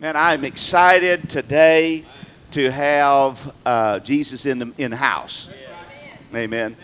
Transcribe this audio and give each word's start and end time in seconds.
Man, 0.00 0.16
I'm 0.16 0.46
excited 0.46 1.28
today 1.28 2.06
to 2.52 2.70
have 2.70 3.54
uh, 3.66 3.98
Jesus 3.98 4.46
in 4.46 4.58
the 4.58 4.72
in 4.78 4.92
house. 4.92 5.52
Amen. 6.34 6.74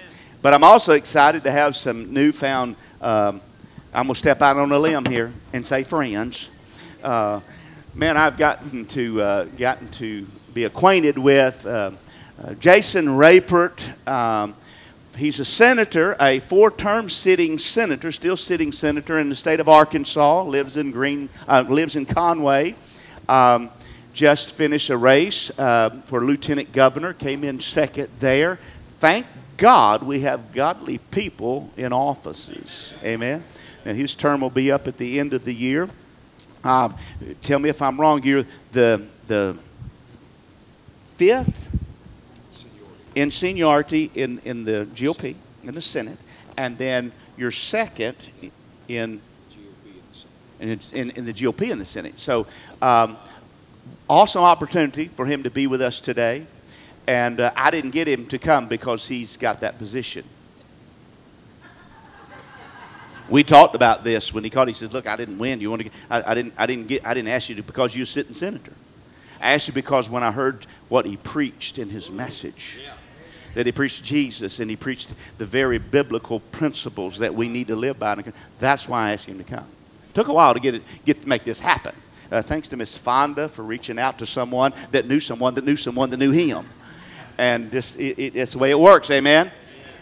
But 0.43 0.53
I'm 0.53 0.63
also 0.63 0.93
excited 0.93 1.43
to 1.45 1.51
have 1.51 1.77
some 1.77 2.13
newfound. 2.13 2.77
Um, 3.01 3.41
I'm 3.95 4.03
gonna 4.03 4.15
step 4.17 4.43
out 4.43 4.59
on 4.59 4.71
a 4.71 4.79
limb 4.79 5.07
here 5.07 5.33
and 5.55 5.65
say 5.67 5.83
friends. 5.83 6.51
Uh, 7.03 7.41
man, 7.95 8.19
I've 8.19 8.37
gotten 8.37 8.85
to 8.89 9.23
uh, 9.23 9.45
gotten 9.45 9.89
to 9.93 10.27
be 10.53 10.65
acquainted 10.65 11.17
with 11.17 11.65
uh, 11.65 11.93
uh, 12.45 12.53
Jason 12.57 13.17
Rapert. 13.17 13.89
Um, 14.07 14.55
he's 15.17 15.41
a 15.41 15.45
senator, 15.47 16.19
a 16.21 16.41
four-term 16.41 17.09
sitting 17.09 17.59
senator, 17.59 18.13
still 18.13 18.37
sitting 18.37 18.73
senator 18.73 19.19
in 19.19 19.31
the 19.31 19.37
state 19.37 19.61
of 19.61 19.71
Arkansas. 19.71 20.43
Lives 20.43 20.77
in 20.77 20.91
Green, 20.91 21.31
uh, 21.49 21.65
lives 21.67 21.97
in 21.97 22.05
Conway. 22.05 22.75
Um, 23.29 23.71
just 24.13 24.55
finished 24.55 24.89
a 24.89 24.97
race 24.97 25.57
uh, 25.59 25.91
for 26.07 26.25
lieutenant 26.25 26.73
governor, 26.73 27.13
came 27.13 27.45
in 27.45 27.61
second 27.61 28.09
there. 28.19 28.59
Thank 28.99 29.27
God 29.57 30.03
we 30.03 30.21
have 30.21 30.53
godly 30.53 30.99
people 30.99 31.71
in 31.77 31.93
offices. 31.93 32.95
Amen. 33.05 33.45
Now, 33.85 33.93
his 33.93 34.15
term 34.15 34.41
will 34.41 34.51
be 34.51 34.73
up 34.73 34.89
at 34.89 34.97
the 34.97 35.21
end 35.21 35.35
of 35.35 35.45
the 35.45 35.55
year. 35.55 35.89
Um, 36.65 36.95
tell 37.43 37.59
me 37.59 37.69
if 37.69 37.83
I'm 37.83 38.01
wrong. 38.01 38.23
You're 38.23 38.45
the, 38.73 39.07
the 39.27 39.57
fifth 41.17 41.71
in 43.15 43.31
seniority 43.31 44.11
in, 44.15 44.39
in 44.41 44.65
the 44.65 44.87
GOP, 44.95 45.35
in 45.63 45.75
the 45.75 45.81
Senate, 45.81 46.19
and 46.57 46.77
then 46.79 47.13
you're 47.37 47.51
second 47.51 48.17
in 48.89 49.21
in, 50.61 50.79
in, 50.93 51.11
in 51.11 51.25
the 51.25 51.33
GOP 51.33 51.71
in 51.71 51.79
the 51.79 51.85
Senate. 51.85 52.19
So, 52.19 52.47
um, 52.83 53.17
awesome 54.09 54.43
opportunity 54.43 55.07
for 55.07 55.27
him 55.27 55.43
to 55.43 55.51
be 55.51 55.67
with 55.67 55.83
us 55.83 56.01
today. 56.01 56.47
And 57.07 57.41
uh, 57.41 57.53
I 57.55 57.71
didn't 57.71 57.91
get 57.91 58.09
him 58.09 58.27
to 58.27 58.39
come 58.39 58.67
because 58.67 59.07
he's 59.07 59.37
got 59.37 59.61
that 59.61 59.79
position. 59.79 60.25
We 63.29 63.43
talked 63.43 63.75
about 63.75 64.05
this 64.05 64.33
when 64.33 64.45
he 64.45 64.51
called. 64.51 64.69
He 64.69 64.75
says, 64.75 64.93
"Look, 64.93 65.09
I 65.09 65.17
didn't 65.17 65.39
win. 65.39 65.61
You 65.61 65.71
want 65.71 65.83
to? 65.83 65.85
Get, 65.85 65.93
I, 66.09 66.31
I 66.31 66.35
didn't. 66.35 66.55
I 66.57 66.67
didn't 66.67 66.87
get. 66.87 67.05
I 67.05 67.13
didn't 67.13 67.29
ask 67.29 67.49
you 67.49 67.57
to 67.57 67.63
because 67.63 67.97
you're 67.97 68.07
sitting 68.07 68.35
senator. 68.35 68.73
I 69.41 69.55
asked 69.55 69.67
you 69.69 69.75
because 69.75 70.09
when 70.09 70.23
I 70.23 70.31
heard 70.31 70.67
what 70.89 71.07
he 71.07 71.17
preached 71.17 71.79
in 71.79 71.91
his 71.91 72.11
message, 72.11 72.81
that 73.55 73.67
he 73.67 73.73
preached 73.73 74.05
Jesus 74.05 74.61
and 74.61 74.71
he 74.71 74.77
preached 74.77 75.15
the 75.39 75.45
very 75.45 75.79
biblical 75.79 76.41
principles 76.41 77.19
that 77.19 77.35
we 77.35 77.49
need 77.49 77.67
to 77.69 77.75
live 77.75 77.99
by. 77.99 78.17
That's 78.61 78.89
why 78.89 79.09
I 79.09 79.13
asked 79.13 79.29
him 79.29 79.39
to 79.39 79.45
come. 79.45 79.67
Took 80.17 80.29
a 80.29 80.33
while 80.33 80.55
to 80.55 80.61
get 80.61 80.75
it, 80.75 80.83
get 81.05 81.21
to 81.21 81.29
make 81.29 81.45
this 81.45 81.61
happen. 81.61 81.95
Uh, 82.33 82.41
thanks 82.41 82.69
to 82.69 82.77
Miss 82.79 82.97
Fonda 82.97 83.51
for 83.51 83.63
reaching 83.63 83.99
out 83.99 84.19
to 84.21 84.25
someone 84.25 84.73
that 84.91 85.07
knew 85.07 85.21
someone 85.21 85.53
that 85.57 85.67
knew 85.67 85.77
someone 85.77 86.09
that 86.09 86.17
knew 86.17 86.31
him. 86.31 86.65
And 87.37 87.71
this, 87.71 87.97
it, 87.97 88.19
it, 88.19 88.35
it's 88.35 88.53
the 88.53 88.59
way 88.59 88.71
it 88.71 88.79
works, 88.79 89.11
amen? 89.11 89.51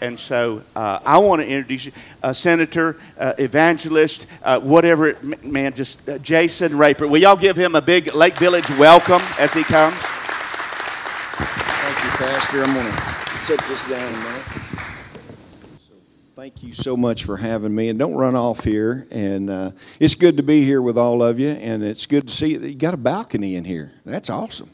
And 0.01 0.17
so 0.17 0.63
uh, 0.77 1.01
I 1.05 1.19
want 1.19 1.43
to 1.43 1.49
introduce 1.49 1.87
you, 1.87 1.93
uh, 2.23 2.33
Senator, 2.33 2.97
uh, 3.19 3.33
Evangelist, 3.39 4.29
uh, 4.45 4.61
whatever, 4.61 5.09
it, 5.09 5.43
man, 5.43 5.75
just 5.75 6.09
uh, 6.09 6.19
Jason 6.19 6.79
Rapert. 6.79 7.11
Will 7.11 7.21
y'all 7.21 7.35
give 7.35 7.57
him 7.57 7.75
a 7.75 7.83
big 7.83 8.15
Lake 8.15 8.35
Village 8.35 8.71
welcome 8.79 9.21
as 9.41 9.53
he 9.53 9.65
comes? 9.65 9.97
Thank 9.97 12.05
you, 12.05 12.11
Pastor. 12.25 12.63
I'm 12.63 12.73
going 12.73 12.87
to 12.87 12.93
set 13.43 13.59
this 13.67 13.83
down, 13.89 14.13
man. 14.13 14.74
Thank 16.45 16.63
you 16.63 16.75
so 16.75 16.95
much 16.95 17.25
for 17.25 17.39
having 17.39 17.75
me, 17.75 17.89
and 17.89 17.99
don't 17.99 18.17
run 18.17 18.37
off 18.37 18.65
here. 18.65 19.07
And 19.11 19.49
uh, 19.49 19.71
it's 19.99 20.15
good 20.15 20.37
to 20.37 20.43
be 20.43 20.63
here 20.63 20.83
with 20.83 20.99
all 20.99 21.23
of 21.23 21.41
you, 21.41 21.49
and 21.49 21.83
it's 21.83 22.05
good 22.05 22.29
to 22.29 22.35
see 22.35 22.49
you. 22.49 22.61
You 22.61 22.75
got 22.75 22.93
a 22.93 22.99
balcony 22.99 23.57
in 23.57 23.65
here. 23.65 23.93
That's 24.05 24.29
awesome. 24.29 24.69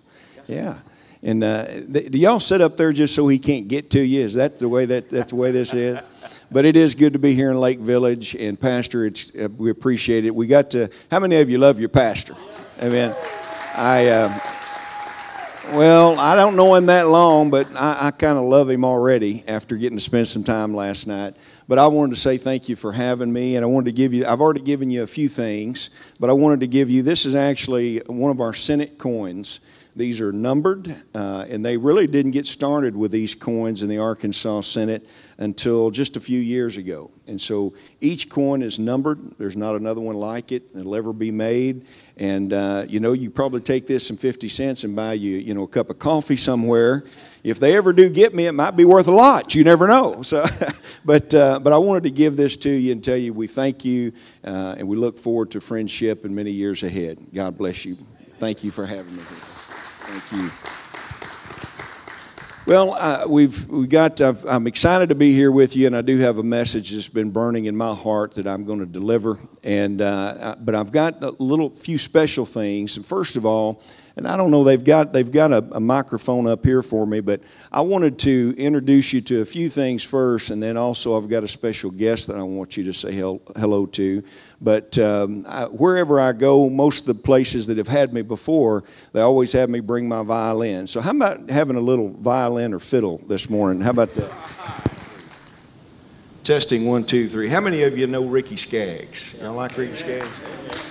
Yeah. 0.48 0.78
And 1.22 1.44
uh, 1.44 1.82
do 1.82 2.18
y'all 2.18 2.40
sit 2.40 2.60
up 2.60 2.76
there 2.76 2.92
just 2.92 3.14
so 3.14 3.28
he 3.28 3.38
can't 3.38 3.68
get 3.68 3.88
to 3.90 4.04
you? 4.04 4.24
Is 4.24 4.34
that 4.34 4.58
the 4.58 4.68
way 4.68 4.84
that 4.86 5.10
that's 5.10 5.30
the 5.30 5.36
way 5.36 5.52
this 5.52 5.72
is? 5.72 6.00
But 6.50 6.64
it 6.64 6.76
is 6.76 6.96
good 6.96 7.12
to 7.12 7.20
be 7.20 7.36
here 7.36 7.52
in 7.52 7.60
Lake 7.60 7.78
Village, 7.78 8.34
and 8.34 8.60
Pastor, 8.60 9.06
it's 9.06 9.32
uh, 9.36 9.48
we 9.56 9.70
appreciate 9.70 10.24
it. 10.24 10.34
We 10.34 10.48
got 10.48 10.70
to. 10.70 10.90
How 11.08 11.20
many 11.20 11.36
of 11.36 11.48
you 11.48 11.58
love 11.58 11.78
your 11.78 11.88
pastor? 11.88 12.34
Amen. 12.82 13.14
I. 13.76 14.08
Uh, 14.08 14.40
well, 15.72 16.18
I 16.18 16.34
don't 16.34 16.56
know 16.56 16.74
him 16.74 16.86
that 16.86 17.06
long, 17.06 17.48
but 17.48 17.68
I, 17.76 18.08
I 18.08 18.10
kind 18.10 18.36
of 18.36 18.42
love 18.42 18.68
him 18.68 18.84
already 18.84 19.44
after 19.46 19.76
getting 19.76 19.98
to 19.98 20.02
spend 20.02 20.26
some 20.26 20.42
time 20.42 20.74
last 20.74 21.06
night. 21.06 21.36
But 21.70 21.78
I 21.78 21.86
wanted 21.86 22.16
to 22.16 22.20
say 22.20 22.36
thank 22.36 22.68
you 22.68 22.74
for 22.74 22.90
having 22.90 23.32
me, 23.32 23.54
and 23.54 23.64
I 23.64 23.68
wanted 23.68 23.84
to 23.84 23.92
give 23.92 24.12
you, 24.12 24.24
I've 24.26 24.40
already 24.40 24.60
given 24.60 24.90
you 24.90 25.04
a 25.04 25.06
few 25.06 25.28
things, 25.28 25.90
but 26.18 26.28
I 26.28 26.32
wanted 26.32 26.58
to 26.58 26.66
give 26.66 26.90
you, 26.90 27.04
this 27.04 27.24
is 27.24 27.36
actually 27.36 27.98
one 28.06 28.32
of 28.32 28.40
our 28.40 28.52
Senate 28.52 28.98
coins. 28.98 29.60
These 29.94 30.20
are 30.20 30.32
numbered, 30.32 30.92
uh, 31.14 31.46
and 31.48 31.64
they 31.64 31.76
really 31.76 32.08
didn't 32.08 32.32
get 32.32 32.46
started 32.46 32.96
with 32.96 33.12
these 33.12 33.36
coins 33.36 33.82
in 33.82 33.88
the 33.88 33.98
Arkansas 33.98 34.62
Senate 34.62 35.06
until 35.38 35.92
just 35.92 36.16
a 36.16 36.20
few 36.20 36.40
years 36.40 36.76
ago. 36.76 37.12
And 37.28 37.40
so 37.40 37.72
each 38.00 38.28
coin 38.28 38.62
is 38.62 38.80
numbered. 38.80 39.20
There's 39.38 39.56
not 39.56 39.76
another 39.76 40.00
one 40.00 40.16
like 40.16 40.50
it 40.50 40.74
that'll 40.74 40.96
ever 40.96 41.12
be 41.12 41.30
made. 41.30 41.86
And 42.16 42.52
uh, 42.52 42.86
you 42.88 42.98
know, 42.98 43.12
you 43.12 43.30
probably 43.30 43.60
take 43.60 43.86
this 43.86 44.10
in 44.10 44.16
50 44.16 44.48
cents 44.48 44.82
and 44.82 44.96
buy 44.96 45.12
you, 45.12 45.36
you 45.36 45.54
know, 45.54 45.62
a 45.62 45.68
cup 45.68 45.88
of 45.88 46.00
coffee 46.00 46.36
somewhere. 46.36 47.04
If 47.44 47.60
they 47.60 47.76
ever 47.76 47.92
do 47.92 48.10
get 48.10 48.34
me, 48.34 48.46
it 48.46 48.52
might 48.52 48.76
be 48.76 48.84
worth 48.84 49.06
a 49.06 49.12
lot. 49.12 49.54
You 49.54 49.62
never 49.62 49.86
know. 49.86 50.22
So, 50.22 50.44
but 51.04 51.34
uh, 51.34 51.58
but 51.60 51.72
I 51.72 51.78
wanted 51.78 52.04
to 52.04 52.10
give 52.10 52.36
this 52.36 52.56
to 52.58 52.70
you 52.70 52.92
and 52.92 53.02
tell 53.02 53.16
you 53.16 53.32
we 53.32 53.46
thank 53.46 53.84
you 53.84 54.12
uh, 54.44 54.76
and 54.78 54.86
we 54.88 54.96
look 54.96 55.16
forward 55.16 55.50
to 55.52 55.60
friendship 55.60 56.24
and 56.24 56.34
many 56.34 56.50
years 56.50 56.82
ahead. 56.82 57.18
God 57.34 57.56
bless 57.56 57.84
you. 57.84 57.96
Thank 58.38 58.64
you 58.64 58.70
for 58.70 58.86
having 58.86 59.12
me 59.12 59.22
here. 59.22 59.38
Thank 60.06 60.42
you. 60.42 60.50
Well, 62.66 62.94
uh, 62.94 63.24
we've 63.26 63.68
we 63.68 63.86
got. 63.86 64.20
i 64.20 64.32
am 64.46 64.66
excited 64.66 65.08
to 65.08 65.14
be 65.14 65.32
here 65.32 65.50
with 65.50 65.74
you, 65.74 65.88
and 65.88 65.96
I 65.96 66.02
do 66.02 66.18
have 66.18 66.38
a 66.38 66.42
message 66.42 66.90
that's 66.90 67.08
been 67.08 67.30
burning 67.30 67.64
in 67.64 67.76
my 67.76 67.94
heart 67.94 68.34
that 68.34 68.46
I'm 68.46 68.64
going 68.64 68.78
to 68.78 68.86
deliver. 68.86 69.38
And 69.64 70.00
uh, 70.00 70.56
but 70.60 70.74
I've 70.74 70.92
got 70.92 71.22
a 71.22 71.30
little 71.30 71.70
few 71.70 71.98
special 71.98 72.46
things. 72.46 72.96
And 72.96 73.04
first 73.04 73.36
of 73.36 73.44
all, 73.44 73.82
and 74.20 74.28
I 74.28 74.36
don't 74.36 74.50
know 74.50 74.64
they've 74.64 74.84
got 74.84 75.14
they've 75.14 75.32
got 75.32 75.50
a, 75.50 75.66
a, 75.72 75.80
microphone 75.80 76.46
up 76.46 76.62
here 76.62 76.82
for 76.82 77.06
me, 77.06 77.20
but 77.20 77.40
I 77.72 77.80
wanted 77.80 78.18
to 78.18 78.54
introduce 78.58 79.14
you 79.14 79.22
to 79.22 79.40
a 79.40 79.46
few 79.46 79.70
things 79.70 80.04
first, 80.04 80.50
and 80.50 80.62
then 80.62 80.76
also 80.76 81.16
I've 81.16 81.30
got 81.30 81.42
a 81.42 81.48
special 81.48 81.90
guest 81.90 82.26
that 82.26 82.36
I 82.36 82.42
want 82.42 82.76
you 82.76 82.84
to 82.84 82.92
say 82.92 83.14
hello 83.14 83.86
to. 83.86 84.22
But 84.60 84.98
um, 84.98 85.46
I, 85.48 85.64
wherever 85.64 86.20
I 86.20 86.32
go, 86.32 86.68
most 86.68 87.08
of 87.08 87.16
the 87.16 87.22
places 87.22 87.66
that 87.68 87.78
have 87.78 87.88
had 87.88 88.12
me 88.12 88.20
before, 88.20 88.84
they 89.14 89.22
always 89.22 89.54
have 89.54 89.70
me 89.70 89.80
bring 89.80 90.06
my 90.06 90.22
violin. 90.22 90.86
So 90.86 91.00
how 91.00 91.12
about 91.12 91.48
having 91.48 91.76
a 91.76 91.80
little 91.80 92.10
violin 92.10 92.74
or 92.74 92.78
fiddle 92.78 93.22
this 93.26 93.48
morning? 93.48 93.80
How 93.80 93.90
about 93.90 94.10
that? 94.10 94.30
Testing 96.44 96.84
one, 96.84 97.04
two, 97.04 97.26
three. 97.26 97.48
How 97.48 97.60
many 97.60 97.84
of 97.84 97.96
you 97.96 98.06
know 98.06 98.26
Ricky 98.26 98.56
Skaggs? 98.56 99.40
Y'all 99.40 99.54
like 99.54 99.78
Ricky 99.78 99.94
Skaggs? 99.94 100.89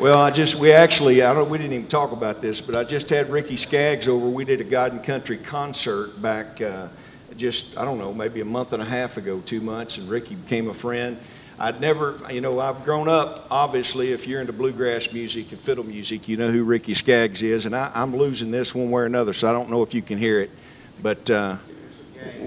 Well, 0.00 0.18
I 0.18 0.30
just, 0.30 0.54
we 0.54 0.72
actually, 0.72 1.22
I 1.22 1.34
don't, 1.34 1.50
we 1.50 1.58
didn't 1.58 1.74
even 1.74 1.86
talk 1.86 2.12
about 2.12 2.40
this, 2.40 2.62
but 2.62 2.74
I 2.74 2.84
just 2.84 3.10
had 3.10 3.28
Ricky 3.28 3.58
Skaggs 3.58 4.08
over. 4.08 4.30
We 4.30 4.46
did 4.46 4.58
a 4.62 4.64
God 4.64 4.92
and 4.92 5.04
Country 5.04 5.36
concert 5.36 6.22
back 6.22 6.58
uh, 6.62 6.88
just, 7.36 7.76
I 7.76 7.84
don't 7.84 7.98
know, 7.98 8.14
maybe 8.14 8.40
a 8.40 8.46
month 8.46 8.72
and 8.72 8.82
a 8.82 8.86
half 8.86 9.18
ago, 9.18 9.42
two 9.44 9.60
months, 9.60 9.98
and 9.98 10.08
Ricky 10.08 10.36
became 10.36 10.70
a 10.70 10.74
friend. 10.74 11.18
I'd 11.58 11.82
never, 11.82 12.16
you 12.30 12.40
know, 12.40 12.60
I've 12.60 12.82
grown 12.82 13.10
up, 13.10 13.46
obviously, 13.50 14.12
if 14.12 14.26
you're 14.26 14.40
into 14.40 14.54
bluegrass 14.54 15.12
music 15.12 15.52
and 15.52 15.60
fiddle 15.60 15.84
music, 15.84 16.28
you 16.28 16.38
know 16.38 16.50
who 16.50 16.64
Ricky 16.64 16.94
Skaggs 16.94 17.42
is, 17.42 17.66
and 17.66 17.76
I, 17.76 17.92
am 17.94 18.16
losing 18.16 18.50
this 18.50 18.74
one 18.74 18.90
way 18.90 19.02
or 19.02 19.04
another, 19.04 19.34
so 19.34 19.50
I 19.50 19.52
don't 19.52 19.68
know 19.68 19.82
if 19.82 19.92
you 19.92 20.00
can 20.00 20.16
hear 20.16 20.40
it. 20.40 20.50
But 21.02 21.28
uh, 21.28 21.58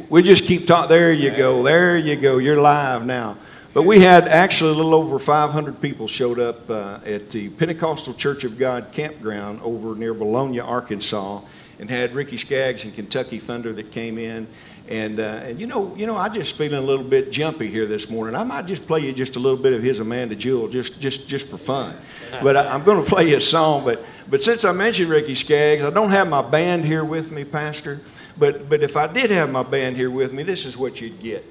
we 0.09 0.23
just 0.23 0.45
keep 0.45 0.65
talking. 0.65 0.89
There 0.89 1.13
you 1.13 1.29
go. 1.29 1.61
There 1.61 1.99
you 1.99 2.15
go. 2.15 2.39
You're 2.39 2.59
live 2.59 3.05
now. 3.05 3.37
But 3.73 3.83
we 3.83 4.01
had 4.01 4.27
actually 4.27 4.69
a 4.69 4.73
little 4.75 4.93
over 4.93 5.17
500 5.17 5.81
people 5.81 6.07
showed 6.07 6.39
up 6.39 6.69
uh, 6.69 6.99
at 7.07 7.31
the 7.31 7.49
Pentecostal 7.49 8.13
Church 8.13 8.43
of 8.43 8.59
God 8.59 8.91
campground 8.91 9.61
over 9.63 9.95
near 9.95 10.13
Vilonia, 10.13 10.63
Arkansas, 10.63 11.41
and 11.79 11.89
had 11.89 12.13
Ricky 12.13 12.37
Skaggs 12.37 12.83
and 12.83 12.93
Kentucky 12.93 13.39
Thunder 13.39 13.73
that 13.73 13.91
came 13.91 14.19
in. 14.19 14.45
And, 14.87 15.19
uh, 15.19 15.41
and 15.43 15.59
you 15.59 15.65
know, 15.65 15.95
you 15.95 16.05
know, 16.05 16.15
I 16.15 16.29
just 16.29 16.55
feeling 16.55 16.77
a 16.77 16.81
little 16.81 17.05
bit 17.05 17.31
jumpy 17.31 17.67
here 17.67 17.87
this 17.87 18.11
morning. 18.11 18.35
I 18.35 18.43
might 18.43 18.67
just 18.67 18.85
play 18.85 18.99
you 18.99 19.11
just 19.11 19.37
a 19.37 19.39
little 19.39 19.57
bit 19.57 19.73
of 19.73 19.81
his 19.81 19.99
Amanda 19.99 20.35
Jewel, 20.35 20.67
just, 20.67 21.01
just, 21.01 21.27
just 21.27 21.47
for 21.47 21.57
fun. 21.57 21.95
But 22.43 22.55
I, 22.55 22.75
am 22.75 22.83
going 22.83 23.03
to 23.03 23.09
play 23.09 23.29
you 23.29 23.37
a 23.37 23.41
song. 23.41 23.85
But, 23.85 24.05
but 24.29 24.43
since 24.43 24.65
I 24.65 24.71
mentioned 24.71 25.09
Ricky 25.09 25.33
Skaggs, 25.33 25.81
I 25.81 25.89
don't 25.89 26.11
have 26.11 26.29
my 26.29 26.47
band 26.47 26.85
here 26.85 27.03
with 27.03 27.31
me, 27.31 27.43
Pastor. 27.43 28.01
But, 28.37 28.69
but 28.69 28.83
if 28.83 28.95
I 28.95 29.07
did 29.07 29.31
have 29.31 29.49
my 29.49 29.63
band 29.63 29.95
here 29.95 30.11
with 30.11 30.31
me, 30.31 30.43
this 30.43 30.67
is 30.67 30.77
what 30.77 31.01
you'd 31.01 31.19
get. 31.19 31.43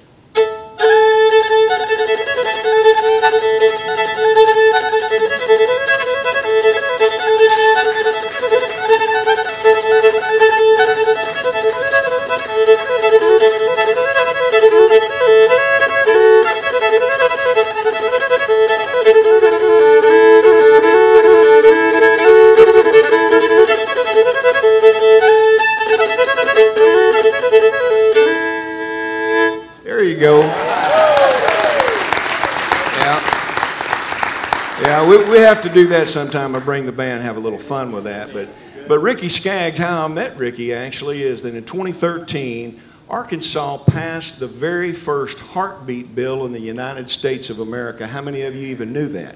Have 35.43 35.61
to 35.61 35.69
do 35.69 35.87
that 35.87 36.07
sometime. 36.07 36.55
I 36.55 36.59
bring 36.59 36.85
the 36.85 36.93
band 36.93 37.17
and 37.17 37.23
have 37.23 37.35
a 37.35 37.39
little 37.39 37.59
fun 37.59 37.91
with 37.91 38.05
that. 38.05 38.31
But, 38.31 38.47
but 38.87 38.99
Ricky 38.99 39.27
Skaggs, 39.27 39.77
how 39.77 40.05
I 40.05 40.07
met 40.07 40.37
Ricky 40.37 40.73
actually 40.73 41.21
is 41.23 41.41
that 41.41 41.53
in 41.53 41.65
2013, 41.65 42.79
Arkansas 43.09 43.79
passed 43.79 44.39
the 44.39 44.47
very 44.47 44.93
first 44.93 45.39
heartbeat 45.39 46.15
bill 46.15 46.45
in 46.45 46.53
the 46.53 46.61
United 46.61 47.09
States 47.09 47.49
of 47.49 47.59
America. 47.59 48.07
How 48.07 48.21
many 48.21 48.43
of 48.43 48.55
you 48.55 48.67
even 48.67 48.93
knew 48.93 49.09
that? 49.09 49.35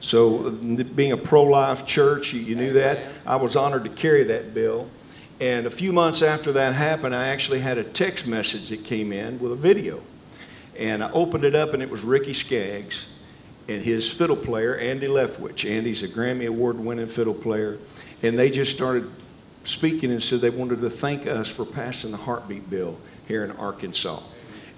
So, 0.00 0.50
being 0.50 1.12
a 1.12 1.16
pro 1.16 1.42
life 1.44 1.86
church, 1.86 2.34
you, 2.34 2.54
knew 2.54 2.74
that. 2.74 2.98
I 3.26 3.36
was 3.36 3.56
honored 3.56 3.84
to 3.84 3.90
carry 3.90 4.24
that 4.24 4.52
bill. 4.52 4.88
And 5.40 5.66
a 5.66 5.70
few 5.70 5.92
months 5.92 6.20
after 6.20 6.52
that 6.52 6.74
happened, 6.74 7.14
I 7.14 7.28
actually 7.28 7.60
had 7.60 7.78
a 7.78 7.84
text 7.84 8.26
message 8.26 8.68
that 8.68 8.84
came 8.84 9.10
in 9.10 9.38
with 9.38 9.52
a 9.52 9.56
video. 9.56 10.02
And 10.78 11.02
I 11.02 11.10
opened 11.12 11.44
it 11.44 11.54
up, 11.54 11.72
and 11.72 11.82
it 11.82 11.90
was 11.90 12.04
Ricky 12.04 12.34
Skaggs 12.34 13.15
and 13.68 13.82
his 13.82 14.10
fiddle 14.10 14.36
player, 14.36 14.76
Andy 14.76 15.08
Leftwich. 15.08 15.68
Andy's 15.68 16.02
a 16.02 16.08
Grammy 16.08 16.46
Award 16.46 16.78
winning 16.78 17.06
fiddle 17.06 17.34
player. 17.34 17.78
And 18.22 18.38
they 18.38 18.50
just 18.50 18.74
started 18.74 19.10
speaking 19.64 20.10
and 20.10 20.22
said 20.22 20.40
they 20.40 20.50
wanted 20.50 20.80
to 20.80 20.90
thank 20.90 21.26
us 21.26 21.50
for 21.50 21.64
passing 21.64 22.12
the 22.12 22.16
heartbeat 22.16 22.70
bill 22.70 22.96
here 23.26 23.44
in 23.44 23.50
Arkansas. 23.52 24.20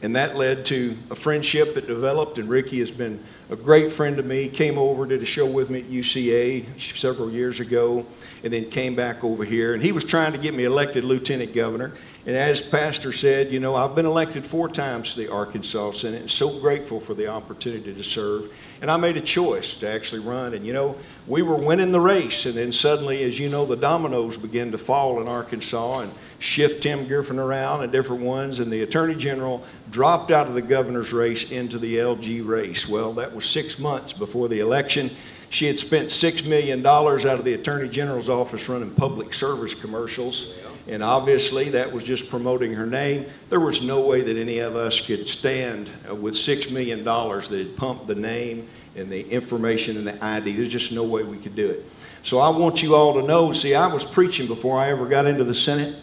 And 0.00 0.14
that 0.14 0.36
led 0.36 0.64
to 0.66 0.96
a 1.10 1.16
friendship 1.16 1.74
that 1.74 1.88
developed, 1.88 2.38
and 2.38 2.48
Ricky 2.48 2.78
has 2.78 2.90
been 2.90 3.22
a 3.50 3.56
great 3.56 3.90
friend 3.90 4.16
to 4.16 4.22
me. 4.22 4.48
Came 4.48 4.78
over, 4.78 5.04
did 5.06 5.22
a 5.22 5.26
show 5.26 5.44
with 5.44 5.70
me 5.70 5.80
at 5.80 5.86
UCA 5.86 6.64
several 6.96 7.30
years 7.30 7.58
ago, 7.58 8.06
and 8.44 8.52
then 8.52 8.70
came 8.70 8.94
back 8.94 9.24
over 9.24 9.44
here. 9.44 9.74
And 9.74 9.82
he 9.82 9.90
was 9.90 10.04
trying 10.04 10.32
to 10.32 10.38
get 10.38 10.54
me 10.54 10.64
elected 10.64 11.02
lieutenant 11.02 11.52
governor. 11.52 11.94
And 12.28 12.36
as 12.36 12.60
Pastor 12.60 13.10
said, 13.10 13.50
you 13.50 13.58
know, 13.58 13.74
I've 13.74 13.94
been 13.94 14.04
elected 14.04 14.44
four 14.44 14.68
times 14.68 15.14
to 15.14 15.20
the 15.20 15.32
Arkansas 15.32 15.92
Senate 15.92 16.20
and 16.20 16.30
so 16.30 16.60
grateful 16.60 17.00
for 17.00 17.14
the 17.14 17.28
opportunity 17.28 17.94
to 17.94 18.04
serve. 18.04 18.52
And 18.82 18.90
I 18.90 18.98
made 18.98 19.16
a 19.16 19.22
choice 19.22 19.78
to 19.78 19.88
actually 19.88 20.20
run. 20.20 20.52
And, 20.52 20.66
you 20.66 20.74
know, 20.74 20.94
we 21.26 21.40
were 21.40 21.56
winning 21.56 21.90
the 21.90 22.02
race. 22.02 22.44
And 22.44 22.54
then 22.54 22.70
suddenly, 22.70 23.22
as 23.22 23.38
you 23.38 23.48
know, 23.48 23.64
the 23.64 23.78
dominoes 23.78 24.36
began 24.36 24.70
to 24.72 24.76
fall 24.76 25.22
in 25.22 25.26
Arkansas 25.26 26.00
and 26.00 26.12
shift 26.38 26.82
Tim 26.82 27.08
Griffin 27.08 27.38
around 27.38 27.82
and 27.82 27.90
different 27.90 28.20
ones. 28.20 28.58
And 28.58 28.70
the 28.70 28.82
Attorney 28.82 29.14
General 29.14 29.64
dropped 29.90 30.30
out 30.30 30.48
of 30.48 30.52
the 30.52 30.60
governor's 30.60 31.14
race 31.14 31.50
into 31.50 31.78
the 31.78 31.96
LG 31.96 32.46
race. 32.46 32.86
Well, 32.86 33.14
that 33.14 33.34
was 33.34 33.46
six 33.46 33.78
months 33.78 34.12
before 34.12 34.48
the 34.50 34.60
election. 34.60 35.08
She 35.48 35.64
had 35.64 35.78
spent 35.78 36.10
$6 36.10 36.46
million 36.46 36.84
out 36.84 37.24
of 37.24 37.44
the 37.46 37.54
Attorney 37.54 37.88
General's 37.88 38.28
office 38.28 38.68
running 38.68 38.90
public 38.90 39.32
service 39.32 39.72
commercials. 39.72 40.52
And 40.88 41.02
obviously, 41.02 41.68
that 41.70 41.92
was 41.92 42.02
just 42.02 42.30
promoting 42.30 42.72
her 42.72 42.86
name. 42.86 43.26
There 43.50 43.60
was 43.60 43.86
no 43.86 44.06
way 44.06 44.22
that 44.22 44.36
any 44.38 44.60
of 44.60 44.74
us 44.74 45.06
could 45.06 45.28
stand 45.28 45.90
uh, 46.08 46.14
with 46.14 46.34
$6 46.34 46.72
million 46.72 47.04
that 47.04 47.50
had 47.50 47.76
pumped 47.76 48.06
the 48.06 48.14
name 48.14 48.66
and 48.96 49.10
the 49.10 49.28
information 49.28 49.98
and 49.98 50.06
the 50.06 50.24
ID. 50.24 50.56
There's 50.56 50.70
just 50.70 50.92
no 50.92 51.04
way 51.04 51.22
we 51.24 51.36
could 51.36 51.54
do 51.54 51.68
it. 51.68 51.84
So 52.24 52.38
I 52.38 52.48
want 52.48 52.82
you 52.82 52.94
all 52.94 53.14
to 53.14 53.22
know 53.22 53.52
see, 53.52 53.74
I 53.74 53.86
was 53.86 54.04
preaching 54.04 54.46
before 54.46 54.78
I 54.78 54.88
ever 54.88 55.06
got 55.06 55.26
into 55.26 55.44
the 55.44 55.54
Senate. 55.54 55.94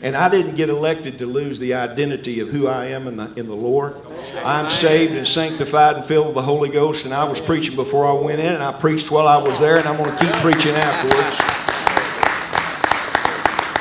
And 0.00 0.16
I 0.16 0.28
didn't 0.28 0.54
get 0.54 0.68
elected 0.68 1.18
to 1.18 1.26
lose 1.26 1.58
the 1.58 1.74
identity 1.74 2.38
of 2.38 2.48
who 2.48 2.68
I 2.68 2.86
am 2.86 3.08
in 3.08 3.16
the, 3.16 3.34
in 3.34 3.46
the 3.46 3.56
Lord. 3.56 3.96
I'm 4.44 4.70
saved 4.70 5.14
and 5.14 5.26
sanctified 5.26 5.96
and 5.96 6.04
filled 6.04 6.26
with 6.26 6.36
the 6.36 6.42
Holy 6.42 6.68
Ghost. 6.68 7.04
And 7.04 7.12
I 7.12 7.24
was 7.24 7.40
preaching 7.40 7.74
before 7.74 8.06
I 8.06 8.12
went 8.12 8.38
in, 8.38 8.54
and 8.54 8.62
I 8.62 8.72
preached 8.72 9.10
while 9.10 9.26
I 9.26 9.38
was 9.38 9.58
there, 9.58 9.76
and 9.76 9.88
I'm 9.88 9.96
going 9.96 10.16
to 10.16 10.24
keep 10.24 10.32
preaching 10.34 10.74
afterwards. 10.74 11.47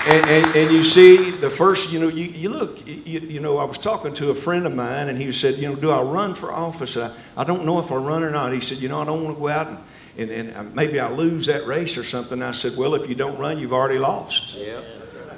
And, 0.09 0.25
and, 0.25 0.55
and, 0.55 0.71
you 0.71 0.85
see, 0.85 1.31
the 1.31 1.49
first, 1.49 1.91
you 1.91 1.99
know, 1.99 2.07
you, 2.07 2.23
you 2.23 2.47
look, 2.47 2.87
you, 2.87 3.19
you, 3.19 3.39
know, 3.41 3.57
I 3.57 3.65
was 3.65 3.77
talking 3.77 4.13
to 4.13 4.29
a 4.29 4.33
friend 4.33 4.65
of 4.65 4.73
mine, 4.73 5.09
and 5.09 5.21
he 5.21 5.33
said, 5.33 5.55
you 5.55 5.67
know, 5.67 5.75
do 5.75 5.91
I 5.91 6.01
run 6.01 6.33
for 6.33 6.53
office? 6.53 6.95
I, 6.95 7.11
I 7.35 7.43
don't 7.43 7.65
know 7.65 7.79
if 7.79 7.91
I 7.91 7.95
run 7.95 8.23
or 8.23 8.31
not. 8.31 8.53
He 8.53 8.61
said, 8.61 8.77
you 8.77 8.87
know, 8.87 9.01
I 9.01 9.05
don't 9.05 9.21
want 9.21 9.35
to 9.35 9.41
go 9.41 9.49
out 9.49 9.67
and, 9.67 9.77
and, 10.17 10.31
and 10.31 10.55
uh, 10.55 10.63
maybe 10.73 11.01
I 11.01 11.09
lose 11.11 11.45
that 11.47 11.65
race 11.65 11.97
or 11.97 12.05
something. 12.05 12.41
I 12.41 12.51
said, 12.51 12.77
well, 12.77 12.95
if 12.95 13.09
you 13.09 13.15
don't 13.15 13.37
run, 13.37 13.59
you've 13.59 13.73
already 13.73 13.99
lost. 13.99 14.55
Yeah. 14.55 14.81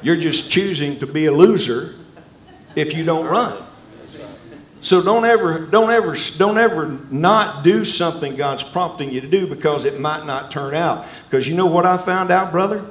You're 0.03 0.17
just 0.17 0.51
choosing 0.51 0.99
to 0.99 1.07
be 1.07 1.25
a 1.25 1.31
loser 1.31 1.95
if 2.75 2.93
you 2.93 3.03
don't 3.03 3.25
run. 3.25 3.63
So 4.81 5.03
don't 5.03 5.25
ever, 5.25 5.65
don't 5.65 5.89
ever, 5.89 6.15
don't 6.37 6.57
ever 6.57 6.99
not 7.09 7.63
do 7.63 7.83
something 7.83 8.35
God's 8.35 8.63
prompting 8.63 9.11
you 9.11 9.19
to 9.19 9.27
do 9.27 9.47
because 9.47 9.83
it 9.83 9.99
might 9.99 10.25
not 10.25 10.51
turn 10.51 10.73
out. 10.73 11.05
Because 11.25 11.47
you 11.47 11.55
know 11.55 11.65
what 11.65 11.85
I 11.85 11.97
found 11.97 12.31
out, 12.31 12.51
brother? 12.51 12.85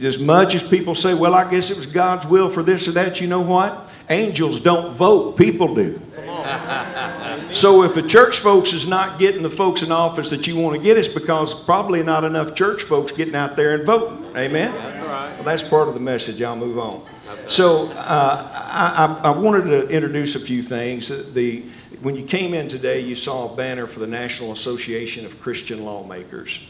As 0.00 0.18
much 0.18 0.54
as 0.54 0.66
people 0.66 0.94
say, 0.94 1.12
well, 1.14 1.34
I 1.34 1.50
guess 1.50 1.70
it 1.70 1.76
was 1.76 1.86
God's 1.86 2.26
will 2.26 2.48
for 2.48 2.62
this 2.62 2.86
or 2.86 2.92
that, 2.92 3.20
you 3.20 3.26
know 3.26 3.40
what? 3.40 3.90
Angels 4.08 4.60
don't 4.60 4.94
vote, 4.94 5.36
people 5.36 5.74
do. 5.74 6.00
so 7.52 7.82
if 7.82 7.94
the 7.94 8.04
church 8.06 8.38
folks 8.38 8.72
is 8.72 8.88
not 8.88 9.18
getting 9.18 9.42
the 9.42 9.50
folks 9.50 9.82
in 9.82 9.90
office 9.90 10.30
that 10.30 10.46
you 10.46 10.58
want 10.58 10.76
to 10.76 10.82
get, 10.82 10.96
it's 10.96 11.12
because 11.12 11.64
probably 11.64 12.02
not 12.02 12.22
enough 12.22 12.54
church 12.54 12.82
folks 12.82 13.10
getting 13.10 13.34
out 13.34 13.56
there 13.56 13.74
and 13.74 13.84
voting. 13.84 14.24
Amen? 14.36 14.72
Well, 14.72 15.42
that's 15.42 15.68
part 15.68 15.88
of 15.88 15.94
the 15.94 16.00
message. 16.00 16.40
I'll 16.42 16.56
move 16.56 16.78
on. 16.78 17.04
So 17.48 17.88
uh, 17.88 18.48
I, 18.52 19.20
I, 19.24 19.30
wanted 19.30 19.64
to 19.64 19.88
introduce 19.88 20.34
a 20.34 20.40
few 20.40 20.62
things. 20.62 21.32
The, 21.32 21.64
when 22.02 22.14
you 22.14 22.24
came 22.24 22.54
in 22.54 22.68
today, 22.68 23.00
you 23.00 23.16
saw 23.16 23.52
a 23.52 23.56
banner 23.56 23.86
for 23.86 24.00
the 24.00 24.06
National 24.06 24.52
Association 24.52 25.24
of 25.24 25.40
Christian 25.40 25.84
Lawmakers 25.84 26.66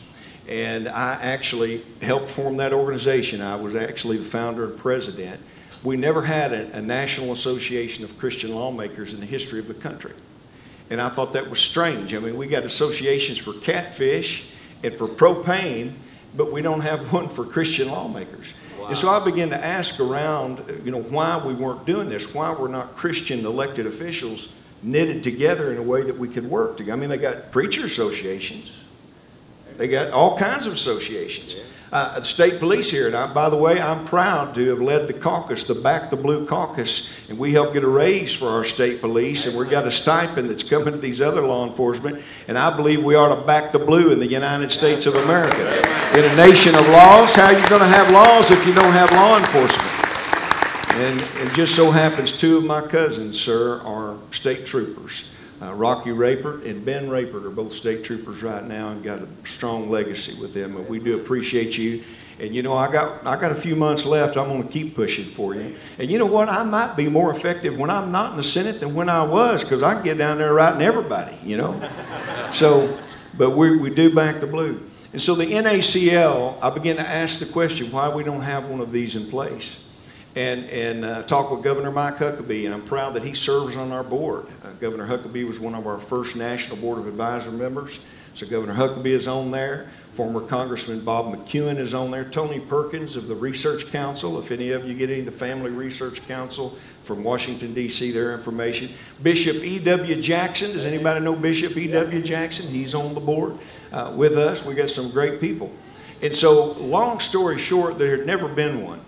and 0.49 0.89
I 0.89 1.19
actually 1.21 1.83
helped 2.01 2.31
form 2.31 2.57
that 2.57 2.73
organization. 2.73 3.43
I 3.43 3.57
was 3.57 3.75
actually 3.75 4.17
the 4.17 4.25
founder 4.25 4.65
and 4.65 4.79
president. 4.79 5.41
We 5.85 5.97
never 5.97 6.23
had 6.23 6.53
a, 6.53 6.79
a, 6.79 6.81
National 6.81 7.33
Association 7.33 8.03
of 8.03 8.19
Christian 8.19 8.55
Lawmakers 8.55 9.13
in 9.13 9.21
the 9.21 9.27
history 9.27 9.61
of 9.61 9.69
the 9.69 9.75
country. 9.75 10.13
And 10.91 11.01
I 11.01 11.11
thought 11.11 11.35
that 11.35 11.51
was 11.51 11.61
strange. 11.61 12.15
I 12.15 12.19
mean, 12.19 12.37
we 12.37 12.47
got 12.47 12.65
associations 12.65 13.37
for 13.37 13.53
catfish 13.53 14.51
and 14.83 14.95
for 14.95 15.07
propane, 15.07 15.93
but 16.35 16.51
we 16.51 16.63
don't 16.63 16.81
have 16.81 17.13
one 17.13 17.29
for 17.29 17.45
Christian 17.45 17.89
lawmakers. 17.89 18.55
Wow. 18.81 18.89
And 18.89 18.97
so 18.97 19.11
I 19.11 19.23
began 19.23 19.51
to 19.51 19.63
ask 19.63 20.01
around, 20.01 20.65
you 20.83 20.91
know, 20.91 21.03
why 21.03 21.37
we 21.45 21.53
weren't 21.53 21.85
doing 21.85 22.09
this, 22.09 22.35
why 22.35 22.53
we're 22.53 22.69
not 22.69 22.97
Christian 22.97 23.45
elected 23.45 23.87
officials 23.87 24.55
knitted 24.83 25.23
together 25.23 25.73
in 25.73 25.79
a 25.79 25.83
way 25.83 26.03
that 26.03 26.17
we 26.17 26.29
could 26.29 26.49
work 26.49 26.77
together. 26.79 26.97
I 26.97 27.01
mean, 27.01 27.11
they 27.11 27.19
got 27.19 27.51
preacher 27.53 27.85
associations 27.85 28.73
they 29.79 29.89
got 29.89 30.13
all 30.13 30.37
kinds 30.37 30.67
of 30.67 30.73
associations. 30.73 31.57
Uh, 31.91 32.21
state 32.21 32.59
police 32.59 32.91
here, 32.91 33.07
and 33.07 33.17
I, 33.17 33.33
by 33.33 33.49
the 33.49 33.57
way, 33.57 33.81
I'm 33.81 34.05
proud 34.05 34.55
to 34.57 34.69
have 34.69 34.81
led 34.81 35.09
the 35.09 35.15
caucus, 35.15 35.65
the 35.65 35.75
Back 35.75 36.11
the 36.11 36.17
Blue 36.17 36.47
caucus, 36.47 37.31
and 37.31 37.39
we 37.39 37.53
helped 37.53 37.73
get 37.73 37.83
a 37.83 37.89
raise 37.89 38.35
for 38.35 38.49
our 38.49 38.65
state 38.65 39.01
police, 39.01 39.47
and 39.47 39.57
we've 39.57 39.71
got 39.71 39.87
a 39.87 39.91
stipend 39.91 40.51
that's 40.51 40.69
coming 40.69 40.93
to 40.93 40.99
these 40.99 41.23
other 41.23 41.41
law 41.41 41.67
enforcement, 41.67 42.23
and 42.47 42.59
I 42.59 42.77
believe 42.77 43.03
we 43.03 43.15
ought 43.15 43.35
to 43.35 43.47
back 43.47 43.73
the 43.73 43.79
blue 43.79 44.13
in 44.13 44.19
the 44.19 44.27
United 44.27 44.71
States 44.71 45.07
of 45.07 45.15
America. 45.15 45.67
In 46.13 46.25
a 46.25 46.37
nation 46.37 46.75
of 46.75 46.87
laws, 46.91 47.35
how 47.35 47.47
are 47.47 47.59
you 47.59 47.67
going 47.69 47.81
to 47.81 47.87
have 47.87 48.13
laws 48.13 48.51
if 48.51 48.67
you 48.67 48.75
don't 48.75 48.93
have 48.93 49.11
law 49.13 49.39
enforcement? 49.39 49.99
And 50.99 51.23
it 51.49 51.55
just 51.55 51.75
so 51.75 51.91
happens 51.91 52.37
two 52.37 52.59
of 52.59 52.65
my 52.65 52.83
cousins, 52.83 53.41
sir, 53.41 53.81
are 53.83 54.19
state 54.31 54.67
troopers. 54.67 55.38
Uh, 55.61 55.75
Rocky 55.75 56.13
Rapert 56.13 56.63
and 56.65 56.85
Ben 56.85 57.11
Rapert 57.11 57.45
are 57.45 57.51
both 57.51 57.73
state 57.73 58.05
troopers 58.05 58.43
right 58.43 58.65
now 58.65 58.91
and 58.91 59.03
got 59.03 59.19
a 59.19 59.29
strong 59.45 59.91
legacy 59.91 60.41
with 60.41 60.55
them. 60.55 60.75
But 60.75 60.89
we 60.89 61.01
do 61.01 61.17
appreciate 61.17 61.77
you. 61.77 62.05
And 62.39 62.55
you 62.55 62.63
know, 62.63 62.75
I 62.75 62.93
got 62.93 63.27
I 63.27 63.41
got 63.41 63.51
a 63.51 63.57
few 63.57 63.75
months 63.75 64.07
left. 64.07 64.37
I'm 64.37 64.49
going 64.49 64.63
to 64.63 64.73
keep 64.73 64.95
pushing 64.95 65.25
for 65.25 65.57
you. 65.57 65.75
And 65.99 66.09
you 66.09 66.19
know 66.19 66.27
what? 66.27 66.49
I 66.49 66.63
might 66.63 66.97
be 66.97 67.09
more 67.09 67.35
effective 67.35 67.77
when 67.77 67.91
I'm 67.91 68.13
not 68.13 68.31
in 68.31 68.37
the 68.37 68.45
Senate 68.45 68.79
than 68.79 68.95
when 68.95 69.09
I 69.09 69.25
was 69.25 69.65
because 69.65 69.83
I 69.83 69.95
can 69.95 70.05
get 70.05 70.19
down 70.19 70.39
there 70.39 70.55
writing 70.55 70.83
everybody. 70.83 71.37
You 71.43 71.57
know. 71.57 71.91
so, 72.53 72.97
but 73.37 73.51
we 73.51 73.77
we 73.77 73.93
do 73.93 74.15
back 74.15 74.39
the 74.41 74.47
blue. 74.47 74.81
And 75.13 75.21
so 75.21 75.35
the 75.35 75.47
NACL, 75.47 76.59
I 76.63 76.71
begin 76.71 76.97
to 76.99 77.09
ask 77.09 77.41
the 77.41 77.51
question 77.53 77.91
why 77.91 78.15
we 78.15 78.23
don't 78.23 78.43
have 78.43 78.67
one 78.67 78.81
of 78.81 78.93
these 78.93 79.17
in 79.17 79.29
place 79.29 79.88
and, 80.37 80.65
and 80.67 81.05
uh, 81.05 81.23
talk 81.23 81.51
with 81.51 81.63
Governor 81.63 81.91
Mike 81.91 82.17
Huckabee, 82.17 82.65
and 82.65 82.75
I'm 82.75 82.85
proud 82.85 83.15
that 83.15 83.23
he 83.23 83.35
serves 83.35 83.77
on 83.77 83.93
our 83.93 84.05
board. 84.05 84.47
Uh, 84.63 84.71
Governor 84.73 85.07
Huckabee 85.07 85.47
was 85.47 85.59
one 85.59 85.75
of 85.75 85.87
our 85.87 85.99
first 85.99 86.37
National 86.37 86.77
Board 86.77 86.99
of 86.99 87.07
Advisor 87.07 87.51
members, 87.51 88.05
so 88.35 88.47
Governor 88.47 88.75
Huckabee 88.75 89.07
is 89.07 89.27
on 89.27 89.51
there. 89.51 89.89
Former 90.15 90.41
Congressman 90.41 91.05
Bob 91.05 91.27
McEwen 91.27 91.79
is 91.79 91.95
on 91.95 92.11
there. 92.11 92.25
Tony 92.25 92.59
Perkins 92.59 93.15
of 93.15 93.29
the 93.29 93.37
Research 93.37 93.91
Council, 93.93 94.39
if 94.41 94.51
any 94.51 94.73
of 94.73 94.87
you 94.87 94.95
get 94.95 95.11
any 95.11 95.21
the 95.21 95.31
Family 95.31 95.71
Research 95.71 96.27
Council 96.27 96.77
from 97.05 97.25
Washington, 97.25 97.73
D.C., 97.73 98.11
their 98.11 98.35
information. 98.35 98.89
Bishop 99.23 99.65
E.W. 99.65 100.21
Jackson, 100.21 100.73
does 100.73 100.85
anybody 100.85 101.25
know 101.25 101.35
Bishop 101.35 101.77
E.W. 101.77 102.21
Jackson? 102.23 102.69
He's 102.69 102.95
on 102.95 103.15
the 103.15 103.21
board 103.21 103.59
uh, 103.93 104.13
with 104.15 104.37
us. 104.37 104.65
We 104.65 104.75
got 104.75 104.91
some 104.91 105.11
great 105.11 105.41
people. 105.41 105.73
And 106.21 106.35
so, 106.35 106.73
long 106.73 107.21
story 107.21 107.59
short, 107.59 107.97
there 107.97 108.17
had 108.17 108.27
never 108.27 108.49
been 108.49 108.85
one. 108.85 109.01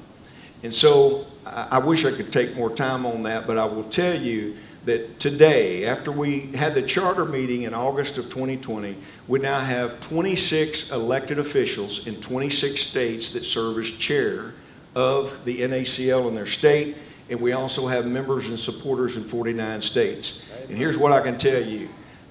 And 0.62 0.74
so 0.74 1.26
I 1.46 1.78
wish 1.78 2.04
I 2.04 2.10
could 2.10 2.32
take 2.32 2.54
more 2.56 2.70
time 2.70 3.06
on 3.06 3.22
that, 3.24 3.46
but 3.46 3.56
I 3.58 3.64
will 3.64 3.84
tell 3.84 4.14
you 4.14 4.56
that 4.84 5.18
today, 5.20 5.84
after 5.84 6.10
we 6.10 6.40
had 6.52 6.74
the 6.74 6.82
charter 6.82 7.24
meeting 7.24 7.62
in 7.62 7.74
August 7.74 8.18
of 8.18 8.24
2020, 8.24 8.96
we 9.28 9.38
now 9.38 9.60
have 9.60 10.00
26 10.00 10.90
elected 10.90 11.38
officials 11.38 12.06
in 12.06 12.16
26 12.16 12.80
states 12.80 13.32
that 13.32 13.44
serve 13.44 13.78
as 13.78 13.90
chair 13.90 14.54
of 14.94 15.44
the 15.44 15.60
NACL 15.60 16.28
in 16.28 16.34
their 16.34 16.46
state, 16.46 16.96
and 17.28 17.40
we 17.40 17.52
also 17.52 17.86
have 17.86 18.06
members 18.06 18.48
and 18.48 18.58
supporters 18.58 19.16
in 19.16 19.22
49 19.22 19.82
states. 19.82 20.50
And 20.68 20.76
here's 20.76 20.98
what 20.98 21.12
I 21.12 21.20
can 21.20 21.38
tell 21.38 21.62
you 21.62 21.88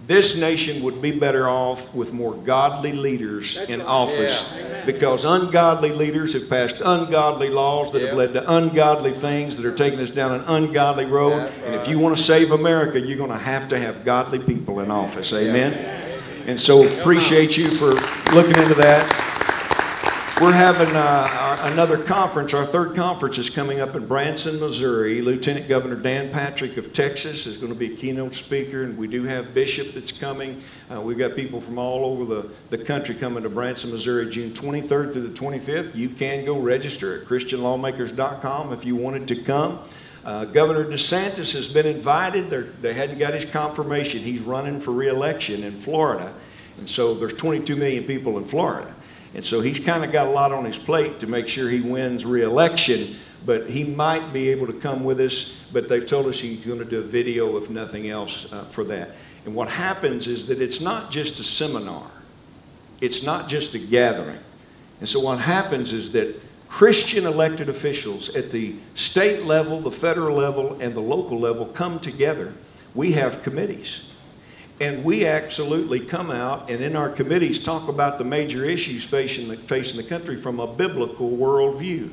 this 0.10 0.42
nation 0.42 0.82
would 0.82 1.04
be 1.04 1.12
better 1.12 1.48
off 1.48 1.94
with 1.94 2.12
more 2.12 2.34
godly 2.34 2.94
leaders 2.94 3.70
in 3.70 3.80
office 3.80 4.60
because 4.88 5.24
ungodly 5.24 5.92
leaders 5.92 6.34
have 6.34 6.50
passed 6.50 6.82
ungodly 6.84 7.48
laws 7.48 7.92
that 7.92 8.02
have 8.02 8.18
led 8.18 8.34
to 8.34 8.52
ungodly 8.52 9.12
things 9.12 9.56
that 9.56 9.68
are 9.68 9.76
taking 9.76 10.00
us 10.00 10.10
down 10.10 10.32
an 10.32 10.42
ungodly 10.48 11.06
road. 11.06 11.52
And 11.64 11.76
if 11.76 11.88
you 11.88 12.00
want 12.00 12.18
to 12.18 12.24
save 12.24 12.50
America, 12.50 13.00
you're 13.00 13.20
going 13.20 13.30
to 13.30 13.38
have 13.38 13.70
to 13.70 13.78
have 13.78 14.04
godly 14.04 14.40
people 14.40 14.80
in 14.80 14.90
office. 14.90 15.32
Amen. 15.32 15.74
And 16.48 16.60
so 16.60 16.88
appreciate 17.00 17.56
you 17.56 17.70
for 17.70 17.92
looking 18.34 18.58
into 18.58 18.74
that. 18.74 19.29
We're 20.42 20.54
having 20.54 20.96
uh, 20.96 21.58
another 21.64 21.98
conference. 21.98 22.54
Our 22.54 22.66
third 22.66 22.96
conference 22.96 23.38
is 23.38 23.50
coming 23.50 23.82
up 23.82 23.94
in 23.96 24.08
Branson, 24.08 24.58
Missouri. 24.58 25.22
Lieutenant 25.22 25.68
Governor 25.68 25.98
Dan 25.98 26.32
Patrick 26.32 26.78
of 26.78 26.94
Texas 26.94 27.46
is 27.46 27.58
going 27.58 27.74
to 27.74 27.78
be 27.78 27.94
a 27.94 27.98
keynote 27.98 28.34
speaker, 28.34 28.84
and 28.84 28.98
we 28.98 29.10
do 29.10 29.24
have 29.24 29.54
Bishop 29.54 29.88
that's 29.88 30.18
coming. 30.18 30.64
Uh, 30.90 31.02
we've 31.02 31.18
got 31.18 31.36
people 31.36 31.60
from 31.60 31.78
all 31.78 32.06
over 32.06 32.24
the, 32.24 32.50
the 32.70 32.78
country 32.78 33.16
coming 33.16 33.44
to 33.44 33.50
Branson, 33.50 33.92
Missouri, 33.92 34.30
June 34.30 34.52
23rd 34.52 35.12
through 35.12 35.28
the 35.28 35.38
25th. 35.38 35.94
You 35.94 36.08
can 36.08 36.46
go 36.46 36.58
register 36.58 37.20
at 37.20 37.28
ChristianLawmakers.com 37.28 38.72
if 38.72 38.86
you 38.86 38.96
wanted 38.96 39.28
to 39.28 39.36
come. 39.44 39.80
Uh, 40.24 40.46
Governor 40.46 40.86
DeSantis 40.86 41.54
has 41.54 41.74
been 41.74 41.86
invited. 41.86 42.50
They're, 42.50 42.64
they 42.64 42.94
hadn't 42.94 43.20
got 43.20 43.34
his 43.34 43.44
confirmation. 43.44 44.22
He's 44.22 44.40
running 44.40 44.80
for 44.80 44.92
reelection 44.92 45.66
in 45.66 45.74
Florida. 45.74 46.34
And 46.78 46.88
so 46.88 47.14
there's 47.14 47.34
22 47.34 47.76
million 47.76 48.06
people 48.06 48.38
in 48.38 48.46
Florida. 48.46 48.96
And 49.34 49.46
so 49.46 49.62
he's 49.62 49.80
kind 49.84 50.04
of 50.04 50.12
got 50.12 50.28
a 50.28 50.30
lot 50.32 50.52
on 50.52 50.66
his 50.66 50.78
plate 50.78 51.20
to 51.20 51.28
make 51.28 51.48
sure 51.48 51.70
he 51.70 51.82
wins 51.82 52.26
reelection, 52.26 53.16
but 53.46 53.70
he 53.70 53.84
might 53.84 54.34
be 54.34 54.50
able 54.50 54.68
to 54.68 54.74
come 54.74 55.04
with 55.04 55.20
us. 55.20 55.70
But 55.72 55.88
they've 55.88 56.06
told 56.06 56.26
us 56.26 56.40
he's 56.40 56.66
going 56.66 56.80
to 56.80 56.86
do 56.86 57.00
a 57.00 57.04
video, 57.04 57.58
if 57.58 57.70
nothing 57.70 58.10
else, 58.10 58.52
uh, 58.52 58.64
for 58.66 58.84
that. 58.86 59.12
And 59.46 59.56
what 59.56 59.70
happens 59.70 60.28
is 60.28 60.48
that 60.48 60.62
it's 60.62 60.82
not 60.82 61.12
just 61.12 61.40
a 61.40 61.44
seminar, 61.44 62.06
it's 63.02 63.24
not 63.24 63.48
just 63.48 63.76
a 63.76 63.80
gathering. 63.80 64.40
And 65.00 65.08
so 65.08 65.20
what 65.22 65.40
happens 65.40 65.94
is 65.94 66.12
that 66.12 66.36
Christian 66.68 67.26
elected 67.26 67.70
officials 67.70 68.36
at 68.36 68.52
the 68.52 68.76
state 68.96 69.44
level, 69.46 69.80
the 69.80 69.92
federal 69.92 70.36
level, 70.36 70.78
and 70.82 70.94
the 70.94 71.02
local 71.02 71.40
level 71.40 71.66
come 71.66 72.00
together. 72.00 72.54
We 72.94 73.14
have 73.14 73.44
committees. 73.44 74.16
And 74.82 75.04
we 75.04 75.26
absolutely 75.26 76.00
come 76.00 76.32
out 76.32 76.70
and 76.70 76.82
in 76.82 76.96
our 76.96 77.10
committees 77.10 77.62
talk 77.62 77.90
about 77.90 78.18
the 78.18 78.24
major 78.24 78.64
issues 78.64 79.04
facing 79.04 79.50
the, 79.50 79.58
facing 79.58 80.02
the 80.02 80.08
country 80.08 80.38
from 80.38 80.60
a 80.60 80.68
biblical 80.68 81.30
worldview. 81.32 82.10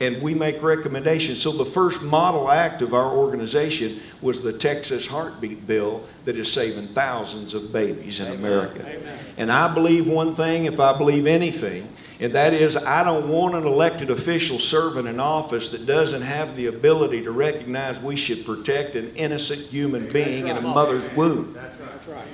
And 0.00 0.20
we 0.20 0.34
make 0.34 0.60
recommendations. 0.62 1.40
So 1.40 1.52
the 1.52 1.64
first 1.64 2.02
model 2.02 2.50
act 2.50 2.82
of 2.82 2.92
our 2.92 3.12
organization 3.12 4.00
was 4.20 4.42
the 4.42 4.52
Texas 4.52 5.06
Heartbeat 5.06 5.64
Bill 5.68 6.02
that 6.24 6.36
is 6.36 6.50
saving 6.50 6.88
thousands 6.88 7.54
of 7.54 7.72
babies 7.72 8.18
in 8.18 8.32
America. 8.32 8.80
Amen. 8.80 9.18
And 9.36 9.52
I 9.52 9.72
believe 9.72 10.08
one 10.08 10.34
thing, 10.34 10.64
if 10.64 10.80
I 10.80 10.98
believe 10.98 11.26
anything, 11.26 11.88
and 12.22 12.32
that 12.34 12.54
is 12.54 12.76
I 12.76 13.02
don't 13.02 13.28
want 13.28 13.56
an 13.56 13.66
elected 13.66 14.08
official 14.08 14.60
serving 14.60 15.08
in 15.08 15.18
office 15.18 15.70
that 15.70 15.86
doesn't 15.86 16.22
have 16.22 16.54
the 16.54 16.66
ability 16.66 17.24
to 17.24 17.32
recognize 17.32 18.00
we 18.00 18.14
should 18.14 18.46
protect 18.46 18.94
an 18.94 19.12
innocent 19.16 19.60
human 19.62 20.06
being 20.06 20.46
in 20.46 20.56
a 20.56 20.60
mother's 20.60 21.12
womb. 21.16 21.58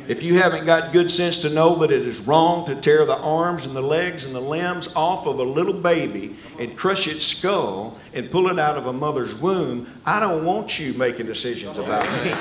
If 0.07 0.23
you 0.23 0.38
haven't 0.40 0.66
got 0.66 0.92
good 0.92 1.11
sense 1.11 1.40
to 1.42 1.50
know 1.50 1.75
that 1.76 1.90
it 1.90 2.07
is 2.07 2.21
wrong 2.21 2.66
to 2.66 2.75
tear 2.75 3.07
the 3.07 3.16
arms 3.16 3.64
and 3.64 3.75
the 3.75 3.80
legs 3.80 4.26
and 4.26 4.35
the 4.35 4.40
limbs 4.40 4.95
off 4.95 5.26
of 5.26 5.38
a 5.38 5.42
little 5.42 5.73
baby 5.73 6.37
and 6.59 6.76
crush 6.76 7.07
its 7.07 7.25
skull 7.25 7.99
and 8.12 8.30
pull 8.30 8.50
it 8.50 8.59
out 8.59 8.76
of 8.76 8.87
a 8.87 8.92
mother's 8.92 9.35
womb, 9.40 9.87
I 10.04 10.21
don't 10.21 10.45
want 10.45 10.78
you 10.78 10.92
making 10.99 11.26
decisions 11.26 11.78
about 11.78 12.04
me. 12.25 12.33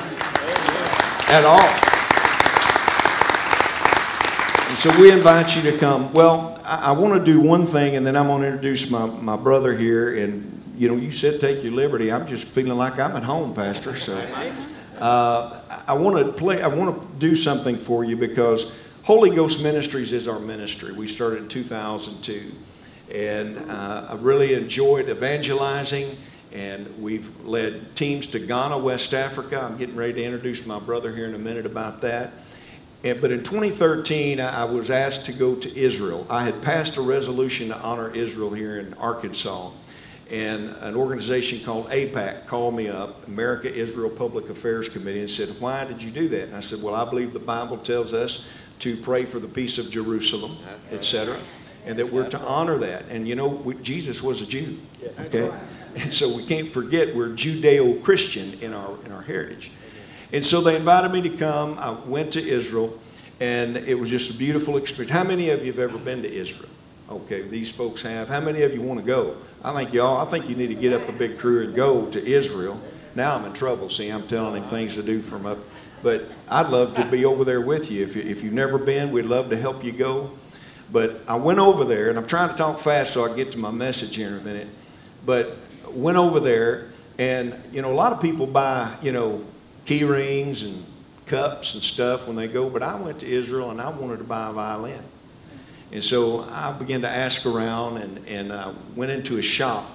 At 1.29 1.45
all. 1.45 1.96
And 4.67 4.77
so 4.77 4.99
we 4.99 5.11
invite 5.11 5.55
you 5.55 5.71
to 5.71 5.77
come. 5.77 6.11
Well, 6.11 6.59
I, 6.65 6.89
I 6.89 6.91
want 6.91 7.17
to 7.17 7.23
do 7.23 7.39
one 7.39 7.65
thing, 7.65 7.95
and 7.95 8.05
then 8.05 8.17
I'm 8.17 8.27
going 8.27 8.41
to 8.41 8.47
introduce 8.47 8.91
my, 8.91 9.05
my 9.05 9.37
brother 9.37 9.75
here. 9.75 10.21
And, 10.21 10.61
you 10.75 10.89
know, 10.89 10.95
you 10.95 11.11
said 11.11 11.39
take 11.39 11.63
your 11.63 11.71
liberty. 11.71 12.11
I'm 12.11 12.27
just 12.27 12.43
feeling 12.45 12.77
like 12.77 12.99
I'm 12.99 13.15
at 13.15 13.23
home, 13.23 13.53
Pastor. 13.53 13.95
So. 13.95 14.17
Uh, 14.99 15.61
I 15.87 15.93
want 15.93 16.25
to 16.25 16.33
play. 16.33 16.61
I 16.61 16.67
want 16.67 16.99
to 16.99 17.17
do 17.19 17.35
something 17.35 17.77
for 17.77 18.03
you 18.03 18.17
because 18.17 18.77
Holy 19.03 19.29
Ghost 19.29 19.63
Ministries 19.63 20.11
is 20.11 20.27
our 20.27 20.39
ministry. 20.39 20.91
We 20.91 21.07
started 21.07 21.43
in 21.43 21.47
2002, 21.47 22.51
and 23.13 23.71
uh, 23.71 24.07
I 24.09 24.15
really 24.15 24.53
enjoyed 24.53 25.07
evangelizing. 25.07 26.17
And 26.51 26.87
we've 27.01 27.45
led 27.45 27.95
teams 27.95 28.27
to 28.27 28.39
Ghana, 28.39 28.79
West 28.79 29.13
Africa. 29.13 29.61
I'm 29.61 29.77
getting 29.77 29.95
ready 29.95 30.13
to 30.13 30.23
introduce 30.23 30.67
my 30.67 30.79
brother 30.79 31.15
here 31.15 31.25
in 31.25 31.35
a 31.35 31.39
minute 31.39 31.65
about 31.65 32.01
that. 32.01 32.33
And, 33.03 33.21
but 33.21 33.31
in 33.31 33.43
2013, 33.43 34.39
I 34.39 34.65
was 34.65 34.89
asked 34.89 35.25
to 35.27 35.33
go 35.33 35.55
to 35.55 35.77
Israel. 35.77 36.25
I 36.29 36.43
had 36.45 36.61
passed 36.61 36.97
a 36.97 37.01
resolution 37.01 37.69
to 37.69 37.77
honor 37.79 38.13
Israel 38.13 38.51
here 38.51 38.79
in 38.79 38.93
Arkansas 38.95 39.71
and 40.29 40.69
an 40.81 40.95
organization 40.95 41.63
called 41.63 41.87
AIPAC 41.89 42.47
called 42.47 42.75
me 42.75 42.89
up, 42.89 43.25
America 43.27 43.73
Israel 43.73 44.09
Public 44.09 44.49
Affairs 44.49 44.89
Committee, 44.89 45.21
and 45.21 45.29
said, 45.29 45.49
Why 45.59 45.85
did 45.85 46.03
you 46.03 46.11
do 46.11 46.27
that? 46.29 46.47
And 46.47 46.55
I 46.55 46.59
said, 46.59 46.81
Well, 46.81 46.95
I 46.95 47.09
believe 47.09 47.33
the 47.33 47.39
Bible 47.39 47.77
tells 47.77 48.13
us 48.13 48.49
to 48.79 48.95
pray 48.97 49.25
for 49.25 49.39
the 49.39 49.47
peace 49.47 49.77
of 49.77 49.89
Jerusalem, 49.89 50.51
etc., 50.91 51.37
and 51.85 51.97
that 51.97 52.11
we're 52.11 52.29
to 52.29 52.39
honor 52.41 52.77
that. 52.79 53.05
And 53.09 53.27
you 53.27 53.35
know, 53.35 53.47
we, 53.47 53.75
Jesus 53.75 54.21
was 54.21 54.41
a 54.41 54.45
Jew, 54.45 54.77
okay? 55.19 55.49
And 55.95 56.13
so 56.13 56.35
we 56.35 56.45
can't 56.45 56.71
forget 56.71 57.15
we're 57.15 57.29
Judeo 57.29 58.03
Christian 58.03 58.59
in 58.61 58.73
our, 58.73 58.97
in 59.05 59.11
our 59.11 59.21
heritage. 59.21 59.71
And 60.33 60.45
so 60.45 60.61
they 60.61 60.75
invited 60.75 61.11
me 61.11 61.21
to 61.29 61.37
come. 61.37 61.77
I 61.79 61.91
went 61.91 62.33
to 62.33 62.45
Israel, 62.45 62.97
and 63.39 63.77
it 63.77 63.97
was 63.97 64.09
just 64.09 64.35
a 64.35 64.37
beautiful 64.37 64.77
experience. 64.77 65.11
How 65.11 65.23
many 65.23 65.49
of 65.49 65.65
you 65.65 65.71
have 65.71 65.79
ever 65.79 65.97
been 65.97 66.21
to 66.23 66.31
Israel? 66.31 66.69
Okay, 67.09 67.43
these 67.43 67.71
folks 67.71 68.01
have. 68.01 68.27
How 68.27 68.41
many 68.41 68.63
of 68.63 68.73
you 68.73 68.81
want 68.81 68.99
to 68.99 69.05
go? 69.05 69.37
I 69.63 69.73
think 69.73 69.93
y'all, 69.93 70.25
I 70.25 70.29
think 70.29 70.49
you 70.49 70.55
need 70.55 70.67
to 70.67 70.75
get 70.75 70.91
up 70.91 71.07
a 71.07 71.13
big 71.13 71.37
crew 71.37 71.63
and 71.63 71.73
go 71.73 72.05
to 72.07 72.25
Israel. 72.25 72.79
Now 73.15 73.35
I'm 73.35 73.45
in 73.45 73.53
trouble. 73.53 73.89
See, 73.89 74.09
I'm 74.09 74.27
telling 74.27 74.61
him 74.61 74.69
things 74.69 74.95
to 74.95 75.03
do 75.03 75.21
from 75.21 75.45
up. 75.45 75.57
But 76.03 76.25
I'd 76.49 76.69
love 76.69 76.95
to 76.95 77.05
be 77.05 77.25
over 77.25 77.43
there 77.45 77.61
with 77.61 77.89
you. 77.89 78.03
If, 78.03 78.15
you. 78.15 78.21
if 78.23 78.43
you've 78.43 78.53
never 78.53 78.77
been, 78.77 79.11
we'd 79.11 79.25
love 79.25 79.49
to 79.49 79.57
help 79.57 79.83
you 79.83 79.91
go. 79.93 80.31
But 80.91 81.21
I 81.27 81.35
went 81.35 81.59
over 81.59 81.85
there, 81.85 82.09
and 82.09 82.17
I'm 82.17 82.27
trying 82.27 82.49
to 82.49 82.55
talk 82.55 82.79
fast 82.79 83.13
so 83.13 83.25
I 83.25 83.35
get 83.35 83.51
to 83.53 83.57
my 83.57 83.71
message 83.71 84.15
here 84.15 84.27
in 84.27 84.33
a 84.35 84.41
minute. 84.41 84.67
But 85.25 85.57
went 85.89 86.17
over 86.17 86.39
there, 86.39 86.89
and 87.17 87.55
you 87.71 87.81
know, 87.81 87.91
a 87.91 87.95
lot 87.95 88.13
of 88.13 88.21
people 88.21 88.45
buy, 88.45 88.95
you 89.01 89.11
know, 89.11 89.43
key 89.87 90.03
rings 90.03 90.63
and 90.63 90.85
cups 91.25 91.73
and 91.73 91.81
stuff 91.81 92.27
when 92.27 92.35
they 92.35 92.47
go. 92.47 92.69
But 92.69 92.83
I 92.83 92.95
went 92.95 93.19
to 93.21 93.25
Israel, 93.25 93.71
and 93.71 93.81
I 93.81 93.89
wanted 93.89 94.17
to 94.17 94.23
buy 94.23 94.49
a 94.49 94.53
violin. 94.53 95.01
And 95.91 96.03
so 96.03 96.41
I 96.51 96.73
began 96.73 97.01
to 97.01 97.09
ask 97.09 97.45
around 97.45 97.97
and, 97.97 98.27
and 98.27 98.51
uh, 98.51 98.73
went 98.95 99.09
into 99.09 99.39
a 99.39 99.41
shop 99.41 99.89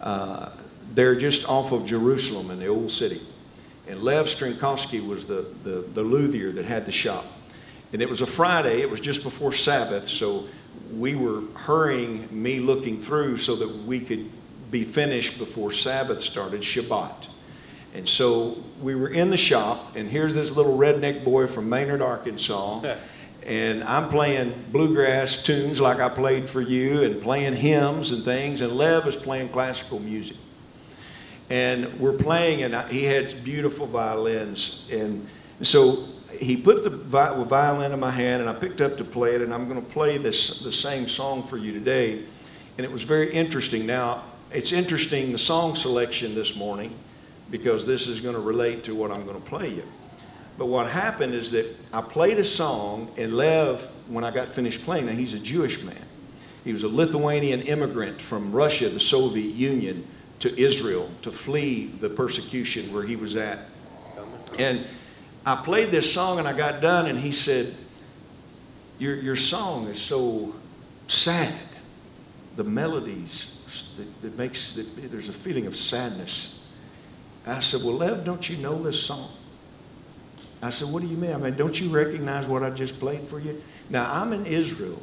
uh, 0.00 0.48
there 0.94 1.14
just 1.14 1.48
off 1.48 1.72
of 1.72 1.84
Jerusalem 1.84 2.50
in 2.50 2.58
the 2.58 2.66
old 2.66 2.90
city. 2.90 3.20
And 3.86 4.02
Lev 4.02 4.26
Strinkowski 4.26 5.06
was 5.06 5.26
the, 5.26 5.46
the, 5.62 5.84
the 5.92 6.02
luthier 6.02 6.50
that 6.52 6.64
had 6.64 6.86
the 6.86 6.92
shop. 6.92 7.26
And 7.92 8.00
it 8.00 8.08
was 8.08 8.22
a 8.22 8.26
Friday, 8.26 8.80
it 8.80 8.90
was 8.90 9.00
just 9.00 9.22
before 9.22 9.52
Sabbath, 9.52 10.08
so 10.08 10.44
we 10.92 11.14
were 11.14 11.42
hurrying 11.54 12.26
me 12.30 12.60
looking 12.60 13.00
through 13.00 13.36
so 13.36 13.54
that 13.56 13.68
we 13.84 14.00
could 14.00 14.30
be 14.70 14.84
finished 14.84 15.38
before 15.38 15.70
Sabbath 15.70 16.22
started, 16.22 16.62
Shabbat. 16.62 17.28
And 17.94 18.08
so 18.08 18.56
we 18.82 18.96
were 18.96 19.08
in 19.08 19.30
the 19.30 19.36
shop, 19.36 19.94
and 19.94 20.10
here's 20.10 20.34
this 20.34 20.50
little 20.50 20.76
redneck 20.76 21.24
boy 21.24 21.46
from 21.46 21.68
Maynard, 21.68 22.02
Arkansas. 22.02 22.96
and 23.46 23.84
I'm 23.84 24.08
playing 24.08 24.52
bluegrass 24.72 25.44
tunes 25.44 25.80
like 25.80 26.00
I 26.00 26.08
played 26.08 26.50
for 26.50 26.60
you 26.60 27.04
and 27.04 27.22
playing 27.22 27.54
hymns 27.54 28.10
and 28.10 28.24
things, 28.24 28.62
and 28.62 28.72
Lev 28.72 29.06
is 29.06 29.14
playing 29.14 29.50
classical 29.50 30.00
music. 30.00 30.36
And 31.48 32.00
we're 32.00 32.16
playing, 32.16 32.64
and 32.64 32.74
he 32.90 33.04
had 33.04 33.32
beautiful 33.44 33.86
violins. 33.86 34.88
And 34.90 35.28
so 35.62 36.04
he 36.32 36.56
put 36.56 36.82
the 36.82 36.90
violin 36.90 37.92
in 37.92 38.00
my 38.00 38.10
hand, 38.10 38.40
and 38.40 38.50
I 38.50 38.54
picked 38.54 38.80
up 38.80 38.96
to 38.96 39.04
play 39.04 39.36
it, 39.36 39.40
and 39.40 39.54
I'm 39.54 39.68
going 39.68 39.80
to 39.80 39.92
play 39.92 40.18
this 40.18 40.60
the 40.60 40.72
same 40.72 41.06
song 41.06 41.44
for 41.44 41.58
you 41.58 41.72
today. 41.72 42.24
And 42.76 42.84
it 42.84 42.90
was 42.90 43.04
very 43.04 43.32
interesting. 43.32 43.86
Now, 43.86 44.24
it's 44.50 44.72
interesting 44.72 45.30
the 45.30 45.38
song 45.38 45.76
selection 45.76 46.34
this 46.34 46.56
morning 46.56 46.92
because 47.54 47.86
this 47.86 48.08
is 48.08 48.20
going 48.20 48.34
to 48.34 48.40
relate 48.40 48.82
to 48.82 48.96
what 48.96 49.12
I'm 49.12 49.24
going 49.24 49.40
to 49.40 49.48
play 49.48 49.68
you. 49.68 49.84
But 50.58 50.66
what 50.66 50.90
happened 50.90 51.34
is 51.34 51.52
that 51.52 51.64
I 51.92 52.00
played 52.00 52.36
a 52.40 52.44
song, 52.44 53.08
and 53.16 53.36
Lev, 53.36 53.80
when 54.08 54.24
I 54.24 54.32
got 54.32 54.48
finished 54.48 54.82
playing, 54.84 55.06
now 55.06 55.12
he's 55.12 55.34
a 55.34 55.38
Jewish 55.38 55.84
man. 55.84 56.04
He 56.64 56.72
was 56.72 56.82
a 56.82 56.88
Lithuanian 56.88 57.62
immigrant 57.62 58.20
from 58.20 58.50
Russia, 58.50 58.88
the 58.88 58.98
Soviet 58.98 59.54
Union, 59.54 60.04
to 60.40 60.60
Israel 60.60 61.08
to 61.22 61.30
flee 61.30 61.86
the 62.00 62.10
persecution 62.10 62.92
where 62.92 63.04
he 63.04 63.14
was 63.14 63.36
at. 63.36 63.60
And 64.58 64.84
I 65.46 65.54
played 65.54 65.92
this 65.92 66.12
song, 66.12 66.40
and 66.40 66.48
I 66.48 66.56
got 66.56 66.80
done, 66.80 67.06
and 67.06 67.16
he 67.16 67.30
said, 67.30 67.72
Your, 68.98 69.14
your 69.14 69.36
song 69.36 69.86
is 69.86 70.00
so 70.00 70.52
sad. 71.06 71.54
The 72.56 72.64
melodies 72.64 73.94
that, 73.96 74.22
that 74.22 74.36
makes, 74.36 74.74
that, 74.74 75.12
there's 75.12 75.28
a 75.28 75.32
feeling 75.32 75.68
of 75.68 75.76
sadness. 75.76 76.53
I 77.46 77.60
said, 77.60 77.82
Well, 77.84 77.96
Lev, 77.96 78.24
don't 78.24 78.48
you 78.48 78.56
know 78.58 78.82
this 78.82 79.02
song? 79.02 79.28
I 80.62 80.70
said, 80.70 80.92
What 80.92 81.02
do 81.02 81.08
you 81.08 81.16
mean? 81.16 81.32
I 81.32 81.36
mean, 81.36 81.56
don't 81.56 81.78
you 81.78 81.88
recognize 81.88 82.46
what 82.46 82.62
I 82.62 82.70
just 82.70 82.98
played 82.98 83.28
for 83.28 83.38
you? 83.38 83.62
Now, 83.90 84.10
I'm 84.12 84.32
in 84.32 84.46
Israel, 84.46 85.00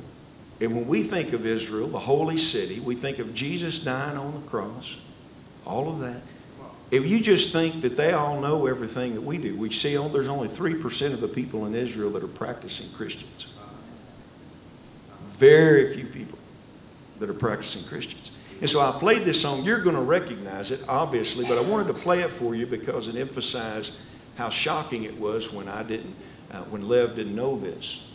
and 0.60 0.76
when 0.76 0.88
we 0.88 1.04
think 1.04 1.34
of 1.34 1.46
Israel, 1.46 1.88
the 1.88 2.00
holy 2.00 2.38
city, 2.38 2.80
we 2.80 2.96
think 2.96 3.20
of 3.20 3.34
Jesus 3.34 3.84
dying 3.84 4.18
on 4.18 4.34
the 4.34 4.48
cross, 4.48 5.00
all 5.66 5.90
of 5.90 6.00
that. 6.00 6.22
If 6.92 7.08
you 7.08 7.22
just 7.22 7.54
think 7.54 7.82
that 7.82 7.96
they 7.96 8.12
all 8.12 8.42
know 8.42 8.66
everything 8.68 9.14
that 9.14 9.22
we 9.22 9.38
do, 9.38 9.56
we 9.56 9.72
see 9.72 9.96
there's 9.96 10.28
only 10.28 10.50
3% 10.50 11.14
of 11.14 11.22
the 11.22 11.28
people 11.28 11.66
in 11.66 11.74
Israel 11.74 12.10
that 12.12 12.24
are 12.24 12.28
practicing 12.28 12.92
Christians. 12.98 13.54
Very 15.38 15.96
few 15.96 16.06
people 16.06 16.38
that 17.20 17.30
are 17.30 17.34
practicing 17.34 17.88
Christians. 17.88 18.31
And 18.62 18.70
so 18.70 18.80
I 18.80 18.92
played 18.92 19.24
this 19.24 19.42
song. 19.42 19.64
You're 19.64 19.82
going 19.82 19.96
to 19.96 20.02
recognize 20.02 20.70
it, 20.70 20.86
obviously, 20.88 21.46
but 21.48 21.58
I 21.58 21.62
wanted 21.62 21.88
to 21.88 21.96
play 21.96 22.22
it 22.22 22.30
for 22.30 22.56
you 22.56 22.68
because 22.68 23.08
it 23.08 23.20
emphasized 23.20 24.02
how 24.36 24.50
shocking 24.50 25.04
it 25.04 25.20
was 25.20 25.52
when 25.52 25.68
I 25.68 25.82
didn't, 25.82 26.16
uh, 26.52 26.62
when 26.66 26.88
Lev 26.88 27.16
didn't 27.16 27.36
know 27.36 27.60
this. 27.60 28.08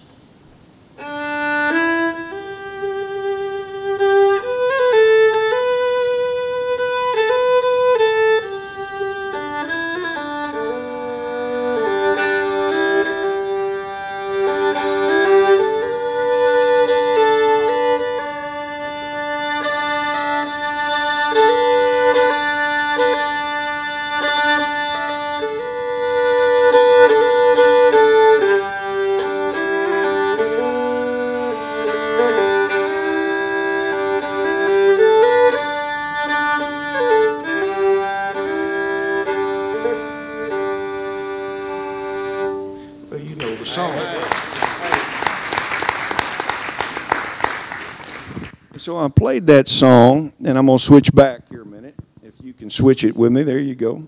Played 49.37 49.49
that 49.49 49.69
song, 49.69 50.33
and 50.47 50.57
I'm 50.57 50.64
going 50.64 50.78
to 50.78 50.83
switch 50.83 51.14
back 51.14 51.47
here 51.50 51.61
a 51.61 51.66
minute. 51.66 51.95
If 52.23 52.33
you 52.43 52.55
can 52.55 52.71
switch 52.71 53.05
it 53.05 53.14
with 53.14 53.33
me, 53.33 53.43
there 53.43 53.59
you 53.59 53.75
go. 53.75 54.07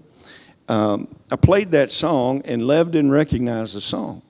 Um, 0.71 1.07
I 1.31 1.37
played 1.37 1.71
that 1.73 1.91
song, 1.91 2.41
and 2.47 2.67
Lev 2.67 2.93
didn't 2.93 3.11
recognize 3.11 3.75
the 3.75 3.81
song. 3.83 4.23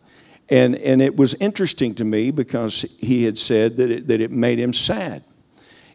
And, 0.48 0.74
and 0.74 1.00
it 1.00 1.14
was 1.14 1.34
interesting 1.34 1.94
to 1.94 2.04
me 2.04 2.32
because 2.32 2.80
he 2.98 3.22
had 3.22 3.38
said 3.38 3.76
that 3.76 3.92
it, 3.92 4.08
that 4.08 4.20
it 4.20 4.32
made 4.32 4.58
him 4.58 4.72
sad. 4.72 5.22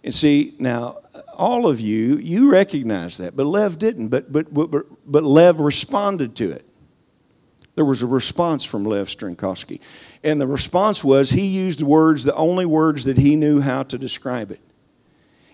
And 0.05 0.15
see, 0.15 0.53
now, 0.57 0.99
all 1.35 1.67
of 1.67 1.81
you, 1.81 2.15
you 2.15 2.49
recognize 2.49 3.17
that, 3.17 3.35
but 3.35 3.45
Lev 3.45 3.77
didn't. 3.77 4.07
But, 4.07 4.31
but, 4.31 4.53
but, 4.53 4.85
but 5.05 5.23
Lev 5.23 5.59
responded 5.59 6.33
to 6.37 6.49
it. 6.49 6.65
There 7.75 7.83
was 7.83 8.03
a 8.03 8.07
response 8.07 8.63
from 8.63 8.85
Lev 8.85 9.09
Strinkowski. 9.09 9.81
And 10.23 10.39
the 10.39 10.47
response 10.47 11.03
was 11.03 11.31
he 11.31 11.47
used 11.47 11.81
words, 11.81 12.23
the 12.23 12.35
only 12.35 12.65
words 12.65 13.03
that 13.03 13.17
he 13.17 13.35
knew 13.35 13.59
how 13.59 13.83
to 13.83 13.97
describe 13.97 14.49
it. 14.49 14.61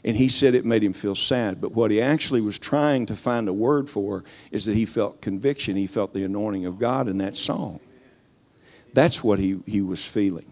And 0.04 0.16
he 0.16 0.30
said 0.30 0.54
it 0.54 0.66
made 0.66 0.84
him 0.84 0.94
feel 0.94 1.16
sad. 1.16 1.60
But 1.60 1.74
what 1.74 1.92
he 1.92 2.02
actually 2.02 2.42
was 2.42 2.58
trying 2.58 3.06
to 3.08 3.16
find 3.16 3.50
a 3.50 3.54
word 3.54 3.90
for 3.90 4.24
is 4.52 4.66
that 4.66 4.76
he 4.76 4.86
felt 4.86 5.22
conviction. 5.22 5.76
He 5.76 5.88
felt 5.88 6.14
the 6.14 6.24
anointing 6.24 6.66
of 6.66 6.80
God 6.80 7.08
in 7.08 7.18
that 7.18 7.36
song. 7.36 7.80
That's 8.94 9.24
what 9.24 9.40
he, 9.40 9.60
he 9.66 9.82
was 9.82 10.06
feeling. 10.06 10.52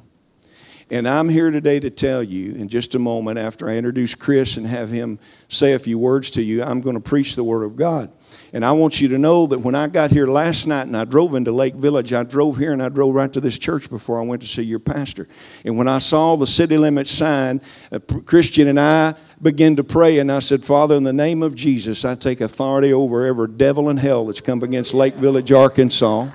And 0.89 1.07
I'm 1.07 1.27
here 1.27 1.51
today 1.51 1.81
to 1.81 1.89
tell 1.89 2.23
you, 2.23 2.53
in 2.53 2.69
just 2.69 2.95
a 2.95 2.99
moment 2.99 3.37
after 3.37 3.67
I 3.67 3.75
introduce 3.75 4.15
Chris 4.15 4.55
and 4.55 4.65
have 4.65 4.89
him 4.89 5.19
say 5.49 5.73
a 5.73 5.79
few 5.79 5.99
words 5.99 6.31
to 6.31 6.41
you, 6.41 6.63
I'm 6.63 6.79
going 6.79 6.95
to 6.95 7.01
preach 7.01 7.35
the 7.35 7.43
Word 7.43 7.63
of 7.63 7.75
God. 7.75 8.09
And 8.53 8.63
I 8.63 8.71
want 8.71 9.01
you 9.01 9.07
to 9.09 9.17
know 9.17 9.47
that 9.47 9.59
when 9.59 9.75
I 9.75 9.87
got 9.87 10.11
here 10.11 10.27
last 10.27 10.67
night 10.67 10.87
and 10.87 10.95
I 10.95 11.03
drove 11.03 11.35
into 11.35 11.51
Lake 11.51 11.75
Village, 11.75 12.13
I 12.13 12.23
drove 12.23 12.57
here 12.57 12.73
and 12.73 12.81
I 12.81 12.89
drove 12.89 13.13
right 13.13 13.31
to 13.33 13.41
this 13.41 13.57
church 13.57 13.89
before 13.89 14.21
I 14.21 14.25
went 14.25 14.41
to 14.41 14.47
see 14.47 14.63
your 14.63 14.79
pastor. 14.79 15.27
And 15.65 15.77
when 15.77 15.87
I 15.87 15.97
saw 15.97 16.35
the 16.35 16.47
city 16.47 16.77
limit 16.77 17.07
sign, 17.07 17.61
uh, 17.91 17.97
a 17.97 18.21
Christian 18.21 18.67
and 18.67 18.79
I 18.79 19.15
began 19.41 19.75
to 19.75 19.83
pray 19.83 20.19
and 20.19 20.31
I 20.31 20.39
said, 20.39 20.63
Father, 20.63 20.95
in 20.95 21.03
the 21.03 21.13
name 21.13 21.43
of 21.43 21.55
Jesus, 21.55 22.05
I 22.05 22.15
take 22.15 22.41
authority 22.41 22.93
over 22.93 23.25
every 23.25 23.49
devil 23.49 23.89
in 23.89 23.97
hell 23.97 24.25
that's 24.25 24.41
come 24.41 24.63
against 24.63 24.93
Lake 24.93 25.15
Village, 25.15 25.51
Arkansas. 25.51 26.29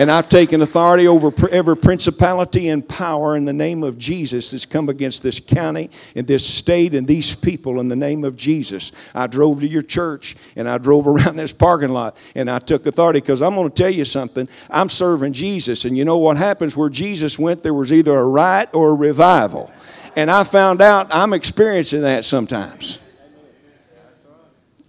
And 0.00 0.10
I've 0.10 0.30
taken 0.30 0.62
authority 0.62 1.06
over 1.06 1.30
every 1.50 1.76
principality 1.76 2.70
and 2.70 2.88
power 2.88 3.36
in 3.36 3.44
the 3.44 3.52
name 3.52 3.82
of 3.82 3.98
Jesus 3.98 4.50
that's 4.50 4.64
come 4.64 4.88
against 4.88 5.22
this 5.22 5.38
county 5.38 5.90
and 6.16 6.26
this 6.26 6.42
state 6.42 6.94
and 6.94 7.06
these 7.06 7.34
people 7.34 7.80
in 7.80 7.88
the 7.88 7.96
name 7.96 8.24
of 8.24 8.34
Jesus. 8.34 8.92
I 9.14 9.26
drove 9.26 9.60
to 9.60 9.68
your 9.68 9.82
church 9.82 10.36
and 10.56 10.66
I 10.66 10.78
drove 10.78 11.06
around 11.06 11.36
this 11.36 11.52
parking 11.52 11.90
lot 11.90 12.16
and 12.34 12.50
I 12.50 12.60
took 12.60 12.86
authority 12.86 13.20
because 13.20 13.42
I'm 13.42 13.54
going 13.54 13.68
to 13.68 13.74
tell 13.74 13.90
you 13.90 14.06
something. 14.06 14.48
I'm 14.70 14.88
serving 14.88 15.34
Jesus. 15.34 15.84
And 15.84 15.98
you 15.98 16.06
know 16.06 16.16
what 16.16 16.38
happens 16.38 16.78
where 16.78 16.88
Jesus 16.88 17.38
went, 17.38 17.62
there 17.62 17.74
was 17.74 17.92
either 17.92 18.14
a 18.14 18.24
riot 18.24 18.70
or 18.72 18.92
a 18.92 18.94
revival. 18.94 19.70
And 20.16 20.30
I 20.30 20.44
found 20.44 20.80
out 20.80 21.08
I'm 21.10 21.34
experiencing 21.34 22.00
that 22.00 22.24
sometimes. 22.24 23.00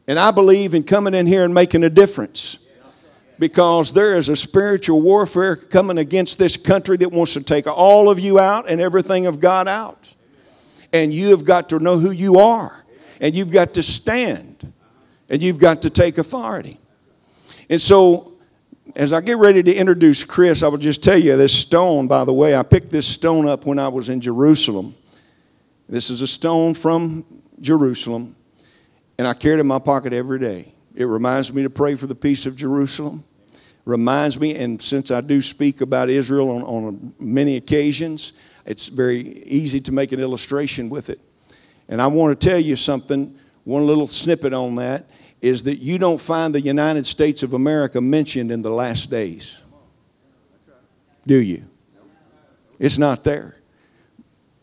And 0.08 0.17
I 0.17 0.32
believe 0.32 0.74
in 0.74 0.84
coming 0.84 1.13
in 1.13 1.28
here 1.28 1.43
and 1.43 1.54
making 1.54 1.84
a 1.84 1.89
difference 1.89 2.60
because 3.42 3.92
there 3.92 4.14
is 4.14 4.30
a 4.30 4.36
spiritual 4.36 5.02
warfare 5.02 5.56
coming 5.56 5.98
against 5.98 6.38
this 6.38 6.56
country 6.56 6.96
that 6.96 7.12
wants 7.12 7.34
to 7.34 7.44
take 7.44 7.66
all 7.66 8.08
of 8.08 8.20
you 8.20 8.38
out 8.38 8.70
and 8.70 8.80
everything 8.80 9.26
of 9.26 9.40
God 9.40 9.68
out. 9.68 10.14
And 10.94 11.12
you 11.12 11.32
have 11.32 11.44
got 11.44 11.70
to 11.70 11.80
know 11.80 11.98
who 11.98 12.12
you 12.12 12.38
are, 12.38 12.86
and 13.20 13.34
you've 13.34 13.52
got 13.52 13.74
to 13.74 13.82
stand, 13.82 14.72
and 15.28 15.42
you've 15.42 15.58
got 15.58 15.82
to 15.82 15.90
take 15.90 16.20
authority. 16.20 16.80
And 17.68 17.82
so, 17.82 18.34
as 18.96 19.12
I 19.12 19.22
get 19.22 19.38
ready 19.38 19.64
to 19.64 19.74
introduce 19.74 20.24
Chris, 20.24 20.62
I 20.62 20.68
will 20.68 20.78
just 20.78 21.04
tell 21.04 21.18
you 21.18 21.36
this 21.36 21.58
stone, 21.58 22.08
by 22.08 22.26
the 22.26 22.34
way, 22.34 22.56
I 22.56 22.62
picked 22.62 22.92
this 22.92 23.08
stone 23.08 23.48
up 23.48 23.66
when 23.66 23.80
I 23.80 23.88
was 23.88 24.10
in 24.10 24.22
Jerusalem. 24.22 24.94
This 25.90 26.12
is 26.12 26.22
a 26.22 26.28
stone 26.28 26.76
from 26.76 27.26
Jerusalem, 27.60 28.36
and 29.18 29.28
I 29.28 29.34
carry 29.34 29.56
it 29.56 29.62
in 29.62 29.68
my 29.68 29.80
pocket 29.80 30.14
every 30.14 30.38
day. 30.38 30.72
It 30.94 31.06
reminds 31.06 31.52
me 31.52 31.64
to 31.64 31.72
pray 31.72 31.96
for 31.96 32.06
the 32.06 32.14
peace 32.14 32.46
of 32.46 32.56
Jerusalem 32.56 33.24
reminds 33.86 34.39
me, 34.39 34.56
and 34.56 34.82
since 34.82 35.12
I 35.12 35.22
do 35.22 35.41
speak 35.41 35.82
about 35.82 36.10
Israel 36.10 36.50
on, 36.50 36.63
on 36.63 37.13
many 37.20 37.58
occasions, 37.58 38.34
it's 38.65 38.88
very 38.88 39.20
easy 39.44 39.80
to 39.82 39.91
make 39.91 40.12
an 40.12 40.20
illustration 40.20 40.89
with 40.89 41.10
it. 41.10 41.20
And 41.89 42.02
I 42.02 42.08
want 42.08 42.39
to 42.39 42.50
tell 42.50 42.60
you 42.60 42.76
something, 42.76 43.36
one 43.63 43.86
little 43.86 44.08
snippet 44.08 44.54
on 44.54 44.76
that 44.76 45.10
is 45.41 45.63
that 45.63 45.78
you 45.78 45.98
don't 45.98 46.20
find 46.20 46.54
the 46.54 46.62
United 46.62 47.06
States 47.06 47.41
of 47.44 47.54
America 47.54 48.00
mentioned 48.00 48.52
in 48.52 48.62
the 48.62 48.70
last 48.70 49.10
days. 49.10 49.58
Do 51.26 51.41
you? 51.41 51.65
It's 52.80 52.98
not 52.98 53.24
there. 53.24 53.58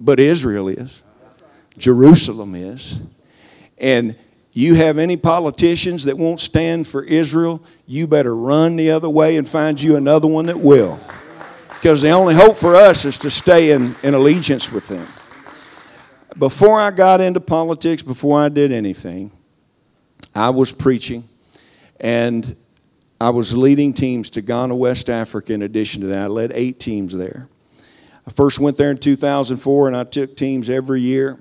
But 0.00 0.20
Israel 0.20 0.68
is, 0.68 1.02
Jerusalem 1.76 2.54
is. 2.54 3.00
And 3.76 4.16
you 4.59 4.75
have 4.75 4.99
any 4.99 5.16
politicians 5.16 6.03
that 6.03 6.18
won't 6.18 6.40
stand 6.40 6.88
for 6.88 7.05
Israel, 7.05 7.62
you 7.87 8.09
better 8.09 8.35
run 8.35 8.75
the 8.75 8.90
other 8.90 9.09
way 9.09 9.37
and 9.37 9.49
find 9.49 9.81
you 9.81 9.94
another 9.94 10.27
one 10.27 10.47
that 10.47 10.59
will. 10.59 10.99
Because 11.68 12.03
the 12.03 12.11
only 12.11 12.35
hope 12.35 12.57
for 12.57 12.75
us 12.75 13.05
is 13.05 13.18
to 13.18 13.31
stay 13.31 13.71
in, 13.71 13.94
in 14.03 14.14
allegiance 14.14 14.73
with 14.73 14.88
them. 14.88 15.07
Before 16.37 16.81
I 16.81 16.90
got 16.90 17.21
into 17.21 17.38
politics, 17.38 18.03
before 18.03 18.40
I 18.40 18.49
did 18.49 18.73
anything, 18.73 19.31
I 20.35 20.51
was 20.51 20.73
preaching 20.73 21.23
and 22.01 22.57
I 23.21 23.31
was 23.31 23.57
leading 23.57 23.92
teams 23.92 24.29
to 24.31 24.42
Ghana, 24.42 24.75
West 24.75 25.09
Africa, 25.09 25.53
in 25.53 25.62
addition 25.62 26.01
to 26.01 26.09
that. 26.09 26.23
I 26.23 26.27
led 26.27 26.51
eight 26.53 26.81
teams 26.81 27.16
there. 27.16 27.49
I 28.27 28.33
first 28.33 28.59
went 28.59 28.77
there 28.77 28.90
in 28.90 28.99
2004 28.99 29.87
and 29.87 29.97
I 29.97 30.03
took 30.03 30.35
teams 30.35 30.68
every 30.68 31.01
year. 31.01 31.38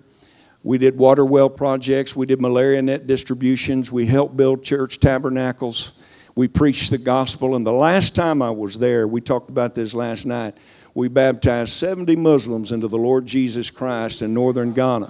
We 0.67 0.77
did 0.77 0.97
water 0.97 1.23
well 1.23 1.49
projects. 1.49 2.13
We 2.13 2.25
did 2.25 2.41
malaria 2.41 2.81
net 2.81 3.07
distributions. 3.07 3.89
We 3.89 4.05
helped 4.05 4.35
build 4.35 4.65
church 4.65 4.99
tabernacles. 4.99 5.93
We 6.35 6.49
preached 6.49 6.91
the 6.91 6.97
gospel. 6.97 7.55
And 7.55 7.65
the 7.65 7.71
last 7.71 8.15
time 8.15 8.41
I 8.41 8.49
was 8.49 8.77
there, 8.77 9.07
we 9.07 9.21
talked 9.21 9.49
about 9.49 9.75
this 9.75 9.93
last 9.93 10.25
night, 10.25 10.57
we 10.93 11.07
baptized 11.07 11.71
70 11.71 12.17
Muslims 12.17 12.73
into 12.73 12.89
the 12.89 12.97
Lord 12.97 13.25
Jesus 13.25 13.71
Christ 13.71 14.21
in 14.21 14.33
northern 14.33 14.73
Ghana. 14.73 15.09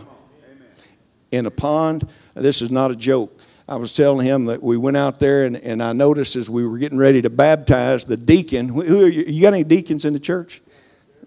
In 1.32 1.48
a 1.48 1.52
pond. 1.52 2.08
This 2.36 2.62
is 2.62 2.70
not 2.70 2.92
a 2.92 2.96
joke. 2.96 3.42
I 3.68 3.78
was 3.78 3.94
telling 3.94 4.28
him 4.28 4.46
that 4.46 4.62
we 4.62 4.78
went 4.78 4.96
out 4.96 5.18
there 5.18 5.46
and, 5.46 5.58
and 5.58 5.82
I 5.82 5.92
noticed 5.92 6.36
as 6.36 6.52
we 6.52 6.68
were 6.68 6.78
getting 6.78 7.00
ready 7.00 7.24
to 7.24 7.32
baptize 7.32 8.06
the 8.06 8.16
deacon. 8.16 8.70
Who 8.70 9.08
you, 9.08 9.24
you 9.24 9.42
got 9.42 9.56
any 9.56 9.64
deacons 9.64 10.06
in 10.06 10.14
the 10.14 10.20
church? 10.20 10.62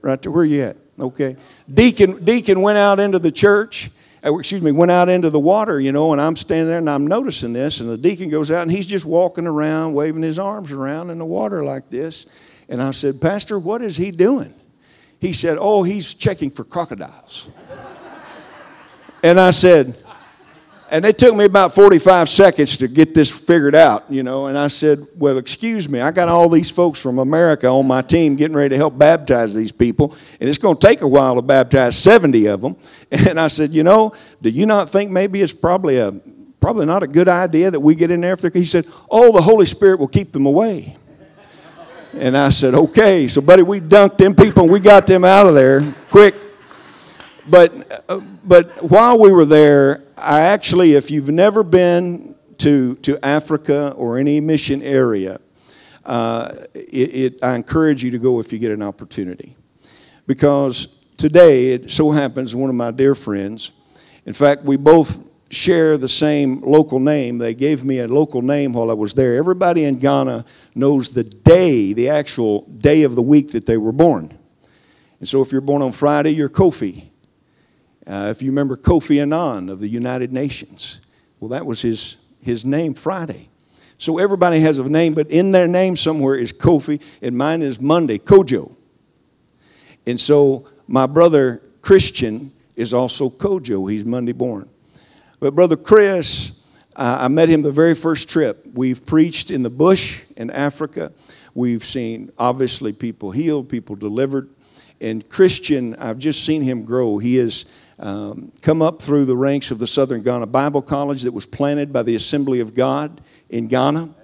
Right 0.03 0.23
there. 0.23 0.31
Where 0.31 0.45
you 0.45 0.63
at? 0.63 0.77
Okay. 1.01 1.37
Deacon, 1.69 2.25
deacon 2.25 2.63
went 2.63 2.79
out 2.79 3.01
into 3.01 3.19
the 3.19 3.33
church 3.33 3.91
Uh, 4.25 4.37
excuse 4.39 4.61
me, 4.61 4.73
went 4.73 4.91
out 4.91 5.09
into 5.09 5.31
the 5.31 5.39
water, 5.39 5.81
you 5.81 5.93
know, 5.93 6.13
and 6.13 6.21
I'm 6.21 6.37
standing 6.37 6.69
there 6.69 6.79
and 6.79 6.91
I'm 6.91 7.07
noticing 7.07 7.53
this, 7.53 7.81
and 7.81 7.89
the 7.89 7.97
deacon 7.97 8.29
goes 8.29 8.51
out 8.51 8.63
and 8.63 8.71
he's 8.71 8.87
just 8.87 9.07
walking 9.07 9.47
around, 9.47 9.95
waving 9.95 10.23
his 10.23 10.39
arms 10.39 10.73
around 10.73 11.11
in 11.11 11.19
the 11.19 11.25
water 11.25 11.65
like 11.65 11.89
this. 11.89 12.27
And 12.69 12.83
I 12.83 12.91
said, 12.91 13.21
Pastor, 13.21 13.59
what 13.59 13.83
is 13.83 13.97
he 13.97 14.11
doing? 14.11 14.55
He 15.19 15.33
said, 15.33 15.59
Oh, 15.61 15.83
he's 15.83 16.15
checking 16.15 16.51
for 16.51 16.65
crocodiles. 16.65 17.51
and 19.23 19.41
I 19.41 19.51
said, 19.51 20.00
and 20.91 21.05
it 21.05 21.19
took 21.19 21.37
me 21.37 21.45
about 21.45 21.73
45 21.73 22.29
seconds 22.29 22.77
to 22.79 22.89
get 22.89 23.15
this 23.15 23.31
figured 23.31 23.77
out, 23.77 24.11
you 24.11 24.25
know. 24.25 24.47
And 24.47 24.59
I 24.59 24.67
said, 24.67 25.07
Well, 25.17 25.39
excuse 25.39 25.89
me, 25.89 26.01
I 26.01 26.11
got 26.11 26.29
all 26.29 26.49
these 26.49 26.69
folks 26.69 27.01
from 27.01 27.19
America 27.19 27.69
on 27.69 27.87
my 27.87 28.03
team 28.03 28.35
getting 28.35 28.57
ready 28.57 28.71
to 28.71 28.77
help 28.77 28.99
baptize 28.99 29.55
these 29.55 29.71
people. 29.71 30.17
And 30.41 30.49
it's 30.49 30.59
going 30.59 30.77
to 30.77 30.87
take 30.87 31.03
a 31.03 31.09
while 31.09 31.37
to 31.37 31.43
baptize 31.43 31.97
70 31.97 32.47
of 32.47 32.61
them. 32.61 32.77
And 33.31 33.39
I 33.39 33.49
said, 33.49 33.71
You 33.71 33.85
know, 33.85 34.13
do 34.43 34.51
you 34.51 34.67
not 34.67 34.91
think 34.91 35.11
maybe 35.11 35.41
it's 35.43 35.53
probably 35.53 35.99
a 35.99 36.13
probably 36.61 36.87
not 36.87 37.03
a 37.03 37.07
good 37.07 37.29
idea 37.29 37.71
that 37.71 37.81
we 37.81 37.95
get 37.95 38.11
in 38.11 38.21
there 38.21 38.35
if 38.35 38.41
they're 38.41 38.51
he 38.53 38.67
said 38.67 38.87
oh 39.11 39.33
the 39.33 39.41
holy 39.41 39.65
spirit 39.65 39.99
will 39.99 40.07
keep 40.07 40.31
them 40.31 40.45
away 40.45 40.95
and 42.13 42.37
i 42.37 42.51
said 42.51 42.75
okay 42.75 43.27
so 43.27 43.41
buddy 43.41 43.63
we 43.63 43.81
dunked 43.81 44.19
them 44.19 44.35
people 44.35 44.65
and 44.65 44.73
we 44.73 44.79
got 44.79 45.07
them 45.07 45.25
out 45.25 45.47
of 45.47 45.55
there 45.55 45.81
quick 46.11 46.35
but 47.49 48.43
but 48.45 48.83
while 48.83 49.19
we 49.19 49.33
were 49.33 49.45
there 49.45 50.05
I 50.21 50.41
actually, 50.41 50.93
if 50.93 51.11
you've 51.11 51.31
never 51.31 51.63
been 51.63 52.35
to, 52.59 52.97
to 52.97 53.19
Africa 53.25 53.95
or 53.97 54.19
any 54.19 54.39
mission 54.41 54.83
area, 54.83 55.41
uh, 56.05 56.53
it, 56.75 57.15
it, 57.35 57.43
I 57.43 57.55
encourage 57.55 58.05
you 58.05 58.11
to 58.11 58.19
go 58.19 58.39
if 58.39 58.53
you 58.53 58.59
get 58.59 58.71
an 58.71 58.83
opportunity. 58.83 59.57
Because 60.27 61.05
today, 61.17 61.73
it 61.73 61.91
so 61.91 62.11
happens, 62.11 62.55
one 62.55 62.69
of 62.69 62.77
my 62.77 62.91
dear 62.91 63.15
friends, 63.15 63.73
in 64.27 64.35
fact, 64.35 64.63
we 64.63 64.77
both 64.77 65.27
share 65.51 65.97
the 65.97 66.09
same 66.09 66.61
local 66.61 67.01
name. 67.01 67.39
They 67.39 67.55
gave 67.55 67.83
me 67.83 68.01
a 68.01 68.07
local 68.07 68.43
name 68.43 68.75
while 68.75 68.91
I 68.91 68.95
was 68.95 69.15
there. 69.15 69.37
Everybody 69.37 69.85
in 69.85 69.99
Ghana 69.99 70.45
knows 70.75 71.09
the 71.09 71.25
day, 71.25 71.95
the 71.95 72.11
actual 72.11 72.63
day 72.67 73.05
of 73.05 73.15
the 73.15 73.23
week 73.23 73.53
that 73.53 73.65
they 73.65 73.79
were 73.79 73.93
born. 73.93 74.37
And 75.19 75.29
so 75.29 75.41
if 75.41 75.51
you're 75.51 75.61
born 75.63 75.81
on 75.83 75.93
Friday, 75.93 76.31
you're 76.31 76.51
Kofi. 76.51 77.10
Uh, 78.11 78.27
if 78.29 78.43
you 78.43 78.51
remember 78.51 78.77
Kofi 78.77 79.23
Annan 79.23 79.69
of 79.69 79.79
the 79.79 79.87
United 79.87 80.33
Nations, 80.33 81.01
well, 81.39 81.51
that 81.51 81.65
was 81.65 81.81
his, 81.81 82.17
his 82.43 82.65
name 82.65 82.93
Friday. 82.93 83.49
So 83.99 84.19
everybody 84.19 84.59
has 84.59 84.81
a 84.81 84.89
name, 84.89 85.15
but 85.15 85.31
in 85.31 85.53
their 85.53 85.69
name 85.69 85.95
somewhere 85.95 86.35
is 86.35 86.53
Kofi, 86.53 87.01
and 87.23 87.39
mine 87.39 87.63
is 87.63 87.81
Monday, 87.81 88.19
Kojo. 88.19 88.75
And 90.09 90.19
so 90.19 90.67
my 90.89 91.07
brother 91.07 91.63
Christian 91.83 92.51
is 92.75 92.93
also 92.93 93.31
Kojo. 93.31 93.89
He's 93.89 94.05
Monday 94.05 94.33
born. 94.33 94.69
But 95.39 95.55
brother 95.55 95.77
Chris, 95.77 96.67
uh, 96.97 97.19
I 97.21 97.29
met 97.29 97.49
him 97.49 97.63
the 97.63 97.71
very 97.71 97.95
first 97.95 98.29
trip. 98.29 98.59
We've 98.75 99.07
preached 99.07 99.53
in 99.53 99.63
the 99.63 99.71
bush 99.71 100.25
in 100.37 100.51
Africa. 100.51 101.13
We've 101.55 101.85
seen, 101.85 102.33
obviously, 102.37 102.93
people 102.93 103.31
healed, 103.31 103.69
people 103.69 103.95
delivered. 103.95 104.51
And 105.01 105.27
Christian, 105.29 105.95
I've 105.95 106.19
just 106.19 106.45
seen 106.45 106.63
him 106.63 106.85
grow. 106.85 107.19
He 107.19 107.39
is 107.39 107.71
um, 108.01 108.51
come 108.63 108.81
up 108.81 109.01
through 109.01 109.27
the 109.27 109.37
ranks 109.37 109.71
of 109.71 109.79
the 109.79 109.87
Southern 109.87 110.23
Ghana 110.23 110.47
Bible 110.47 110.83
College 110.83 111.23
that 111.23 111.33
was 111.33 111.47
planted 111.47 111.93
by 111.93 112.03
the 112.03 112.17
Assembly 112.17 112.61
of 112.61 112.75
God 112.75 113.21
in 113.51 113.69
Ghana. 113.69 114.15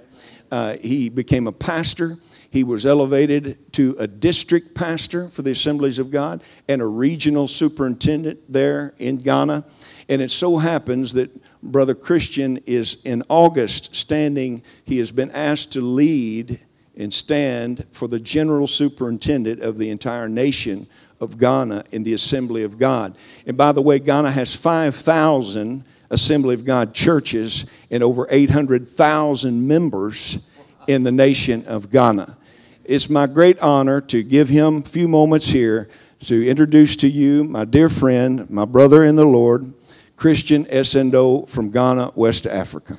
Uh, 0.50 0.76
he 0.78 1.08
became 1.10 1.46
a 1.46 1.52
pastor. 1.52 2.16
He 2.50 2.64
was 2.64 2.86
elevated 2.86 3.72
to 3.74 3.94
a 3.98 4.06
district 4.06 4.74
pastor 4.74 5.28
for 5.28 5.42
the 5.42 5.50
Assemblies 5.50 5.98
of 5.98 6.10
God 6.10 6.42
and 6.68 6.80
a 6.80 6.86
regional 6.86 7.46
superintendent 7.46 8.40
there 8.50 8.94
in 8.98 9.18
Ghana. 9.18 9.64
And 10.08 10.22
it 10.22 10.30
so 10.30 10.56
happens 10.56 11.12
that 11.14 11.30
Brother 11.62 11.94
Christian 11.94 12.58
is 12.64 13.04
in 13.04 13.24
August 13.28 13.94
standing, 13.94 14.62
he 14.84 14.98
has 14.98 15.12
been 15.12 15.30
asked 15.32 15.72
to 15.72 15.82
lead 15.82 16.60
and 16.96 17.12
stand 17.12 17.84
for 17.90 18.08
the 18.08 18.20
general 18.20 18.66
superintendent 18.66 19.60
of 19.60 19.76
the 19.76 19.90
entire 19.90 20.28
nation 20.28 20.86
of 21.20 21.38
Ghana 21.38 21.84
in 21.92 22.04
the 22.04 22.14
Assembly 22.14 22.62
of 22.62 22.78
God. 22.78 23.14
And 23.46 23.56
by 23.56 23.72
the 23.72 23.82
way, 23.82 23.98
Ghana 23.98 24.30
has 24.30 24.54
5,000 24.54 25.84
Assembly 26.10 26.54
of 26.54 26.64
God 26.64 26.94
churches 26.94 27.70
and 27.90 28.02
over 28.02 28.26
800,000 28.30 29.66
members 29.66 30.48
in 30.86 31.02
the 31.02 31.12
nation 31.12 31.64
of 31.66 31.90
Ghana. 31.90 32.36
It's 32.84 33.10
my 33.10 33.26
great 33.26 33.58
honor 33.60 34.00
to 34.02 34.22
give 34.22 34.48
him 34.48 34.78
a 34.78 34.82
few 34.82 35.08
moments 35.08 35.48
here 35.48 35.88
to 36.26 36.46
introduce 36.46 36.96
to 36.96 37.08
you 37.08 37.44
my 37.44 37.64
dear 37.64 37.88
friend, 37.88 38.48
my 38.48 38.64
brother 38.64 39.04
in 39.04 39.16
the 39.16 39.24
Lord, 39.24 39.72
Christian 40.16 40.64
Essendo 40.66 41.48
from 41.48 41.70
Ghana, 41.70 42.12
West 42.14 42.46
Africa. 42.46 42.96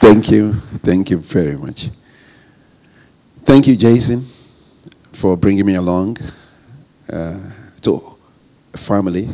Thank 0.00 0.30
you. 0.30 0.54
Thank 0.82 1.10
you 1.10 1.18
very 1.18 1.56
much. 1.58 1.90
Thank 3.44 3.66
you, 3.66 3.76
Jason, 3.76 4.24
for 5.12 5.36
bringing 5.36 5.66
me 5.66 5.74
along 5.74 6.16
uh, 7.12 7.38
to 7.82 8.16
a 8.72 8.78
family 8.78 9.28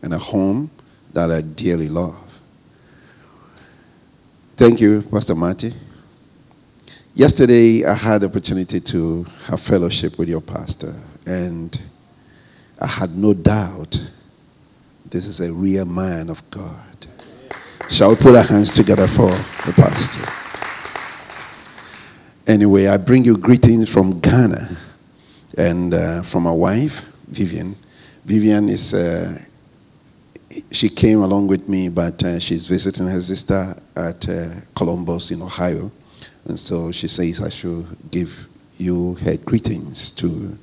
and 0.00 0.14
a 0.14 0.18
home 0.18 0.70
that 1.12 1.32
I 1.32 1.40
dearly 1.40 1.88
love. 1.88 2.40
Thank 4.56 4.80
you, 4.80 5.02
Pastor 5.02 5.34
Marty. 5.34 5.74
Yesterday, 7.14 7.84
I 7.84 7.94
had 7.94 8.20
the 8.20 8.28
opportunity 8.28 8.78
to 8.78 9.24
have 9.46 9.60
fellowship 9.60 10.18
with 10.20 10.28
your 10.28 10.40
pastor, 10.40 10.94
and 11.26 11.76
I 12.80 12.86
had 12.86 13.18
no 13.18 13.34
doubt 13.34 14.00
this 15.04 15.26
is 15.26 15.40
a 15.40 15.52
real 15.52 15.84
man 15.84 16.30
of 16.30 16.48
God. 16.48 16.91
Shall 17.92 18.08
we 18.08 18.16
put 18.16 18.34
our 18.34 18.42
hands 18.42 18.72
together 18.72 19.06
for 19.06 19.28
the 19.28 19.74
pastor? 19.76 20.24
Anyway, 22.50 22.86
I 22.86 22.96
bring 22.96 23.22
you 23.22 23.36
greetings 23.36 23.90
from 23.90 24.18
Ghana 24.18 24.74
and 25.58 25.92
uh, 25.92 26.22
from 26.22 26.44
my 26.44 26.52
wife, 26.52 27.02
Vivian. 27.28 27.76
Vivian 28.24 28.70
is, 28.70 28.94
uh, 28.94 29.38
she 30.70 30.88
came 30.88 31.20
along 31.20 31.48
with 31.48 31.68
me, 31.68 31.90
but 31.90 32.24
uh, 32.24 32.38
she's 32.38 32.66
visiting 32.66 33.08
her 33.08 33.20
sister 33.20 33.76
at 33.94 34.26
uh, 34.26 34.48
Columbus 34.74 35.30
in 35.30 35.42
Ohio. 35.42 35.92
And 36.46 36.58
so 36.58 36.92
she 36.92 37.08
says 37.08 37.42
I 37.42 37.50
should 37.50 37.86
give 38.10 38.48
you 38.78 39.16
her 39.16 39.36
greetings 39.36 40.10
too. 40.10 40.56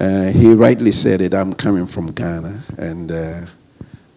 Uh, 0.00 0.28
he 0.28 0.54
rightly 0.54 0.92
said 0.92 1.20
it, 1.20 1.34
I'm 1.34 1.52
coming 1.52 1.86
from 1.86 2.12
Ghana, 2.12 2.62
and 2.78 3.12
uh, 3.12 3.40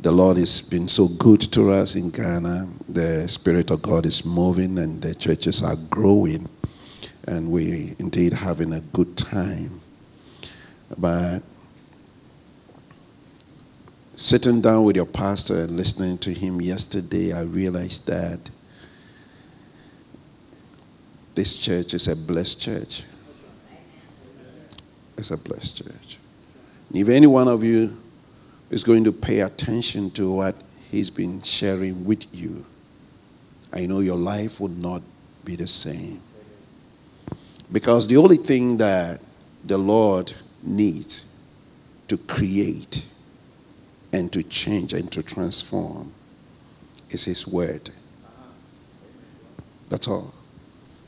the 0.02 0.12
Lord 0.12 0.38
has 0.38 0.62
been 0.62 0.88
so 0.88 1.08
good 1.08 1.42
to 1.52 1.72
us 1.72 1.96
in 1.96 2.10
Ghana. 2.10 2.70
The 2.88 3.28
Spirit 3.28 3.70
of 3.70 3.82
God 3.82 4.06
is 4.06 4.24
moving 4.24 4.78
and 4.80 5.02
the 5.02 5.14
churches 5.14 5.62
are 5.62 5.76
growing. 5.90 6.48
And 7.28 7.52
we 7.52 7.96
indeed 8.00 8.32
having 8.32 8.74
a 8.74 8.80
good 8.80 9.18
time. 9.18 9.82
But 10.98 11.42
sitting 14.16 14.62
down 14.62 14.86
with 14.86 14.96
your 14.96 15.06
pastor 15.06 15.64
and 15.64 15.76
listening 15.76 16.18
to 16.20 16.34
him 16.34 16.62
yesterday, 16.62 17.34
I 17.34 17.42
realized 17.42 18.08
that 18.08 18.50
this 21.36 21.56
church 21.56 21.94
is 21.94 22.08
a 22.08 22.16
blessed 22.16 22.62
church. 22.62 23.04
It's 25.18 25.32
a 25.32 25.38
blessed 25.38 25.84
church. 25.84 26.18
If 26.94 27.10
any 27.10 27.28
one 27.28 27.50
of 27.50 27.66
you 27.66 27.96
is 28.70 28.84
going 28.84 29.04
to 29.04 29.12
pay 29.12 29.40
attention 29.40 30.12
to 30.12 30.32
what 30.32 30.56
he's 30.92 31.10
been 31.10 31.42
sharing 31.42 32.06
with 32.06 32.26
you, 32.34 32.66
I 33.72 33.86
know 33.86 34.00
your 34.00 34.18
life 34.18 34.60
will 34.60 34.70
not 34.70 35.02
be 35.46 35.56
the 35.56 35.68
same. 35.68 36.22
Because 37.72 38.08
the 38.08 38.18
only 38.18 38.38
thing 38.38 38.78
that 38.78 39.22
the 39.64 39.78
Lord 39.78 40.34
needs 40.64 41.32
to 42.08 42.18
create 42.18 43.06
and 44.12 44.32
to 44.34 44.42
change 44.44 44.94
and 44.94 45.12
to 45.12 45.22
transform 45.22 46.12
is 47.10 47.26
His 47.26 47.48
Word. 47.48 47.92
That's 49.90 50.08
all. 50.08 50.34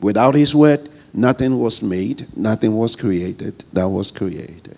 Without 0.00 0.34
His 0.34 0.54
Word, 0.54 0.88
nothing 1.12 1.58
was 1.58 1.82
made, 1.82 2.26
nothing 2.36 2.76
was 2.76 2.94
created 2.94 3.64
that 3.72 3.88
was 3.88 4.10
created. 4.10 4.76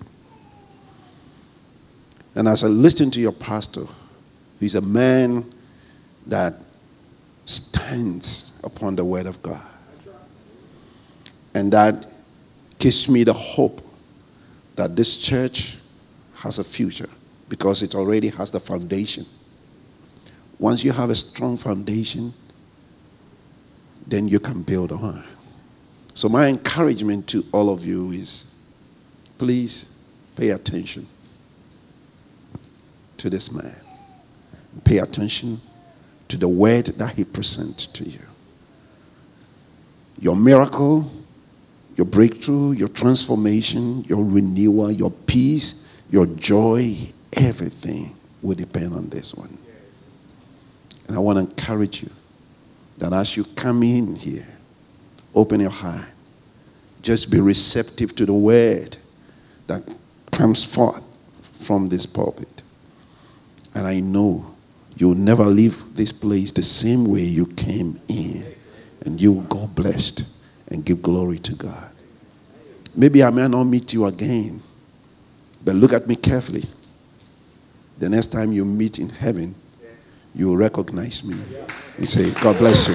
And 2.35 2.49
as 2.49 2.65
I 2.65 2.69
listen 2.69 3.11
to 3.13 3.21
your 3.21 3.33
pastor, 3.33 3.85
he's 4.59 4.75
a 4.75 4.81
man 4.81 5.53
that 6.27 6.55
stands 7.45 8.61
upon 8.65 8.97
the 8.97 9.05
word 9.05 9.27
of 9.27 9.41
God. 9.43 9.63
And 11.55 11.73
that 11.73 12.07
gives 12.79 13.09
me 13.09 13.23
the 13.23 13.33
hope 13.33 13.81
that 14.75 14.97
this 14.97 15.17
church 15.17 15.77
has 16.35 16.59
a 16.59 16.65
future 16.65 17.09
because 17.49 17.83
it 17.83 17.95
already 17.95 18.29
has 18.29 18.51
the 18.51 18.59
foundation. 18.59 19.25
Once 20.59 20.83
you 20.83 20.91
have 20.91 21.11
a 21.11 21.15
strong 21.15 21.57
foundation, 21.57 22.33
then 24.07 24.27
you 24.27 24.41
can 24.41 24.63
build 24.63 24.91
on. 24.91 25.23
So, 26.15 26.29
my 26.29 26.49
encouragement 26.49 27.29
to 27.29 27.45
all 27.53 27.71
of 27.71 27.85
you 27.85 28.13
is 28.13 28.55
please 29.39 29.99
pay 30.37 30.51
attention 30.51 31.07
to 33.25 33.31
this 33.31 33.51
man. 33.51 33.75
Pay 34.85 34.99
attention 34.99 35.59
to 36.29 36.37
the 36.37 36.47
word 36.47 36.85
that 36.99 37.15
he 37.15 37.25
presents 37.25 37.87
to 37.87 38.05
you. 38.05 38.21
Your 40.21 40.37
miracle, 40.37 41.11
your 41.97 42.05
breakthrough, 42.05 42.73
your 42.73 42.89
transformation, 42.89 44.05
your 44.05 44.23
renewal, 44.23 44.93
your 44.93 45.11
peace, 45.11 46.03
your 46.11 46.27
joy, 46.27 46.95
everything 47.33 48.15
will 48.43 48.57
depend 48.57 48.93
on 48.93 49.09
this 49.09 49.35
one. 49.35 49.57
And 51.09 51.17
I 51.17 51.19
want 51.19 51.39
to 51.39 51.51
encourage 51.51 52.03
you 52.03 52.11
that 52.99 53.15
as 53.15 53.39
you 53.39 53.45
come 53.57 53.83
in 53.83 54.17
here, 54.17 54.47
open 55.35 55.61
your 55.61 55.71
heart. 55.71 56.09
Just 57.01 57.31
be 57.31 57.41
receptive 57.41 58.15
to 58.17 58.27
the 58.27 58.35
word 58.35 58.99
that 59.67 59.83
comes 60.31 60.63
forth 60.63 61.03
from 61.61 61.87
this 61.87 62.05
pulpit. 62.05 62.54
And 63.75 63.87
I 63.87 64.01
know 64.01 64.55
you'll 64.97 65.15
never 65.15 65.45
leave 65.45 65.95
this 65.95 66.13
place 66.13 66.51
the 66.53 66.63
same 66.63 67.07
way 67.07 67.23
you 67.23 67.47
came 67.47 68.01
in. 68.09 68.45
And 69.05 69.21
you 69.21 69.33
will 69.33 69.43
go 69.43 69.67
blessed 69.67 70.25
and 70.69 70.85
give 70.85 71.03
glory 71.03 71.39
to 71.41 71.55
God. 71.55 71.91
Maybe 72.97 73.23
I 73.23 73.31
may 73.31 73.49
not 73.49 73.65
meet 73.65 73.93
you 73.93 74.07
again, 74.07 74.63
but 75.65 75.75
look 75.75 75.93
at 75.93 76.07
me 76.07 76.17
carefully. 76.17 76.65
The 77.99 78.09
next 78.09 78.29
time 78.29 78.53
you 78.53 78.65
meet 78.65 78.99
in 78.99 79.09
heaven, 79.09 79.55
you 80.35 80.49
will 80.49 80.57
recognize 80.57 81.23
me 81.25 81.37
and 81.97 82.09
say, 82.09 82.31
God 82.41 82.59
bless 82.59 82.89
you. 82.89 82.95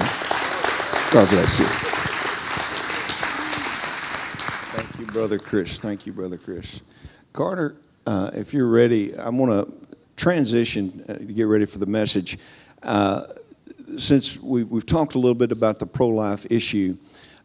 God 1.10 1.28
bless 1.28 1.58
you. 1.58 1.66
Thank 4.76 4.98
you, 4.98 5.06
Brother 5.06 5.38
Chris. 5.38 5.78
Thank 5.80 6.06
you, 6.06 6.12
Brother 6.12 6.38
Chris. 6.38 6.82
Carter, 7.32 7.76
uh, 8.06 8.30
if 8.34 8.52
you're 8.52 8.68
ready, 8.68 9.16
I 9.16 9.28
want 9.28 9.50
to 9.52 9.79
transition 10.20 11.02
uh, 11.08 11.14
to 11.14 11.24
get 11.24 11.44
ready 11.44 11.64
for 11.64 11.78
the 11.78 11.86
message. 11.86 12.38
Uh, 12.82 13.24
since 13.96 14.38
we, 14.38 14.60
have 14.60 14.86
talked 14.86 15.14
a 15.14 15.18
little 15.18 15.34
bit 15.34 15.50
about 15.50 15.78
the 15.78 15.86
pro 15.86 16.08
life 16.08 16.46
issue, 16.50 16.96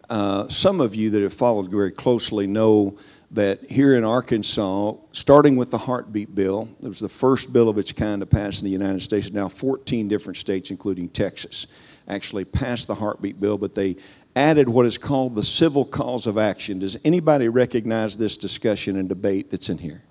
uh, 0.10 0.48
some 0.50 0.82
of 0.82 0.94
you 0.94 1.10
that 1.10 1.22
have 1.24 1.34
followed 1.34 1.72
very 1.72 1.92
closely 1.92 2.46
know 2.46 2.98
that 3.32 3.64
here 3.72 3.96
in 3.96 4.04
Arkansas, 4.04 4.94
starting 5.14 5.56
with 5.56 5.72
the 5.72 5.78
heartbeat 5.78 6.36
bill, 6.36 6.70
it 6.84 6.88
was 6.88 7.00
the 7.00 7.10
first 7.10 7.52
bill 7.54 7.70
of 7.70 7.78
its 7.78 7.92
kind 7.92 8.20
to 8.20 8.26
pass 8.26 8.62
in 8.62 8.66
the 8.66 8.72
United 8.72 9.02
States. 9.02 9.32
Now, 9.32 9.48
14 9.48 10.08
different 10.08 10.38
states, 10.38 10.70
including 10.70 11.10
Texas, 11.10 11.68
actually 12.08 12.46
passed 12.46 12.88
the 12.88 12.96
heartbeat 12.96 13.40
bill, 13.40 13.58
but 13.58 13.74
they 13.74 13.96
added 14.36 14.68
what 14.68 14.86
is 14.86 14.98
called 14.98 15.34
the 15.34 15.44
civil 15.44 15.86
cause 15.86 16.28
of 16.28 16.38
action. 16.38 16.80
Does 16.80 16.98
anybody 17.06 17.48
recognize 17.48 18.18
this 18.18 18.36
discussion 18.38 18.98
and 18.98 19.08
debate 19.08 19.50
that's 19.50 19.70
in 19.70 19.78
here? 19.78 20.04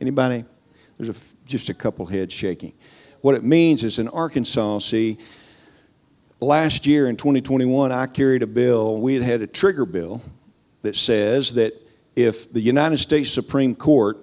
Anybody? 0.00 0.44
There's 1.02 1.16
a, 1.16 1.48
just 1.48 1.68
a 1.68 1.74
couple 1.74 2.06
heads 2.06 2.32
shaking. 2.32 2.74
What 3.22 3.34
it 3.34 3.42
means 3.42 3.82
is 3.82 3.98
in 3.98 4.06
Arkansas, 4.06 4.78
see, 4.78 5.18
last 6.38 6.86
year 6.86 7.08
in 7.08 7.16
2021, 7.16 7.90
I 7.90 8.06
carried 8.06 8.44
a 8.44 8.46
bill. 8.46 9.00
We 9.00 9.14
had 9.14 9.24
had 9.24 9.42
a 9.42 9.48
trigger 9.48 9.84
bill 9.84 10.22
that 10.82 10.94
says 10.94 11.54
that 11.54 11.72
if 12.14 12.52
the 12.52 12.60
United 12.60 12.98
States 12.98 13.30
Supreme 13.30 13.74
Court 13.74 14.18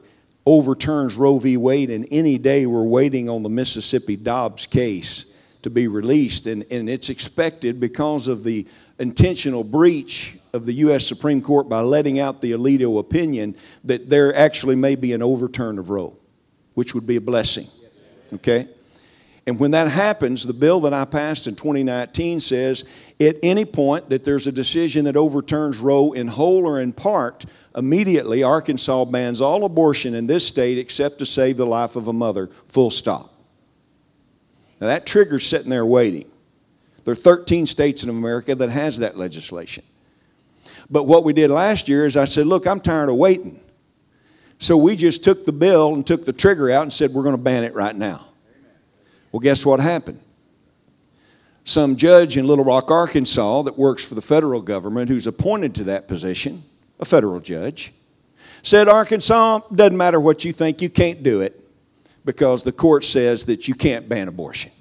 overturns 0.46 1.18
Roe 1.18 1.38
v. 1.38 1.58
Wade, 1.58 1.90
and 1.90 2.08
any 2.12 2.38
day 2.38 2.66
we're 2.66 2.86
waiting 2.86 3.28
on 3.28 3.44
the 3.44 3.50
Mississippi 3.50 4.16
Dobbs 4.16 4.66
case 4.66 5.34
to 5.64 5.70
be 5.70 5.90
released, 5.90 6.48
and, 6.48 6.64
and 6.72 6.90
it's 6.90 7.10
expected 7.10 7.82
because 7.82 8.30
of 8.30 8.46
the 8.46 8.66
intentional 9.00 9.66
breach 9.66 10.38
of 10.54 10.66
the 10.66 10.74
U.S. 10.74 11.06
Supreme 11.06 11.42
Court 11.42 11.68
by 11.68 11.82
letting 11.82 12.22
out 12.22 12.40
the 12.40 12.54
Alito 12.54 13.00
opinion 13.00 13.56
that 13.84 14.10
there 14.10 14.34
actually 14.34 14.78
may 14.78 14.96
be 14.96 15.12
an 15.12 15.22
overturn 15.22 15.78
of 15.78 15.90
Roe, 15.90 16.16
which 16.80 16.96
would 16.96 17.06
be 17.06 17.18
a 17.18 17.22
blessing. 17.22 17.68
Okay? 18.32 18.66
And 19.46 19.60
when 19.60 19.72
that 19.72 19.92
happens, 19.92 20.46
the 20.46 20.54
bill 20.54 20.80
that 20.80 20.94
I 20.94 21.04
passed 21.04 21.46
in 21.46 21.56
2019 21.56 22.40
says 22.40 22.90
at 23.20 23.36
any 23.44 23.66
point 23.66 24.10
that 24.12 24.24
there's 24.24 24.48
a 24.48 24.52
decision 24.54 25.04
that 25.04 25.18
overturns 25.18 25.80
Roe 25.80 26.14
in 26.14 26.30
whole 26.30 26.66
or 26.66 26.80
in 26.80 26.94
part, 26.94 27.44
immediately 27.76 28.44
Arkansas 28.44 29.04
bans 29.04 29.42
all 29.42 29.66
abortion 29.66 30.16
in 30.16 30.26
this 30.26 30.48
state 30.48 30.78
except 30.78 31.20
to 31.20 31.26
save 31.26 31.58
the 31.58 31.66
life 31.66 31.98
of 31.98 32.08
a 32.08 32.14
mother, 32.14 32.48
full 32.68 32.92
stop. 32.92 33.30
Now 34.80 34.88
that 34.88 35.06
trigger's 35.06 35.46
sitting 35.46 35.70
there 35.70 35.86
waiting. 35.86 36.32
There 37.04 37.12
are 37.12 37.16
13 37.16 37.66
states 37.66 38.04
in 38.04 38.10
America 38.10 38.56
that 38.56 38.70
has 38.70 39.00
that 39.00 39.18
legislation. 39.18 39.84
But 40.90 41.08
what 41.08 41.26
we 41.26 41.34
did 41.34 41.52
last 41.52 41.90
year 41.90 42.06
is 42.06 42.16
I 42.16 42.24
said, 42.24 42.48
look, 42.48 42.66
I'm 42.66 42.80
tired 42.80 43.10
of 43.10 43.18
waiting. 43.18 43.60
So 44.60 44.76
we 44.76 44.98
just 44.98 45.24
took 45.24 45.46
the 45.46 45.54
bill 45.54 45.94
and 45.94 46.06
took 46.06 46.26
the 46.26 46.34
trigger 46.34 46.70
out 46.70 46.84
and 46.84 46.92
said, 46.92 47.12
we're 47.12 47.24
going 47.24 47.36
to 47.36 47.42
ban 47.42 47.64
it 47.64 47.74
right 47.74 47.96
now. 47.96 48.26
Well, 49.32 49.40
guess 49.40 49.66
what 49.66 49.80
happened? 49.80 50.20
Some 51.64 51.96
judge 51.96 52.36
in 52.36 52.46
Little 52.46 52.66
Rock, 52.66 52.92
Arkansas, 52.92 53.62
that 53.64 53.78
works 53.78 54.04
for 54.04 54.16
the 54.16 54.22
federal 54.22 54.62
government, 54.62 55.10
who's 55.10 55.28
appointed 55.28 55.76
to 55.76 55.86
that 55.86 56.08
position, 56.08 56.62
a 57.00 57.06
federal 57.06 57.40
judge, 57.40 57.94
said, 58.62 58.90
Arkansas, 58.90 59.62
doesn't 59.74 59.98
matter 59.98 60.20
what 60.20 60.44
you 60.44 60.52
think, 60.52 60.82
you 60.82 60.90
can't 60.90 61.24
do 61.24 61.42
it 61.42 61.56
because 62.26 62.64
the 62.64 62.72
court 62.72 63.06
says 63.06 63.46
that 63.46 63.68
you 63.68 63.74
can't 63.74 64.10
ban 64.10 64.28
abortion. 64.28 64.72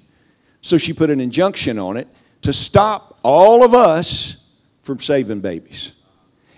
So 0.61 0.77
she 0.77 0.91
put 0.91 1.09
an 1.09 1.21
injunction 1.21 1.79
on 1.79 1.95
it 1.95 2.07
to 2.41 2.51
stop 2.51 3.17
all 3.23 3.63
of 3.63 3.73
us 3.73 4.57
from 4.83 4.99
saving 4.99 5.39
babies. 5.39 5.93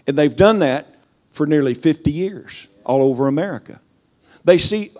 And 0.07 0.17
they've 0.17 0.35
done 0.35 0.59
that 0.59 0.87
for 1.29 1.45
nearly 1.45 1.75
50 1.75 2.11
years 2.11 2.67
all 2.85 3.01
over 3.01 3.27
America. 3.27 3.79
They 4.43 4.57
see 4.57 4.91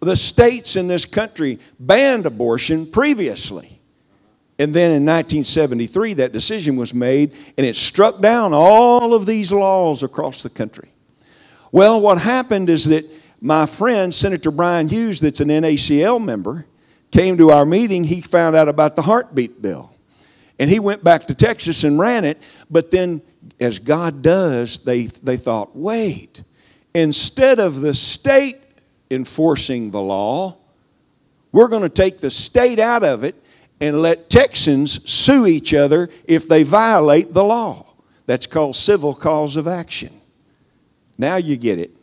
the 0.00 0.16
states 0.16 0.76
in 0.76 0.88
this 0.88 1.04
country 1.04 1.58
banned 1.78 2.26
abortion 2.26 2.90
previously. 2.90 3.80
And 4.58 4.72
then 4.72 4.86
in 4.86 5.04
1973, 5.04 6.14
that 6.14 6.32
decision 6.32 6.76
was 6.76 6.94
made, 6.94 7.32
and 7.58 7.66
it 7.66 7.76
struck 7.76 8.20
down 8.20 8.52
all 8.54 9.14
of 9.14 9.26
these 9.26 9.52
laws 9.52 10.02
across 10.02 10.42
the 10.42 10.48
country. 10.48 10.88
Well, 11.72 12.00
what 12.00 12.18
happened 12.18 12.70
is 12.70 12.86
that 12.86 13.04
my 13.40 13.66
friend, 13.66 14.14
Senator 14.14 14.50
Bryan 14.50 14.88
Hughes, 14.88 15.20
that's 15.20 15.40
an 15.40 15.48
NACL 15.48 16.24
member, 16.24 16.66
came 17.10 17.36
to 17.36 17.50
our 17.50 17.66
meeting. 17.66 18.04
He 18.04 18.22
found 18.22 18.56
out 18.56 18.68
about 18.68 18.96
the 18.96 19.02
heartbeat 19.02 19.60
bill. 19.60 19.92
And 20.58 20.70
he 20.70 20.80
went 20.80 21.04
back 21.04 21.26
to 21.26 21.34
Texas 21.34 21.84
and 21.84 21.98
ran 21.98 22.24
it. 22.24 22.40
But 22.70 22.90
then, 22.90 23.20
as 23.60 23.78
God 23.78 24.22
does, 24.22 24.78
they, 24.78 25.06
they 25.06 25.36
thought, 25.36 25.76
wait, 25.76 26.42
instead 26.96 27.58
of 27.58 27.82
the 27.82 27.92
state 27.92 28.56
enforcing 29.10 29.90
the 29.90 30.00
law. 30.00 30.56
We're 31.52 31.68
going 31.68 31.82
to 31.82 31.90
take 31.90 32.18
the 32.18 32.30
state 32.30 32.78
out 32.78 33.04
of 33.04 33.22
it 33.22 33.34
and 33.82 34.00
let 34.00 34.30
Texans 34.30 35.08
sue 35.08 35.46
each 35.46 35.74
other 35.74 36.08
if 36.26 36.48
they 36.48 36.62
violate 36.62 37.34
the 37.34 37.44
law. 37.44 37.86
That's 38.24 38.46
called 38.46 38.76
civil 38.76 39.12
cause 39.12 39.56
of 39.56 39.68
action. 39.68 40.10
Now 41.18 41.36
you 41.36 41.58
get 41.58 41.78
it. 41.78 41.94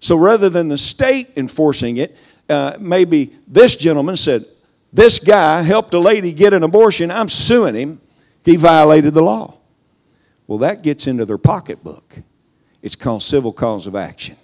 So 0.00 0.16
rather 0.16 0.48
than 0.48 0.68
the 0.68 0.78
state 0.78 1.28
enforcing 1.36 1.98
it, 1.98 2.16
uh, 2.48 2.78
maybe 2.80 3.30
this 3.46 3.76
gentleman 3.76 4.16
said, 4.16 4.46
This 4.90 5.18
guy 5.18 5.60
helped 5.60 5.92
a 5.92 5.98
lady 5.98 6.32
get 6.32 6.54
an 6.54 6.62
abortion. 6.62 7.10
I'm 7.10 7.28
suing 7.28 7.74
him. 7.74 8.00
He 8.42 8.56
violated 8.56 9.12
the 9.12 9.22
law. 9.22 9.58
Well, 10.46 10.58
that 10.58 10.82
gets 10.82 11.06
into 11.06 11.26
their 11.26 11.38
pocketbook. 11.38 12.16
It's 12.84 12.96
called 12.96 13.22
civil 13.22 13.50
cause 13.50 13.86
of 13.86 13.96
action. 13.96 14.36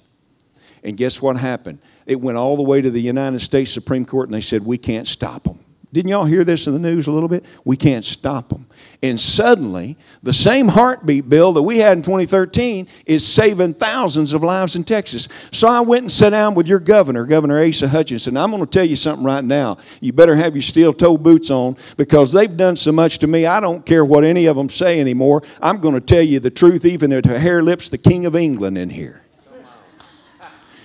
And 0.82 0.96
guess 0.96 1.20
what 1.20 1.36
happened? 1.36 1.78
It 2.06 2.22
went 2.22 2.38
all 2.38 2.56
the 2.56 2.62
way 2.62 2.80
to 2.80 2.90
the 2.90 3.02
United 3.02 3.40
States 3.40 3.70
Supreme 3.70 4.06
Court 4.06 4.28
and 4.28 4.34
they 4.34 4.40
said, 4.40 4.64
we 4.64 4.78
can't 4.78 5.06
stop 5.06 5.42
them. 5.42 5.58
Didn't 5.92 6.10
y'all 6.10 6.24
hear 6.24 6.44
this 6.44 6.68
in 6.68 6.72
the 6.72 6.78
news 6.78 7.08
a 7.08 7.12
little 7.12 7.28
bit? 7.28 7.44
We 7.64 7.76
can't 7.76 8.04
stop 8.04 8.48
them. 8.48 8.66
And 9.02 9.18
suddenly, 9.18 9.96
the 10.22 10.32
same 10.32 10.68
heartbeat 10.68 11.28
bill 11.28 11.52
that 11.54 11.62
we 11.62 11.78
had 11.78 11.96
in 11.96 12.02
2013 12.02 12.86
is 13.06 13.26
saving 13.26 13.74
thousands 13.74 14.32
of 14.32 14.44
lives 14.44 14.76
in 14.76 14.84
Texas. 14.84 15.28
So 15.50 15.66
I 15.66 15.80
went 15.80 16.02
and 16.02 16.12
sat 16.12 16.30
down 16.30 16.54
with 16.54 16.68
your 16.68 16.78
governor, 16.78 17.26
Governor 17.26 17.64
Asa 17.64 17.88
Hutchinson. 17.88 18.36
I'm 18.36 18.50
going 18.52 18.62
to 18.62 18.70
tell 18.70 18.84
you 18.84 18.94
something 18.94 19.24
right 19.24 19.42
now. 19.42 19.78
You 20.00 20.12
better 20.12 20.36
have 20.36 20.54
your 20.54 20.62
steel 20.62 20.92
toe 20.92 21.18
boots 21.18 21.50
on 21.50 21.76
because 21.96 22.32
they've 22.32 22.56
done 22.56 22.76
so 22.76 22.92
much 22.92 23.18
to 23.18 23.26
me. 23.26 23.46
I 23.46 23.58
don't 23.58 23.84
care 23.84 24.04
what 24.04 24.22
any 24.22 24.46
of 24.46 24.56
them 24.56 24.68
say 24.68 25.00
anymore. 25.00 25.42
I'm 25.60 25.78
going 25.78 25.94
to 25.94 26.00
tell 26.00 26.22
you 26.22 26.38
the 26.38 26.50
truth, 26.50 26.84
even 26.84 27.10
if 27.10 27.24
her 27.24 27.38
hair 27.38 27.64
lips, 27.64 27.88
the 27.88 27.98
King 27.98 28.26
of 28.26 28.36
England 28.36 28.78
in 28.78 28.90
here. 28.90 29.22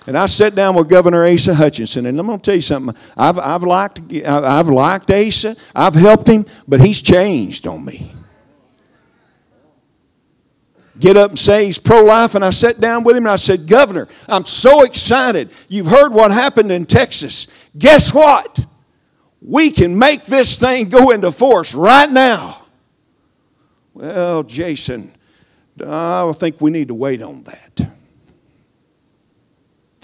And 0.07 0.17
I 0.17 0.27
sat 0.27 0.53
down 0.53 0.75
with 0.75 0.87
Governor 0.87 1.25
Asa 1.25 1.55
Hutchinson, 1.55 2.05
and 2.05 2.19
I'm 2.19 2.27
going 2.27 2.39
to 2.39 2.43
tell 2.43 2.55
you 2.55 2.61
something. 2.61 2.95
I've, 3.17 3.39
I've, 3.39 3.63
liked, 3.63 3.99
I've 4.25 4.69
liked 4.69 5.09
Asa, 5.09 5.55
I've 5.73 5.95
helped 5.95 6.27
him, 6.27 6.45
but 6.67 6.79
he's 6.79 7.01
changed 7.01 7.65
on 7.65 7.83
me. 7.83 8.11
Get 10.97 11.17
up 11.17 11.31
and 11.31 11.39
say 11.39 11.65
he's 11.65 11.79
pro 11.79 12.03
life, 12.03 12.35
and 12.35 12.45
I 12.45 12.51
sat 12.51 12.79
down 12.79 13.03
with 13.03 13.17
him 13.17 13.23
and 13.23 13.31
I 13.31 13.35
said, 13.35 13.67
Governor, 13.67 14.07
I'm 14.29 14.45
so 14.45 14.83
excited. 14.83 15.49
You've 15.67 15.87
heard 15.87 16.13
what 16.13 16.31
happened 16.31 16.71
in 16.71 16.85
Texas. 16.85 17.47
Guess 17.77 18.13
what? 18.13 18.59
We 19.41 19.71
can 19.71 19.97
make 19.97 20.23
this 20.23 20.57
thing 20.57 20.87
go 20.87 21.11
into 21.11 21.31
force 21.31 21.75
right 21.75 22.09
now. 22.09 22.61
Well, 23.93 24.43
Jason, 24.43 25.13
I 25.85 26.31
think 26.33 26.61
we 26.61 26.71
need 26.71 26.87
to 26.87 26.95
wait 26.95 27.21
on 27.21 27.43
that. 27.43 27.94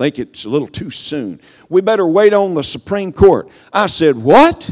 Think 0.01 0.19
it's 0.19 0.45
a 0.45 0.49
little 0.49 0.67
too 0.67 0.89
soon. 0.89 1.39
We 1.69 1.81
better 1.81 2.07
wait 2.07 2.33
on 2.33 2.53
the 2.53 2.63
Supreme 2.63 3.13
Court. 3.13 3.49
I 3.71 3.87
said, 3.87 4.15
What? 4.15 4.69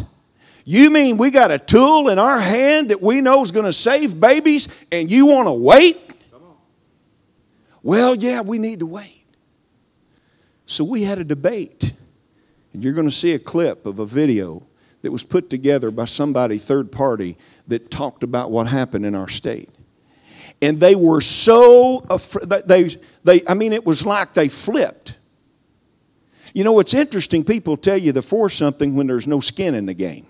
You 0.65 0.92
mean 0.92 1.18
we 1.18 1.32
got 1.32 1.50
a 1.50 1.58
tool 1.58 2.10
in 2.10 2.20
our 2.20 2.39
hand 2.39 2.89
that 2.89 3.02
we 3.02 3.22
know 3.22 3.42
is 3.42 3.52
going 3.52 3.65
to 3.65 3.74
save 3.74 4.20
babies 4.20 4.68
and 4.92 5.10
you 5.10 5.26
want 5.26 5.48
to 5.48 5.54
wait? 5.54 5.98
Well, 7.82 8.15
yeah, 8.15 8.42
we 8.42 8.60
need 8.60 8.80
to 8.80 8.86
wait. 8.86 9.26
So 10.65 10.84
we 10.84 11.04
had 11.04 11.18
a 11.18 11.24
debate. 11.24 11.94
And 12.74 12.84
you're 12.84 12.94
going 12.94 13.08
to 13.08 13.15
see 13.15 13.34
a 13.34 13.39
clip 13.39 13.86
of 13.86 13.98
a 13.98 14.06
video 14.06 14.62
that 15.02 15.12
was 15.12 15.24
put 15.24 15.50
together 15.50 15.89
by 15.89 16.06
somebody 16.06 16.58
third 16.58 16.92
party 16.92 17.38
that 17.68 17.89
talked 17.89 18.22
about 18.22 18.52
what 18.52 18.68
happened 18.68 19.06
in 19.06 19.15
our 19.15 19.30
state. 19.30 19.70
And 20.62 20.80
they 20.80 20.94
were 20.94 21.22
so 21.22 22.06
afraid, 22.10 22.50
they, 22.68 22.89
they, 23.24 23.42
I 23.48 23.54
mean, 23.54 23.74
it 23.74 23.86
was 23.86 24.06
like 24.06 24.34
they 24.34 24.50
flipped. 24.50 25.15
You 26.60 26.65
know, 26.65 26.80
it's 26.80 26.93
interesting, 26.93 27.45
people 27.45 27.78
tell 27.78 27.98
you 27.98 28.12
they're 28.12 28.22
for 28.22 28.50
something 28.50 28.93
when 28.93 29.08
there's 29.08 29.28
no 29.28 29.39
skin 29.39 29.76
in 29.76 29.86
the 29.86 29.93
game. 29.93 30.26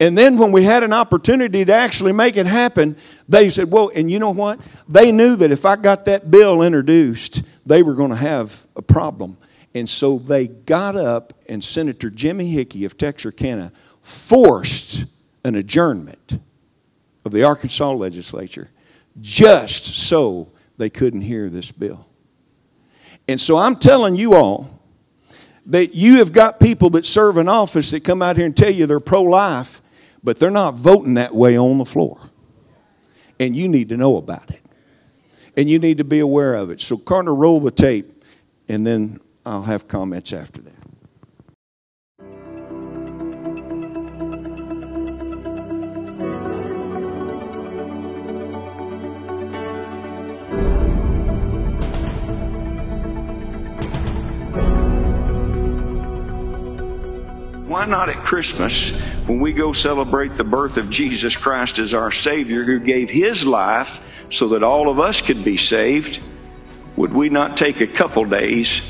And 0.00 0.18
then 0.18 0.36
when 0.36 0.50
we 0.50 0.64
had 0.64 0.82
an 0.82 0.92
opportunity 0.92 1.64
to 1.64 1.72
actually 1.72 2.10
make 2.10 2.36
it 2.36 2.46
happen, 2.46 2.96
they 3.28 3.50
said, 3.50 3.70
well, 3.70 3.92
and 3.94 4.10
you 4.10 4.18
know 4.18 4.32
what? 4.32 4.58
They 4.88 5.12
knew 5.12 5.36
that 5.36 5.52
if 5.52 5.64
I 5.64 5.76
got 5.76 6.06
that 6.06 6.28
bill 6.28 6.62
introduced, 6.62 7.44
they 7.64 7.84
were 7.84 7.94
going 7.94 8.10
to 8.10 8.16
have 8.16 8.66
a 8.74 8.82
problem. 8.82 9.38
And 9.76 9.88
so 9.88 10.18
they 10.18 10.48
got 10.48 10.96
up, 10.96 11.32
and 11.48 11.62
Senator 11.62 12.10
Jimmy 12.10 12.48
Hickey 12.48 12.84
of 12.84 12.98
Texarkana 12.98 13.70
forced 14.02 15.04
an 15.44 15.54
adjournment 15.54 16.40
of 17.24 17.30
the 17.30 17.44
Arkansas 17.44 17.92
legislature 17.92 18.70
just 19.20 19.84
so 19.84 20.50
they 20.78 20.90
couldn't 20.90 21.20
hear 21.20 21.48
this 21.48 21.70
bill. 21.70 22.08
And 23.28 23.40
so 23.40 23.56
I'm 23.56 23.76
telling 23.76 24.16
you 24.16 24.34
all 24.34 24.80
that 25.66 25.94
you 25.94 26.18
have 26.18 26.32
got 26.32 26.60
people 26.60 26.90
that 26.90 27.06
serve 27.06 27.38
in 27.38 27.48
office 27.48 27.90
that 27.92 28.04
come 28.04 28.20
out 28.20 28.36
here 28.36 28.46
and 28.46 28.56
tell 28.56 28.70
you 28.70 28.86
they're 28.86 29.00
pro 29.00 29.22
life, 29.22 29.80
but 30.22 30.38
they're 30.38 30.50
not 30.50 30.74
voting 30.74 31.14
that 31.14 31.34
way 31.34 31.56
on 31.56 31.78
the 31.78 31.84
floor. 31.84 32.20
And 33.40 33.56
you 33.56 33.68
need 33.68 33.88
to 33.88 33.96
know 33.96 34.16
about 34.16 34.50
it. 34.50 34.60
And 35.56 35.70
you 35.70 35.78
need 35.78 35.98
to 35.98 36.04
be 36.04 36.20
aware 36.20 36.54
of 36.54 36.70
it. 36.70 36.80
So, 36.80 36.96
Carter, 36.96 37.34
roll 37.34 37.60
the 37.60 37.70
tape, 37.70 38.24
and 38.68 38.86
then 38.86 39.20
I'll 39.46 39.62
have 39.62 39.88
comments 39.88 40.32
after 40.32 40.60
that. 40.62 40.83
Not 57.94 58.08
at 58.08 58.24
Christmas 58.24 58.90
when 59.26 59.38
we 59.38 59.52
go 59.52 59.72
celebrate 59.72 60.36
the 60.36 60.42
birth 60.42 60.78
of 60.78 60.90
Jesus 60.90 61.36
Christ 61.36 61.78
as 61.78 61.94
our 61.94 62.10
Savior 62.10 62.64
who 62.64 62.80
gave 62.80 63.08
His 63.08 63.46
life 63.46 64.00
so 64.30 64.48
that 64.48 64.64
all 64.64 64.88
of 64.88 64.98
us 64.98 65.20
could 65.20 65.44
be 65.44 65.56
saved? 65.58 66.20
Would 66.96 67.12
we 67.12 67.28
not 67.28 67.56
take 67.56 67.80
a 67.80 67.86
couple 67.86 68.24
days 68.24 68.82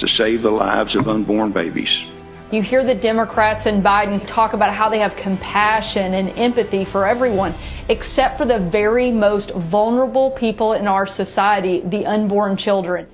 to 0.00 0.06
save 0.06 0.42
the 0.42 0.50
lives 0.50 0.94
of 0.94 1.08
unborn 1.08 1.52
babies? 1.52 2.04
You 2.50 2.60
hear 2.60 2.84
the 2.84 2.94
Democrats 2.94 3.64
and 3.64 3.82
Biden 3.82 4.26
talk 4.26 4.52
about 4.52 4.74
how 4.74 4.90
they 4.90 4.98
have 4.98 5.16
compassion 5.16 6.12
and 6.12 6.28
empathy 6.38 6.84
for 6.84 7.06
everyone, 7.06 7.54
except 7.88 8.36
for 8.36 8.44
the 8.44 8.58
very 8.58 9.10
most 9.10 9.52
vulnerable 9.52 10.32
people 10.32 10.74
in 10.74 10.86
our 10.86 11.06
society, 11.06 11.80
the 11.80 12.04
unborn 12.04 12.58
children. 12.58 13.06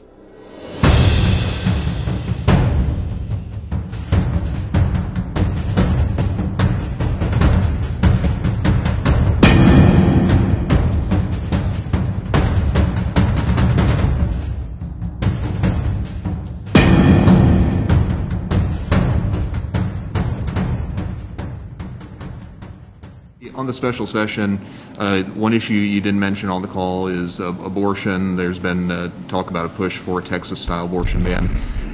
On 23.67 23.69
the 23.69 23.75
special 23.75 24.07
session, 24.07 24.61
uh, 24.97 25.25
one 25.25 25.53
issue 25.53 25.75
you 25.75 26.01
didn't 26.01 26.21
mention 26.21 26.51
on 26.51 26.63
the 26.63 26.69
call 26.69 27.09
is 27.09 27.41
uh, 27.41 27.49
abortion. 27.49 28.37
There's 28.37 28.61
been 28.61 28.93
uh, 28.93 29.11
talk 29.27 29.51
about 29.51 29.67
a 29.67 29.69
push 29.71 29.99
for 29.99 30.21
a 30.21 30.23
Texas-style 30.23 30.85
abortion 30.85 31.25
ban. 31.25 31.51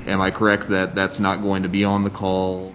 Am 0.07 0.21
I 0.21 0.31
correct 0.31 0.69
that 0.69 0.95
that's 0.95 1.19
not 1.19 1.41
going 1.41 1.63
to 1.63 1.71
be 1.71 1.83
on 1.85 2.05
the 2.05 2.11
call? 2.11 2.75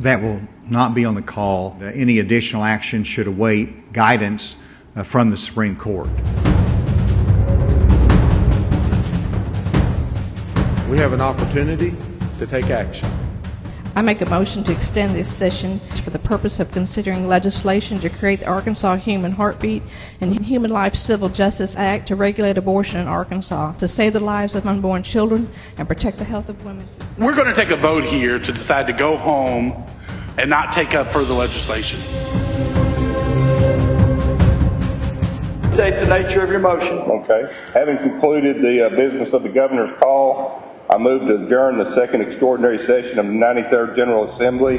That 0.00 0.20
will 0.20 0.40
not 0.68 0.96
be 0.96 1.04
on 1.04 1.14
the 1.14 1.22
call. 1.22 1.78
Uh, 1.80 1.84
Any 1.84 2.18
additional 2.18 2.64
action 2.64 3.04
should 3.04 3.28
await 3.28 3.92
guidance 3.92 4.68
uh, 4.96 5.04
from 5.04 5.30
the 5.30 5.36
Supreme 5.36 5.76
Court. 5.76 6.08
We 10.90 10.98
have 10.98 11.12
an 11.12 11.20
opportunity 11.20 11.94
to 12.40 12.48
take 12.48 12.68
action. 12.68 13.27
I 13.98 14.00
make 14.00 14.20
a 14.20 14.30
motion 14.30 14.62
to 14.62 14.72
extend 14.72 15.16
this 15.16 15.28
session 15.28 15.80
for 16.04 16.10
the 16.10 16.20
purpose 16.20 16.60
of 16.60 16.70
considering 16.70 17.26
legislation 17.26 17.98
to 17.98 18.08
create 18.08 18.38
the 18.38 18.46
Arkansas 18.46 18.94
Human 18.94 19.32
Heartbeat 19.32 19.82
and 20.20 20.38
Human 20.38 20.70
Life 20.70 20.94
Civil 20.94 21.30
Justice 21.30 21.74
Act 21.74 22.06
to 22.06 22.14
regulate 22.14 22.56
abortion 22.58 23.00
in 23.00 23.08
Arkansas, 23.08 23.72
to 23.72 23.88
save 23.88 24.12
the 24.12 24.20
lives 24.20 24.54
of 24.54 24.68
unborn 24.68 25.02
children 25.02 25.50
and 25.78 25.88
protect 25.88 26.18
the 26.18 26.24
health 26.24 26.48
of 26.48 26.64
women. 26.64 26.88
We're 27.18 27.34
going 27.34 27.48
to 27.48 27.54
take 27.56 27.70
a 27.70 27.76
vote 27.76 28.04
here 28.04 28.38
to 28.38 28.52
decide 28.52 28.86
to 28.86 28.92
go 28.92 29.16
home 29.16 29.84
and 30.38 30.48
not 30.48 30.72
take 30.72 30.94
up 30.94 31.12
further 31.12 31.34
legislation. 31.34 31.98
State 35.74 35.98
the 35.98 36.06
nature 36.06 36.42
of 36.42 36.50
your 36.50 36.60
motion. 36.60 36.98
Okay. 36.98 37.52
Having 37.74 37.98
concluded 37.98 38.62
the 38.62 38.86
uh, 38.86 38.90
business 38.90 39.32
of 39.32 39.42
the 39.42 39.48
governor's 39.48 39.90
call, 39.90 40.67
I 40.90 40.96
move 40.96 41.28
to 41.28 41.44
adjourn 41.44 41.76
the 41.76 41.92
second 41.94 42.22
extraordinary 42.22 42.78
session 42.78 43.18
of 43.18 43.26
the 43.26 43.32
93rd 43.32 43.94
General 43.94 44.24
Assembly. 44.24 44.78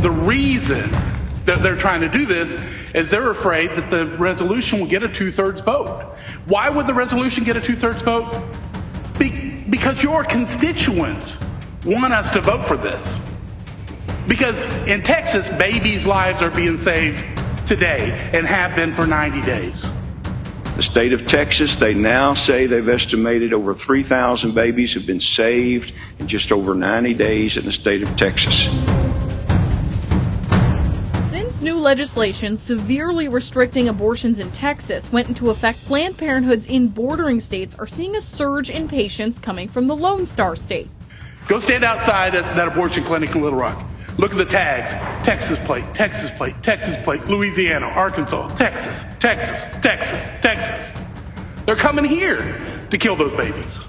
The 0.00 0.10
reason 0.10 0.88
that 1.44 1.60
they're 1.60 1.74
trying 1.74 2.02
to 2.02 2.08
do 2.08 2.24
this 2.24 2.56
is 2.94 3.10
they're 3.10 3.30
afraid 3.30 3.70
that 3.72 3.90
the 3.90 4.06
resolution 4.16 4.78
will 4.78 4.86
get 4.86 5.02
a 5.02 5.08
two 5.08 5.32
thirds 5.32 5.60
vote. 5.60 6.14
Why 6.44 6.70
would 6.70 6.86
the 6.86 6.94
resolution 6.94 7.42
get 7.42 7.56
a 7.56 7.60
two 7.60 7.74
thirds 7.74 8.02
vote? 8.02 8.32
Be- 9.18 9.64
because 9.68 10.00
your 10.00 10.22
constituents 10.22 11.40
want 11.84 12.12
us 12.12 12.30
to 12.30 12.40
vote 12.40 12.64
for 12.64 12.76
this. 12.76 13.18
Because 14.28 14.66
in 14.86 15.02
Texas, 15.02 15.50
babies' 15.50 16.06
lives 16.06 16.42
are 16.42 16.50
being 16.50 16.76
saved 16.76 17.20
today 17.66 18.30
and 18.32 18.46
have 18.46 18.76
been 18.76 18.94
for 18.94 19.04
90 19.04 19.40
days. 19.42 19.90
The 20.76 20.82
state 20.82 21.12
of 21.12 21.26
Texas, 21.26 21.76
they 21.76 21.92
now 21.92 22.32
say 22.32 22.64
they've 22.64 22.88
estimated 22.88 23.52
over 23.52 23.74
3,000 23.74 24.54
babies 24.54 24.94
have 24.94 25.06
been 25.06 25.20
saved 25.20 25.92
in 26.18 26.28
just 26.28 26.50
over 26.50 26.74
90 26.74 27.12
days 27.12 27.58
in 27.58 27.66
the 27.66 27.72
state 27.72 28.02
of 28.02 28.16
Texas. 28.16 28.68
Since 31.30 31.60
new 31.60 31.78
legislation 31.78 32.56
severely 32.56 33.28
restricting 33.28 33.90
abortions 33.90 34.38
in 34.38 34.50
Texas 34.52 35.12
went 35.12 35.28
into 35.28 35.50
effect, 35.50 35.84
Planned 35.84 36.16
Parenthoods 36.16 36.64
in 36.64 36.88
bordering 36.88 37.40
states 37.40 37.74
are 37.74 37.86
seeing 37.86 38.16
a 38.16 38.22
surge 38.22 38.70
in 38.70 38.88
patients 38.88 39.38
coming 39.38 39.68
from 39.68 39.86
the 39.86 39.94
Lone 39.94 40.24
Star 40.24 40.56
State. 40.56 40.88
Go 41.48 41.60
stand 41.60 41.84
outside 41.84 42.32
that 42.32 42.66
abortion 42.66 43.04
clinic 43.04 43.34
in 43.34 43.42
Little 43.42 43.58
Rock. 43.58 43.91
Look 44.18 44.32
at 44.32 44.38
the 44.38 44.44
tags. 44.44 44.92
Texas 45.26 45.58
plate, 45.64 45.84
Texas 45.94 46.30
plate, 46.32 46.54
Texas 46.62 46.96
plate, 47.04 47.24
Louisiana, 47.26 47.86
Arkansas, 47.86 48.54
Texas, 48.54 49.04
Texas, 49.20 49.64
Texas, 49.80 50.22
Texas. 50.42 50.92
They're 51.64 51.76
coming 51.76 52.04
here 52.04 52.86
to 52.90 52.98
kill 52.98 53.16
those 53.16 53.32
babies. 53.36 53.80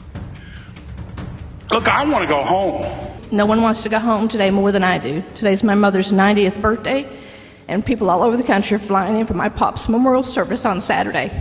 Look, 1.72 1.88
I 1.88 2.06
want 2.06 2.24
to 2.24 2.28
go 2.28 2.42
home. 2.42 3.12
No 3.32 3.46
one 3.46 3.62
wants 3.62 3.84
to 3.84 3.90
go 3.90 4.00
home 4.00 4.28
today 4.28 4.52
more 4.52 4.72
than 4.72 4.84
I 4.84 5.00
do. 5.00 5.24
Today's 5.36 5.64
my 5.64 5.76
mother's 5.76 6.12
90th 6.12 6.62
birthday, 6.62 7.10
and 7.68 7.86
people 7.86 8.10
all 8.10 8.22
over 8.22 8.38
the 8.38 8.44
country 8.44 8.76
are 8.76 8.80
flying 8.80 9.20
in 9.20 9.26
for 9.26 9.34
my 9.34 9.50
pop's 9.50 9.90
memorial 9.90 10.24
service 10.24 10.66
on 10.66 10.82
Saturday. 10.82 11.32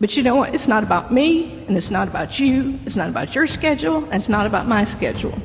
But 0.00 0.16
you 0.16 0.22
know 0.22 0.36
what? 0.36 0.54
It's 0.54 0.68
not 0.68 0.82
about 0.82 1.12
me, 1.12 1.52
and 1.66 1.76
it's 1.76 1.90
not 1.90 2.08
about 2.08 2.38
you, 2.38 2.78
it's 2.86 2.96
not 2.96 3.08
about 3.08 3.34
your 3.34 3.46
schedule, 3.46 4.04
and 4.04 4.14
it's 4.14 4.28
not 4.28 4.46
about 4.46 4.68
my 4.68 4.84
schedule. 4.84 5.36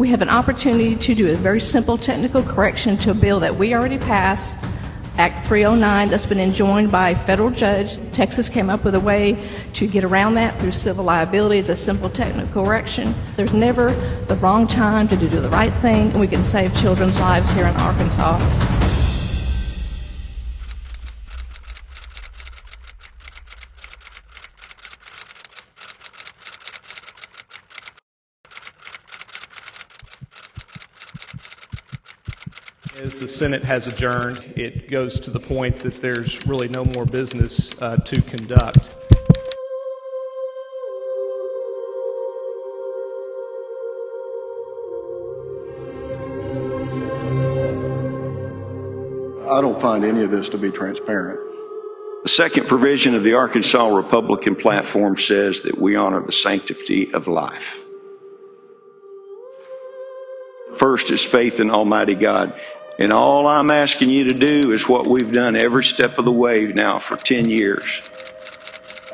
We 0.00 0.08
have 0.08 0.22
an 0.22 0.30
opportunity 0.30 0.96
to 0.96 1.14
do 1.14 1.30
a 1.30 1.34
very 1.34 1.60
simple 1.60 1.98
technical 1.98 2.42
correction 2.42 2.96
to 3.00 3.10
a 3.10 3.14
bill 3.14 3.40
that 3.40 3.56
we 3.56 3.74
already 3.74 3.98
passed, 3.98 4.54
Act 5.18 5.46
309, 5.46 6.08
that's 6.08 6.24
been 6.24 6.40
enjoined 6.40 6.90
by 6.90 7.10
a 7.10 7.14
federal 7.14 7.50
judge. 7.50 7.98
Texas 8.12 8.48
came 8.48 8.70
up 8.70 8.82
with 8.82 8.94
a 8.94 9.00
way 9.00 9.36
to 9.74 9.86
get 9.86 10.04
around 10.04 10.36
that 10.36 10.58
through 10.58 10.72
civil 10.72 11.04
liability. 11.04 11.58
It's 11.58 11.68
a 11.68 11.76
simple 11.76 12.08
technical 12.08 12.64
correction. 12.64 13.14
There's 13.36 13.52
never 13.52 13.90
the 13.90 14.36
wrong 14.36 14.66
time 14.66 15.06
to 15.08 15.16
do 15.18 15.28
the 15.28 15.50
right 15.50 15.74
thing, 15.82 16.12
and 16.12 16.18
we 16.18 16.28
can 16.28 16.44
save 16.44 16.74
children's 16.76 17.20
lives 17.20 17.52
here 17.52 17.66
in 17.66 17.76
Arkansas. 17.76 18.78
As 33.00 33.18
the 33.18 33.28
Senate 33.40 33.64
has 33.64 33.86
adjourned, 33.86 34.52
it 34.54 34.90
goes 34.90 35.18
to 35.18 35.30
the 35.30 35.40
point 35.40 35.78
that 35.78 35.94
there's 36.02 36.46
really 36.46 36.68
no 36.68 36.84
more 36.84 37.06
business 37.06 37.70
uh, 37.80 37.96
to 37.96 38.20
conduct. 38.20 38.76
I 49.48 49.62
don't 49.62 49.80
find 49.80 50.04
any 50.04 50.22
of 50.22 50.30
this 50.30 50.50
to 50.50 50.58
be 50.58 50.70
transparent. 50.70 51.40
The 52.24 52.28
second 52.28 52.68
provision 52.68 53.14
of 53.14 53.24
the 53.24 53.36
Arkansas 53.36 53.86
Republican 53.86 54.54
platform 54.54 55.16
says 55.16 55.62
that 55.62 55.78
we 55.78 55.96
honor 55.96 56.20
the 56.20 56.30
sanctity 56.30 57.14
of 57.14 57.26
life. 57.26 57.80
First 60.76 61.10
is 61.10 61.24
faith 61.24 61.58
in 61.58 61.70
Almighty 61.70 62.14
God. 62.14 62.52
And 63.00 63.14
all 63.14 63.46
I'm 63.46 63.70
asking 63.70 64.10
you 64.10 64.24
to 64.24 64.34
do 64.34 64.72
is 64.72 64.86
what 64.86 65.06
we've 65.06 65.32
done 65.32 65.56
every 65.56 65.84
step 65.84 66.18
of 66.18 66.26
the 66.26 66.32
way 66.32 66.66
now 66.66 66.98
for 66.98 67.16
10 67.16 67.48
years. 67.48 68.02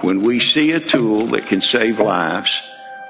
When 0.00 0.22
we 0.22 0.40
see 0.40 0.72
a 0.72 0.80
tool 0.80 1.28
that 1.28 1.46
can 1.46 1.60
save 1.60 2.00
lives, 2.00 2.60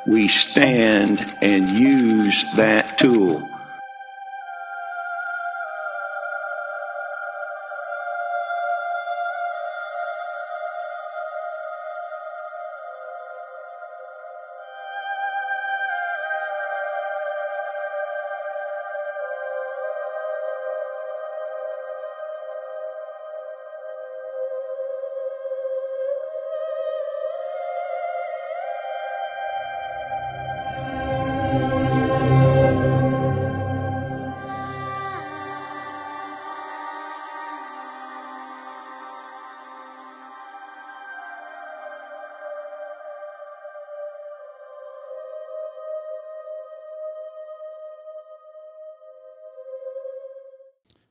we 0.06 0.28
stand 0.28 1.38
and 1.40 1.70
use 1.70 2.44
that 2.56 2.98
tool. 2.98 3.48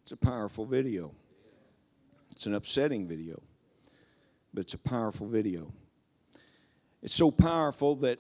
It's 0.06 0.12
a 0.12 0.18
powerful 0.18 0.68
video. 0.68 1.16
It's 2.30 2.46
an 2.46 2.54
upsetting 2.54 3.08
video, 3.08 3.42
but 4.54 4.62
it's 4.62 4.76
a 4.76 4.78
powerful 4.78 5.26
video. 5.26 5.74
It's 7.02 7.16
so 7.16 7.32
powerful 7.32 7.96
that 7.96 8.20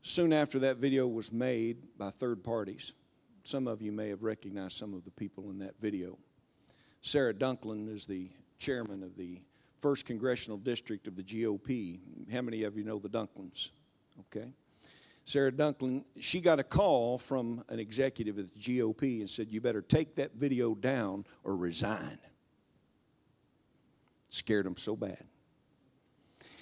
soon 0.00 0.32
after 0.32 0.58
that 0.60 0.78
video 0.78 1.06
was 1.06 1.30
made 1.30 1.98
by 1.98 2.08
third 2.08 2.42
parties, 2.42 2.94
some 3.42 3.68
of 3.68 3.82
you 3.82 3.92
may 3.92 4.08
have 4.08 4.22
recognized 4.22 4.78
some 4.78 4.94
of 4.94 5.04
the 5.04 5.10
people 5.10 5.50
in 5.50 5.58
that 5.58 5.74
video. 5.82 6.16
Sarah 7.02 7.34
Dunklin 7.34 7.94
is 7.94 8.06
the 8.06 8.30
chairman 8.58 9.02
of 9.02 9.14
the 9.14 9.42
first 9.82 10.06
congressional 10.06 10.56
district 10.56 11.06
of 11.06 11.14
the 11.14 11.22
GOP. 11.22 12.00
How 12.32 12.40
many 12.40 12.62
of 12.62 12.74
you 12.74 12.84
know 12.84 12.98
the 12.98 13.10
Dunklins? 13.10 13.72
Okay. 14.18 14.54
Sarah 15.28 15.52
Dunklin, 15.52 16.04
she 16.20 16.40
got 16.40 16.58
a 16.58 16.64
call 16.64 17.18
from 17.18 17.62
an 17.68 17.78
executive 17.78 18.38
at 18.38 18.46
the 18.50 18.58
GOP 18.58 19.20
and 19.20 19.28
said, 19.28 19.48
You 19.50 19.60
better 19.60 19.82
take 19.82 20.14
that 20.14 20.32
video 20.32 20.74
down 20.74 21.26
or 21.44 21.54
resign. 21.54 22.18
Scared 24.30 24.64
them 24.64 24.78
so 24.78 24.96
bad. 24.96 25.22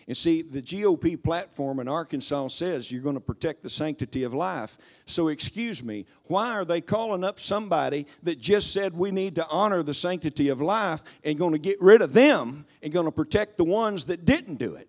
And 0.09 0.17
see, 0.17 0.43
the 0.43 0.61
GOP 0.61 1.23
platform 1.23 1.79
in 1.79 1.87
Arkansas 1.87 2.49
says 2.49 2.91
you're 2.91 3.03
going 3.03 3.15
to 3.15 3.21
protect 3.21 3.63
the 3.63 3.71
sanctity 3.71 4.25
of 4.25 4.35
life. 4.35 4.79
So, 5.05 5.29
excuse 5.29 5.85
me, 5.85 6.05
why 6.25 6.51
are 6.55 6.65
they 6.65 6.81
calling 6.81 7.23
up 7.23 7.39
somebody 7.39 8.09
that 8.25 8.41
just 8.41 8.73
said 8.73 8.95
we 8.95 9.13
need 9.13 9.37
to 9.37 9.47
honor 9.47 9.85
the 9.85 9.95
sanctity 9.95 10.49
of 10.49 10.61
life 10.61 11.05
and 11.23 11.39
going 11.39 11.53
to 11.53 11.59
get 11.59 11.81
rid 11.81 12.03
of 12.03 12.13
them 12.13 12.67
and 12.83 12.93
going 12.93 13.07
to 13.07 13.13
protect 13.13 13.59
the 13.59 13.65
ones 13.65 14.07
that 14.07 14.25
didn't 14.25 14.57
do 14.57 14.75
it? 14.75 14.89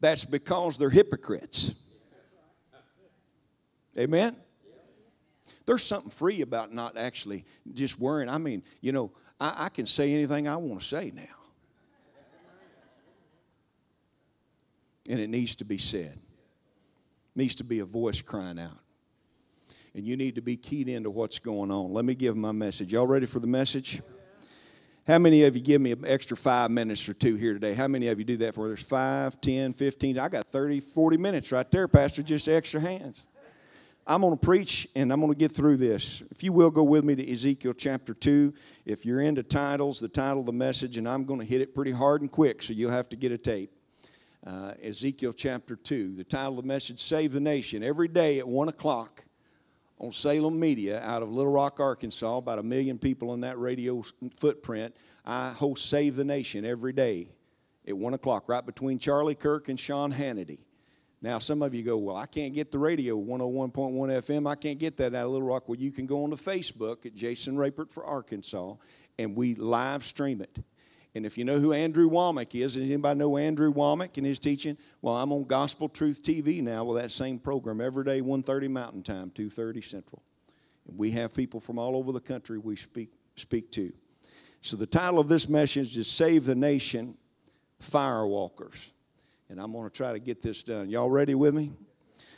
That's 0.00 0.24
because 0.24 0.78
they're 0.78 0.90
hypocrites. 0.90 1.84
Amen? 3.98 4.36
There's 5.66 5.82
something 5.82 6.10
free 6.10 6.40
about 6.42 6.72
not 6.72 6.96
actually 6.96 7.44
just 7.74 7.98
worrying. 7.98 8.28
I 8.28 8.38
mean, 8.38 8.62
you 8.80 8.92
know, 8.92 9.10
I, 9.40 9.66
I 9.66 9.68
can 9.68 9.86
say 9.86 10.12
anything 10.12 10.46
I 10.48 10.56
want 10.56 10.80
to 10.80 10.86
say 10.86 11.12
now. 11.14 11.22
And 15.10 15.18
it 15.18 15.28
needs 15.28 15.56
to 15.56 15.64
be 15.64 15.78
said. 15.78 16.18
needs 17.34 17.54
to 17.56 17.64
be 17.64 17.78
a 17.80 17.84
voice 17.84 18.20
crying 18.20 18.58
out. 18.58 18.78
And 19.94 20.06
you 20.06 20.16
need 20.16 20.34
to 20.34 20.42
be 20.42 20.56
keyed 20.56 20.88
into 20.88 21.10
what's 21.10 21.38
going 21.38 21.70
on. 21.70 21.92
Let 21.92 22.04
me 22.04 22.14
give 22.14 22.36
my 22.36 22.52
message. 22.52 22.92
Y'all 22.92 23.06
ready 23.06 23.26
for 23.26 23.40
the 23.40 23.46
message? 23.46 24.02
How 25.06 25.18
many 25.18 25.44
of 25.44 25.56
you 25.56 25.62
give 25.62 25.80
me 25.80 25.92
an 25.92 26.04
extra 26.06 26.36
five 26.36 26.70
minutes 26.70 27.08
or 27.08 27.14
two 27.14 27.36
here 27.36 27.54
today? 27.54 27.72
How 27.72 27.88
many 27.88 28.08
of 28.08 28.18
you 28.18 28.26
do 28.26 28.36
that 28.38 28.54
for? 28.54 28.68
There's 28.68 28.82
five, 28.82 29.40
ten, 29.40 29.72
fifteen. 29.72 30.18
I 30.18 30.28
got 30.28 30.46
30, 30.48 30.80
40 30.80 31.16
minutes 31.16 31.50
right 31.50 31.68
there, 31.70 31.88
Pastor, 31.88 32.22
just 32.22 32.46
extra 32.46 32.78
hands. 32.78 33.24
I'm 34.10 34.22
going 34.22 34.32
to 34.32 34.40
preach 34.40 34.88
and 34.96 35.12
I'm 35.12 35.20
going 35.20 35.32
to 35.32 35.38
get 35.38 35.52
through 35.52 35.76
this. 35.76 36.22
If 36.30 36.42
you 36.42 36.50
will, 36.50 36.70
go 36.70 36.82
with 36.82 37.04
me 37.04 37.14
to 37.14 37.30
Ezekiel 37.30 37.74
chapter 37.74 38.14
2. 38.14 38.54
If 38.86 39.04
you're 39.04 39.20
into 39.20 39.42
titles, 39.42 40.00
the 40.00 40.08
title 40.08 40.40
of 40.40 40.46
the 40.46 40.52
message, 40.52 40.96
and 40.96 41.06
I'm 41.06 41.26
going 41.26 41.40
to 41.40 41.46
hit 41.46 41.60
it 41.60 41.74
pretty 41.74 41.90
hard 41.90 42.22
and 42.22 42.32
quick, 42.32 42.62
so 42.62 42.72
you'll 42.72 42.90
have 42.90 43.10
to 43.10 43.16
get 43.16 43.32
a 43.32 43.38
tape. 43.38 43.70
Uh, 44.46 44.72
Ezekiel 44.82 45.34
chapter 45.34 45.76
2. 45.76 46.14
The 46.16 46.24
title 46.24 46.58
of 46.58 46.64
the 46.64 46.68
message, 46.68 47.00
Save 47.00 47.32
the 47.32 47.40
Nation. 47.40 47.82
Every 47.82 48.08
day 48.08 48.38
at 48.38 48.48
1 48.48 48.68
o'clock 48.70 49.26
on 50.00 50.10
Salem 50.10 50.58
Media 50.58 51.02
out 51.02 51.22
of 51.22 51.30
Little 51.30 51.52
Rock, 51.52 51.78
Arkansas, 51.78 52.38
about 52.38 52.58
a 52.58 52.62
million 52.62 52.98
people 52.98 53.34
in 53.34 53.42
that 53.42 53.58
radio 53.58 54.02
footprint. 54.38 54.96
I 55.26 55.50
host 55.50 55.90
Save 55.90 56.16
the 56.16 56.24
Nation 56.24 56.64
every 56.64 56.94
day 56.94 57.28
at 57.86 57.98
1 57.98 58.14
o'clock, 58.14 58.48
right 58.48 58.64
between 58.64 58.98
Charlie 58.98 59.34
Kirk 59.34 59.68
and 59.68 59.78
Sean 59.78 60.14
Hannity. 60.14 60.60
Now, 61.20 61.38
some 61.38 61.62
of 61.62 61.74
you 61.74 61.82
go, 61.82 61.96
Well, 61.96 62.16
I 62.16 62.26
can't 62.26 62.54
get 62.54 62.70
the 62.70 62.78
radio 62.78 63.16
101.1 63.16 63.72
FM. 63.72 64.48
I 64.48 64.54
can't 64.54 64.78
get 64.78 64.96
that 64.98 65.14
out 65.14 65.26
of 65.26 65.32
Little 65.32 65.46
Rock. 65.46 65.68
Well, 65.68 65.78
you 65.78 65.90
can 65.90 66.06
go 66.06 66.24
on 66.24 66.30
to 66.30 66.36
Facebook 66.36 67.06
at 67.06 67.14
Jason 67.14 67.56
Rapert 67.56 67.92
for 67.92 68.04
Arkansas, 68.04 68.74
and 69.18 69.34
we 69.34 69.54
live 69.56 70.04
stream 70.04 70.40
it. 70.40 70.58
And 71.14 71.26
if 71.26 71.36
you 71.36 71.44
know 71.44 71.58
who 71.58 71.72
Andrew 71.72 72.08
Wommack 72.08 72.54
is, 72.54 72.74
does 72.74 72.84
anybody 72.84 73.18
know 73.18 73.36
Andrew 73.36 73.72
Wommack 73.72 74.16
and 74.18 74.26
his 74.26 74.38
teaching? 74.38 74.76
Well, 75.02 75.16
I'm 75.16 75.32
on 75.32 75.44
Gospel 75.44 75.88
Truth 75.88 76.22
TV 76.22 76.62
now 76.62 76.84
with 76.84 77.02
that 77.02 77.10
same 77.10 77.38
program 77.38 77.80
every 77.80 78.04
day, 78.04 78.20
1.30 78.20 78.70
Mountain 78.70 79.02
Time, 79.02 79.30
2.30 79.30 79.82
Central. 79.82 80.22
And 80.86 80.96
we 80.96 81.10
have 81.12 81.34
people 81.34 81.58
from 81.58 81.78
all 81.78 81.96
over 81.96 82.12
the 82.12 82.20
country 82.20 82.58
we 82.58 82.76
speak, 82.76 83.10
speak 83.36 83.72
to. 83.72 83.92
So 84.60 84.76
the 84.76 84.86
title 84.86 85.18
of 85.18 85.28
this 85.28 85.48
message 85.48 85.96
is 85.98 86.08
Save 86.08 86.44
the 86.44 86.54
Nation, 86.54 87.16
Firewalkers. 87.82 88.92
And 89.50 89.58
I'm 89.58 89.72
going 89.72 89.84
to 89.84 89.90
try 89.90 90.12
to 90.12 90.18
get 90.18 90.42
this 90.42 90.62
done. 90.62 90.90
Y'all 90.90 91.08
ready 91.08 91.34
with 91.34 91.54
me? 91.54 91.72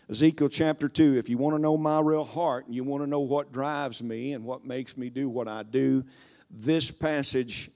Ezekiel 0.08 0.48
chapter 0.48 0.88
2. 0.88 1.18
If 1.18 1.28
you 1.28 1.38
want 1.38 1.56
to 1.56 1.60
know 1.60 1.76
my 1.76 2.00
real 2.00 2.22
heart 2.22 2.66
and 2.66 2.74
you 2.74 2.84
want 2.84 3.02
to 3.02 3.08
know 3.08 3.18
what 3.18 3.52
drives 3.52 4.00
me 4.00 4.32
and 4.32 4.44
what 4.44 4.64
makes 4.64 4.96
me 4.96 5.10
do 5.10 5.28
what 5.28 5.48
I 5.48 5.64
do, 5.64 6.04
this 6.52 6.92
passage 6.92 7.68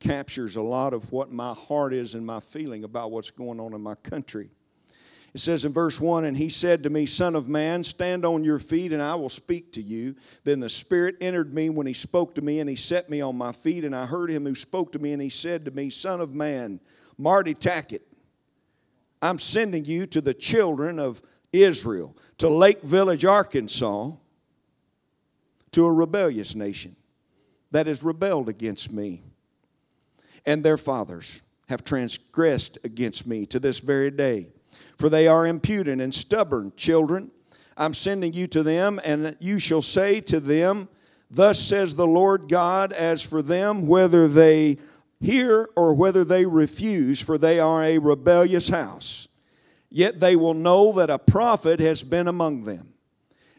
captures 0.00 0.56
a 0.56 0.62
lot 0.62 0.92
of 0.92 1.12
what 1.12 1.30
my 1.30 1.52
heart 1.52 1.94
is 1.94 2.16
and 2.16 2.26
my 2.26 2.40
feeling 2.40 2.82
about 2.82 3.12
what's 3.12 3.30
going 3.30 3.60
on 3.60 3.74
in 3.74 3.80
my 3.80 3.94
country. 3.94 4.50
It 5.34 5.38
says 5.38 5.64
in 5.64 5.72
verse 5.72 6.00
1 6.00 6.24
And 6.24 6.36
he 6.36 6.48
said 6.48 6.82
to 6.82 6.90
me, 6.90 7.06
Son 7.06 7.36
of 7.36 7.48
man, 7.48 7.84
stand 7.84 8.24
on 8.24 8.42
your 8.42 8.58
feet, 8.58 8.92
and 8.92 9.00
I 9.00 9.14
will 9.14 9.28
speak 9.28 9.72
to 9.74 9.82
you. 9.82 10.16
Then 10.42 10.58
the 10.58 10.68
Spirit 10.68 11.14
entered 11.20 11.54
me 11.54 11.70
when 11.70 11.86
he 11.86 11.92
spoke 11.92 12.34
to 12.34 12.42
me, 12.42 12.58
and 12.58 12.68
he 12.68 12.74
set 12.74 13.08
me 13.08 13.20
on 13.20 13.36
my 13.36 13.52
feet. 13.52 13.84
And 13.84 13.94
I 13.94 14.06
heard 14.06 14.30
him 14.30 14.44
who 14.46 14.56
spoke 14.56 14.90
to 14.92 14.98
me, 14.98 15.12
and 15.12 15.22
he 15.22 15.28
said 15.28 15.64
to 15.66 15.70
me, 15.70 15.90
Son 15.90 16.20
of 16.20 16.34
man, 16.34 16.80
Marty 17.16 17.54
Tackett, 17.54 18.00
I'm 19.22 19.38
sending 19.38 19.84
you 19.84 20.06
to 20.06 20.20
the 20.20 20.34
children 20.34 20.98
of 20.98 21.22
Israel, 21.52 22.16
to 22.38 22.48
Lake 22.48 22.82
Village, 22.82 23.24
Arkansas, 23.24 24.12
to 25.72 25.86
a 25.86 25.92
rebellious 25.92 26.54
nation 26.54 26.96
that 27.70 27.86
has 27.86 28.02
rebelled 28.02 28.48
against 28.48 28.92
me. 28.92 29.22
And 30.46 30.64
their 30.64 30.78
fathers 30.78 31.42
have 31.68 31.84
transgressed 31.84 32.78
against 32.82 33.26
me 33.26 33.46
to 33.46 33.58
this 33.58 33.78
very 33.78 34.10
day. 34.10 34.48
For 34.96 35.08
they 35.08 35.28
are 35.28 35.46
impudent 35.46 36.00
and 36.00 36.14
stubborn 36.14 36.72
children. 36.76 37.30
I'm 37.76 37.94
sending 37.94 38.32
you 38.32 38.46
to 38.48 38.62
them, 38.62 39.00
and 39.04 39.36
you 39.38 39.58
shall 39.58 39.82
say 39.82 40.20
to 40.22 40.40
them, 40.40 40.88
Thus 41.30 41.60
says 41.60 41.94
the 41.94 42.06
Lord 42.06 42.48
God, 42.48 42.92
as 42.92 43.22
for 43.22 43.40
them, 43.40 43.86
whether 43.86 44.26
they 44.26 44.78
hear 45.20 45.68
or 45.76 45.94
whether 45.94 46.24
they 46.24 46.46
refuse, 46.46 47.20
for 47.20 47.38
they 47.38 47.60
are 47.60 47.82
a 47.82 47.98
rebellious 47.98 48.68
house. 48.68 49.28
Yet 49.90 50.20
they 50.20 50.36
will 50.36 50.54
know 50.54 50.92
that 50.92 51.10
a 51.10 51.18
prophet 51.18 51.80
has 51.80 52.02
been 52.02 52.28
among 52.28 52.62
them. 52.62 52.94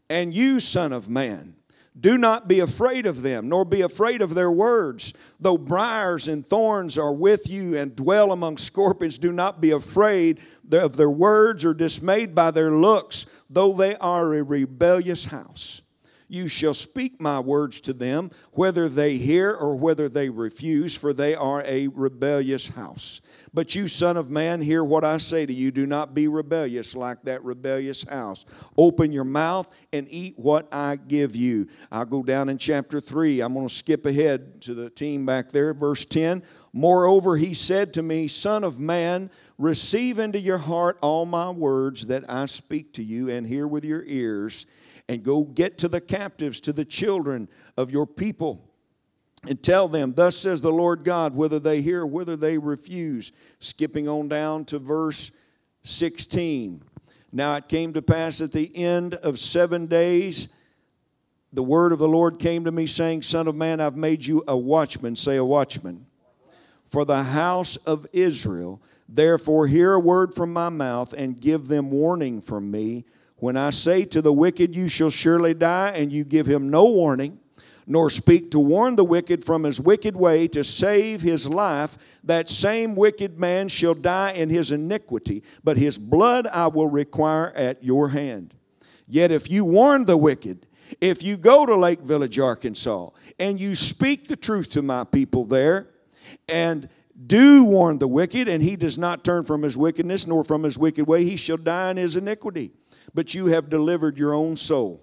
And 0.09 0.33
you, 0.33 0.59
Son 0.59 0.91
of 0.91 1.07
Man, 1.09 1.55
Do 1.99 2.17
not 2.17 2.47
be 2.47 2.61
afraid 2.61 3.05
of 3.05 3.21
them, 3.21 3.49
nor 3.49 3.65
be 3.65 3.81
afraid 3.81 4.21
of 4.21 4.33
their 4.33 4.49
words. 4.49 5.13
Though 5.39 5.57
briars 5.57 6.27
and 6.27 6.45
thorns 6.45 6.97
are 6.97 7.13
with 7.13 7.49
you 7.49 7.77
and 7.77 7.95
dwell 7.95 8.31
among 8.31 8.57
scorpions, 8.57 9.17
do 9.17 9.31
not 9.33 9.59
be 9.59 9.71
afraid 9.71 10.39
of 10.71 10.95
their 10.95 11.09
words 11.09 11.65
or 11.65 11.73
dismayed 11.73 12.33
by 12.33 12.51
their 12.51 12.71
looks, 12.71 13.25
though 13.49 13.73
they 13.73 13.97
are 13.97 14.33
a 14.33 14.43
rebellious 14.43 15.25
house. 15.25 15.81
You 16.31 16.47
shall 16.47 16.73
speak 16.73 17.19
my 17.19 17.41
words 17.41 17.81
to 17.81 17.91
them, 17.91 18.31
whether 18.53 18.87
they 18.87 19.17
hear 19.17 19.51
or 19.51 19.75
whether 19.75 20.07
they 20.07 20.29
refuse, 20.29 20.95
for 20.95 21.11
they 21.11 21.35
are 21.35 21.61
a 21.65 21.89
rebellious 21.89 22.69
house. 22.69 23.19
But 23.53 23.75
you, 23.75 23.89
son 23.89 24.15
of 24.15 24.29
man, 24.29 24.61
hear 24.61 24.81
what 24.81 25.03
I 25.03 25.17
say 25.17 25.45
to 25.45 25.51
you. 25.51 25.71
Do 25.71 25.85
not 25.85 26.13
be 26.13 26.29
rebellious 26.29 26.95
like 26.95 27.21
that 27.23 27.43
rebellious 27.43 28.07
house. 28.07 28.45
Open 28.77 29.11
your 29.11 29.25
mouth 29.25 29.69
and 29.91 30.07
eat 30.09 30.39
what 30.39 30.69
I 30.71 30.95
give 30.95 31.35
you. 31.35 31.67
I'll 31.91 32.05
go 32.05 32.23
down 32.23 32.47
in 32.47 32.57
chapter 32.57 33.01
3. 33.01 33.41
I'm 33.41 33.53
going 33.53 33.67
to 33.67 33.73
skip 33.73 34.05
ahead 34.05 34.61
to 34.61 34.73
the 34.73 34.89
team 34.89 35.25
back 35.25 35.49
there, 35.49 35.73
verse 35.73 36.05
10. 36.05 36.43
Moreover, 36.71 37.35
he 37.35 37.53
said 37.53 37.93
to 37.95 38.01
me, 38.01 38.29
Son 38.29 38.63
of 38.63 38.79
man, 38.79 39.29
receive 39.57 40.17
into 40.17 40.39
your 40.39 40.59
heart 40.59 40.97
all 41.01 41.25
my 41.25 41.49
words 41.49 42.05
that 42.05 42.23
I 42.29 42.45
speak 42.45 42.93
to 42.93 43.03
you, 43.03 43.29
and 43.29 43.45
hear 43.45 43.67
with 43.67 43.83
your 43.83 44.05
ears, 44.05 44.65
and 45.09 45.23
go 45.23 45.43
get 45.43 45.77
to 45.79 45.87
the 45.87 46.01
captives, 46.01 46.61
to 46.61 46.73
the 46.73 46.85
children 46.85 47.49
of 47.77 47.91
your 47.91 48.05
people 48.05 48.71
and 49.47 49.61
tell 49.61 49.87
them, 49.87 50.13
Thus 50.13 50.37
says 50.37 50.61
the 50.61 50.71
Lord 50.71 51.03
God, 51.03 51.35
whether 51.35 51.59
they 51.59 51.81
hear, 51.81 52.05
whether 52.05 52.35
they 52.35 52.57
refuse. 52.57 53.31
Skipping 53.59 54.07
on 54.07 54.27
down 54.27 54.65
to 54.65 54.79
verse 54.79 55.31
16. 55.83 56.83
Now 57.31 57.55
it 57.55 57.67
came 57.67 57.93
to 57.93 58.01
pass 58.01 58.41
at 58.41 58.51
the 58.51 58.75
end 58.75 59.15
of 59.15 59.39
seven 59.39 59.87
days, 59.87 60.49
the 61.53 61.63
word 61.63 61.91
of 61.91 61.99
the 61.99 62.07
Lord 62.07 62.39
came 62.39 62.63
to 62.65 62.71
me, 62.71 62.85
saying, 62.85 63.23
Son 63.23 63.47
of 63.47 63.55
man, 63.55 63.81
I've 63.81 63.97
made 63.97 64.25
you 64.25 64.43
a 64.47 64.55
watchman. 64.55 65.15
Say, 65.17 65.35
a 65.35 65.43
watchman. 65.43 66.05
For 66.85 67.03
the 67.03 67.23
house 67.23 67.75
of 67.77 68.07
Israel. 68.13 68.81
Therefore, 69.09 69.67
hear 69.67 69.93
a 69.93 69.99
word 69.99 70.33
from 70.33 70.53
my 70.53 70.69
mouth 70.69 71.11
and 71.11 71.39
give 71.39 71.67
them 71.67 71.91
warning 71.91 72.39
from 72.39 72.71
me. 72.71 73.03
When 73.41 73.57
I 73.57 73.71
say 73.71 74.05
to 74.05 74.21
the 74.21 74.31
wicked, 74.31 74.75
You 74.75 74.87
shall 74.87 75.09
surely 75.09 75.53
die, 75.53 75.91
and 75.95 76.13
you 76.13 76.23
give 76.23 76.45
him 76.45 76.69
no 76.69 76.85
warning 76.85 77.39
nor 77.87 78.09
speak 78.09 78.51
to 78.51 78.59
warn 78.59 78.95
the 78.95 79.03
wicked 79.03 79.43
from 79.43 79.63
his 79.63 79.81
wicked 79.81 80.15
way 80.15 80.47
to 80.47 80.63
save 80.63 81.21
his 81.21 81.47
life, 81.47 81.97
that 82.23 82.47
same 82.47 82.95
wicked 82.95 83.39
man 83.39 83.67
shall 83.67 83.93
die 83.93 84.31
in 84.31 84.49
his 84.49 84.71
iniquity, 84.71 85.43
but 85.63 85.75
his 85.75 85.97
blood 85.97 86.47
I 86.47 86.67
will 86.67 86.87
require 86.87 87.51
at 87.55 87.83
your 87.83 88.09
hand. 88.09 88.53
Yet 89.07 89.31
if 89.31 89.49
you 89.49 89.65
warn 89.65 90.05
the 90.05 90.15
wicked, 90.15 90.67
if 91.01 91.23
you 91.23 91.35
go 91.35 91.65
to 91.65 91.75
Lake 91.75 91.99
Village, 91.99 92.39
Arkansas, 92.39 93.09
and 93.39 93.59
you 93.59 93.75
speak 93.75 94.27
the 94.27 94.37
truth 94.37 94.69
to 94.71 94.81
my 94.81 95.03
people 95.03 95.43
there, 95.43 95.87
and 96.47 96.87
do 97.27 97.65
warn 97.65 97.97
the 97.97 98.07
wicked, 98.07 98.47
and 98.47 98.63
he 98.63 98.75
does 98.75 98.97
not 98.97 99.23
turn 99.25 99.43
from 99.43 99.63
his 99.63 99.75
wickedness 99.75 100.27
nor 100.27 100.43
from 100.43 100.63
his 100.63 100.77
wicked 100.77 101.07
way, 101.07 101.23
he 101.25 101.35
shall 101.35 101.57
die 101.57 101.91
in 101.91 101.97
his 101.97 102.15
iniquity. 102.15 102.71
But 103.13 103.33
you 103.33 103.47
have 103.47 103.69
delivered 103.69 104.17
your 104.17 104.33
own 104.33 104.55
soul. 104.55 105.01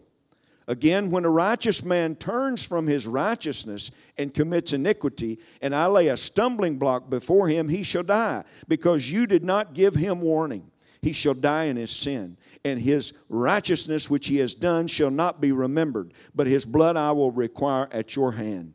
Again, 0.66 1.10
when 1.10 1.24
a 1.24 1.30
righteous 1.30 1.82
man 1.82 2.14
turns 2.14 2.64
from 2.64 2.86
his 2.86 3.06
righteousness 3.06 3.90
and 4.18 4.34
commits 4.34 4.74
iniquity, 4.74 5.38
and 5.62 5.74
I 5.74 5.86
lay 5.86 6.08
a 6.08 6.16
stumbling 6.16 6.76
block 6.76 7.08
before 7.08 7.48
him, 7.48 7.70
he 7.70 7.82
shall 7.82 8.02
die, 8.02 8.44
because 8.68 9.10
you 9.10 9.26
did 9.26 9.44
not 9.44 9.72
give 9.72 9.94
him 9.94 10.20
warning. 10.20 10.70
He 11.00 11.14
shall 11.14 11.34
die 11.34 11.64
in 11.64 11.76
his 11.76 11.90
sin, 11.90 12.36
and 12.64 12.78
his 12.78 13.14
righteousness 13.30 14.10
which 14.10 14.26
he 14.26 14.36
has 14.38 14.54
done 14.54 14.88
shall 14.88 15.10
not 15.10 15.40
be 15.40 15.52
remembered, 15.52 16.12
but 16.34 16.46
his 16.46 16.66
blood 16.66 16.96
I 16.98 17.12
will 17.12 17.30
require 17.30 17.88
at 17.90 18.14
your 18.14 18.32
hand. 18.32 18.74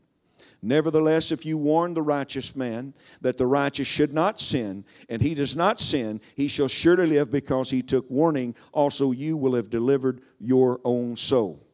Nevertheless, 0.66 1.34
if 1.34 1.46
you 1.46 1.58
warn 1.58 1.94
the 1.94 2.02
righteous 2.02 2.56
man 2.56 2.94
that 3.20 3.38
the 3.38 3.46
righteous 3.46 3.86
should 3.86 4.14
not 4.14 4.40
sin, 4.40 4.86
and 5.10 5.22
he 5.22 5.36
does 5.36 5.58
not 5.58 5.78
sin, 5.82 6.22
he 6.36 6.48
shall 6.48 6.70
surely 6.70 7.06
live 7.06 7.30
because 7.30 7.70
he 7.70 7.82
took 7.82 8.10
warning. 8.10 8.56
Also, 8.72 9.12
you 9.12 9.36
will 9.36 9.56
have 9.56 9.70
delivered 9.70 10.22
your 10.40 10.80
own 10.86 11.18
soul. 11.18 11.68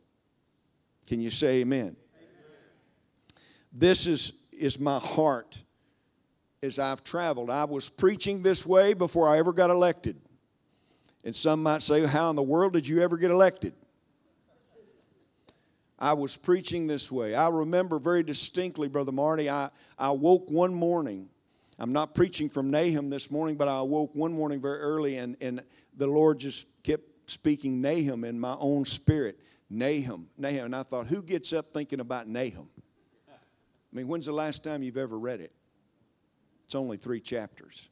Can 1.08 1.22
you 1.22 1.30
say 1.30 1.62
amen? 1.62 1.80
amen? 1.80 1.96
This 3.72 4.08
is, 4.08 4.34
is 4.52 4.80
my 4.80 4.98
heart 4.98 5.62
as 6.64 6.80
I've 6.80 7.04
traveled. 7.04 7.52
I 7.52 7.66
was 7.66 7.90
preaching 7.90 8.42
this 8.42 8.66
way 8.66 8.96
before 8.96 9.30
I 9.30 9.38
ever 9.38 9.54
got 9.54 9.70
elected. 9.70 10.16
And 11.24 11.36
some 11.36 11.62
might 11.62 11.84
say, 11.84 12.08
How 12.08 12.32
in 12.32 12.36
the 12.36 12.42
world 12.42 12.74
did 12.74 12.88
you 12.88 13.04
ever 13.04 13.18
get 13.18 13.30
elected? 13.30 13.74
I 16.00 16.14
was 16.14 16.38
preaching 16.38 16.88
this 16.88 17.12
way. 17.12 17.36
I 17.36 17.50
remember 17.50 18.00
very 18.00 18.24
distinctly, 18.24 18.88
Brother 18.88 19.12
Marty, 19.12 19.50
I, 19.50 19.70
I 19.98 20.12
woke 20.12 20.50
one 20.50 20.74
morning. 20.74 21.28
I'm 21.78 21.92
not 21.92 22.16
preaching 22.16 22.50
from 22.50 22.72
Nahum 22.72 23.10
this 23.10 23.30
morning, 23.30 23.56
but 23.56 23.68
I 23.68 23.82
woke 23.82 24.16
one 24.16 24.32
morning 24.34 24.62
very 24.62 24.80
early 24.80 25.18
and, 25.18 25.36
and 25.42 25.62
the 25.98 26.08
Lord 26.08 26.40
just 26.40 26.68
kept 26.84 27.30
speaking 27.30 27.82
Nahum 27.82 28.24
in 28.24 28.40
my 28.40 28.56
own 28.60 28.86
spirit. 28.86 29.40
Nahum, 29.70 30.28
Nahum. 30.38 30.66
And 30.66 30.76
I 30.76 30.84
thought, 30.84 31.08
who 31.08 31.22
gets 31.22 31.52
up 31.54 31.74
thinking 31.74 32.00
about 32.00 32.28
Nahum? 32.28 32.70
I 33.30 33.96
mean, 33.96 34.08
when's 34.08 34.26
the 34.26 34.32
last 34.32 34.64
time 34.64 34.84
you've 34.84 34.98
ever 34.98 35.20
read 35.20 35.42
it? 35.42 35.52
It's 36.66 36.76
only 36.76 36.98
three 36.98 37.20
chapters. 37.20 37.90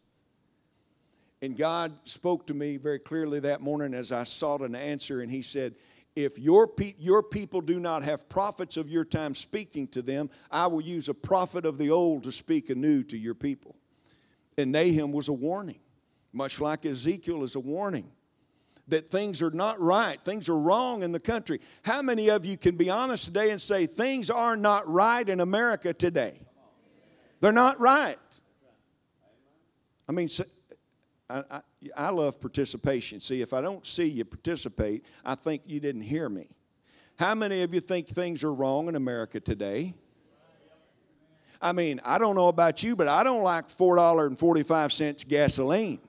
And 1.42 1.56
God 1.56 1.94
spoke 2.04 2.48
to 2.48 2.54
me 2.54 2.78
very 2.78 3.00
clearly 3.00 3.40
that 3.42 3.62
morning 3.62 3.94
as 3.94 4.12
I 4.12 4.24
sought 4.24 4.62
an 4.62 4.76
answer, 4.76 5.22
and 5.22 5.32
He 5.32 5.42
said, 5.42 5.76
If 6.18 6.40
your, 6.40 6.66
pe- 6.68 6.96
your 6.98 7.22
people 7.22 7.62
do 7.62 7.80
not 7.80 8.02
have 8.02 8.28
prophets 8.28 8.76
of 8.76 8.90
your 8.90 9.06
time 9.06 9.36
speaking 9.36 9.88
to 9.90 10.02
them, 10.02 10.32
I 10.50 10.66
will 10.66 10.82
use 10.82 11.10
a 11.10 11.14
prophet 11.14 11.64
of 11.64 11.78
the 11.78 11.92
old 11.92 12.24
to 12.24 12.32
speak 12.32 12.72
anew 12.72 13.04
to 13.04 13.16
your 13.16 13.36
people. 13.36 13.76
And 14.58 14.72
Nahum 14.72 15.12
was 15.12 15.28
a 15.28 15.34
warning, 15.34 15.78
much 16.34 16.60
like 16.60 16.88
Ezekiel 16.88 17.44
is 17.44 17.54
a 17.54 17.60
warning 17.60 18.10
that 18.88 19.12
things 19.12 19.44
are 19.44 19.52
not 19.52 19.80
right, 19.80 20.20
things 20.20 20.50
are 20.50 20.58
wrong 20.58 21.04
in 21.04 21.12
the 21.12 21.20
country. 21.20 21.62
How 21.84 22.02
many 22.02 22.32
of 22.32 22.46
you 22.46 22.58
can 22.58 22.78
be 22.78 22.90
honest 22.90 23.26
today 23.26 23.52
and 23.52 23.62
say 23.62 23.86
things 23.86 24.32
are 24.32 24.58
not 24.58 24.90
right 24.90 25.30
in 25.30 25.40
America 25.40 25.94
today? 25.94 26.40
They're 27.42 27.52
not 27.52 27.80
right. 27.80 28.18
I 30.10 30.14
mean, 30.14 30.30
I, 31.30 31.44
I, 31.50 31.62
I 31.96 32.10
love 32.10 32.40
participation. 32.40 33.20
See, 33.20 33.42
if 33.42 33.54
I 33.54 33.62
don't 33.62 33.86
see 33.86 34.08
you 34.08 34.26
participate, 34.26 35.06
I 35.26 35.36
think 35.36 35.64
you 35.66 35.80
didn't 35.80 36.02
hear 36.02 36.30
me. 36.30 36.48
How 37.18 37.36
many 37.36 37.64
of 37.64 37.74
you 37.74 37.80
think 37.80 38.08
things 38.08 38.44
are 38.44 38.54
wrong 38.54 38.88
in 38.88 38.96
America 38.96 39.40
today? 39.40 39.94
I 41.62 41.74
mean, 41.74 42.00
I 42.06 42.20
don't 42.20 42.36
know 42.36 42.50
about 42.50 42.84
you, 42.84 42.96
but 42.96 43.08
I 43.08 43.24
don't 43.24 43.42
like 43.42 43.68
$4.45 43.68 45.28
gasoline. 45.28 46.00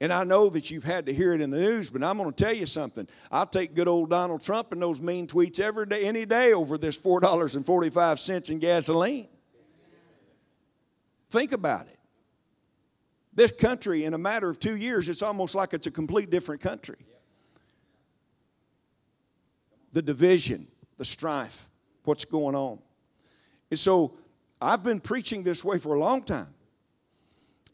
And 0.00 0.12
I 0.12 0.24
know 0.24 0.50
that 0.50 0.70
you've 0.70 0.84
had 0.84 1.06
to 1.06 1.14
hear 1.14 1.32
it 1.32 1.40
in 1.40 1.50
the 1.50 1.58
news, 1.58 1.88
but 1.88 2.04
I'm 2.04 2.18
going 2.18 2.30
to 2.32 2.44
tell 2.44 2.54
you 2.54 2.66
something. 2.66 3.08
I'll 3.32 3.46
take 3.46 3.74
good 3.74 3.88
old 3.88 4.10
Donald 4.10 4.42
Trump 4.42 4.72
and 4.72 4.80
those 4.80 5.00
mean 5.00 5.26
tweets 5.26 5.58
every 5.58 5.86
day, 5.86 6.02
any 6.02 6.26
day 6.26 6.52
over 6.52 6.76
this 6.76 6.98
$4.45 6.98 8.50
in 8.50 8.58
gasoline. 8.58 9.28
Think 11.30 11.52
about 11.52 11.86
it. 11.86 11.95
This 13.36 13.52
country, 13.52 14.04
in 14.04 14.14
a 14.14 14.18
matter 14.18 14.48
of 14.48 14.58
two 14.58 14.76
years, 14.76 15.10
it's 15.10 15.22
almost 15.22 15.54
like 15.54 15.74
it's 15.74 15.86
a 15.86 15.90
complete 15.90 16.30
different 16.30 16.62
country. 16.62 16.96
The 19.92 20.00
division, 20.00 20.66
the 20.96 21.04
strife, 21.04 21.68
what's 22.04 22.24
going 22.24 22.54
on. 22.54 22.78
And 23.70 23.78
so 23.78 24.16
I've 24.60 24.82
been 24.82 25.00
preaching 25.00 25.42
this 25.42 25.62
way 25.62 25.76
for 25.76 25.94
a 25.94 25.98
long 25.98 26.22
time. 26.22 26.54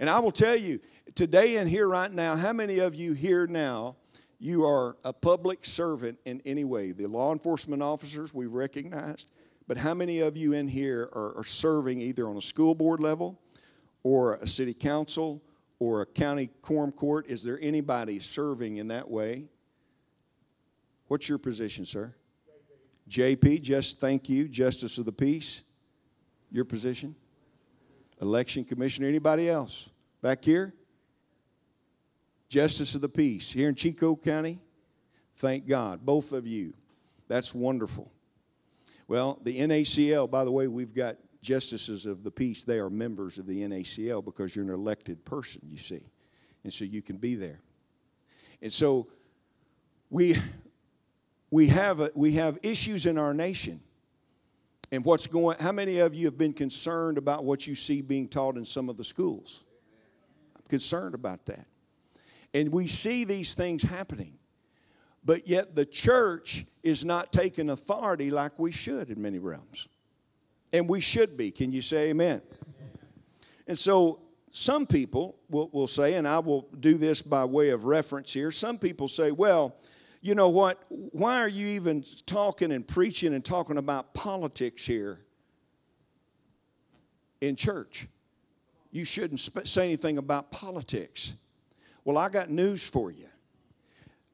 And 0.01 0.11
I 0.11 0.19
will 0.19 0.33
tell 0.33 0.57
you, 0.57 0.81
today 1.15 1.57
and 1.59 1.71
here 1.71 1.89
right 1.89 2.11
now, 2.11 2.35
how 2.35 2.53
many 2.53 2.81
of 2.81 2.97
you 2.97 3.13
here 3.13 3.47
now, 3.47 3.95
you 4.41 4.65
are 4.65 4.97
a 5.05 5.13
public 5.13 5.65
servant 5.65 6.19
in 6.25 6.43
any 6.45 6.65
way? 6.65 6.91
The 6.91 7.07
law 7.07 7.33
enforcement 7.33 7.83
officers 7.83 8.35
we've 8.35 8.53
recognized, 8.53 9.31
but 9.69 9.77
how 9.77 9.95
many 9.95 10.21
of 10.21 10.37
you 10.37 10.55
in 10.55 10.67
here 10.67 11.09
are, 11.13 11.39
are 11.39 11.45
serving 11.45 12.01
either 12.01 12.27
on 12.27 12.37
a 12.37 12.43
school 12.43 12.75
board 12.75 12.99
level 12.99 13.39
or 14.03 14.35
a 14.35 14.49
city 14.49 14.75
council 14.75 15.41
or 15.83 16.03
a 16.03 16.07
county 16.07 16.49
quorum 16.61 16.93
court? 16.93 17.27
Is 17.27 17.43
there 17.43 17.59
anybody 17.61 18.21
serving 18.21 18.77
in 18.77 18.87
that 18.89 19.11
way? 19.11 19.47
What's 21.09 21.29
your 21.29 21.39
position, 21.39 21.85
sir? 21.85 22.15
JP, 23.09 23.63
just 23.63 23.99
thank 23.99 24.29
you, 24.29 24.47
Justice 24.47 24.97
of 24.99 25.07
the 25.07 25.13
Peace. 25.13 25.63
Your 26.53 26.65
position? 26.65 27.17
Election 28.21 28.65
Commissioner, 28.65 29.09
anybody 29.09 29.51
else? 29.51 29.91
Back 30.23 30.45
here? 30.45 30.73
Justice 32.49 32.95
of 32.95 33.01
the 33.01 33.09
Peace 33.09 33.51
here 33.51 33.69
in 33.69 33.75
Chicot 33.75 34.23
County. 34.23 34.61
Thank 35.39 35.67
God, 35.67 36.07
both 36.07 36.33
of 36.33 36.47
you. 36.47 36.75
That's 37.27 37.53
wonderful. 37.53 38.13
Well, 39.09 39.41
the 39.43 39.59
NACL, 39.59 40.31
by 40.31 40.45
the 40.45 40.53
way, 40.53 40.69
we've 40.69 40.95
got 40.95 41.17
justices 41.43 42.07
of 42.07 42.25
the 42.25 42.31
peace. 42.31 42.65
They 42.65 42.79
are 42.79 42.91
members 42.91 43.39
of 43.39 43.47
the 43.47 43.61
NACL 43.63 44.25
because 44.25 44.57
you're 44.57 44.65
an 44.65 44.71
elected 44.71 45.25
person, 45.25 45.61
you 45.69 45.79
see. 45.79 46.03
And 46.65 46.73
so 46.73 46.85
you 46.85 47.03
can 47.03 47.17
be 47.17 47.35
there. 47.35 47.61
And 48.63 48.73
so 48.73 49.09
we 50.09 50.37
we 51.53 51.67
have, 51.67 52.01
a, 52.01 52.11
we 52.15 52.33
have 52.33 52.59
issues 52.63 53.05
in 53.05 53.19
our 53.19 53.35
nation. 53.35 53.79
And 54.91 55.05
what's 55.05 55.27
going, 55.27 55.59
how 55.59 55.71
many 55.71 55.99
of 55.99 56.15
you 56.15 56.25
have 56.25 56.39
been 56.39 56.55
concerned 56.55 57.19
about 57.19 57.45
what 57.45 57.67
you 57.67 57.75
see 57.75 58.01
being 58.01 58.27
taught 58.27 58.57
in 58.57 58.65
some 58.65 58.89
of 58.89 58.97
the 58.97 59.05
schools? 59.05 59.65
I'm 60.57 60.63
concerned 60.69 61.15
about 61.15 61.45
that. 61.47 61.67
And 62.55 62.73
we 62.73 62.87
see 62.87 63.25
these 63.25 63.55
things 63.55 63.83
happening. 63.83 64.39
But 65.23 65.47
yet 65.47 65.75
the 65.75 65.85
church 65.85 66.65
is 66.83 67.05
not 67.05 67.33
taking 67.33 67.69
authority 67.69 68.31
like 68.31 68.59
we 68.59 68.73
should 68.73 69.11
in 69.11 69.21
many 69.21 69.39
realms. 69.39 69.89
And 70.73 70.89
we 70.89 71.01
should 71.01 71.37
be. 71.37 71.51
Can 71.51 71.73
you 71.73 71.83
say 71.83 72.11
amen? 72.11 72.41
And 73.67 73.79
so 73.79 74.21
some 74.51 74.87
people 74.87 75.39
will, 75.49 75.71
will 75.73 75.87
say, 75.87 76.15
and 76.15 76.29
I 76.29 76.39
will 76.39 76.69
do 76.81 76.99
this 76.99 77.23
by 77.23 77.45
way 77.45 77.71
of 77.71 77.85
reference 77.85 78.33
here, 78.33 78.51
some 78.51 78.79
people 78.79 79.09
say, 79.09 79.31
well, 79.31 79.77
you 80.21 80.35
know 80.35 80.51
what? 80.51 80.85
Why 80.89 81.41
are 81.41 81.49
you 81.49 81.67
even 81.69 82.05
talking 82.27 82.71
and 82.71 82.87
preaching 82.87 83.35
and 83.35 83.45
talking 83.45 83.77
about 83.77 84.15
politics 84.15 84.87
here 84.87 85.19
in 87.41 87.57
church? 87.57 88.07
You 88.93 89.05
shouldn't 89.05 89.41
say 89.41 89.85
anything 89.85 90.19
about 90.19 90.53
politics. 90.53 91.35
Well, 92.05 92.19
I 92.19 92.29
got 92.29 92.51
news 92.51 92.87
for 92.87 93.11
you. 93.11 93.27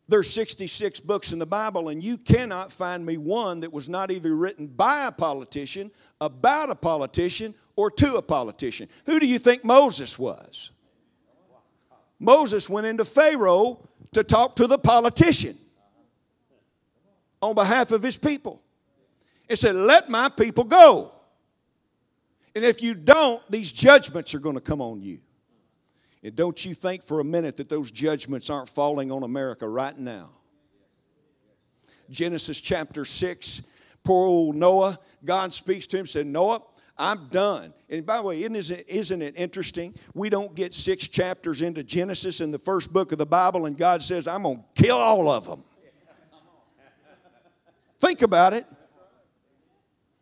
There's 0.08 0.30
66 0.30 1.00
books 1.00 1.32
in 1.32 1.38
the 1.38 1.46
Bible, 1.46 1.90
and 1.90 2.02
you 2.02 2.16
cannot 2.16 2.72
find 2.72 3.04
me 3.04 3.18
one 3.18 3.60
that 3.60 3.72
was 3.72 3.90
not 3.90 4.10
either 4.10 4.34
written 4.34 4.66
by 4.66 5.06
a 5.06 5.12
politician, 5.12 5.90
about 6.18 6.70
a 6.70 6.74
politician, 6.74 7.54
or 7.76 7.90
to 7.90 8.16
a 8.16 8.22
politician. 8.22 8.88
Who 9.04 9.20
do 9.20 9.26
you 9.26 9.38
think 9.38 9.64
Moses 9.64 10.18
was? 10.18 10.70
Moses 12.18 12.70
went 12.70 12.86
into 12.86 13.04
Pharaoh 13.04 13.86
to 14.12 14.24
talk 14.24 14.56
to 14.56 14.66
the 14.66 14.78
politician 14.78 15.56
on 17.42 17.54
behalf 17.54 17.92
of 17.92 18.02
his 18.02 18.16
people. 18.16 18.62
It 19.46 19.56
said, 19.56 19.74
Let 19.74 20.08
my 20.08 20.30
people 20.30 20.64
go. 20.64 21.12
And 22.54 22.64
if 22.64 22.82
you 22.82 22.94
don't, 22.94 23.42
these 23.50 23.70
judgments 23.70 24.34
are 24.34 24.40
going 24.40 24.56
to 24.56 24.60
come 24.60 24.80
on 24.80 25.02
you. 25.02 25.20
And 26.22 26.34
don't 26.34 26.64
you 26.64 26.74
think 26.74 27.02
for 27.02 27.20
a 27.20 27.24
minute 27.24 27.56
that 27.58 27.68
those 27.68 27.90
judgments 27.90 28.50
aren't 28.50 28.68
falling 28.68 29.12
on 29.12 29.22
America 29.22 29.68
right 29.68 29.96
now. 29.96 30.30
Genesis 32.10 32.60
chapter 32.60 33.04
6, 33.04 33.62
poor 34.02 34.26
old 34.26 34.56
Noah, 34.56 34.98
God 35.24 35.52
speaks 35.52 35.86
to 35.88 35.98
him, 35.98 36.06
said, 36.06 36.26
Noah, 36.26 36.62
I'm 36.96 37.28
done. 37.28 37.72
And 37.88 38.04
by 38.04 38.16
the 38.16 38.22
way, 38.24 38.42
isn't 38.42 38.70
it, 38.70 38.88
isn't 38.88 39.22
it 39.22 39.34
interesting? 39.36 39.94
We 40.14 40.28
don't 40.28 40.54
get 40.54 40.74
six 40.74 41.06
chapters 41.06 41.62
into 41.62 41.84
Genesis 41.84 42.40
in 42.40 42.50
the 42.50 42.58
first 42.58 42.92
book 42.92 43.12
of 43.12 43.18
the 43.18 43.26
Bible, 43.26 43.66
and 43.66 43.78
God 43.78 44.02
says, 44.02 44.26
I'm 44.26 44.42
going 44.42 44.64
to 44.74 44.82
kill 44.82 44.96
all 44.96 45.30
of 45.30 45.44
them. 45.44 45.62
Think 48.00 48.22
about 48.22 48.52
it. 48.52 48.66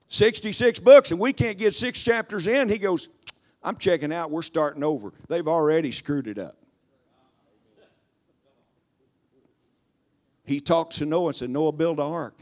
66 0.09 0.79
books, 0.81 1.11
and 1.11 1.21
we 1.21 1.33
can't 1.33 1.59
get 1.59 1.75
six 1.75 2.03
chapters 2.03 2.47
in. 2.47 2.69
He 2.69 2.79
goes, 2.79 3.09
I'm 3.67 3.77
checking 3.77 4.12
out. 4.12 4.31
We're 4.31 4.43
starting 4.43 4.85
over. 4.85 5.12
They've 5.29 5.49
already 5.49 5.91
screwed 5.91 6.29
it 6.29 6.39
up. 6.39 6.55
He 10.45 10.61
talks 10.61 10.99
to 10.99 11.05
Noah 11.05 11.27
and 11.27 11.37
said, 11.37 11.51
Noah, 11.51 11.73
build 11.73 11.99
an 11.99 12.07
ark. 12.07 12.41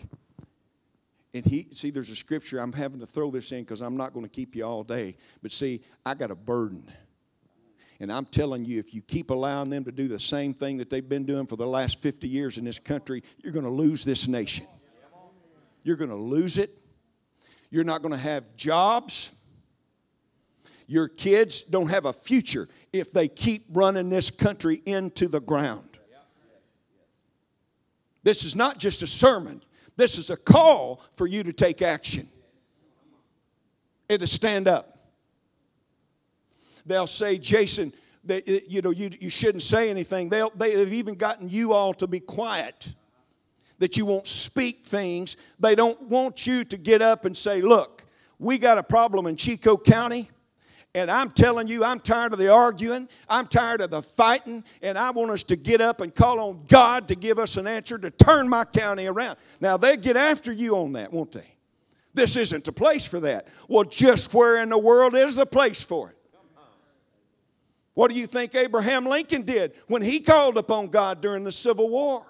And 1.33 1.43
he, 1.43 1.67
see, 1.73 1.91
there's 1.91 2.11
a 2.11 2.17
scripture. 2.17 2.59
I'm 2.59 2.75
having 2.75 3.01
to 3.01 3.07
throw 3.07 3.31
this 3.31 3.51
in 3.53 3.63
because 3.63 3.81
I'm 3.81 3.97
not 3.97 4.13
going 4.13 4.27
to 4.27 4.31
keep 4.31 4.55
you 4.55 4.67
all 4.67 4.85
day. 4.85 5.17
But 5.43 5.51
see, 5.51 5.81
I 6.05 6.13
got 6.13 6.31
a 6.31 6.35
burden. 6.35 6.93
And 8.01 8.13
I'm 8.13 8.27
telling 8.27 8.67
you, 8.67 8.79
if 8.79 8.93
you 8.93 9.01
keep 9.01 9.31
allowing 9.31 9.71
them 9.71 9.85
to 9.85 9.93
do 9.93 10.09
the 10.09 10.21
same 10.21 10.53
thing 10.53 10.77
that 10.77 10.91
they've 10.91 11.09
been 11.09 11.25
doing 11.25 11.47
for 11.47 11.57
the 11.57 11.67
last 11.67 12.01
50 12.01 12.29
years 12.29 12.59
in 12.59 12.65
this 12.65 12.79
country, 12.79 13.23
you're 13.43 13.53
going 13.53 13.65
to 13.65 13.71
lose 13.71 14.05
this 14.05 14.29
nation. 14.29 14.67
You're 15.85 15.97
going 15.97 16.11
to 16.11 16.17
lose 16.17 16.59
it. 16.59 16.71
You're 17.71 17.85
not 17.85 18.03
going 18.03 18.13
to 18.13 18.19
have 18.19 18.45
jobs. 18.57 19.33
Your 20.87 21.09
kids 21.09 21.63
don't 21.63 21.89
have 21.89 22.05
a 22.05 22.13
future 22.13 22.69
if 22.93 23.13
they 23.13 23.29
keep 23.29 23.65
running 23.73 24.11
this 24.11 24.31
country 24.31 24.83
into 24.87 25.29
the 25.29 25.41
ground. 25.41 25.89
This 28.23 28.45
is 28.45 28.57
not 28.57 28.79
just 28.79 29.03
a 29.03 29.07
sermon, 29.07 29.63
this 29.97 30.19
is 30.19 30.31
a 30.31 30.37
call 30.37 31.03
for 31.13 31.27
you 31.27 31.43
to 31.43 31.53
take 31.53 31.83
action 31.83 32.27
and 34.09 34.21
to 34.21 34.27
stand 34.27 34.67
up. 34.67 34.99
They'll 36.87 37.07
say, 37.07 37.39
Jason, 37.39 37.93
that, 38.25 38.47
you 38.47 38.83
know, 38.83 38.91
you, 38.91 39.11
you 39.21 39.31
shouldn't 39.31 39.63
say 39.63 39.91
anything. 39.91 40.29
They'll, 40.29 40.51
they've 40.51 40.93
even 40.93 41.15
gotten 41.15 41.49
you 41.49 41.73
all 41.73 41.95
to 41.95 42.07
be 42.07 42.21
quiet, 42.21 42.93
that 43.79 43.97
you 43.97 44.07
won't 44.07 44.27
speak 44.27 44.85
things. 44.85 45.37
They 45.59 45.75
don't 45.75 46.01
want 46.03 46.47
you 46.47 46.65
to 46.65 46.77
get 46.77 47.03
up 47.03 47.25
and 47.25 47.37
say, 47.37 47.61
look, 47.61 48.05
we 48.39 48.59
got 48.59 48.79
a 48.79 48.83
problem 48.83 49.27
in 49.27 49.37
Chicot 49.37 49.85
County. 49.85 50.31
And 50.95 51.11
I'm 51.11 51.31
telling 51.31 51.67
you, 51.67 51.83
I'm 51.83 51.99
tired 51.99 52.33
of 52.33 52.39
the 52.39 52.53
arguing. 52.53 53.09
I'm 53.29 53.49
tired 53.49 53.81
of 53.81 53.91
the 53.91 54.01
fighting. 54.01 54.63
And 54.81 54.97
I 54.97 55.11
want 55.11 55.33
us 55.33 55.43
to 55.45 55.57
get 55.57 55.81
up 55.81 56.01
and 56.01 56.15
call 56.15 56.39
on 56.39 56.65
God 56.69 57.09
to 57.09 57.17
give 57.17 57.39
us 57.39 57.57
an 57.57 57.67
answer 57.67 57.99
to 57.99 58.11
turn 58.11 58.49
my 58.49 58.65
county 58.65 59.07
around. 59.07 59.37
Now, 59.61 59.77
they 59.77 59.97
get 59.97 60.17
after 60.17 60.53
you 60.53 60.77
on 60.77 60.93
that, 60.93 61.13
won't 61.13 61.33
they? 61.33 61.55
This 62.15 62.37
isn't 62.37 62.65
the 62.65 62.73
place 62.73 63.07
for 63.07 63.19
that. 63.21 63.49
Well, 63.69 63.83
just 63.83 64.33
where 64.33 64.63
in 64.63 64.69
the 64.69 64.79
world 64.79 65.17
is 65.17 65.35
the 65.35 65.47
place 65.47 65.83
for 65.83 66.11
it? 66.11 66.17
What 67.95 68.11
do 68.11 68.19
you 68.19 68.27
think 68.27 68.55
Abraham 68.55 69.05
Lincoln 69.05 69.43
did 69.43 69.75
when 69.89 70.03
he 70.03 70.21
called 70.21 70.57
upon 70.59 70.89
God 70.89 71.21
during 71.21 71.45
the 71.45 71.53
Civil 71.53 71.89
War? 71.89 72.25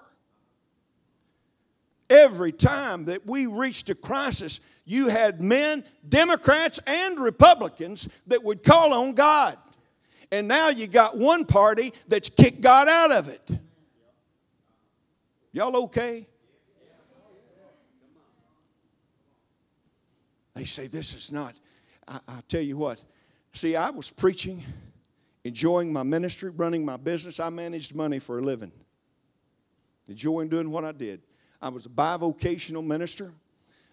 Every 2.09 2.51
time 2.51 3.05
that 3.05 3.25
we 3.25 3.47
reached 3.47 3.89
a 3.89 3.95
crisis, 3.95 4.59
you 4.85 5.07
had 5.07 5.41
men, 5.41 5.83
Democrats 6.07 6.79
and 6.85 7.19
Republicans, 7.19 8.07
that 8.27 8.43
would 8.43 8.63
call 8.63 8.93
on 8.93 9.13
God. 9.13 9.57
And 10.31 10.47
now 10.47 10.69
you 10.69 10.87
got 10.87 11.17
one 11.17 11.45
party 11.45 11.93
that's 12.07 12.29
kicked 12.29 12.61
God 12.61 12.87
out 12.87 13.11
of 13.11 13.29
it. 13.29 13.51
Y'all 15.51 15.75
okay? 15.83 16.27
They 20.53 20.65
say 20.65 20.87
this 20.87 21.13
is 21.13 21.31
not. 21.31 21.55
I, 22.07 22.19
I 22.27 22.39
tell 22.47 22.61
you 22.61 22.77
what. 22.77 23.03
See, 23.53 23.75
I 23.75 23.89
was 23.89 24.09
preaching, 24.11 24.63
enjoying 25.43 25.91
my 25.91 26.03
ministry, 26.03 26.49
running 26.49 26.85
my 26.85 26.97
business. 26.97 27.39
I 27.39 27.49
managed 27.49 27.95
money 27.95 28.19
for 28.19 28.39
a 28.39 28.41
living, 28.41 28.71
enjoying 30.07 30.49
doing 30.49 30.69
what 30.69 30.85
I 30.85 30.91
did. 30.91 31.21
I 31.61 31.69
was 31.69 31.85
a 31.85 31.89
bivocational 31.89 32.85
minister. 32.85 33.31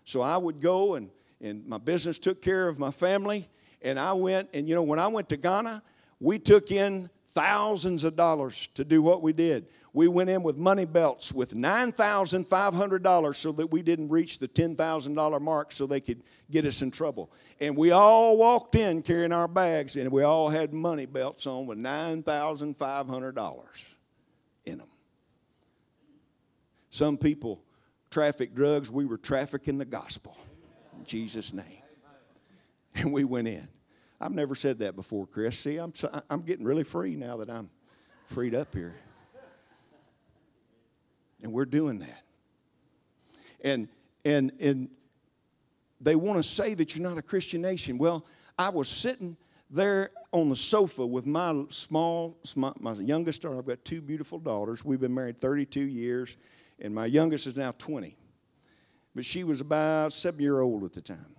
So 0.04 0.22
I 0.22 0.36
would 0.36 0.60
go 0.60 0.94
and, 0.94 1.10
and 1.40 1.66
my 1.66 1.78
business 1.78 2.18
took 2.18 2.42
care 2.42 2.68
of 2.68 2.78
my 2.78 2.90
family. 2.90 3.48
And 3.82 3.98
I 3.98 4.12
went, 4.12 4.48
and 4.54 4.68
you 4.68 4.74
know, 4.74 4.82
when 4.82 4.98
I 4.98 5.08
went 5.08 5.28
to 5.30 5.36
Ghana, 5.36 5.82
we 6.20 6.38
took 6.38 6.70
in 6.70 7.10
thousands 7.28 8.04
of 8.04 8.14
dollars 8.14 8.68
to 8.74 8.84
do 8.84 9.02
what 9.02 9.22
we 9.22 9.32
did. 9.32 9.66
We 9.94 10.08
went 10.08 10.30
in 10.30 10.42
with 10.42 10.56
money 10.56 10.84
belts 10.84 11.32
with 11.32 11.54
$9,500 11.54 13.34
so 13.34 13.52
that 13.52 13.70
we 13.70 13.82
didn't 13.82 14.08
reach 14.08 14.38
the 14.38 14.48
$10,000 14.48 15.40
mark 15.40 15.72
so 15.72 15.86
they 15.86 16.00
could 16.00 16.22
get 16.50 16.66
us 16.66 16.82
in 16.82 16.90
trouble. 16.90 17.30
And 17.60 17.76
we 17.76 17.90
all 17.90 18.36
walked 18.36 18.74
in 18.74 19.02
carrying 19.02 19.32
our 19.32 19.48
bags, 19.48 19.96
and 19.96 20.10
we 20.12 20.22
all 20.22 20.50
had 20.50 20.72
money 20.72 21.06
belts 21.06 21.46
on 21.46 21.66
with 21.66 21.78
$9,500 21.78 23.86
in 24.66 24.78
them. 24.78 24.88
Some 26.90 27.16
people 27.16 27.62
traffic 28.12 28.54
drugs, 28.54 28.90
we 28.90 29.04
were 29.04 29.16
trafficking 29.16 29.78
the 29.78 29.84
gospel. 29.84 30.36
In 30.96 31.04
Jesus' 31.04 31.52
name. 31.52 31.64
And 32.94 33.12
we 33.12 33.24
went 33.24 33.48
in. 33.48 33.66
I've 34.20 34.34
never 34.34 34.54
said 34.54 34.78
that 34.80 34.94
before, 34.94 35.26
Chris. 35.26 35.58
See, 35.58 35.78
I'm, 35.78 35.92
I'm 36.30 36.42
getting 36.42 36.64
really 36.64 36.84
free 36.84 37.16
now 37.16 37.38
that 37.38 37.50
I'm 37.50 37.70
freed 38.26 38.54
up 38.54 38.74
here. 38.74 38.94
And 41.42 41.52
we're 41.52 41.64
doing 41.64 41.98
that. 42.00 42.22
And, 43.64 43.88
and, 44.24 44.52
and 44.60 44.90
they 46.00 46.14
want 46.14 46.36
to 46.36 46.42
say 46.42 46.74
that 46.74 46.94
you're 46.94 47.08
not 47.08 47.18
a 47.18 47.22
Christian 47.22 47.62
nation. 47.62 47.98
Well, 47.98 48.24
I 48.58 48.68
was 48.68 48.88
sitting 48.88 49.36
there 49.70 50.10
on 50.32 50.50
the 50.50 50.56
sofa 50.56 51.04
with 51.04 51.26
my 51.26 51.64
small, 51.70 52.36
my, 52.54 52.72
my 52.78 52.92
youngest 52.92 53.42
daughter. 53.42 53.58
I've 53.58 53.66
got 53.66 53.84
two 53.84 54.02
beautiful 54.02 54.38
daughters. 54.38 54.84
We've 54.84 55.00
been 55.00 55.14
married 55.14 55.38
32 55.38 55.80
years 55.80 56.36
and 56.82 56.94
my 56.94 57.06
youngest 57.06 57.46
is 57.46 57.56
now 57.56 57.72
20. 57.78 58.16
But 59.14 59.24
she 59.24 59.44
was 59.44 59.60
about 59.60 60.12
seven 60.12 60.40
year 60.40 60.60
old 60.60 60.84
at 60.84 60.92
the 60.92 61.00
time. 61.00 61.36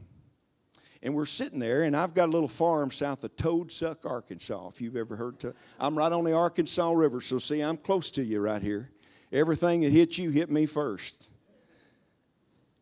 And 1.03 1.13
we're 1.13 1.25
sitting 1.25 1.59
there, 1.59 1.83
and 1.83 1.97
I've 1.97 2.13
got 2.13 2.29
a 2.29 2.31
little 2.31 2.47
farm 2.47 2.89
south 2.89 3.25
of 3.25 3.35
Toad 3.35 3.71
Suck, 3.71 4.05
Arkansas, 4.05 4.69
if 4.69 4.79
you've 4.79 4.95
ever 4.95 5.17
heard 5.17 5.37
to. 5.41 5.53
I'm 5.77 5.97
right 5.97 6.11
on 6.11 6.23
the 6.23 6.31
Arkansas 6.31 6.91
River, 6.93 7.19
so 7.19 7.39
see, 7.39 7.59
I'm 7.59 7.75
close 7.75 8.09
to 8.11 8.23
you 8.23 8.39
right 8.39 8.61
here. 8.61 8.89
Everything 9.33 9.81
that 9.81 9.91
hit 9.91 10.17
you 10.17 10.29
hit 10.29 10.49
me 10.49 10.65
first. 10.65 11.29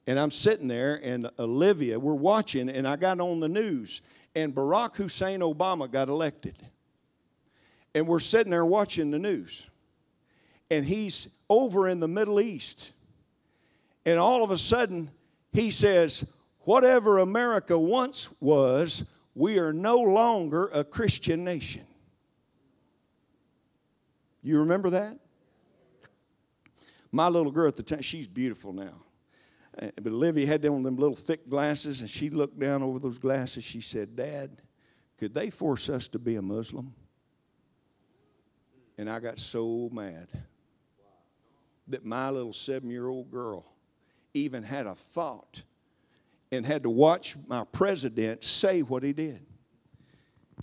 And 0.06 0.20
I'm 0.20 0.30
sitting 0.30 0.68
there, 0.68 1.00
and 1.04 1.32
Olivia, 1.40 2.00
we're 2.00 2.14
watching, 2.14 2.70
and 2.70 2.88
I 2.88 2.96
got 2.96 3.20
on 3.20 3.40
the 3.40 3.50
news, 3.50 4.04
and 4.36 4.54
Barack 4.54 4.96
Hussein 4.98 5.40
Obama 5.40 5.90
got 5.90 6.08
elected. 6.08 6.58
And 7.96 8.08
we're 8.08 8.20
sitting 8.20 8.52
there 8.52 8.66
watching 8.66 9.10
the 9.10 9.20
news 9.20 9.66
and 10.72 10.86
he's 10.86 11.28
over 11.50 11.90
in 11.90 12.00
the 12.00 12.08
Middle 12.08 12.40
East. 12.40 12.94
And 14.06 14.18
all 14.18 14.44
of 14.44 14.50
a 14.50 14.58
sudden, 14.58 15.12
he 15.52 15.70
says, 15.70 16.26
Whatever 16.62 17.20
America 17.20 17.78
once 17.78 18.34
was, 18.40 19.10
we 19.36 19.60
are 19.60 19.74
no 19.74 20.00
longer 20.00 20.70
a 20.74 20.84
Christian 20.84 21.44
nation. 21.44 21.86
You 24.42 24.60
remember 24.60 24.92
that? 24.92 25.20
My 27.12 27.28
little 27.28 27.52
girl 27.52 27.68
at 27.68 27.76
the 27.76 27.84
time, 27.84 28.02
she's 28.02 28.28
beautiful 28.28 28.72
now. 28.72 29.04
Uh, 29.80 29.90
But 30.02 30.14
Olivia 30.14 30.48
had 30.48 30.66
on 30.66 30.84
them 30.84 30.96
little 30.96 31.16
thick 31.16 31.50
glasses, 31.50 32.00
and 32.00 32.10
she 32.10 32.30
looked 32.30 32.58
down 32.58 32.82
over 32.82 32.98
those 32.98 33.18
glasses. 33.18 33.64
She 33.64 33.82
said, 33.82 34.16
Dad, 34.16 34.62
could 35.18 35.34
they 35.34 35.50
force 35.50 35.90
us 35.90 36.08
to 36.10 36.20
be 36.20 36.36
a 36.36 36.42
Muslim? 36.42 36.94
And 38.98 39.10
I 39.10 39.20
got 39.20 39.38
so 39.38 39.90
mad 39.92 40.28
that 41.92 42.06
my 42.06 42.30
little 42.30 42.54
seven 42.54 42.90
year 42.90 43.08
old 43.08 43.32
girl 43.32 43.66
even 44.34 44.64
had 44.64 44.88
a 44.88 44.96
thought 44.96 45.64
and 46.52 46.66
had 46.66 46.84
to 46.84 46.90
watch 46.90 47.36
my 47.48 47.64
president 47.64 48.44
say 48.44 48.82
what 48.82 49.04
he 49.04 49.14
did. 49.14 49.46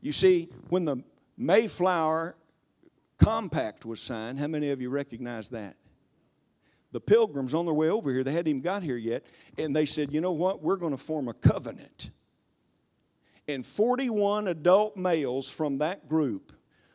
You 0.03 0.13
see, 0.13 0.49
when 0.69 0.85
the 0.85 1.03
Mayflower 1.37 2.37
Compact 3.19 3.85
was 3.85 4.01
signed, 4.01 4.39
how 4.39 4.47
many 4.47 4.71
of 4.71 4.81
you 4.81 4.91
recognize 4.91 5.49
that? 5.51 5.77
The 6.93 7.01
pilgrims 7.01 7.53
on 7.53 7.67
their 7.67 7.75
way 7.75 7.91
over 7.91 8.13
here, 8.13 8.23
they 8.23 8.33
hadn't 8.33 8.49
even 8.49 8.63
got 8.63 8.83
here 8.83 8.97
yet, 8.97 9.27
and 9.59 9.75
they 9.75 9.85
said, 9.85 10.13
you 10.13 10.21
know 10.21 10.33
what, 10.33 10.63
we're 10.63 10.77
going 10.77 10.93
to 10.93 11.03
form 11.03 11.29
a 11.29 11.35
covenant. 11.35 12.11
And 13.47 13.67
41 13.67 14.49
adult 14.49 14.97
males 14.97 15.51
from 15.51 15.79
that 15.79 16.09
group 16.09 16.53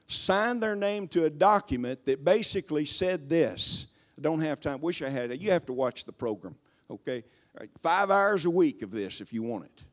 signed 0.07 0.61
their 0.63 0.75
name 0.75 1.07
to 1.09 1.25
a 1.25 1.29
document 1.29 2.05
that 2.05 2.23
basically 2.23 2.85
said 2.85 3.29
this. 3.29 3.87
I 4.17 4.21
don't 4.21 4.41
have 4.41 4.59
time, 4.59 4.79
wish 4.81 5.01
I 5.01 5.09
had 5.09 5.31
it. 5.31 5.41
You 5.41 5.51
have 5.51 5.65
to 5.65 5.73
watch 5.73 6.05
the 6.05 6.11
program, 6.11 6.55
okay? 6.89 7.23
Right, 7.59 7.69
five 7.77 8.11
hours 8.11 8.45
a 8.45 8.49
week 8.49 8.81
of 8.81 8.91
this 8.91 9.21
if 9.21 9.33
you 9.33 9.43
want 9.43 9.65
it. 9.65 9.83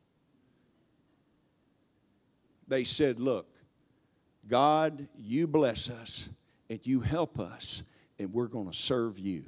They 2.67 2.83
said, 2.83 3.19
look, 3.19 3.47
God, 4.49 5.07
you 5.17 5.47
bless 5.47 5.89
us 5.89 6.29
and 6.69 6.79
you 6.83 7.01
help 7.01 7.39
us, 7.39 7.83
and 8.17 8.33
we're 8.33 8.47
going 8.47 8.69
to 8.69 8.77
serve 8.77 9.19
you. 9.19 9.43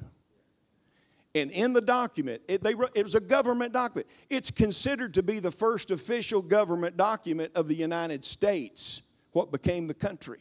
And 1.35 1.49
in 1.51 1.73
the 1.73 1.81
document, 1.81 2.41
it, 2.47 2.61
they, 2.63 2.73
it 2.93 3.03
was 3.03 3.15
a 3.15 3.19
government 3.19 3.73
document. 3.73 4.07
It's 4.29 4.51
considered 4.51 5.15
to 5.15 5.23
be 5.23 5.39
the 5.39 5.51
first 5.51 5.89
official 5.89 6.41
government 6.41 6.95
document 6.95 7.53
of 7.55 7.67
the 7.67 7.75
United 7.75 8.23
States, 8.23 9.01
what 9.31 9.51
became 9.51 9.87
the 9.87 9.95
country. 9.95 10.39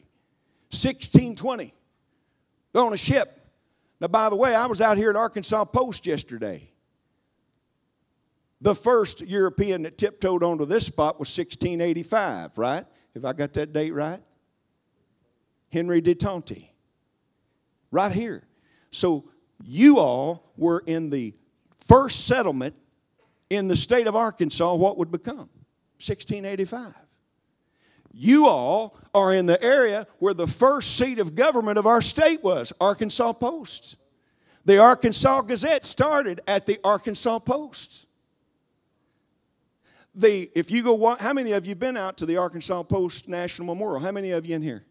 1620. 0.69 1.73
They're 2.73 2.83
on 2.83 2.93
a 2.93 2.97
ship. 2.97 3.39
Now, 4.03 4.09
by 4.09 4.29
the 4.29 4.35
way, 4.35 4.53
I 4.53 4.65
was 4.65 4.81
out 4.81 4.97
here 4.97 5.11
at 5.11 5.15
Arkansas 5.15 5.63
Post 5.63 6.05
yesterday. 6.05 6.69
The 8.59 8.75
first 8.75 9.21
European 9.21 9.83
that 9.83 9.97
tiptoed 9.97 10.43
onto 10.43 10.65
this 10.65 10.87
spot 10.87 11.21
was 11.21 11.29
1685, 11.29 12.57
right? 12.57 12.85
Have 13.13 13.23
I 13.23 13.31
got 13.31 13.53
that 13.53 13.71
date 13.71 13.93
right? 13.93 14.21
Henry 15.71 16.01
de 16.01 16.15
Tonti. 16.15 16.69
Right 17.91 18.11
here. 18.11 18.43
So 18.91 19.31
you 19.63 19.99
all 19.99 20.51
were 20.57 20.83
in 20.85 21.09
the 21.09 21.33
first 21.87 22.27
settlement 22.27 22.75
in 23.49 23.69
the 23.69 23.77
state 23.77 24.07
of 24.07 24.17
Arkansas, 24.17 24.73
what 24.73 24.97
would 24.97 25.11
become? 25.11 25.49
1685. 25.95 26.93
You 28.13 28.47
all 28.47 28.95
are 29.13 29.33
in 29.33 29.47
the 29.47 29.61
area 29.61 30.05
where 30.19 30.35
the 30.35 30.45
first 30.47 30.97
seat 30.97 31.17
of 31.17 31.33
government 31.33 31.79
of 31.79 31.87
our 31.87 32.01
state 32.01 32.43
was, 32.43 32.71
Arkansas 32.79 33.33
Post. 33.33 33.97
The 34.65 34.77
Arkansas 34.77 35.41
Gazette 35.41 35.83
started 35.83 36.39
at 36.47 36.67
the 36.67 36.79
Arkansas 36.83 37.39
Post. 37.39 38.07
The, 40.15 40.49
if 40.53 40.69
you 40.69 40.83
go, 40.83 41.15
how 41.15 41.33
many 41.33 41.53
of 41.53 41.65
you 41.65 41.73
been 41.73 41.97
out 41.97 42.17
to 42.17 42.27
the 42.27 42.37
Arkansas 42.37 42.83
Post 42.83 43.27
National 43.27 43.73
Memorial? 43.73 43.99
How 43.99 44.11
many 44.11 44.29
of 44.29 44.45
you 44.45 44.55
in 44.55 44.61
here? 44.61 44.85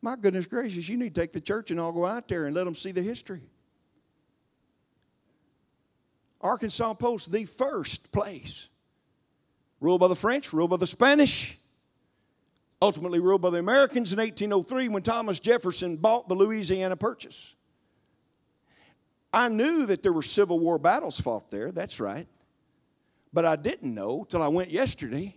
My 0.00 0.14
goodness 0.14 0.46
gracious, 0.46 0.88
you 0.88 0.96
need 0.96 1.14
to 1.14 1.20
take 1.20 1.32
the 1.32 1.40
church 1.40 1.72
and 1.72 1.80
all 1.80 1.90
go 1.90 2.06
out 2.06 2.28
there 2.28 2.46
and 2.46 2.54
let 2.54 2.64
them 2.64 2.76
see 2.76 2.92
the 2.92 3.02
history. 3.02 3.42
Arkansas 6.40 6.94
Post, 6.94 7.32
the 7.32 7.44
first 7.44 8.12
place. 8.12 8.68
Ruled 9.80 10.00
by 10.00 10.08
the 10.08 10.14
French, 10.14 10.52
ruled 10.52 10.70
by 10.70 10.76
the 10.76 10.86
Spanish, 10.86 11.58
ultimately 12.84 13.18
ruled 13.18 13.40
by 13.40 13.48
the 13.48 13.58
Americans 13.58 14.12
in 14.12 14.18
1803 14.18 14.88
when 14.88 15.02
Thomas 15.02 15.40
Jefferson 15.40 15.96
bought 15.96 16.28
the 16.28 16.34
Louisiana 16.34 16.96
Purchase. 16.96 17.54
I 19.32 19.48
knew 19.48 19.86
that 19.86 20.02
there 20.02 20.12
were 20.12 20.22
Civil 20.22 20.60
War 20.60 20.78
battles 20.78 21.18
fought 21.18 21.50
there, 21.50 21.72
that's 21.72 21.98
right. 21.98 22.28
But 23.32 23.46
I 23.46 23.56
didn't 23.56 23.94
know 23.94 24.26
till 24.28 24.42
I 24.42 24.48
went 24.48 24.70
yesterday 24.70 25.34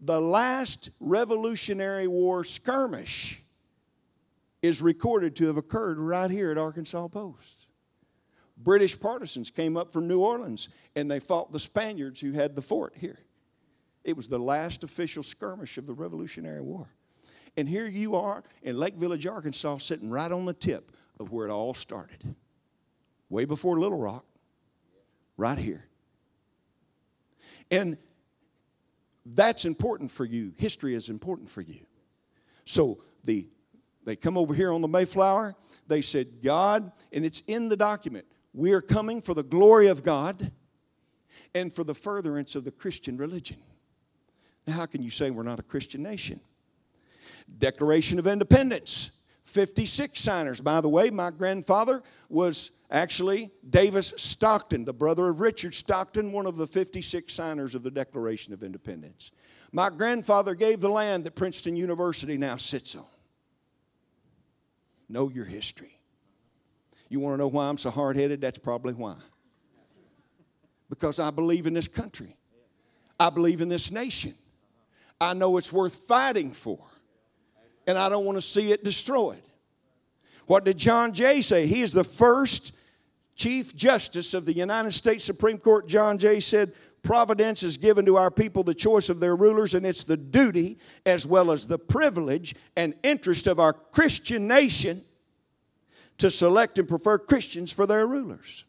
the 0.00 0.18
last 0.18 0.88
Revolutionary 0.98 2.08
War 2.08 2.42
skirmish 2.42 3.42
is 4.62 4.80
recorded 4.80 5.36
to 5.36 5.48
have 5.48 5.58
occurred 5.58 6.00
right 6.00 6.30
here 6.30 6.50
at 6.50 6.58
Arkansas 6.58 7.06
Post. 7.08 7.66
British 8.56 8.98
partisans 8.98 9.50
came 9.50 9.76
up 9.76 9.92
from 9.92 10.08
New 10.08 10.20
Orleans 10.20 10.70
and 10.96 11.10
they 11.10 11.20
fought 11.20 11.52
the 11.52 11.60
Spaniards 11.60 12.20
who 12.20 12.32
had 12.32 12.56
the 12.56 12.62
fort 12.62 12.94
here. 12.96 13.18
It 14.04 14.16
was 14.16 14.28
the 14.28 14.38
last 14.38 14.84
official 14.84 15.22
skirmish 15.22 15.78
of 15.78 15.86
the 15.86 15.94
Revolutionary 15.94 16.60
War. 16.60 16.88
And 17.56 17.68
here 17.68 17.86
you 17.86 18.16
are 18.16 18.42
in 18.62 18.78
Lake 18.78 18.94
Village, 18.94 19.26
Arkansas, 19.26 19.78
sitting 19.78 20.10
right 20.10 20.32
on 20.32 20.46
the 20.46 20.54
tip 20.54 20.92
of 21.20 21.30
where 21.30 21.46
it 21.46 21.50
all 21.50 21.74
started. 21.74 22.34
Way 23.28 23.44
before 23.44 23.78
Little 23.78 23.98
Rock, 23.98 24.24
right 25.36 25.58
here. 25.58 25.84
And 27.70 27.96
that's 29.24 29.64
important 29.64 30.10
for 30.10 30.24
you. 30.24 30.52
History 30.56 30.94
is 30.94 31.08
important 31.08 31.48
for 31.48 31.60
you. 31.60 31.86
So 32.64 32.98
the 33.24 33.46
they 34.04 34.16
come 34.16 34.36
over 34.36 34.52
here 34.52 34.72
on 34.72 34.80
the 34.80 34.88
Mayflower. 34.88 35.54
They 35.86 36.00
said, 36.00 36.42
God, 36.42 36.90
and 37.12 37.24
it's 37.24 37.40
in 37.46 37.68
the 37.68 37.76
document, 37.76 38.26
we 38.52 38.72
are 38.72 38.80
coming 38.80 39.20
for 39.20 39.34
the 39.34 39.42
glory 39.42 39.86
of 39.86 40.02
God 40.02 40.50
and 41.54 41.72
for 41.72 41.84
the 41.84 41.94
furtherance 41.94 42.54
of 42.54 42.64
the 42.64 42.70
Christian 42.70 43.16
religion. 43.16 43.58
Now, 44.66 44.74
how 44.74 44.86
can 44.86 45.02
you 45.02 45.10
say 45.10 45.30
we're 45.30 45.42
not 45.42 45.58
a 45.58 45.62
Christian 45.62 46.02
nation? 46.02 46.40
Declaration 47.58 48.18
of 48.18 48.26
Independence, 48.26 49.10
56 49.44 50.18
signers. 50.18 50.60
By 50.60 50.80
the 50.80 50.88
way, 50.88 51.10
my 51.10 51.30
grandfather 51.30 52.02
was 52.28 52.70
actually 52.90 53.50
Davis 53.68 54.12
Stockton, 54.16 54.84
the 54.84 54.92
brother 54.92 55.28
of 55.28 55.40
Richard 55.40 55.74
Stockton, 55.74 56.32
one 56.32 56.46
of 56.46 56.56
the 56.56 56.66
56 56.66 57.32
signers 57.32 57.74
of 57.74 57.82
the 57.82 57.90
Declaration 57.90 58.52
of 58.52 58.62
Independence. 58.62 59.32
My 59.72 59.90
grandfather 59.90 60.54
gave 60.54 60.80
the 60.80 60.90
land 60.90 61.24
that 61.24 61.34
Princeton 61.34 61.76
University 61.76 62.36
now 62.36 62.56
sits 62.56 62.94
on. 62.94 63.04
Know 65.08 65.28
your 65.28 65.44
history. 65.44 65.98
You 67.08 67.20
want 67.20 67.34
to 67.34 67.38
know 67.38 67.48
why 67.48 67.68
I'm 67.68 67.78
so 67.78 67.90
hard 67.90 68.16
headed? 68.16 68.40
That's 68.40 68.58
probably 68.58 68.94
why. 68.94 69.16
Because 70.88 71.18
I 71.18 71.30
believe 71.30 71.66
in 71.66 71.74
this 71.74 71.88
country, 71.88 72.36
I 73.18 73.30
believe 73.30 73.60
in 73.60 73.68
this 73.68 73.90
nation. 73.90 74.34
I 75.20 75.34
know 75.34 75.56
it's 75.56 75.72
worth 75.72 75.94
fighting 75.94 76.50
for, 76.50 76.78
and 77.86 77.96
I 77.96 78.08
don't 78.08 78.24
want 78.24 78.38
to 78.38 78.42
see 78.42 78.72
it 78.72 78.84
destroyed. 78.84 79.42
What 80.46 80.64
did 80.64 80.76
John 80.76 81.12
Jay 81.12 81.40
say? 81.40 81.66
He 81.66 81.82
is 81.82 81.92
the 81.92 82.04
first 82.04 82.72
Chief 83.36 83.74
Justice 83.74 84.34
of 84.34 84.44
the 84.44 84.52
United 84.52 84.92
States 84.92 85.24
Supreme 85.24 85.58
Court. 85.58 85.88
John 85.88 86.18
Jay 86.18 86.40
said, 86.40 86.72
Providence 87.02 87.62
has 87.62 87.76
given 87.76 88.04
to 88.06 88.16
our 88.16 88.30
people 88.30 88.62
the 88.62 88.74
choice 88.74 89.08
of 89.08 89.18
their 89.18 89.34
rulers, 89.34 89.74
and 89.74 89.84
it's 89.84 90.04
the 90.04 90.16
duty 90.16 90.78
as 91.04 91.26
well 91.26 91.50
as 91.50 91.66
the 91.66 91.78
privilege 91.78 92.54
and 92.76 92.94
interest 93.02 93.46
of 93.46 93.58
our 93.58 93.72
Christian 93.72 94.46
nation 94.46 95.02
to 96.18 96.30
select 96.30 96.78
and 96.78 96.86
prefer 96.86 97.18
Christians 97.18 97.72
for 97.72 97.86
their 97.86 98.06
rulers. 98.06 98.64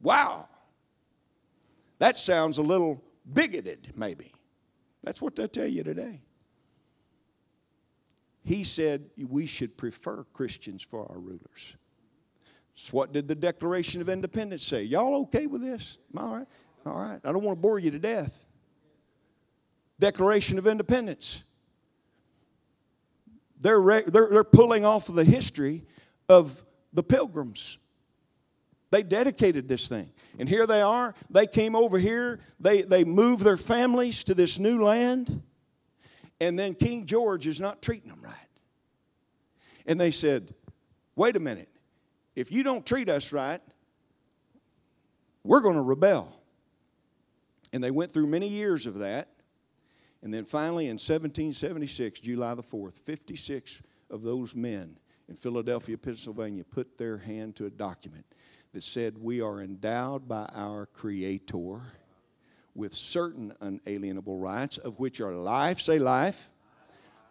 Wow. 0.00 0.48
That 2.00 2.16
sounds 2.16 2.58
a 2.58 2.62
little 2.62 3.02
bigoted, 3.32 3.92
maybe. 3.94 4.32
That's 5.08 5.22
what 5.22 5.36
they 5.36 5.48
tell 5.48 5.66
you 5.66 5.82
today. 5.82 6.20
He 8.44 8.62
said 8.62 9.06
we 9.16 9.46
should 9.46 9.78
prefer 9.78 10.24
Christians 10.34 10.82
for 10.82 11.10
our 11.10 11.18
rulers. 11.18 11.76
So, 12.74 12.90
what 12.90 13.14
did 13.14 13.26
the 13.26 13.34
Declaration 13.34 14.02
of 14.02 14.10
Independence 14.10 14.64
say? 14.64 14.82
Y'all 14.82 15.22
okay 15.22 15.46
with 15.46 15.62
this? 15.62 15.96
Am 16.12 16.18
I 16.18 16.22
all 16.26 16.36
right? 16.36 16.46
All 16.84 16.98
right. 16.98 17.20
I 17.24 17.32
don't 17.32 17.42
want 17.42 17.56
to 17.56 17.60
bore 17.62 17.78
you 17.78 17.90
to 17.90 17.98
death. 17.98 18.44
Declaration 19.98 20.58
of 20.58 20.66
Independence. 20.66 21.42
They're, 23.62 23.80
re- 23.80 24.04
they're, 24.06 24.28
they're 24.30 24.44
pulling 24.44 24.84
off 24.84 25.08
of 25.08 25.14
the 25.14 25.24
history 25.24 25.86
of 26.28 26.62
the 26.92 27.02
pilgrims. 27.02 27.78
They 28.90 29.02
dedicated 29.02 29.68
this 29.68 29.88
thing. 29.88 30.10
And 30.38 30.48
here 30.48 30.66
they 30.66 30.80
are. 30.80 31.14
They 31.30 31.46
came 31.46 31.76
over 31.76 31.98
here. 31.98 32.40
They, 32.58 32.82
they 32.82 33.04
moved 33.04 33.44
their 33.44 33.56
families 33.56 34.24
to 34.24 34.34
this 34.34 34.58
new 34.58 34.82
land. 34.82 35.42
And 36.40 36.58
then 36.58 36.74
King 36.74 37.04
George 37.04 37.46
is 37.46 37.60
not 37.60 37.82
treating 37.82 38.08
them 38.08 38.20
right. 38.22 38.34
And 39.86 40.00
they 40.00 40.10
said, 40.10 40.54
wait 41.16 41.36
a 41.36 41.40
minute. 41.40 41.68
If 42.34 42.52
you 42.52 42.62
don't 42.62 42.86
treat 42.86 43.08
us 43.08 43.32
right, 43.32 43.60
we're 45.42 45.60
going 45.60 45.76
to 45.76 45.82
rebel. 45.82 46.32
And 47.72 47.82
they 47.82 47.90
went 47.90 48.12
through 48.12 48.28
many 48.28 48.48
years 48.48 48.86
of 48.86 48.98
that. 49.00 49.28
And 50.22 50.32
then 50.32 50.44
finally, 50.44 50.86
in 50.86 50.94
1776, 50.94 52.20
July 52.20 52.54
the 52.54 52.62
4th, 52.62 52.94
56 52.94 53.82
of 54.10 54.22
those 54.22 54.54
men 54.54 54.98
in 55.28 55.36
Philadelphia, 55.36 55.98
Pennsylvania, 55.98 56.64
put 56.64 56.96
their 56.96 57.18
hand 57.18 57.56
to 57.56 57.66
a 57.66 57.70
document 57.70 58.24
that 58.72 58.82
said, 58.82 59.18
We 59.18 59.40
are 59.40 59.62
endowed 59.62 60.28
by 60.28 60.48
our 60.54 60.86
Creator 60.86 61.80
with 62.74 62.92
certain 62.92 63.52
unalienable 63.60 64.38
rights, 64.38 64.78
of 64.78 64.98
which 64.98 65.20
are 65.20 65.32
life, 65.32 65.80
say 65.80 65.98
life, 65.98 66.50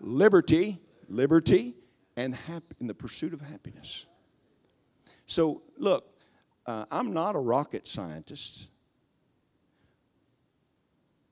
liberty, 0.01 0.79
liberty, 1.07 1.73
and 2.17 2.35
hap- 2.35 2.73
in 2.79 2.87
the 2.87 2.93
pursuit 2.93 3.33
of 3.33 3.41
happiness. 3.41 4.07
So, 5.25 5.61
look, 5.77 6.05
uh, 6.65 6.85
I'm 6.91 7.13
not 7.13 7.35
a 7.35 7.39
rocket 7.39 7.87
scientist, 7.87 8.69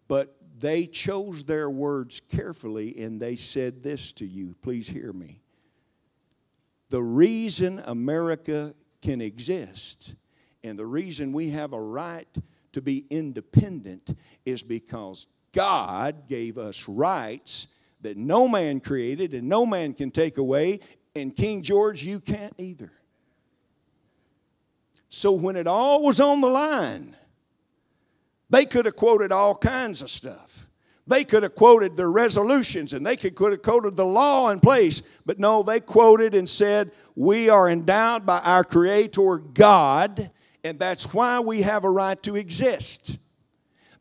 but 0.07 0.37
they 0.57 0.85
chose 0.85 1.43
their 1.43 1.69
words 1.69 2.21
carefully 2.21 2.95
and 2.97 3.21
they 3.21 3.35
said 3.35 3.83
this 3.83 4.13
to 4.13 4.25
you. 4.25 4.55
Please 4.61 4.87
hear 4.87 5.11
me. 5.11 5.41
The 6.89 7.01
reason 7.01 7.81
America 7.85 8.73
can 9.05 9.21
exist 9.21 10.15
and 10.65 10.79
the 10.79 10.85
reason 10.85 11.31
we 11.31 11.51
have 11.51 11.73
a 11.73 11.81
right 11.81 12.27
to 12.71 12.81
be 12.81 13.05
independent 13.11 14.17
is 14.47 14.63
because 14.63 15.27
God 15.51 16.27
gave 16.27 16.57
us 16.57 16.89
rights 16.89 17.67
that 18.01 18.17
no 18.17 18.47
man 18.47 18.79
created 18.79 19.35
and 19.35 19.47
no 19.47 19.67
man 19.67 19.93
can 19.93 20.09
take 20.09 20.39
away, 20.39 20.79
and 21.15 21.35
King 21.35 21.61
George, 21.61 22.03
you 22.03 22.19
can't 22.19 22.55
either. 22.57 22.91
So 25.07 25.33
when 25.33 25.55
it 25.55 25.67
all 25.67 26.01
was 26.01 26.19
on 26.19 26.41
the 26.41 26.49
line, 26.49 27.15
they 28.49 28.65
could 28.65 28.85
have 28.85 28.95
quoted 28.95 29.31
all 29.31 29.55
kinds 29.55 30.01
of 30.01 30.09
stuff. 30.09 30.54
They 31.07 31.23
could 31.23 31.43
have 31.43 31.53
quoted 31.53 31.95
their 31.95 32.11
resolutions 32.11 32.93
and 32.93 33.05
they 33.05 33.15
could, 33.15 33.51
have 33.51 33.61
quoted 33.61 33.95
the 33.95 34.05
law 34.05 34.49
in 34.49 34.59
place. 34.59 35.01
But 35.25 35.37
no, 35.37 35.61
they 35.61 35.79
quoted 35.79 36.33
and 36.33 36.49
said, 36.49 36.91
We 37.15 37.49
are 37.49 37.69
endowed 37.69 38.25
by 38.25 38.39
our 38.39 38.63
Creator 38.63 39.37
God, 39.53 40.31
and 40.63 40.79
that's 40.79 41.13
why 41.13 41.39
we 41.39 41.61
have 41.61 41.83
a 41.83 41.89
right 41.89 42.21
to 42.23 42.35
exist. 42.35 43.17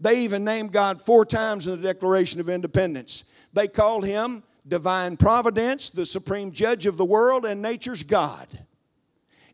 They 0.01 0.21
even 0.21 0.45
named 0.45 0.73
God 0.73 1.01
four 1.01 1.27
times 1.27 1.67
in 1.67 1.81
the 1.81 1.87
Declaration 1.87 2.41
of 2.41 2.49
Independence. 2.49 3.25
They 3.53 3.69
called 3.69 4.05
him 4.05 4.43
divine 4.67 5.17
providence, 5.17 5.91
the 5.91 6.07
supreme 6.07 6.53
judge 6.53 6.87
of 6.87 6.97
the 6.97 7.05
world, 7.05 7.45
and 7.45 7.61
nature's 7.61 8.03
God. 8.03 8.49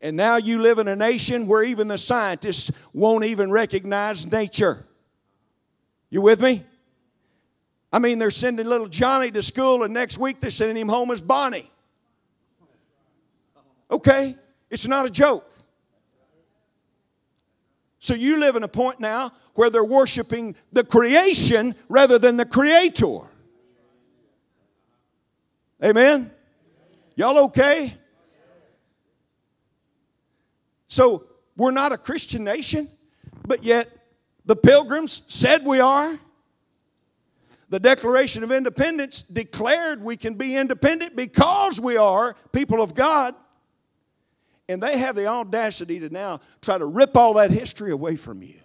And 0.00 0.16
now 0.16 0.36
you 0.36 0.60
live 0.60 0.78
in 0.78 0.88
a 0.88 0.96
nation 0.96 1.46
where 1.46 1.62
even 1.62 1.88
the 1.88 1.98
scientists 1.98 2.70
won't 2.92 3.24
even 3.24 3.50
recognize 3.50 4.30
nature. 4.30 4.84
You 6.08 6.22
with 6.22 6.40
me? 6.40 6.64
I 7.92 7.98
mean, 7.98 8.18
they're 8.18 8.30
sending 8.30 8.66
little 8.66 8.88
Johnny 8.88 9.30
to 9.32 9.42
school, 9.42 9.82
and 9.82 9.92
next 9.92 10.18
week 10.18 10.40
they're 10.40 10.50
sending 10.50 10.76
him 10.76 10.88
home 10.88 11.10
as 11.10 11.20
Bonnie. 11.20 11.70
Okay? 13.90 14.36
It's 14.70 14.86
not 14.86 15.06
a 15.06 15.10
joke. 15.10 15.50
So 17.98 18.14
you 18.14 18.38
live 18.38 18.56
in 18.56 18.62
a 18.62 18.68
point 18.68 19.00
now 19.00 19.32
where 19.54 19.68
they're 19.68 19.84
worshiping 19.84 20.54
the 20.72 20.84
creation 20.84 21.74
rather 21.88 22.18
than 22.18 22.36
the 22.36 22.46
creator. 22.46 23.18
Amen? 25.84 26.30
Y'all 27.16 27.38
okay? 27.44 27.94
So 30.86 31.24
we're 31.56 31.72
not 31.72 31.92
a 31.92 31.98
Christian 31.98 32.44
nation, 32.44 32.88
but 33.46 33.64
yet 33.64 33.88
the 34.46 34.56
pilgrims 34.56 35.22
said 35.28 35.64
we 35.64 35.80
are. 35.80 36.18
The 37.70 37.78
Declaration 37.78 38.42
of 38.42 38.50
Independence 38.50 39.22
declared 39.22 40.02
we 40.02 40.16
can 40.16 40.34
be 40.34 40.56
independent 40.56 41.14
because 41.14 41.80
we 41.80 41.96
are 41.96 42.34
people 42.52 42.82
of 42.82 42.94
God. 42.94 43.34
And 44.68 44.82
they 44.82 44.98
have 44.98 45.14
the 45.14 45.26
audacity 45.26 46.00
to 46.00 46.10
now 46.10 46.40
try 46.60 46.78
to 46.78 46.86
rip 46.86 47.16
all 47.16 47.34
that 47.34 47.52
history 47.52 47.92
away 47.92 48.16
from 48.16 48.42
you. 48.42 48.56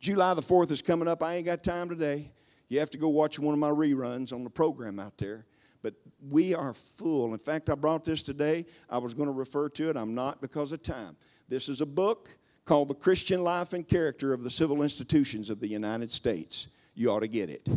July 0.00 0.34
the 0.34 0.42
4th 0.42 0.70
is 0.70 0.82
coming 0.82 1.06
up. 1.06 1.22
I 1.22 1.36
ain't 1.36 1.46
got 1.46 1.62
time 1.62 1.88
today. 1.88 2.30
You 2.68 2.78
have 2.80 2.90
to 2.90 2.98
go 2.98 3.10
watch 3.10 3.38
one 3.38 3.52
of 3.52 3.60
my 3.60 3.70
reruns 3.70 4.32
on 4.32 4.42
the 4.42 4.50
program 4.50 4.98
out 4.98 5.16
there. 5.18 5.44
But 5.82 5.94
we 6.30 6.54
are 6.54 6.72
full. 6.72 7.32
In 7.34 7.38
fact, 7.38 7.68
I 7.68 7.74
brought 7.74 8.06
this 8.06 8.22
today. 8.22 8.64
I 8.88 8.96
was 8.98 9.12
going 9.12 9.28
to 9.28 9.34
refer 9.34 9.68
to 9.68 9.90
it. 9.90 9.98
I'm 9.98 10.14
not 10.14 10.40
because 10.40 10.72
of 10.72 10.82
time. 10.82 11.16
This 11.48 11.68
is 11.68 11.82
a 11.82 11.86
book 11.86 12.30
called 12.64 12.88
The 12.88 12.94
Christian 12.94 13.42
Life 13.42 13.74
and 13.74 13.86
Character 13.86 14.32
of 14.32 14.42
the 14.42 14.50
Civil 14.50 14.82
Institutions 14.82 15.50
of 15.50 15.60
the 15.60 15.68
United 15.68 16.10
States. 16.10 16.68
You 16.94 17.10
ought 17.10 17.20
to 17.20 17.28
get 17.28 17.50
it. 17.50 17.68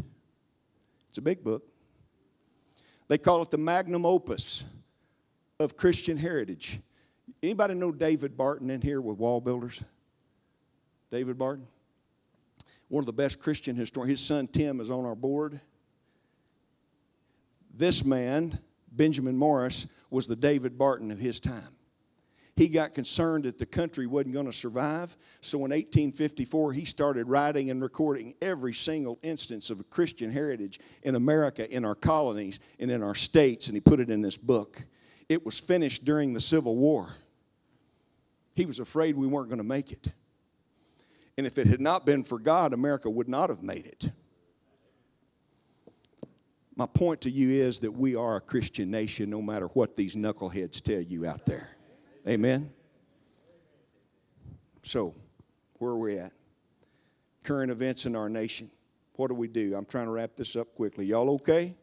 It's 1.17 1.19
a 1.19 1.23
big 1.23 1.43
book. 1.43 1.63
They 3.07 3.17
call 3.17 3.41
it 3.41 3.49
the 3.49 3.57
magnum 3.57 4.05
opus 4.05 4.63
of 5.59 5.75
Christian 5.75 6.15
heritage. 6.15 6.79
Anybody 7.41 7.73
know 7.73 7.91
David 7.91 8.37
Barton 8.37 8.69
in 8.69 8.81
here 8.81 9.01
with 9.01 9.17
WallBuilders? 9.17 9.83
David 11.09 11.39
Barton? 11.39 11.65
One 12.87 13.01
of 13.01 13.07
the 13.07 13.13
best 13.13 13.39
Christian 13.39 13.75
historians. 13.75 14.19
His 14.19 14.27
son 14.27 14.47
Tim 14.47 14.79
is 14.79 14.91
on 14.91 15.05
our 15.05 15.15
board. 15.15 15.59
This 17.73 18.05
man, 18.05 18.59
Benjamin 18.91 19.35
Morris, 19.35 19.87
was 20.11 20.27
the 20.27 20.35
David 20.35 20.77
Barton 20.77 21.09
of 21.09 21.17
his 21.17 21.39
time 21.39 21.76
he 22.57 22.67
got 22.67 22.95
concerned 22.95 23.43
that 23.43 23.59
the 23.59 23.67
country 23.67 24.07
wasn't 24.07 24.33
going 24.33 24.47
to 24.47 24.51
survive. 24.51 25.15
So 25.41 25.59
in 25.59 25.69
1854, 25.69 26.73
he 26.73 26.85
started 26.85 27.29
writing 27.29 27.69
and 27.69 27.79
recording 27.83 28.33
every 28.41 28.73
single 28.73 29.19
instance 29.21 29.69
of 29.69 29.79
a 29.79 29.83
Christian 29.83 30.31
heritage 30.31 30.79
in 31.03 31.13
America, 31.13 31.71
in 31.71 31.85
our 31.85 31.93
colonies, 31.93 32.59
and 32.79 32.89
in 32.89 33.03
our 33.03 33.13
states, 33.13 33.67
and 33.67 33.75
he 33.75 33.79
put 33.79 33.99
it 33.99 34.09
in 34.09 34.23
this 34.23 34.37
book. 34.37 34.83
It 35.29 35.45
was 35.45 35.59
finished 35.59 36.03
during 36.03 36.33
the 36.33 36.41
Civil 36.41 36.75
War. 36.75 37.13
He 38.55 38.65
was 38.65 38.79
afraid 38.79 39.15
we 39.15 39.27
weren't 39.27 39.49
going 39.49 39.59
to 39.59 39.63
make 39.63 39.91
it. 39.91 40.11
And 41.37 41.45
if 41.45 41.59
it 41.59 41.67
had 41.67 41.79
not 41.79 42.07
been 42.07 42.23
for 42.23 42.39
God, 42.39 42.73
America 42.73 43.07
would 43.07 43.29
not 43.29 43.51
have 43.51 43.61
made 43.61 43.85
it. 43.85 44.09
My 46.75 46.87
point 46.87 47.21
to 47.21 47.29
you 47.29 47.49
is 47.51 47.79
that 47.81 47.91
we 47.91 48.15
are 48.15 48.37
a 48.37 48.41
Christian 48.41 48.89
nation 48.89 49.29
no 49.29 49.43
matter 49.43 49.67
what 49.67 49.95
these 49.95 50.15
knuckleheads 50.15 50.81
tell 50.81 51.01
you 51.01 51.27
out 51.27 51.45
there. 51.45 51.76
Amen? 52.27 52.69
So, 54.83 55.15
where 55.75 55.91
are 55.91 55.97
we 55.97 56.17
at? 56.17 56.33
Current 57.43 57.71
events 57.71 58.05
in 58.05 58.15
our 58.15 58.27
nation. 58.27 58.69
What 59.15 59.29
do 59.29 59.35
we 59.35 59.47
do? 59.47 59.75
I'm 59.75 59.85
trying 59.85 60.05
to 60.05 60.11
wrap 60.11 60.35
this 60.35 60.55
up 60.55 60.75
quickly. 60.75 61.05
Y'all 61.05 61.29
okay? 61.35 61.73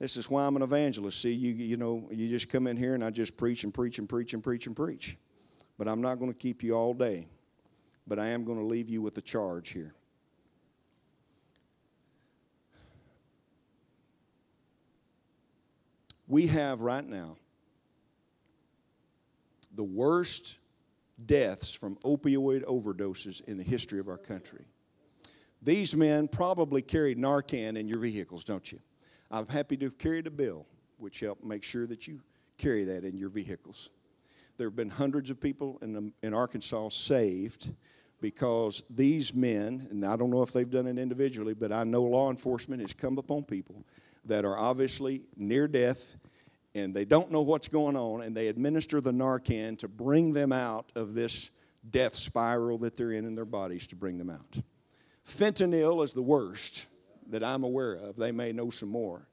This 0.00 0.16
is 0.16 0.28
why 0.28 0.44
I'm 0.44 0.56
an 0.56 0.62
evangelist. 0.62 1.20
See, 1.20 1.32
you, 1.32 1.52
you 1.52 1.76
know, 1.76 2.08
you 2.10 2.28
just 2.28 2.48
come 2.48 2.66
in 2.66 2.76
here 2.76 2.94
and 2.94 3.04
I 3.04 3.10
just 3.10 3.36
preach 3.36 3.64
and 3.64 3.72
preach 3.72 3.98
and 3.98 4.08
preach 4.08 4.34
and 4.34 4.42
preach 4.42 4.66
and 4.66 4.74
preach. 4.76 5.16
But 5.76 5.88
I'm 5.88 6.00
not 6.00 6.16
going 6.16 6.32
to 6.32 6.38
keep 6.38 6.62
you 6.62 6.74
all 6.74 6.94
day. 6.94 7.26
But 8.06 8.18
I 8.18 8.28
am 8.28 8.44
going 8.44 8.58
to 8.58 8.64
leave 8.64 8.88
you 8.88 9.02
with 9.02 9.16
a 9.18 9.20
charge 9.20 9.70
here. 9.70 9.94
We 16.26 16.46
have 16.48 16.80
right 16.80 17.04
now 17.04 17.36
the 19.74 19.84
worst 19.84 20.58
deaths 21.26 21.74
from 21.74 21.96
opioid 21.96 22.64
overdoses 22.64 23.42
in 23.46 23.56
the 23.56 23.62
history 23.62 23.98
of 23.98 24.08
our 24.08 24.18
country. 24.18 24.64
These 25.62 25.96
men 25.96 26.28
probably 26.28 26.82
carried 26.82 27.18
Narcan 27.18 27.76
in 27.76 27.88
your 27.88 27.98
vehicles, 27.98 28.44
don't 28.44 28.70
you? 28.70 28.78
I'm 29.30 29.48
happy 29.48 29.76
to 29.78 29.86
have 29.86 29.98
carried 29.98 30.26
a 30.26 30.30
bill 30.30 30.66
which 30.98 31.20
helped 31.20 31.44
make 31.44 31.64
sure 31.64 31.86
that 31.86 32.06
you 32.06 32.20
carry 32.56 32.84
that 32.84 33.04
in 33.04 33.16
your 33.16 33.28
vehicles. 33.28 33.90
There 34.56 34.66
have 34.66 34.76
been 34.76 34.90
hundreds 34.90 35.30
of 35.30 35.40
people 35.40 35.78
in, 35.82 35.96
um, 35.96 36.12
in 36.22 36.34
Arkansas 36.34 36.88
saved 36.90 37.72
because 38.20 38.82
these 38.90 39.32
men, 39.34 39.86
and 39.90 40.04
I 40.04 40.16
don't 40.16 40.30
know 40.30 40.42
if 40.42 40.52
they've 40.52 40.68
done 40.68 40.86
it 40.86 40.98
individually, 40.98 41.54
but 41.54 41.72
I 41.72 41.84
know 41.84 42.02
law 42.02 42.30
enforcement 42.30 42.82
has 42.82 42.92
come 42.92 43.18
upon 43.18 43.44
people 43.44 43.84
that 44.24 44.44
are 44.44 44.58
obviously 44.58 45.22
near 45.36 45.68
death 45.68 46.16
and 46.78 46.94
they 46.94 47.04
don't 47.04 47.30
know 47.30 47.42
what's 47.42 47.68
going 47.68 47.96
on, 47.96 48.22
and 48.22 48.36
they 48.36 48.48
administer 48.48 49.00
the 49.00 49.12
Narcan 49.12 49.78
to 49.78 49.88
bring 49.88 50.32
them 50.32 50.52
out 50.52 50.90
of 50.94 51.14
this 51.14 51.50
death 51.90 52.14
spiral 52.14 52.78
that 52.78 52.96
they're 52.96 53.12
in 53.12 53.24
in 53.24 53.34
their 53.34 53.44
bodies 53.44 53.86
to 53.88 53.96
bring 53.96 54.18
them 54.18 54.30
out. 54.30 54.62
Fentanyl 55.26 56.02
is 56.02 56.12
the 56.12 56.22
worst 56.22 56.86
that 57.28 57.44
I'm 57.44 57.64
aware 57.64 57.94
of. 57.94 58.16
They 58.16 58.32
may 58.32 58.52
know 58.52 58.70
some 58.70 58.88
more. 58.88 59.28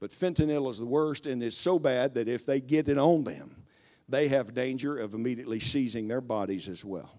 But 0.00 0.10
fentanyl 0.10 0.70
is 0.70 0.78
the 0.78 0.86
worst, 0.86 1.26
and 1.26 1.42
it's 1.42 1.56
so 1.56 1.78
bad 1.78 2.14
that 2.14 2.28
if 2.28 2.44
they 2.44 2.60
get 2.60 2.88
it 2.88 2.98
on 2.98 3.24
them, 3.24 3.62
they 4.08 4.28
have 4.28 4.54
danger 4.54 4.98
of 4.98 5.14
immediately 5.14 5.60
seizing 5.60 6.06
their 6.06 6.20
bodies 6.20 6.68
as 6.68 6.84
well. 6.84 7.18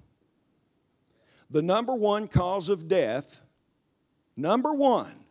The 1.50 1.62
number 1.62 1.96
one 1.96 2.28
cause 2.28 2.70
of 2.70 2.88
death, 2.88 3.42
number 4.36 4.74
one, 4.74 5.26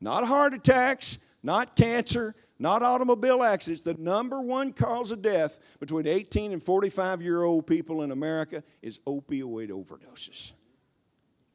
not 0.00 0.26
heart 0.26 0.54
attacks, 0.54 1.18
not 1.42 1.76
cancer, 1.76 2.34
not 2.58 2.82
automobile 2.82 3.42
accidents, 3.42 3.82
the 3.82 3.94
number 3.94 4.40
one 4.40 4.72
cause 4.72 5.12
of 5.12 5.22
death 5.22 5.60
between 5.78 6.06
18 6.06 6.52
and 6.52 6.62
45 6.62 7.22
year 7.22 7.42
old 7.42 7.66
people 7.66 8.02
in 8.02 8.10
America 8.10 8.62
is 8.82 8.98
opioid 9.00 9.70
overdoses. 9.70 10.52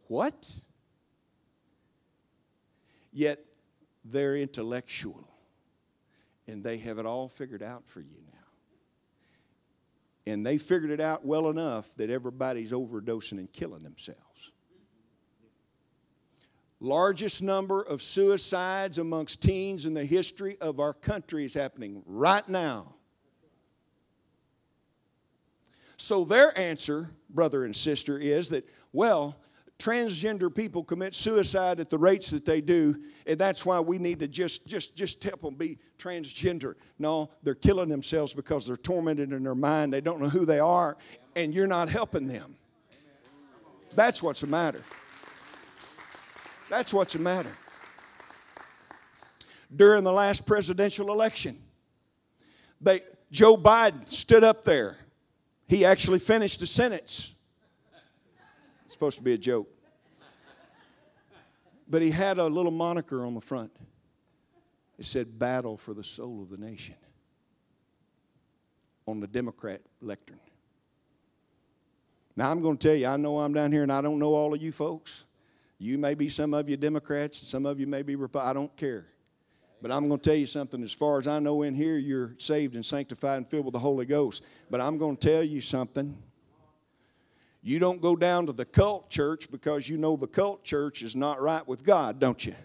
What? 0.08 0.60
Yet 3.12 3.45
they're 4.06 4.38
intellectual 4.38 5.28
and 6.47 6.64
they 6.64 6.78
have 6.78 6.99
it 6.99 7.06
all 7.06 7.28
figured 7.28 7.64
out 7.64 7.86
for 7.88 7.99
you 7.99 8.18
now. 8.32 8.39
And 10.32 10.45
they 10.45 10.58
figured 10.58 10.91
it 10.91 11.01
out 11.01 11.26
well 11.26 11.49
enough 11.49 11.93
that 11.95 12.10
everybody's 12.10 12.72
overdosing 12.72 13.39
and 13.39 13.51
killing 13.51 13.84
themselves. 13.84 14.23
Largest 16.84 17.42
number 17.42 17.82
of 17.82 18.02
suicides 18.02 18.98
amongst 18.98 19.42
teens 19.42 19.86
in 19.86 19.94
the 19.94 20.04
history 20.04 20.58
of 20.60 20.82
our 20.82 20.94
country 20.94 21.46
is 21.46 21.54
happening 21.54 22.04
right 22.06 22.48
now. 22.50 22.96
So, 25.96 26.26
their 26.26 26.56
answer, 26.60 27.08
brother 27.30 27.64
and 27.64 27.74
sister, 27.74 28.20
is 28.20 28.50
that, 28.50 28.68
well, 28.92 29.38
transgender 29.80 30.54
people 30.54 30.84
commit 30.84 31.16
suicide 31.16 31.80
at 31.80 31.90
the 31.90 31.98
rates 31.98 32.30
that 32.32 32.46
they 32.46 32.60
do, 32.60 33.02
and 33.26 33.40
that's 33.40 33.66
why 33.66 33.80
we 33.80 33.98
need 33.98 34.20
to 34.20 34.28
just 34.28 34.68
just 34.68 34.94
just 34.94 35.24
help 35.24 35.42
them 35.42 35.56
be 35.56 35.80
transgender. 35.98 36.74
No, 37.00 37.30
they're 37.44 37.56
killing 37.56 37.88
themselves 37.88 38.34
because 38.34 38.68
they're 38.68 38.76
tormented 38.76 39.32
in 39.32 39.42
their 39.44 39.56
mind. 39.56 39.94
They 39.94 40.02
don't 40.02 40.20
know 40.20 40.28
who 40.28 40.46
they 40.46 40.60
are, 40.60 40.98
and 41.38 41.54
you're 41.54 41.66
not 41.66 41.88
helping 41.88 42.28
them. 42.28 42.58
That's 43.96 44.22
what's 44.22 44.42
the 44.42 44.48
matter. 44.48 44.82
That's 46.74 46.92
what's 46.92 47.14
the 47.14 47.20
matter. 47.20 47.52
During 49.76 50.04
the 50.04 50.12
last 50.12 50.48
presidential 50.48 51.12
election, 51.12 51.56
they, 52.82 53.02
Joe 53.30 53.56
Biden 53.56 54.10
stood 54.10 54.44
up 54.44 54.64
there. 54.64 54.98
He 55.68 55.86
actually 55.86 56.18
finished 56.18 56.62
the 56.62 56.66
sentence. 56.66 57.32
It's 58.86 58.94
supposed 58.94 59.20
to 59.20 59.24
be 59.24 59.34
a 59.34 59.38
joke. 59.38 59.68
But 61.88 62.02
he 62.02 62.10
had 62.10 62.40
a 62.40 62.48
little 62.48 62.72
moniker 62.72 63.24
on 63.24 63.36
the 63.36 63.42
front. 63.42 63.72
It 64.98 65.06
said, 65.06 65.38
Battle 65.38 65.78
for 65.78 65.94
the 65.94 66.04
Soul 66.04 66.42
of 66.42 66.50
the 66.50 66.58
Nation 66.58 66.96
on 69.06 69.20
the 69.20 69.28
Democrat 69.28 69.82
lectern. 70.02 70.40
Now, 72.36 72.50
I'm 72.50 72.64
going 72.64 72.78
to 72.78 72.88
tell 72.88 72.98
you, 72.98 73.06
I 73.06 73.18
know 73.18 73.38
I'm 73.38 73.54
down 73.54 73.72
here 73.72 73.84
and 73.84 73.92
I 73.92 74.02
don't 74.02 74.18
know 74.18 74.34
all 74.34 74.56
of 74.56 74.62
you 74.62 74.72
folks. 74.72 75.26
You 75.84 75.98
may 75.98 76.14
be 76.14 76.30
some 76.30 76.54
of 76.54 76.70
you 76.70 76.78
Democrats, 76.78 77.46
some 77.46 77.66
of 77.66 77.78
you 77.78 77.88
may 77.88 78.04
be 78.04 78.16
Republicans. 78.16 78.50
I 78.50 78.54
don't 78.54 78.78
care. 78.78 79.06
But 79.82 79.92
I'm 79.92 80.08
going 80.08 80.18
to 80.18 80.30
tell 80.30 80.38
you 80.38 80.46
something. 80.46 80.82
As 80.82 80.94
far 80.94 81.20
as 81.20 81.28
I 81.28 81.40
know 81.40 81.64
in 81.64 81.76
here, 81.76 81.98
you're 81.98 82.36
saved 82.38 82.76
and 82.76 82.86
sanctified 82.86 83.36
and 83.36 83.50
filled 83.50 83.66
with 83.66 83.74
the 83.74 83.80
Holy 83.80 84.06
Ghost. 84.06 84.46
But 84.72 84.80
I'm 84.80 84.98
going 84.98 85.18
to 85.18 85.28
tell 85.28 85.44
you 85.44 85.60
something. 85.60 86.18
You 87.62 87.80
don't 87.80 88.00
go 88.00 88.16
down 88.16 88.46
to 88.46 88.54
the 88.54 88.64
cult 88.64 89.10
church 89.10 89.52
because 89.52 89.90
you 89.90 89.98
know 89.98 90.16
the 90.16 90.26
cult 90.26 90.64
church 90.64 91.02
is 91.02 91.18
not 91.18 91.42
right 91.42 91.68
with 91.68 91.84
God, 91.84 92.18
don't 92.18 92.46
you? 92.46 92.56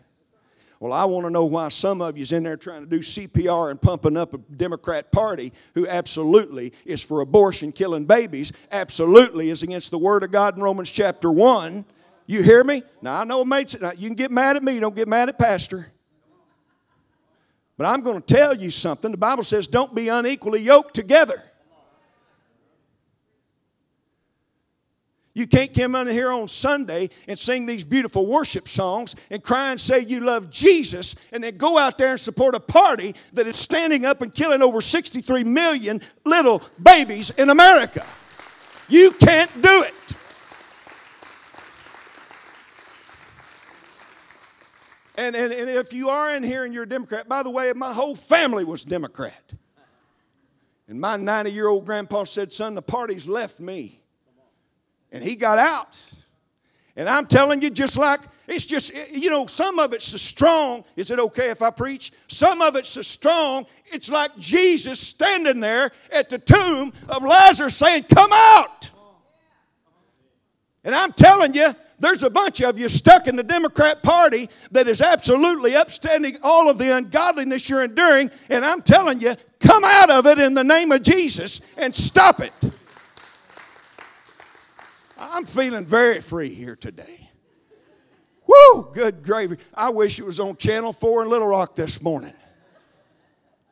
Well, 0.79 0.93
I 0.93 1.05
want 1.07 1.27
to 1.27 1.31
know 1.31 1.45
why 1.45 1.71
some 1.71 2.01
of 2.01 2.16
you's 2.16 2.31
in 2.31 2.45
there 2.45 2.57
trying 2.57 2.85
to 2.85 2.89
do 2.89 3.01
CPR 3.01 3.73
and 3.73 3.83
pumping 3.83 4.16
up 4.16 4.33
a 4.33 4.39
Democrat 4.39 5.11
Party 5.11 5.53
who 5.75 5.89
absolutely 5.89 6.73
is 6.87 7.03
for 7.03 7.21
abortion, 7.21 7.73
killing 7.73 8.05
babies, 8.05 8.53
absolutely 8.71 9.51
is 9.51 9.64
against 9.64 9.91
the 9.91 9.99
Word 9.99 10.23
of 10.23 10.31
God 10.31 10.57
in 10.57 10.62
Romans 10.62 10.89
chapter 10.89 11.33
1 11.33 11.85
you 12.29 12.43
hear 12.43 12.62
me? 12.62 12.83
Now, 13.01 13.22
I 13.22 13.24
know 13.24 13.43
mates, 13.43 13.74
you 13.97 14.09
can 14.09 14.14
get 14.14 14.31
mad 14.31 14.55
at 14.55 14.62
me, 14.62 14.79
don't 14.79 14.95
get 14.95 15.09
mad 15.09 15.31
at 15.31 15.39
Pastor. 15.39 15.91
But 17.79 17.87
I'm 17.87 18.03
going 18.03 18.20
to 18.20 18.35
tell 18.35 18.55
you 18.55 18.70
something. 18.70 19.11
The 19.11 19.16
Bible 19.16 19.43
says, 19.43 19.66
don't 19.66 19.95
be 19.95 20.09
unequally 20.09 20.61
yoked 20.61 20.95
together. 20.95 21.43
You 25.33 25.47
can't 25.47 25.72
come 25.72 25.95
in 25.95 26.09
here 26.09 26.31
on 26.33 26.49
Sunday 26.49 27.11
and 27.29 27.39
sing 27.39 27.64
these 27.64 27.85
beautiful 27.85 28.26
worship 28.26 28.68
songs 28.68 29.14
and 29.31 29.43
cry 29.43 29.70
and 29.70 29.81
say 29.81 30.01
you 30.01 30.20
love 30.20 30.51
Jesus 30.51 31.14
and 31.33 31.43
then 31.43 31.57
go 31.57 31.79
out 31.79 31.97
there 31.97 32.11
and 32.11 32.20
support 32.20 32.57
a 32.57 32.61
party 32.61 33.14
that 33.33 33.47
is 33.47 33.57
standing 33.57 34.05
up 34.05 34.20
and 34.20 34.35
killing 34.35 34.61
over 34.61 34.81
63 34.81 35.45
million 35.45 36.03
little 36.26 36.61
babies 36.83 37.31
in 37.31 37.51
America. 37.51 38.05
You 38.89 39.12
can't 39.12 39.62
do 39.62 39.85
it. 39.85 39.95
And, 45.19 45.35
and, 45.35 45.53
and 45.53 45.69
if 45.69 45.93
you 45.93 46.11
are 46.11 46.37
in 46.37 46.45
here 46.45 46.64
and 46.64 46.73
you're 46.73 46.85
a 46.85 46.89
Democrat, 46.89 47.29
by 47.29 47.43
the 47.43 47.51
way, 47.51 47.73
my 47.75 47.93
whole 47.93 48.14
family 48.14 48.64
was 48.64 48.85
Democrat. 48.85 49.53
And 50.87 51.01
my 51.01 51.16
90 51.16 51.51
year 51.51 51.66
old 51.66 51.85
grandpa 51.85 52.23
said, 52.23 52.53
Son, 52.53 52.77
the 52.77 52.83
party's 52.83 53.27
left 53.27 53.59
me. 53.59 54.01
And 55.11 55.23
he 55.23 55.35
got 55.35 55.59
out. 55.59 56.09
And 56.95 57.09
I'm 57.09 57.27
telling 57.27 57.61
you, 57.62 57.71
just 57.71 57.99
like 57.99 58.21
it's 58.47 58.64
just, 58.64 58.93
you 59.11 59.29
know, 59.29 59.47
some 59.47 59.81
of 59.81 59.93
it's 59.93 60.07
so 60.07 60.19
strong. 60.19 60.85
Is 60.97 61.11
it 61.11 61.19
okay 61.19 61.51
if 61.51 61.62
I 61.62 61.71
preach? 61.71 62.12
Some 62.29 62.62
of 62.62 62.77
it's 62.77 62.91
so 62.91 63.03
strong, 63.03 63.66
it's 63.87 64.11
like 64.11 64.37
Jesus 64.39 65.01
standing 65.01 65.59
there 65.59 65.91
at 66.12 66.29
the 66.29 66.39
tomb 66.39 66.93
of 67.09 67.25
Lazarus 67.25 67.77
saying, 67.77 68.05
Come 68.05 68.31
out. 68.33 68.88
And 70.85 70.95
I'm 70.95 71.12
telling 71.12 71.55
you, 71.55 71.74
there's 71.99 72.22
a 72.22 72.31
bunch 72.31 72.61
of 72.62 72.79
you 72.79 72.89
stuck 72.89 73.26
in 73.26 73.37
the 73.37 73.43
Democrat 73.43 74.03
Party 74.03 74.49
that 74.70 74.87
is 74.87 75.01
absolutely 75.01 75.74
upstanding 75.74 76.37
all 76.43 76.70
of 76.70 76.79
the 76.79 76.97
ungodliness 76.97 77.68
you're 77.68 77.83
enduring, 77.83 78.31
and 78.49 78.64
I'm 78.64 78.83
telling 78.83 79.20
you, 79.20 79.35
come 79.59 79.85
out 79.85 80.11
of 80.11 80.26
it 80.26 80.39
in 80.39 80.55
the 80.55 80.62
name 80.62 80.93
of 80.93 81.03
Jesus 81.03 81.61
and 81.76 81.95
stop 81.95 82.41
it. 82.41 82.53
I'm 85.18 85.45
feeling 85.45 85.85
very 85.85 86.20
free 86.20 86.51
here 86.51 86.76
today. 86.76 87.29
Woo, 88.47 88.89
good 88.93 89.22
gravy. 89.22 89.57
I 89.74 89.91
wish 89.91 90.18
it 90.18 90.24
was 90.24 90.41
on 90.41 90.57
Channel 90.57 90.93
4 90.93 91.24
in 91.24 91.29
Little 91.29 91.49
Rock 91.49 91.74
this 91.74 92.01
morning. 92.01 92.33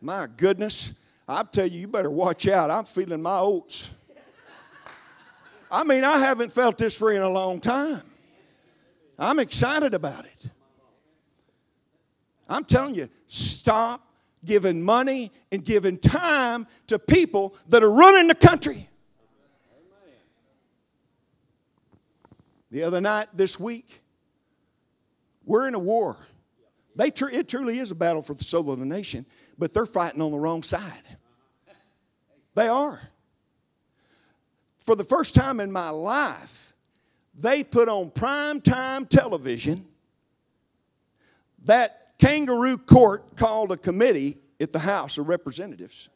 My 0.01 0.27
goodness. 0.37 0.93
I 1.29 1.43
tell 1.45 1.67
you, 1.67 1.81
you 1.81 1.89
better 1.89 2.11
watch 2.11 2.47
out. 2.47 2.71
I'm 2.71 2.85
feeling 2.85 3.23
my 3.23 3.39
oats. 3.39 3.91
I 5.71 5.85
mean, 5.85 6.05
I 6.05 6.19
haven't 6.19 6.53
felt 6.53 6.79
this 6.79 6.97
free 6.97 7.17
in 7.17 7.23
a 7.23 7.29
long 7.29 7.61
time. 7.61 8.03
I'm 9.19 9.39
excited 9.39 9.95
about 9.95 10.25
it. 10.25 10.51
I'm 12.49 12.65
telling 12.65 12.95
you, 12.95 13.09
stop 13.27 14.07
giving 14.45 14.83
money 14.83 15.33
and 15.51 15.65
giving 15.65 15.99
time 15.99 16.67
to 16.87 16.99
people 16.99 17.57
that 17.69 17.83
are 17.83 17.91
running 17.91 18.29
the 18.29 18.35
country. 18.35 18.89
The 22.71 22.83
other 22.83 23.01
night, 23.01 23.29
this 23.35 23.59
week, 23.59 24.03
we're 25.45 25.67
in 25.67 25.75
a 25.75 25.79
war. 25.79 26.17
They 26.95 27.11
tr- 27.11 27.29
it 27.29 27.49
truly 27.49 27.79
is 27.79 27.91
a 27.91 27.95
battle 27.95 28.23
for 28.23 28.35
the 28.35 28.45
soul 28.45 28.71
of 28.71 28.79
the 28.79 28.87
nation, 28.87 29.27
but 29.59 29.73
they're 29.73 29.87
fighting 29.87 30.21
on 30.21 30.31
the 30.31 30.39
wrong 30.39 30.63
side. 30.63 31.03
They 32.55 32.69
are. 32.69 33.01
For 34.87 34.95
the 34.95 35.05
first 35.05 35.35
time 35.35 35.59
in 35.59 35.73
my 35.73 35.91
life, 35.91 36.73
they 37.35 37.65
put 37.65 37.89
on 37.89 38.11
prime 38.11 38.61
time 38.61 39.05
television 39.05 39.85
that 41.65 42.13
kangaroo 42.19 42.79
court 42.79 43.37
called 43.37 43.73
a 43.73 43.77
committee 43.77 44.39
at 44.61 44.71
the 44.71 44.79
House 44.79 45.19
of 45.19 45.27
Representatives. 45.29 46.09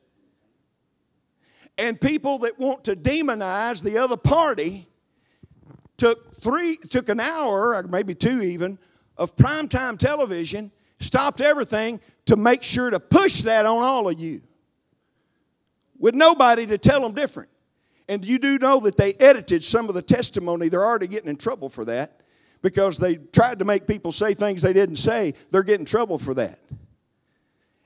And 1.78 2.00
people 2.00 2.38
that 2.38 2.60
want 2.60 2.84
to 2.84 2.94
demonize 2.94 3.82
the 3.82 3.98
other 3.98 4.16
party 4.16 4.86
took 5.96 6.32
three 6.36 6.76
took 6.76 7.08
an 7.08 7.18
hour 7.18 7.74
or 7.74 7.82
maybe 7.82 8.14
two 8.14 8.40
even 8.40 8.78
of 9.16 9.34
primetime 9.34 9.98
television 9.98 10.70
stopped 11.00 11.40
everything 11.40 12.00
to 12.26 12.36
make 12.36 12.62
sure 12.62 12.88
to 12.88 13.00
push 13.00 13.42
that 13.42 13.66
on 13.66 13.82
all 13.82 14.08
of 14.08 14.20
you 14.20 14.40
with 15.98 16.14
nobody 16.14 16.66
to 16.66 16.78
tell 16.78 17.00
them 17.00 17.12
different 17.12 17.50
and 18.10 18.24
you 18.24 18.40
do 18.40 18.58
know 18.58 18.80
that 18.80 18.96
they 18.96 19.14
edited 19.14 19.62
some 19.62 19.88
of 19.88 19.94
the 19.94 20.02
testimony. 20.02 20.68
They're 20.68 20.84
already 20.84 21.06
getting 21.06 21.30
in 21.30 21.36
trouble 21.36 21.68
for 21.68 21.84
that 21.84 22.22
because 22.60 22.98
they 22.98 23.14
tried 23.14 23.60
to 23.60 23.64
make 23.64 23.86
people 23.86 24.10
say 24.10 24.34
things 24.34 24.62
they 24.62 24.72
didn't 24.72 24.96
say. 24.96 25.32
They're 25.52 25.62
getting 25.62 25.82
in 25.82 25.86
trouble 25.86 26.18
for 26.18 26.34
that. 26.34 26.58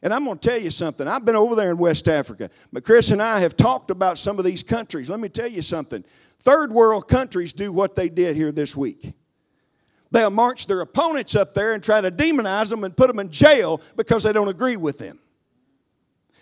And 0.02 0.14
I'm 0.14 0.24
going 0.24 0.38
to 0.38 0.48
tell 0.48 0.58
you 0.58 0.70
something. 0.70 1.06
I've 1.06 1.26
been 1.26 1.36
over 1.36 1.54
there 1.54 1.70
in 1.70 1.76
West 1.76 2.08
Africa, 2.08 2.48
but 2.72 2.84
Chris 2.84 3.10
and 3.10 3.20
I 3.20 3.40
have 3.40 3.54
talked 3.54 3.90
about 3.90 4.16
some 4.16 4.38
of 4.38 4.46
these 4.46 4.62
countries. 4.62 5.10
Let 5.10 5.20
me 5.20 5.28
tell 5.28 5.46
you 5.46 5.60
something. 5.60 6.02
Third 6.40 6.72
world 6.72 7.06
countries 7.06 7.52
do 7.52 7.70
what 7.70 7.94
they 7.94 8.08
did 8.08 8.34
here 8.34 8.50
this 8.50 8.74
week. 8.74 9.12
They'll 10.10 10.30
march 10.30 10.66
their 10.66 10.80
opponents 10.80 11.36
up 11.36 11.52
there 11.52 11.74
and 11.74 11.82
try 11.82 12.00
to 12.00 12.10
demonize 12.10 12.70
them 12.70 12.84
and 12.84 12.96
put 12.96 13.08
them 13.08 13.18
in 13.18 13.30
jail 13.30 13.82
because 13.94 14.22
they 14.22 14.32
don't 14.32 14.48
agree 14.48 14.78
with 14.78 14.98
them. 14.98 15.18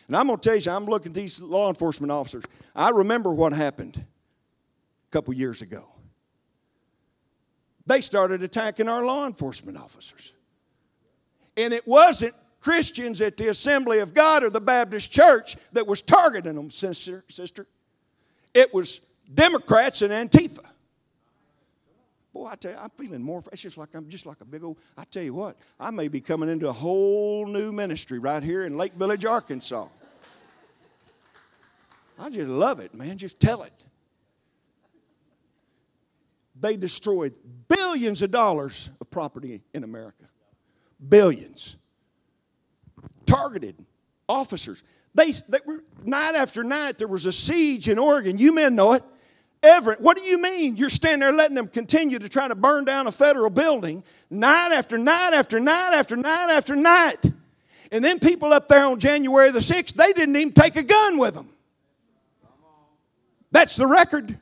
And 0.06 0.16
I'm 0.16 0.26
going 0.26 0.38
to 0.38 0.48
tell 0.48 0.58
you, 0.58 0.70
I'm 0.70 0.86
looking 0.86 1.10
at 1.10 1.14
these 1.14 1.40
law 1.40 1.68
enforcement 1.68 2.10
officers. 2.10 2.44
I 2.74 2.90
remember 2.90 3.32
what 3.32 3.52
happened 3.52 3.96
a 3.96 5.10
couple 5.10 5.32
years 5.34 5.62
ago. 5.62 5.88
They 7.86 8.00
started 8.00 8.42
attacking 8.42 8.88
our 8.88 9.04
law 9.04 9.26
enforcement 9.26 9.76
officers. 9.78 10.32
And 11.56 11.72
it 11.72 11.86
wasn't 11.86 12.34
Christians 12.60 13.20
at 13.20 13.36
the 13.36 13.48
Assembly 13.48 13.98
of 13.98 14.14
God 14.14 14.44
or 14.44 14.50
the 14.50 14.60
Baptist 14.60 15.10
Church 15.10 15.56
that 15.72 15.86
was 15.86 16.00
targeting 16.00 16.54
them, 16.54 16.70
sister. 16.70 17.24
sister. 17.28 17.66
It 18.54 18.72
was 18.72 19.00
Democrats 19.32 20.02
and 20.02 20.12
Antifa. 20.12 20.64
Boy, 22.32 22.46
I 22.46 22.54
tell 22.54 22.72
you, 22.72 22.78
I'm 22.78 22.90
feeling 22.90 23.22
more. 23.22 23.42
It's 23.52 23.60
just 23.60 23.76
like 23.76 23.90
I'm 23.94 24.08
just 24.08 24.24
like 24.24 24.40
a 24.40 24.44
big 24.44 24.64
old. 24.64 24.78
I 24.96 25.04
tell 25.04 25.22
you 25.22 25.34
what, 25.34 25.56
I 25.78 25.90
may 25.90 26.08
be 26.08 26.20
coming 26.20 26.48
into 26.48 26.68
a 26.68 26.72
whole 26.72 27.46
new 27.46 27.72
ministry 27.72 28.18
right 28.18 28.42
here 28.42 28.64
in 28.64 28.76
Lake 28.76 28.94
Village, 28.94 29.24
Arkansas. 29.24 29.86
I 32.18 32.30
just 32.30 32.48
love 32.48 32.80
it, 32.80 32.94
man. 32.94 33.18
Just 33.18 33.38
tell 33.38 33.62
it. 33.62 33.72
They 36.58 36.76
destroyed 36.76 37.34
billions 37.68 38.22
of 38.22 38.30
dollars 38.30 38.88
of 39.00 39.10
property 39.10 39.62
in 39.74 39.84
America. 39.84 40.24
Billions. 41.06 41.76
Targeted 43.26 43.84
officers. 44.28 44.84
They, 45.14 45.32
they 45.48 45.58
were, 45.66 45.82
night 46.04 46.34
after 46.36 46.62
night, 46.62 46.98
there 46.98 47.08
was 47.08 47.26
a 47.26 47.32
siege 47.32 47.88
in 47.88 47.98
Oregon. 47.98 48.38
You 48.38 48.54
men 48.54 48.74
know 48.74 48.92
it. 48.92 49.02
Everett, 49.62 50.00
what 50.00 50.16
do 50.16 50.24
you 50.24 50.42
mean? 50.42 50.76
You're 50.76 50.90
standing 50.90 51.20
there 51.20 51.32
letting 51.32 51.54
them 51.54 51.68
continue 51.68 52.18
to 52.18 52.28
try 52.28 52.48
to 52.48 52.54
burn 52.54 52.84
down 52.84 53.06
a 53.06 53.12
federal 53.12 53.50
building 53.50 54.02
night 54.28 54.72
after 54.72 54.98
night 54.98 55.30
after 55.34 55.60
night 55.60 55.92
after 55.94 56.16
night 56.16 56.50
after 56.50 56.74
night. 56.74 57.24
And 57.92 58.04
then 58.04 58.18
people 58.18 58.52
up 58.52 58.68
there 58.68 58.86
on 58.86 58.98
January 58.98 59.50
the 59.50 59.60
6th, 59.60 59.94
they 59.94 60.12
didn't 60.12 60.34
even 60.34 60.52
take 60.52 60.76
a 60.76 60.82
gun 60.82 61.18
with 61.18 61.34
them. 61.34 61.48
That's 63.52 63.76
the 63.76 63.86
record. 63.86 64.36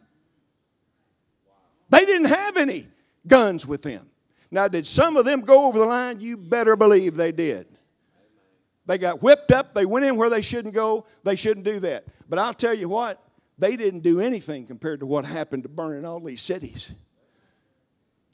They 1.91 2.05
didn't 2.05 2.29
have 2.29 2.57
any 2.57 2.87
guns 3.27 3.67
with 3.67 3.83
them. 3.83 4.09
Now, 4.53 4.69
did 4.69 4.87
some 4.87 5.17
of 5.17 5.25
them 5.25 5.43
go 5.43 5.67
over 5.67 5.79
the 5.79 5.85
line? 5.85 6.21
You 6.21 6.37
better 6.37 6.77
believe 6.77 7.17
they 7.17 7.33
did. 7.33 7.67
They 8.87 8.99
got 8.99 9.23
whipped 9.23 9.53
up. 9.53 9.75
They 9.75 9.85
went 9.85 10.05
in 10.05 10.17
where 10.17 10.31
they 10.31 10.41
shouldn't 10.41 10.75
go. 10.75 11.07
They 11.25 11.37
shouldn't 11.37 11.65
do 11.65 11.79
that. 11.81 12.05
But 12.29 12.39
I'll 12.39 12.55
tell 12.55 12.75
you 12.75 12.89
what, 12.89 13.23
they 13.61 13.77
didn't 13.77 14.01
do 14.01 14.21
anything 14.21 14.67
compared 14.67 15.01
to 15.01 15.07
what 15.07 15.25
happened 15.25 15.65
to 15.65 15.69
burning 15.69 16.05
all 16.05 16.19
these 16.21 16.41
cities. 16.41 16.93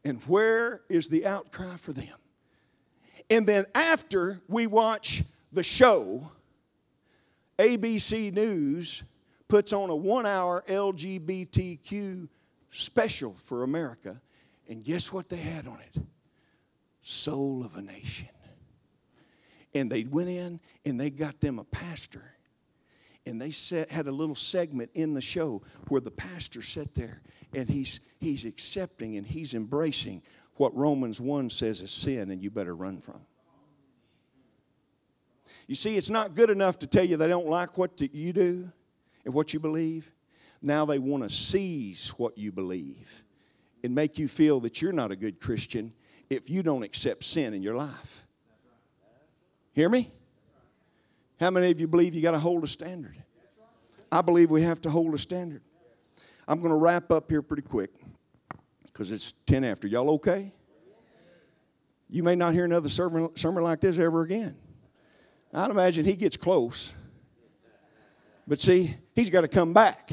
And 0.05 0.22
where 0.22 0.83
is 0.89 1.09
the 1.09 1.27
outcry 1.27 1.77
for 1.77 1.93
them? 1.93 2.14
And 3.29 3.47
then 3.47 3.66
after 3.74 4.39
we 4.47 4.68
watch 4.68 5.24
the 5.51 5.64
show, 5.64 6.31
ABC 7.59 8.33
News 8.33 9.03
puts 9.49 9.72
on 9.72 9.91
a 9.91 9.97
one 9.97 10.27
hour 10.27 10.62
LGBTQ 10.68 12.29
special 12.70 13.33
for 13.33 13.64
America. 13.64 14.20
And 14.68 14.85
guess 14.85 15.12
what 15.12 15.29
they 15.29 15.37
had 15.37 15.66
on 15.66 15.81
it? 15.81 16.03
Soul 17.03 17.64
of 17.64 17.77
a 17.77 17.83
Nation. 17.83 18.29
And 19.74 19.91
they 19.91 20.05
went 20.05 20.29
in 20.29 20.61
and 20.85 21.01
they 21.01 21.11
got 21.11 21.41
them 21.41 21.59
a 21.59 21.64
pastor. 21.64 22.36
And 23.27 23.41
they 23.41 23.51
set, 23.51 23.91
had 23.91 24.07
a 24.07 24.12
little 24.12 24.35
segment 24.35 24.91
in 24.95 25.12
the 25.12 25.20
show 25.20 25.62
where 25.89 26.01
the 26.01 26.11
pastor 26.11 26.62
sat 26.62 26.95
there 26.95 27.20
and 27.55 27.68
he's, 27.68 28.01
he's 28.20 28.45
accepting 28.45 29.16
and 29.16 29.27
he's 29.27 29.53
embracing 29.55 30.22
what 30.55 30.74
Romans 30.77 31.20
1 31.20 31.51
says 31.51 31.81
is 31.81 31.91
sin 31.91 32.31
and 32.31 32.43
you 32.43 32.51
better 32.51 32.74
run 32.74 33.01
from. 33.01 33.20
You 35.66 35.74
see, 35.74 35.97
it's 35.97 36.11
not 36.11 36.35
good 36.35 36.51
enough 36.51 36.79
to 36.81 36.87
tell 36.87 37.05
you 37.05 37.16
they 37.16 37.29
don't 37.29 37.47
like 37.47 37.77
what 37.77 38.01
you 38.01 38.33
do 38.33 38.70
and 39.24 39.35
what 39.35 39.53
you 39.53 39.61
believe. 39.61 40.12
Now 40.62 40.85
they 40.85 40.99
want 40.99 41.24
to 41.24 41.31
seize 41.31 42.11
what 42.11 42.39
you 42.39 42.53
believe 42.53 43.24
and 43.83 43.95
make 43.95 44.18
you 44.18 44.29
feel 44.29 44.61
that 44.61 44.81
you're 44.81 44.93
not 44.93 45.11
a 45.11 45.16
good 45.16 45.41
Christian 45.41 45.93
if 46.31 46.49
you 46.49 46.62
don't 46.62 46.83
accept 46.83 47.24
sin 47.24 47.55
in 47.55 47.62
your 47.62 47.74
life. 47.74 48.27
Hear 49.72 49.89
me? 49.89 50.11
How 51.39 51.51
many 51.51 51.70
of 51.70 51.78
you 51.78 51.87
believe 51.87 52.14
you 52.14 52.22
got 52.22 52.32
to 52.32 52.39
hold 52.39 52.64
a 52.64 52.68
standard? 52.68 53.16
I 54.11 54.22
believe 54.22 54.51
we 54.51 54.62
have 54.62 54.80
to 54.82 54.91
hold 54.91 55.14
a 55.14 55.18
standard. 55.18 55.62
I'm 56.49 56.61
going 56.61 56.70
to 56.70 56.76
wrap 56.76 57.11
up 57.11 57.30
here 57.30 57.43
pretty 57.43 57.62
quick 57.62 57.91
because 58.84 59.11
it's 59.11 59.34
10 59.47 59.64
after. 59.64 59.87
Y'all 59.87 60.11
okay? 60.11 60.53
You 62.09 62.22
may 62.22 62.37
not 62.37 62.55
hear 62.55 62.64
another 62.64 62.89
sermon, 62.89 63.37
sermon 63.37 63.64
like 63.64 63.80
this 63.80 63.99
ever 63.99 64.22
again. 64.22 64.57
I'd 65.53 65.70
imagine 65.70 66.05
he 66.05 66.16
gets 66.16 66.37
close. 66.37 66.95
But 68.47 68.61
see, 68.61 68.97
he's 69.14 69.28
got 69.28 69.41
to 69.41 69.49
come 69.49 69.72
back. 69.72 70.11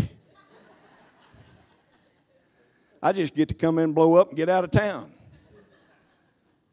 I 3.02 3.12
just 3.12 3.36
get 3.36 3.50
to 3.50 3.54
come 3.54 3.80
in, 3.80 3.94
blow 3.94 4.16
up, 4.16 4.30
and 4.30 4.38
get 4.38 4.50
out 4.50 4.64
of 4.64 4.72
town. 4.72 5.12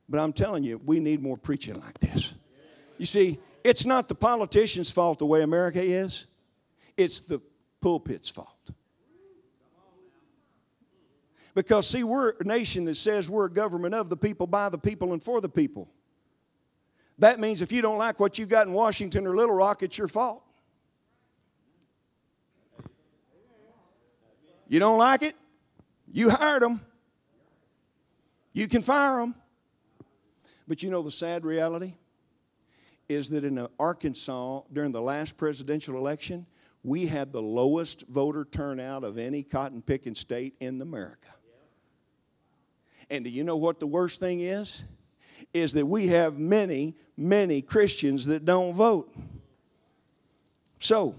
But 0.09 0.21
I'm 0.21 0.33
telling 0.33 0.65
you, 0.65 0.81
we 0.85 1.01
need 1.01 1.23
more 1.23 1.37
preaching 1.37 1.79
like 1.79 1.99
this. 1.99 2.35
You 2.99 3.07
see, 3.07 3.39
it's 3.65 3.85
not 3.85 4.09
the 4.09 4.15
politicians' 4.15 4.91
fault 4.91 5.19
the 5.19 5.27
way 5.27 5.43
America 5.43 5.83
is, 5.83 6.27
it's 6.97 7.21
the 7.21 7.41
pulpit's 7.81 8.29
fault. 8.29 8.71
Because, 11.55 11.89
see, 11.89 12.05
we're 12.05 12.35
a 12.39 12.45
nation 12.45 12.85
that 12.85 12.97
says 12.97 13.29
we're 13.29 13.47
a 13.47 13.53
government 13.53 13.95
of 13.95 14.09
the 14.09 14.17
people, 14.17 14.47
by 14.47 14.69
the 14.69 14.79
people, 14.79 15.13
and 15.13 15.23
for 15.23 15.41
the 15.41 15.49
people. 15.49 15.91
That 17.19 17.41
means 17.41 17.61
if 17.61 17.73
you 17.73 17.83
don't 17.83 17.99
like 17.99 18.21
what 18.21 18.39
you 18.39 18.47
got 18.47 18.67
in 18.67 18.73
Washington 18.73 19.27
or 19.27 19.35
Little 19.35 19.55
Rock, 19.55 19.83
it's 19.83 19.99
your 19.99 20.09
fault. 20.09 20.43
You 24.69 24.79
don't 24.79 24.99
like 24.99 25.23
it? 25.23 25.35
You 26.13 26.31
hired 26.31 26.63
them. 26.63 26.81
You 28.53 28.69
can 28.69 28.83
fire 28.83 29.21
them. 29.21 29.35
But 30.69 30.83
you 30.85 30.91
know 30.91 31.03
the 31.03 31.11
sad 31.11 31.45
reality 31.45 31.95
is 33.11 33.29
that 33.31 33.43
in 33.43 33.67
Arkansas 33.81 34.63
during 34.73 34.93
the 34.93 35.01
last 35.01 35.37
presidential 35.37 35.97
election, 35.97 36.47
we 36.85 37.07
had 37.07 37.33
the 37.33 37.43
lowest 37.43 38.07
voter 38.07 38.45
turnout 38.45 39.03
of 39.03 39.19
any 39.19 39.43
cotton 39.43 39.83
picking 39.83 40.15
state 40.15 40.55
in 40.61 40.81
America. 40.81 41.35
And 43.11 43.25
do 43.25 43.31
you 43.31 43.43
know 43.43 43.57
what 43.57 43.81
the 43.81 43.87
worst 43.89 44.21
thing 44.21 44.39
is? 44.39 44.85
Is 45.53 45.73
that 45.73 45.87
we 45.87 46.07
have 46.07 46.39
many, 46.39 46.95
many 47.17 47.63
Christians 47.63 48.27
that 48.27 48.45
don't 48.45 48.75
vote. 48.75 49.13
So, 50.79 51.17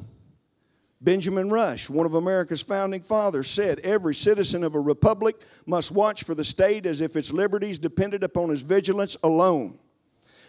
Benjamin 1.02 1.49
Rush, 1.49 1.90
one 1.90 2.06
of 2.06 2.14
America's 2.14 2.61
founding 2.61 3.02
fathers, 3.02 3.49
said 3.49 3.80
every 3.80 4.16
citizen 4.16 4.64
of 4.64 4.76
a 4.76 4.80
republic 4.80 5.36
must 5.66 5.91
watch 5.91 6.24
for 6.24 6.36
the 6.36 6.45
state 6.45 6.86
as 6.86 7.02
if 7.02 7.18
its 7.18 7.34
liberties 7.34 7.78
depended 7.78 8.24
upon 8.24 8.48
his 8.48 8.61
vigilance 8.61 9.18
alone. 9.24 9.78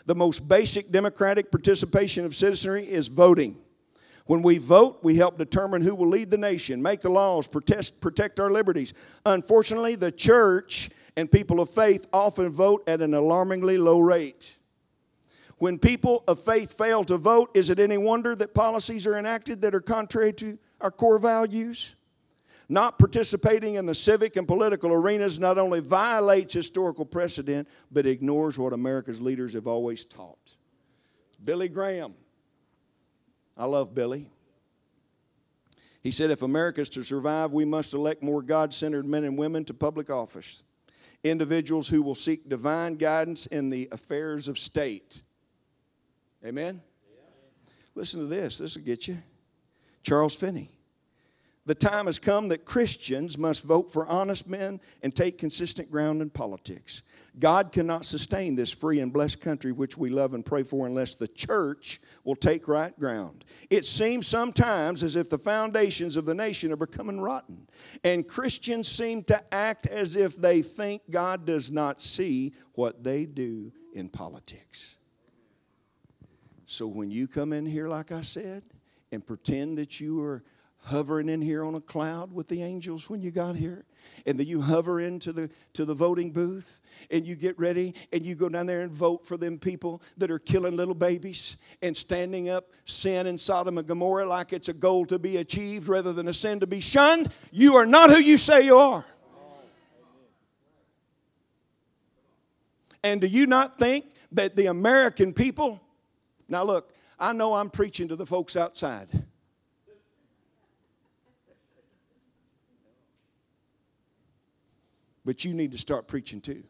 The 0.07 0.15
most 0.15 0.49
basic 0.49 0.91
democratic 0.91 1.51
participation 1.51 2.25
of 2.25 2.35
citizenry 2.35 2.89
is 2.89 3.09
voting. 3.09 3.57
When 4.27 4.43
we 4.43 4.59
vote, 4.59 5.01
we 5.03 5.17
help 5.17 5.39
determine 5.39 5.83
who 5.83 5.95
will 5.95 6.09
lead 6.09 6.31
the 6.31 6.39
nation, 6.39 6.81
make 6.81 7.01
the 7.01 7.11
laws, 7.11 7.47
protest, 7.47 8.01
protect 8.01 8.39
our 8.39 8.51
liberties. 8.51 8.95
Unfortunately, 9.27 9.97
the 9.97 10.13
church 10.13 10.91
and 11.17 11.31
people 11.31 11.61
of 11.61 11.71
faith 11.71 12.07
often 12.13 12.51
vote 12.51 12.85
at 12.87 13.01
an 13.01 13.15
alarmingly 13.15 13.79
low 13.79 14.01
rate. 14.01 14.57
When 15.59 15.79
people 15.79 16.25
of 16.27 16.41
faith 16.41 16.73
fail 16.73 17.05
to 17.05 17.17
vote, 17.17 17.51
is 17.55 17.71
it 17.71 17.79
any 17.79 17.99
wonder 17.99 18.35
that 18.37 18.55
policies 18.55 19.07
are 19.07 19.17
enacted 19.17 19.61
that 19.61 19.75
are 19.75 19.81
contrary 19.81 20.33
to 20.35 20.59
our 20.81 20.91
core 20.91 21.19
values? 21.19 21.95
Not 22.73 22.99
participating 22.99 23.75
in 23.75 23.85
the 23.85 23.95
civic 23.95 24.37
and 24.37 24.49
political 24.49 24.95
arenas 24.95 25.39
not 25.39 25.59
only 25.59 25.81
violates 25.81 26.55
historical 26.55 27.05
precedent, 27.05 27.69
but 27.91 28.07
ignores 28.07 28.59
what 28.59 28.73
America's 28.73 29.21
leaders 29.21 29.53
have 29.53 29.67
always 29.67 30.07
taught. 30.07 30.57
Billy 31.45 31.69
Graham. 31.69 32.15
I 33.59 33.67
love 33.67 33.95
Billy. 33.95 34.31
He 36.03 36.11
said, 36.11 36.31
if 36.31 36.41
America 36.41 36.81
is 36.81 36.89
to 36.89 37.03
survive, 37.03 37.53
we 37.53 37.67
must 37.67 37.93
elect 37.93 38.23
more 38.23 38.41
God 38.41 38.73
centered 38.73 39.05
men 39.05 39.25
and 39.25 39.37
women 39.37 39.67
to 39.67 39.75
public 39.75 40.09
office. 40.09 40.63
Individuals 41.23 41.89
who 41.89 42.01
will 42.01 42.15
seek 42.15 42.49
divine 42.49 42.95
guidance 42.95 43.45
in 43.45 43.69
the 43.69 43.87
affairs 43.93 44.49
of 44.49 44.59
state. 44.59 45.21
Amen? 46.43 46.81
Listen 47.95 48.21
to 48.21 48.27
this. 48.27 48.57
This 48.57 48.77
will 48.77 48.83
get 48.83 49.09
you. 49.09 49.19
Charles 50.03 50.35
Finney. 50.35 50.71
The 51.65 51.75
time 51.77 52.07
has 52.07 52.19
come 52.19 52.49
that 52.49 52.65
Christians 52.65 53.39
must 53.39 53.63
vote 53.63 53.93
for 53.93 54.05
honest 54.07 54.49
men 54.49 54.81
and 55.03 55.15
take 55.15 55.39
consistent 55.39 55.93
ground 55.93 56.21
in 56.21 56.29
politics. 56.29 57.03
God 57.39 57.71
cannot 57.71 58.05
sustain 58.05 58.57
this 58.57 58.73
free 58.73 58.99
and 58.99 59.13
blessed 59.13 59.41
country 59.41 59.71
which 59.71 59.97
we 59.97 60.11
love 60.11 60.35
and 60.35 60.45
pray 60.45 60.65
for 60.65 60.89
unless 60.89 61.15
the 61.15 61.29
church 61.29 62.01
will 62.25 62.35
take 62.35 62.67
right 62.67 62.99
ground. 62.99 63.45
It 63.71 63.85
seems 63.85 64.27
sometimes 64.27 65.05
as 65.05 65.15
if 65.15 65.31
the 65.31 65.39
foundations 65.39 66.17
of 66.17 66.25
the 66.25 66.35
nation 66.35 66.73
are 66.73 66.77
becoming 66.77 67.21
rotten, 67.21 67.69
and 68.03 68.27
Christians 68.27 68.89
seem 68.89 69.23
to 69.25 69.55
act 69.55 69.87
as 69.87 70.17
if 70.17 70.37
they 70.37 70.63
think 70.63 71.03
God 71.11 71.47
does 71.47 71.71
not 71.71 72.03
see 72.03 72.55
what 72.75 73.05
they 73.05 73.25
do 73.25 73.73
in 73.95 74.09
politics. 74.09 74.97
So 76.67 76.89
when 76.89 77.13
you 77.13 77.29
come 77.29 77.53
in 77.53 77.67
here, 77.67 77.87
like 77.87 78.11
I 78.11 78.23
said, 78.23 78.65
and 79.13 79.25
pretend 79.25 79.79
that 79.79 80.01
you 80.01 80.21
are 80.23 80.43
hovering 80.85 81.29
in 81.29 81.41
here 81.41 81.65
on 81.65 81.75
a 81.75 81.81
cloud 81.81 82.33
with 82.33 82.49
the 82.49 82.63
angels 82.63 83.09
when 83.09 83.21
you 83.21 83.31
got 83.31 83.57
here? 83.57 83.85
And 84.27 84.39
then 84.39 84.47
you 84.47 84.61
hover 84.61 85.01
into 85.01 85.33
the 85.33 85.49
to 85.75 85.85
the 85.85 85.95
voting 85.95 86.33
booth 86.33 86.81
and 87.11 87.27
you 87.27 87.37
get 87.37 87.59
ready 87.59 87.95
and 88.13 88.27
you 88.27 88.35
go 88.35 88.49
down 88.49 88.67
there 88.67 88.81
and 88.81 88.91
vote 88.91 89.27
for 89.27 89.37
them 89.37 89.59
people 89.59 90.03
that 90.19 90.31
are 90.31 90.39
killing 90.39 90.77
little 90.77 90.95
babies 90.95 91.57
and 91.83 91.97
standing 91.97 92.49
up 92.49 92.71
sin 92.85 93.27
in 93.27 93.39
Sodom 93.39 93.79
and 93.79 93.87
Gomorrah 93.87 94.27
like 94.27 94.53
it's 94.53 94.69
a 94.69 94.73
goal 94.73 95.07
to 95.07 95.19
be 95.19 95.37
achieved 95.37 95.89
rather 95.89 96.13
than 96.13 96.29
a 96.29 96.33
sin 96.33 96.61
to 96.61 96.67
be 96.67 96.81
shunned. 96.81 97.33
You 97.53 97.77
are 97.77 97.87
not 97.87 98.11
who 98.11 98.19
you 98.19 98.37
say 98.37 98.65
you 98.65 98.77
are. 98.77 99.05
And 103.05 103.21
do 103.21 103.27
you 103.27 103.47
not 103.47 103.79
think 103.79 104.07
that 104.33 104.57
the 104.57 104.67
American 104.67 105.33
people 105.33 105.81
now 106.49 106.65
look 106.65 106.93
I 107.19 107.33
know 107.33 107.55
I'm 107.55 107.71
preaching 107.71 108.09
to 108.09 108.17
the 108.17 108.27
folks 108.27 108.57
outside 108.57 109.09
but 115.25 115.45
you 115.45 115.55
need 115.55 115.73
to 115.73 115.79
start 115.79 116.07
preaching 116.07 116.41
too. 116.41 116.63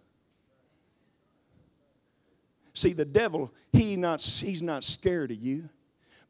See, 2.75 2.93
the 2.93 3.05
devil, 3.05 3.53
he 3.73 3.97
not, 3.97 4.23
he's 4.23 4.63
not 4.63 4.83
scared 4.83 5.31
of 5.31 5.37
you 5.37 5.69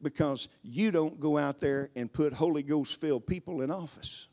because 0.03 0.49
you 0.63 0.91
don't 0.91 1.21
go 1.21 1.39
out 1.39 1.61
there 1.61 1.91
and 1.95 2.13
put 2.13 2.33
Holy 2.33 2.63
Ghost 2.63 3.01
filled 3.01 3.27
people 3.27 3.63
in 3.63 3.71
office. 3.71 4.27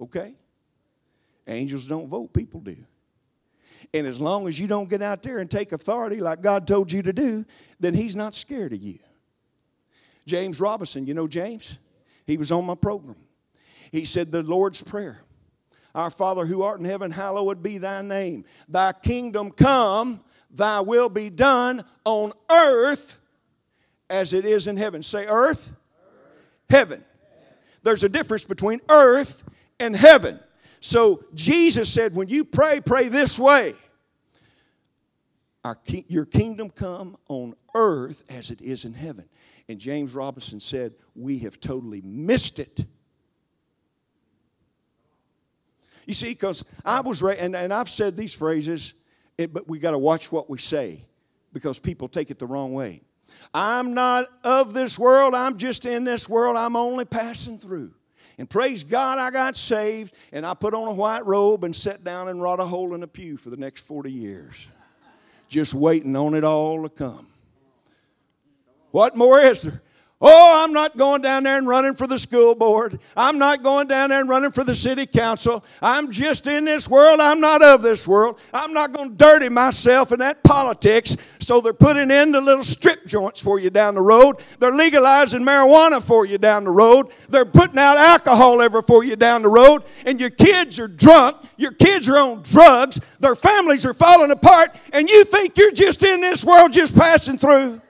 Okay? 0.00 0.34
Angels 1.46 1.86
don't 1.86 2.08
vote, 2.08 2.32
people 2.32 2.60
do. 2.60 2.76
And 3.92 4.06
as 4.06 4.20
long 4.20 4.48
as 4.48 4.58
you 4.58 4.66
don't 4.66 4.88
get 4.88 5.02
out 5.02 5.22
there 5.22 5.38
and 5.38 5.50
take 5.50 5.72
authority 5.72 6.20
like 6.20 6.40
God 6.40 6.66
told 6.66 6.90
you 6.90 7.02
to 7.02 7.12
do, 7.12 7.44
then 7.80 7.94
He's 7.94 8.16
not 8.16 8.34
scared 8.34 8.72
of 8.72 8.80
you. 8.80 8.98
James 10.24 10.60
Robinson, 10.60 11.06
you 11.06 11.14
know 11.14 11.26
James? 11.26 11.78
He 12.26 12.36
was 12.36 12.52
on 12.52 12.64
my 12.64 12.74
program. 12.74 13.16
He 13.90 14.04
said, 14.04 14.30
The 14.30 14.42
Lord's 14.42 14.82
Prayer. 14.82 15.20
Our 15.94 16.10
Father 16.10 16.46
who 16.46 16.62
art 16.62 16.78
in 16.78 16.86
heaven, 16.86 17.10
hallowed 17.10 17.62
be 17.62 17.78
thy 17.78 18.00
name. 18.00 18.44
Thy 18.68 18.92
kingdom 18.92 19.50
come, 19.50 20.22
thy 20.50 20.80
will 20.80 21.10
be 21.10 21.28
done 21.28 21.84
on 22.04 22.32
earth 22.50 23.18
as 24.08 24.32
it 24.32 24.44
is 24.44 24.66
in 24.66 24.76
heaven. 24.76 25.02
Say 25.02 25.26
earth, 25.26 25.72
heaven. 26.70 27.04
There's 27.82 28.04
a 28.04 28.08
difference 28.08 28.44
between 28.44 28.80
earth 28.88 29.42
and 29.80 29.94
heaven. 29.94 30.38
So 30.80 31.24
Jesus 31.34 31.92
said, 31.92 32.14
when 32.14 32.28
you 32.28 32.44
pray, 32.44 32.80
pray 32.80 33.08
this 33.08 33.38
way. 33.38 33.74
Our, 35.64 35.78
your 36.08 36.24
kingdom 36.24 36.70
come 36.70 37.16
on 37.28 37.54
earth 37.74 38.24
as 38.28 38.50
it 38.50 38.60
is 38.60 38.84
in 38.84 38.94
heaven. 38.94 39.28
And 39.68 39.78
James 39.78 40.14
Robinson 40.14 40.58
said, 40.58 40.94
We 41.14 41.38
have 41.40 41.60
totally 41.60 42.00
missed 42.02 42.58
it. 42.58 42.84
You 46.06 46.14
see, 46.14 46.30
because 46.30 46.64
I 46.84 47.00
was, 47.00 47.22
ra- 47.22 47.34
and, 47.38 47.54
and 47.54 47.72
I've 47.72 47.88
said 47.88 48.16
these 48.16 48.34
phrases, 48.34 48.94
it, 49.38 49.52
but 49.52 49.68
we 49.68 49.78
got 49.78 49.92
to 49.92 49.98
watch 49.98 50.32
what 50.32 50.50
we 50.50 50.58
say 50.58 51.04
because 51.52 51.78
people 51.78 52.08
take 52.08 52.30
it 52.30 52.38
the 52.38 52.46
wrong 52.46 52.72
way. 52.72 53.02
I'm 53.54 53.94
not 53.94 54.26
of 54.44 54.74
this 54.74 54.98
world, 54.98 55.34
I'm 55.34 55.56
just 55.56 55.86
in 55.86 56.04
this 56.04 56.28
world, 56.28 56.56
I'm 56.56 56.76
only 56.76 57.04
passing 57.04 57.58
through. 57.58 57.92
And 58.38 58.48
praise 58.48 58.82
God, 58.82 59.18
I 59.18 59.30
got 59.30 59.56
saved, 59.56 60.14
and 60.32 60.44
I 60.44 60.54
put 60.54 60.74
on 60.74 60.88
a 60.88 60.92
white 60.92 61.24
robe 61.24 61.64
and 61.64 61.74
sat 61.74 62.02
down 62.02 62.28
and 62.28 62.42
wrought 62.42 62.60
a 62.60 62.64
hole 62.64 62.94
in 62.94 63.02
a 63.02 63.06
pew 63.06 63.36
for 63.36 63.50
the 63.50 63.56
next 63.56 63.82
40 63.82 64.10
years, 64.10 64.66
just 65.52 65.74
waiting 65.74 66.16
on 66.16 66.34
it 66.34 66.42
all 66.42 66.82
to 66.82 66.88
come. 66.88 67.26
What 68.90 69.16
more 69.16 69.38
is 69.38 69.62
there? 69.62 69.82
Oh, 70.24 70.62
I'm 70.64 70.72
not 70.72 70.96
going 70.96 71.20
down 71.20 71.42
there 71.42 71.58
and 71.58 71.66
running 71.66 71.94
for 71.94 72.06
the 72.06 72.18
school 72.18 72.54
board. 72.54 73.00
I'm 73.16 73.38
not 73.38 73.64
going 73.64 73.88
down 73.88 74.10
there 74.10 74.20
and 74.20 74.28
running 74.28 74.52
for 74.52 74.62
the 74.62 74.74
city 74.74 75.04
council. 75.04 75.64
I'm 75.82 76.12
just 76.12 76.46
in 76.46 76.64
this 76.64 76.88
world. 76.88 77.18
I'm 77.18 77.40
not 77.40 77.60
of 77.60 77.82
this 77.82 78.06
world. 78.06 78.38
I'm 78.54 78.72
not 78.72 78.92
going 78.92 79.10
to 79.10 79.16
dirty 79.16 79.48
myself 79.48 80.12
in 80.12 80.20
that 80.20 80.44
politics. 80.44 81.16
So 81.52 81.60
they're 81.60 81.74
putting 81.74 82.10
in 82.10 82.32
the 82.32 82.40
little 82.40 82.64
strip 82.64 83.04
joints 83.04 83.38
for 83.38 83.58
you 83.58 83.68
down 83.68 83.94
the 83.94 84.00
road. 84.00 84.36
They're 84.58 84.72
legalizing 84.72 85.42
marijuana 85.42 86.02
for 86.02 86.24
you 86.24 86.38
down 86.38 86.64
the 86.64 86.70
road. 86.70 87.12
They're 87.28 87.44
putting 87.44 87.76
out 87.76 87.98
alcohol 87.98 88.62
ever 88.62 88.80
for 88.80 89.04
you 89.04 89.16
down 89.16 89.42
the 89.42 89.50
road. 89.50 89.82
And 90.06 90.18
your 90.18 90.30
kids 90.30 90.78
are 90.78 90.88
drunk. 90.88 91.36
Your 91.58 91.72
kids 91.72 92.08
are 92.08 92.16
on 92.16 92.42
drugs. 92.42 93.02
Their 93.20 93.36
families 93.36 93.84
are 93.84 93.92
falling 93.92 94.30
apart. 94.30 94.70
And 94.94 95.10
you 95.10 95.24
think 95.24 95.58
you're 95.58 95.72
just 95.72 96.02
in 96.02 96.22
this 96.22 96.42
world 96.42 96.72
just 96.72 96.96
passing 96.96 97.36
through. 97.36 97.82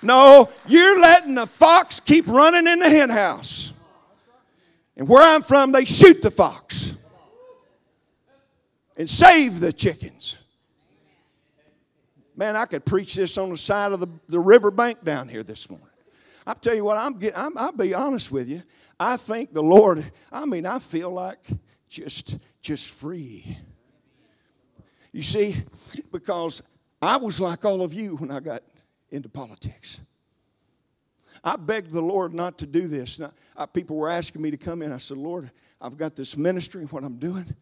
No, 0.00 0.48
you're 0.68 1.00
letting 1.00 1.34
the 1.34 1.46
fox 1.46 1.98
keep 1.98 2.28
running 2.28 2.68
in 2.68 2.78
the 2.78 2.88
hen 2.88 3.10
house. 3.10 3.72
And 4.96 5.08
where 5.08 5.24
I'm 5.24 5.42
from, 5.42 5.72
they 5.72 5.86
shoot 5.86 6.22
the 6.22 6.30
fox 6.30 6.94
and 8.96 9.10
save 9.10 9.58
the 9.58 9.72
chickens. 9.72 10.38
Man, 12.36 12.56
I 12.56 12.64
could 12.64 12.84
preach 12.84 13.14
this 13.14 13.38
on 13.38 13.50
the 13.50 13.56
side 13.56 13.92
of 13.92 14.00
the, 14.00 14.08
the 14.28 14.40
river 14.40 14.70
bank 14.70 15.04
down 15.04 15.28
here 15.28 15.42
this 15.42 15.70
morning. 15.70 15.88
I'll 16.46 16.54
tell 16.54 16.74
you 16.74 16.84
what, 16.84 16.98
I'm 16.98 17.18
getting, 17.18 17.38
I'm, 17.38 17.56
I'll 17.56 17.72
be 17.72 17.94
honest 17.94 18.30
with 18.30 18.48
you. 18.48 18.62
I 18.98 19.16
think 19.16 19.52
the 19.52 19.62
Lord, 19.62 20.04
I 20.30 20.44
mean, 20.44 20.66
I 20.66 20.78
feel 20.78 21.10
like 21.10 21.46
just, 21.88 22.38
just 22.60 22.90
free. 22.90 23.58
You 25.12 25.22
see, 25.22 25.56
because 26.12 26.62
I 27.00 27.16
was 27.16 27.40
like 27.40 27.64
all 27.64 27.82
of 27.82 27.94
you 27.94 28.16
when 28.16 28.30
I 28.30 28.40
got 28.40 28.62
into 29.10 29.28
politics. 29.28 30.00
I 31.42 31.56
begged 31.56 31.92
the 31.92 32.02
Lord 32.02 32.34
not 32.34 32.58
to 32.58 32.66
do 32.66 32.88
this. 32.88 33.18
Now, 33.18 33.32
I, 33.56 33.66
people 33.66 33.96
were 33.96 34.08
asking 34.08 34.42
me 34.42 34.50
to 34.50 34.56
come 34.56 34.82
in. 34.82 34.92
I 34.92 34.96
said, 34.96 35.18
Lord, 35.18 35.50
I've 35.80 35.96
got 35.96 36.16
this 36.16 36.36
ministry, 36.36 36.84
what 36.86 37.04
I'm 37.04 37.16
doing. 37.18 37.54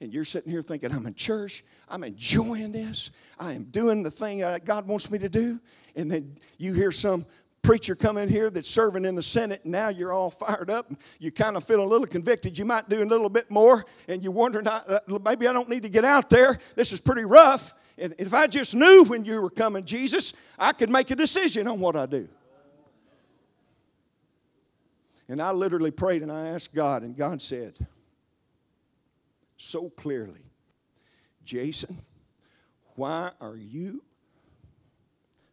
And 0.00 0.12
you're 0.12 0.24
sitting 0.24 0.52
here 0.52 0.62
thinking, 0.62 0.92
I'm 0.92 1.06
in 1.06 1.14
church. 1.14 1.64
I'm 1.88 2.04
enjoying 2.04 2.70
this. 2.72 3.10
I 3.38 3.52
am 3.54 3.64
doing 3.64 4.02
the 4.02 4.10
thing 4.10 4.38
that 4.38 4.64
God 4.64 4.86
wants 4.86 5.10
me 5.10 5.18
to 5.18 5.28
do. 5.28 5.58
And 5.96 6.10
then 6.10 6.36
you 6.56 6.72
hear 6.72 6.92
some 6.92 7.26
preacher 7.62 7.96
come 7.96 8.16
in 8.16 8.28
here 8.28 8.48
that's 8.48 8.70
serving 8.70 9.04
in 9.04 9.14
the 9.14 9.22
Senate, 9.22 9.60
and 9.64 9.72
now 9.72 9.88
you're 9.88 10.12
all 10.12 10.30
fired 10.30 10.70
up. 10.70 10.90
You 11.18 11.32
kind 11.32 11.56
of 11.56 11.64
feel 11.64 11.82
a 11.82 11.84
little 11.84 12.06
convicted. 12.06 12.56
You 12.56 12.64
might 12.64 12.88
do 12.88 13.02
a 13.02 13.04
little 13.04 13.28
bit 13.28 13.50
more, 13.50 13.84
and 14.06 14.22
you're 14.22 14.32
wondering, 14.32 14.66
uh, 14.68 15.00
maybe 15.24 15.48
I 15.48 15.52
don't 15.52 15.68
need 15.68 15.82
to 15.82 15.88
get 15.88 16.04
out 16.04 16.30
there. 16.30 16.58
This 16.76 16.92
is 16.92 17.00
pretty 17.00 17.24
rough. 17.24 17.74
And 17.98 18.14
if 18.18 18.32
I 18.32 18.46
just 18.46 18.76
knew 18.76 19.04
when 19.08 19.24
you 19.24 19.42
were 19.42 19.50
coming, 19.50 19.84
Jesus, 19.84 20.32
I 20.56 20.72
could 20.72 20.88
make 20.88 21.10
a 21.10 21.16
decision 21.16 21.66
on 21.66 21.80
what 21.80 21.96
I 21.96 22.06
do. 22.06 22.28
And 25.28 25.42
I 25.42 25.50
literally 25.50 25.90
prayed 25.90 26.22
and 26.22 26.30
I 26.30 26.48
asked 26.48 26.72
God, 26.72 27.02
and 27.02 27.16
God 27.16 27.42
said 27.42 27.74
so 29.58 29.90
clearly, 29.90 30.40
Jason, 31.44 31.96
why 32.94 33.32
are 33.40 33.56
you 33.56 34.02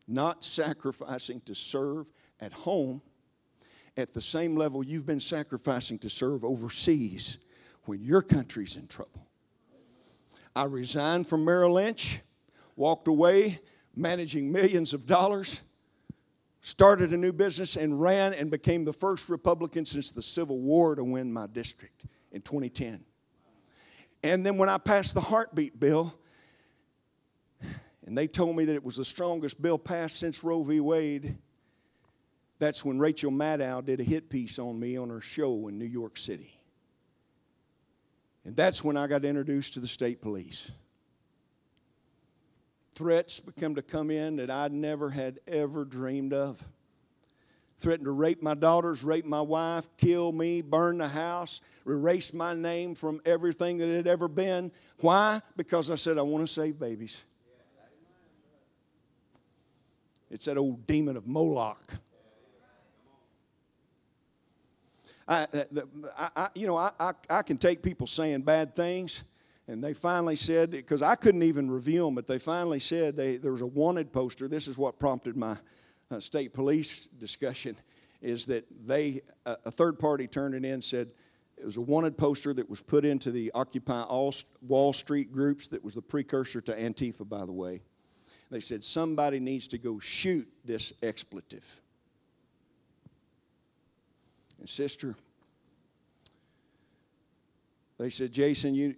not 0.08 0.44
sacrificing 0.44 1.42
to 1.42 1.56
serve 1.56 2.08
at 2.40 2.52
home 2.52 3.02
at 3.98 4.14
the 4.14 4.22
same 4.22 4.56
level 4.56 4.84
you've 4.84 5.06
been 5.06 5.20
sacrificing 5.20 5.98
to 6.00 6.10
serve 6.10 6.46
overseas 6.46 7.40
when 7.86 8.04
your 8.04 8.22
country's 8.22 8.76
in 8.78 8.88
trouble? 8.88 9.28
I 10.56 10.66
resigned 10.66 11.28
from 11.28 11.44
Merrill 11.44 11.74
Lynch 11.74 12.22
walked 12.76 13.08
away 13.08 13.60
managing 13.96 14.52
millions 14.52 14.94
of 14.94 15.06
dollars, 15.06 15.62
started 16.62 17.12
a 17.12 17.18
new 17.18 17.34
business, 17.34 17.76
and 17.76 18.00
ran 18.00 18.34
and 18.34 18.52
became 18.52 18.86
the 18.86 18.94
first 18.94 19.30
Republican 19.30 19.86
since 19.86 20.12
the 20.12 20.22
Civil 20.22 20.60
War 20.60 20.96
to 20.96 21.04
win 21.04 21.32
my 21.32 21.48
district 21.48 22.06
in 22.32 22.42
2010. 22.42 23.04
And 24.26 24.44
then 24.44 24.58
when 24.58 24.70
I 24.70 24.80
passed 24.80 25.14
the 25.14 25.22
heartbeat 25.22 25.80
bill, 25.80 26.12
and 28.06 28.18
they 28.18 28.26
told 28.26 28.56
me 28.56 28.66
that 28.66 28.74
it 28.74 28.84
was 28.84 28.96
the 28.96 29.06
strongest 29.06 29.62
bill 29.62 29.78
passed 29.78 30.18
since 30.18 30.44
Roe 30.44 30.64
v. 30.64 30.80
Wade, 30.80 31.38
that's 32.58 32.84
when 32.84 32.98
Rachel 32.98 33.32
Maddow 33.32 33.86
did 33.86 34.00
a 34.00 34.04
hit 34.04 34.30
piece 34.30 34.58
on 34.58 34.80
me 34.80 34.98
on 34.98 35.12
her 35.12 35.22
show 35.22 35.68
in 35.68 35.78
New 35.78 35.86
York 35.86 36.18
City. 36.18 36.52
And 38.46 38.56
that's 38.56 38.84
when 38.84 38.98
I 38.98 39.06
got 39.06 39.26
introduced 39.26 39.76
to 39.76 39.80
the 39.80 39.88
state 39.88 40.22
police 40.22 40.72
threats 42.96 43.42
become 43.42 43.76
to 43.76 43.82
come 43.82 44.10
in 44.10 44.38
that 44.38 44.50
I 44.50 44.70
never 44.70 45.10
had 45.10 45.40
ever 45.48 45.84
dreamed 45.84 46.34
of. 46.34 46.66
Threatened 47.78 48.06
to 48.06 48.12
rape 48.12 48.42
my 48.42 48.54
daughters, 48.54 49.04
rape 49.04 49.26
my 49.26 49.42
wife, 49.42 49.90
kill 49.98 50.32
me, 50.32 50.62
burn 50.62 50.98
the 50.98 51.08
house, 51.08 51.62
erase 51.86 52.34
my 52.34 52.54
name 52.54 52.96
from 52.96 53.22
everything 53.26 53.78
that 53.80 53.90
it 53.90 53.96
had 53.98 54.08
ever 54.08 54.28
been. 54.28 54.72
Why? 55.02 55.42
Because 55.58 55.92
I 55.92 55.96
said, 55.96 56.18
I 56.18 56.22
want 56.22 56.48
to 56.48 56.52
save 56.52 56.80
babies. 56.80 57.22
It's 60.32 60.46
that 60.46 60.58
old 60.58 60.88
demon 60.88 61.18
of 61.18 61.28
Moloch. 61.28 61.94
I, 65.28 65.44
uh, 65.54 65.64
I, 66.18 66.30
I 66.36 66.50
you 66.56 66.68
know, 66.68 66.78
I, 66.78 66.92
I, 67.00 67.12
I 67.30 67.42
can 67.42 67.58
take 67.58 67.82
people 67.82 68.08
saying 68.08 68.42
bad 68.42 68.76
things 68.76 69.24
And 69.68 69.84
they 69.84 69.94
finally 69.94 70.36
said, 70.36 70.70
because 70.70 71.02
I 71.02 71.16
couldn't 71.16 71.44
even 71.44 71.70
review 71.70 72.06
them, 72.06 72.16
but 72.16 72.28
they 72.28 72.38
finally 72.38 72.80
said 72.80 73.16
they, 73.16 73.38
there 73.38 73.52
was 73.52 73.62
a 73.62 73.68
wanted 73.68 74.12
poster. 74.12 74.48
This 74.48 74.68
is 74.68 74.78
what 74.78 75.00
prompted 75.00 75.36
my 75.36 75.58
uh, 76.16 76.20
state 76.20 76.54
police 76.54 77.08
discussion, 77.20 77.76
is 78.22 78.46
that 78.46 78.66
they, 78.88 79.22
a, 79.46 79.58
a 79.66 79.72
third 79.72 80.00
party 80.00 80.28
turned 80.28 80.56
it 80.56 80.66
in 80.66 80.82
said, 80.82 81.10
it 81.58 81.66
was 81.66 81.78
a 81.78 81.82
wanted 81.82 82.18
poster 82.18 82.54
that 82.54 82.70
was 82.70 82.82
put 82.82 83.06
into 83.06 83.32
the 83.32 83.52
Occupy 83.54 84.04
All 84.04 84.34
Wall 84.62 84.94
Street 84.94 85.32
groups 85.32 85.68
that 85.70 85.84
was 85.84 85.96
the 85.96 86.02
precursor 86.02 86.62
to 86.62 86.74
Antifa, 86.74 87.28
by 87.28 87.46
the 87.46 87.52
way. 87.54 87.82
They 88.52 88.60
said, 88.60 88.84
somebody 88.84 89.40
needs 89.40 89.68
to 89.70 89.78
go 89.78 90.00
shoot 90.00 90.48
this 90.66 90.94
expletive. 91.02 91.82
And, 94.60 94.70
sister, 94.70 95.16
they 97.98 98.10
said, 98.10 98.32
Jason, 98.32 98.76
you, 98.76 98.96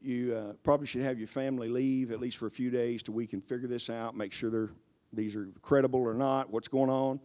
you 0.00 0.34
uh, 0.34 0.52
probably 0.62 0.86
should 0.86 1.02
have 1.02 1.18
your 1.18 1.28
family 1.28 1.68
leave 1.68 2.10
at 2.10 2.20
least 2.20 2.36
for 2.36 2.46
a 2.46 2.50
few 2.50 2.70
days 2.70 3.02
till 3.02 3.14
we 3.14 3.26
can 3.26 3.40
figure 3.40 3.68
this 3.68 3.88
out, 3.88 4.16
make 4.16 4.32
sure 4.32 4.50
they're, 4.50 4.70
these 5.12 5.36
are 5.36 5.48
credible 5.62 6.00
or 6.00 6.14
not, 6.14 6.50
what's 6.50 6.68
going 6.68 6.90
on. 6.90 7.20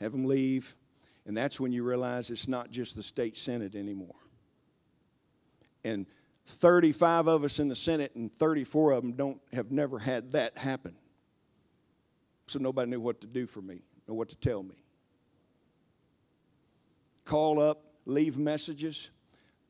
Have 0.00 0.12
them 0.12 0.26
leave. 0.26 0.76
And 1.26 1.36
that's 1.36 1.60
when 1.60 1.72
you 1.72 1.84
realize 1.84 2.30
it's 2.30 2.48
not 2.48 2.70
just 2.70 2.96
the 2.96 3.02
state 3.02 3.36
Senate 3.36 3.74
anymore. 3.74 4.14
And 5.84 6.06
35 6.46 7.26
of 7.28 7.44
us 7.44 7.58
in 7.58 7.68
the 7.68 7.76
Senate 7.76 8.14
and 8.14 8.32
34 8.32 8.92
of 8.92 9.02
them 9.02 9.12
don't 9.12 9.40
have 9.52 9.70
never 9.70 9.98
had 9.98 10.32
that 10.32 10.56
happen. 10.56 10.94
So 12.46 12.58
nobody 12.58 12.90
knew 12.90 13.00
what 13.00 13.20
to 13.20 13.26
do 13.26 13.46
for 13.46 13.60
me 13.60 13.82
or 14.06 14.14
what 14.14 14.30
to 14.30 14.36
tell 14.36 14.62
me. 14.62 14.76
Call 17.24 17.60
up, 17.60 17.84
leave 18.06 18.38
messages, 18.38 19.10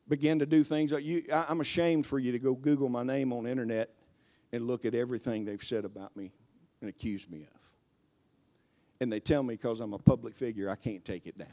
begin 0.09 0.39
to 0.39 0.47
do 0.47 0.63
things. 0.63 0.93
You, 0.93 1.25
I'm 1.33 1.61
ashamed 1.61 2.07
for 2.07 2.21
you 2.21 2.31
to 2.31 2.39
go 2.39 2.55
Google 2.55 2.89
my 2.89 3.03
name 3.03 3.33
on 3.33 3.45
the 3.45 3.51
internet 3.51 3.91
and 4.53 4.65
look 4.65 4.85
at 4.85 4.95
everything 4.95 5.45
they've 5.45 5.63
said 5.63 5.85
about 5.85 6.17
me 6.17 6.33
and 6.81 6.89
accuse 6.89 7.29
me 7.29 7.43
of. 7.43 7.58
And 9.01 9.13
they 9.13 9.21
tell 9.21 9.43
me 9.43 9.55
because 9.55 9.81
I'm 9.81 9.93
a 9.93 9.99
public 9.99 10.35
figure, 10.35 10.69
I 10.69 10.75
can't 10.75 11.05
take 11.05 11.27
it 11.27 11.39
down. 11.39 11.49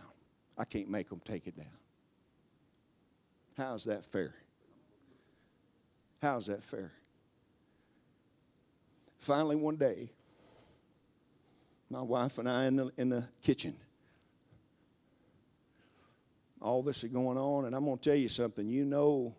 I 0.57 0.65
can't 0.65 0.89
make 0.89 1.09
them 1.09 1.21
take 1.23 1.47
it 1.47 1.55
down. 1.55 1.67
How's 3.57 3.85
that 3.85 4.03
fair? 4.03 4.33
How's 6.21 6.47
that 6.47 6.63
fair? 6.63 6.91
Finally, 9.17 9.55
one 9.55 9.75
day, 9.75 10.09
my 11.89 12.01
wife 12.01 12.37
and 12.37 12.49
I 12.49 12.65
in 12.65 12.75
the, 12.75 12.91
in 12.97 13.09
the 13.09 13.23
kitchen. 13.43 13.75
All 16.61 16.81
this 16.81 17.03
is 17.03 17.11
going 17.11 17.37
on, 17.37 17.65
and 17.65 17.75
I'm 17.75 17.85
going 17.85 17.97
to 17.97 18.09
tell 18.09 18.17
you 18.17 18.29
something. 18.29 18.67
You 18.67 18.85
know, 18.85 19.35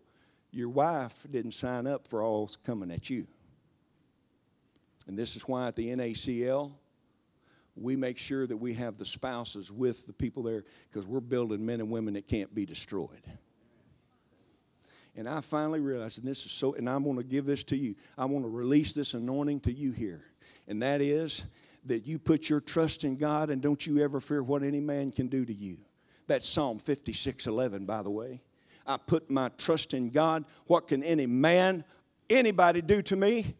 your 0.51 0.69
wife 0.69 1.25
didn't 1.29 1.51
sign 1.51 1.87
up 1.87 2.07
for 2.07 2.21
all 2.21 2.49
coming 2.65 2.89
at 2.91 3.09
you. 3.09 3.27
And 5.07 5.17
this 5.17 5.35
is 5.35 5.47
why 5.47 5.67
at 5.67 5.75
the 5.75 5.87
NACL, 5.87 6.71
we 7.79 7.95
make 7.95 8.17
sure 8.17 8.47
that 8.47 8.57
we 8.57 8.73
have 8.73 8.97
the 8.97 9.05
spouses 9.05 9.71
with 9.71 10.05
the 10.07 10.13
people 10.13 10.43
there 10.43 10.63
because 10.89 11.07
we're 11.07 11.19
building 11.19 11.65
men 11.65 11.79
and 11.79 11.89
women 11.89 12.13
that 12.15 12.27
can't 12.27 12.53
be 12.53 12.65
destroyed. 12.65 13.23
And 15.15 15.27
I 15.27 15.41
finally 15.41 15.79
realized, 15.79 16.19
and 16.19 16.27
this 16.27 16.45
is 16.45 16.51
so, 16.51 16.75
and 16.75 16.87
I'm 16.87 17.03
going 17.03 17.17
to 17.17 17.23
give 17.23 17.45
this 17.45 17.63
to 17.65 17.75
you. 17.75 17.95
I 18.17 18.25
want 18.25 18.45
to 18.45 18.49
release 18.49 18.93
this 18.93 19.15
anointing 19.15 19.61
to 19.61 19.73
you 19.73 19.91
here. 19.91 20.23
And 20.67 20.81
that 20.83 21.01
is 21.01 21.45
that 21.85 22.05
you 22.05 22.19
put 22.19 22.49
your 22.49 22.59
trust 22.59 23.03
in 23.03 23.17
God 23.17 23.49
and 23.49 23.61
don't 23.61 23.85
you 23.85 24.03
ever 24.03 24.19
fear 24.19 24.43
what 24.43 24.61
any 24.61 24.79
man 24.79 25.11
can 25.11 25.27
do 25.27 25.43
to 25.43 25.53
you. 25.53 25.77
That's 26.27 26.47
Psalm 26.47 26.77
56 26.77 27.47
11, 27.47 27.85
by 27.85 28.03
the 28.03 28.11
way. 28.11 28.41
I 28.85 28.97
put 28.97 29.29
my 29.29 29.49
trust 29.57 29.93
in 29.93 30.09
God. 30.09 30.45
What 30.67 30.87
can 30.87 31.03
any 31.03 31.25
man, 31.25 31.83
anybody 32.29 32.81
do 32.81 33.01
to 33.03 33.15
me? 33.15 33.55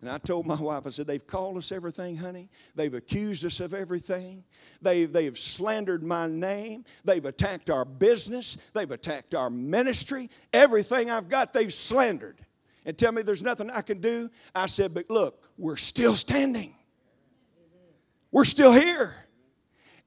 And 0.00 0.10
I 0.10 0.18
told 0.18 0.46
my 0.46 0.60
wife, 0.60 0.82
I 0.86 0.90
said, 0.90 1.06
they've 1.06 1.26
called 1.26 1.56
us 1.56 1.72
everything, 1.72 2.16
honey. 2.16 2.50
They've 2.74 2.92
accused 2.92 3.44
us 3.46 3.60
of 3.60 3.72
everything. 3.72 4.44
They, 4.82 5.04
they've 5.04 5.38
slandered 5.38 6.02
my 6.02 6.26
name. 6.26 6.84
They've 7.04 7.24
attacked 7.24 7.70
our 7.70 7.86
business. 7.86 8.58
They've 8.74 8.90
attacked 8.90 9.34
our 9.34 9.48
ministry. 9.48 10.28
Everything 10.52 11.10
I've 11.10 11.28
got, 11.28 11.54
they've 11.54 11.72
slandered. 11.72 12.36
And 12.84 12.96
tell 12.96 13.10
me 13.10 13.22
there's 13.22 13.42
nothing 13.42 13.70
I 13.70 13.80
can 13.80 14.00
do. 14.00 14.30
I 14.54 14.66
said, 14.66 14.92
but 14.92 15.08
look, 15.08 15.48
we're 15.56 15.76
still 15.76 16.14
standing. 16.14 16.74
We're 18.30 18.44
still 18.44 18.72
here. 18.72 19.16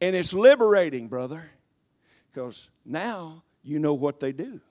And 0.02 0.16
it's 0.16 0.34
liberating, 0.34 1.08
brother, 1.08 1.44
because 2.32 2.70
now 2.86 3.44
you 3.64 3.80
know 3.80 3.96
what 3.96 4.20
they 4.20 4.32
do. 4.32 4.62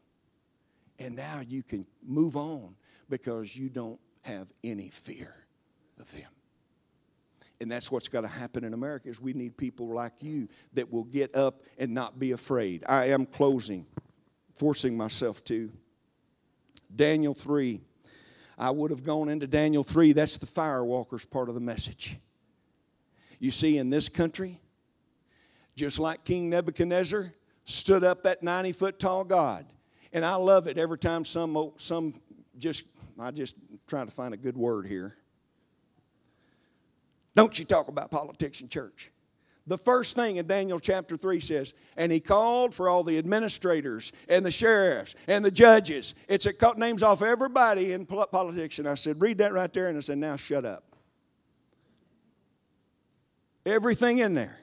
And 0.99 1.17
now 1.17 1.43
you 1.47 1.63
can 1.63 1.87
move 2.07 2.37
on 2.37 2.77
because 3.11 3.55
you 3.57 3.69
don't 3.69 4.01
have 4.23 4.49
any 4.63 4.89
fear 4.89 5.35
of 5.99 6.11
them. 6.13 6.29
And 7.61 7.71
that's 7.71 7.91
what's 7.91 8.09
got 8.09 8.21
to 8.21 8.29
happen 8.29 8.63
in 8.65 8.73
America 8.73 9.09
is 9.09 9.21
we 9.21 9.33
need 9.33 9.57
people 9.57 9.89
like 9.89 10.13
you 10.21 10.49
that 10.75 10.93
will 10.93 11.05
get 11.05 11.35
up 11.35 11.63
and 11.77 11.93
not 11.93 12.19
be 12.19 12.33
afraid. 12.33 12.85
I 12.89 13.07
am 13.07 13.27
closing, 13.27 13.87
forcing 14.55 14.97
myself 14.97 15.43
to. 15.45 15.71
Daniel 16.95 17.35
3. 17.35 17.81
I 18.57 18.71
would 18.71 18.91
have 18.91 19.05
gone 19.05 19.29
into 19.29 19.47
Daniel 19.47 19.83
3. 19.83 20.13
That's 20.13 20.39
the 20.39 20.47
firewalkers 20.47 21.29
part 21.29 21.49
of 21.49 21.55
the 21.55 21.61
message. 21.61 22.17
You 23.39 23.51
see, 23.51 23.79
in 23.79 23.91
this 23.91 24.09
country, 24.09 24.61
just 25.77 25.99
like 25.99 26.25
King 26.25 26.51
Nebuchadnezzar 26.51 27.33
stood 27.65 28.03
up 28.03 28.25
that 28.25 28.43
90 28.43 28.73
foot 28.73 28.99
tall 28.99 29.25
God. 29.25 29.67
And 30.13 30.25
I 30.25 30.35
love 30.37 30.67
it 30.67 30.79
every 30.79 30.99
time 30.99 31.25
some, 31.25 31.73
some 31.77 32.15
just, 32.59 32.85
I 33.21 33.31
just 33.31 33.57
trying 33.87 34.07
to 34.07 34.13
find 34.13 34.35
a 34.35 34.37
good 34.37 34.57
word 34.57 34.87
here. 34.87 35.17
Don't 37.35 37.59
you 37.59 37.65
talk 37.65 37.89
about 37.89 38.11
politics 38.11 38.61
in 38.61 38.69
church. 38.69 39.13
The 39.67 39.79
first 39.79 40.17
thing 40.17 40.37
in 40.37 40.47
Daniel 40.47 40.81
chapter 40.81 41.17
3 41.17 41.41
says, 41.41 41.75
and 41.97 42.11
he 42.11 42.21
called 42.21 42.75
for 42.75 42.89
all 42.89 43.05
the 43.05 43.19
administrators 43.19 44.13
and 44.29 44.45
the 44.45 44.51
sheriffs 44.51 45.15
and 45.27 45.45
the 45.45 45.51
judges. 45.51 46.15
It's 46.27 46.47
it 46.47 46.59
cut 46.59 46.79
names 46.79 47.03
off 47.03 47.21
everybody 47.21 47.93
in 47.93 48.07
politics. 48.07 48.79
And 48.79 48.89
I 48.89 48.95
said, 48.95 49.21
read 49.21 49.39
that 49.39 49.53
right 49.53 49.71
there. 49.71 49.89
And 49.89 49.99
I 49.99 50.01
said, 50.01 50.17
now 50.17 50.37
shut 50.37 50.65
up. 50.65 50.85
Everything 53.67 54.19
in 54.19 54.33
there. 54.33 54.59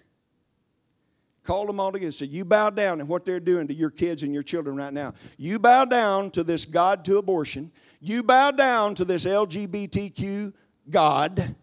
Called 1.46 1.70
them 1.70 1.80
all 1.80 1.92
together. 1.92 2.08
and 2.08 2.16
Said, 2.16 2.30
you 2.30 2.44
bow 2.44 2.72
down 2.72 3.00
and 3.00 3.08
what 3.08 3.24
they're 3.24 3.40
doing 3.40 3.68
to 3.68 3.74
your 3.74 3.92
kids 3.92 4.24
and 4.24 4.34
your 4.34 4.42
children 4.42 4.76
right 4.76 4.92
now. 4.92 5.14
You 5.38 5.60
bow 5.60 5.86
down 5.86 6.32
to 6.32 6.44
this 6.44 6.66
God 6.66 7.06
to 7.06 7.20
abortion. 7.20 7.72
You 8.02 8.24
bow 8.24 8.50
down 8.50 8.96
to 8.96 9.06
this 9.06 9.26
LGBTQ 9.26 10.54
God, 10.90 11.56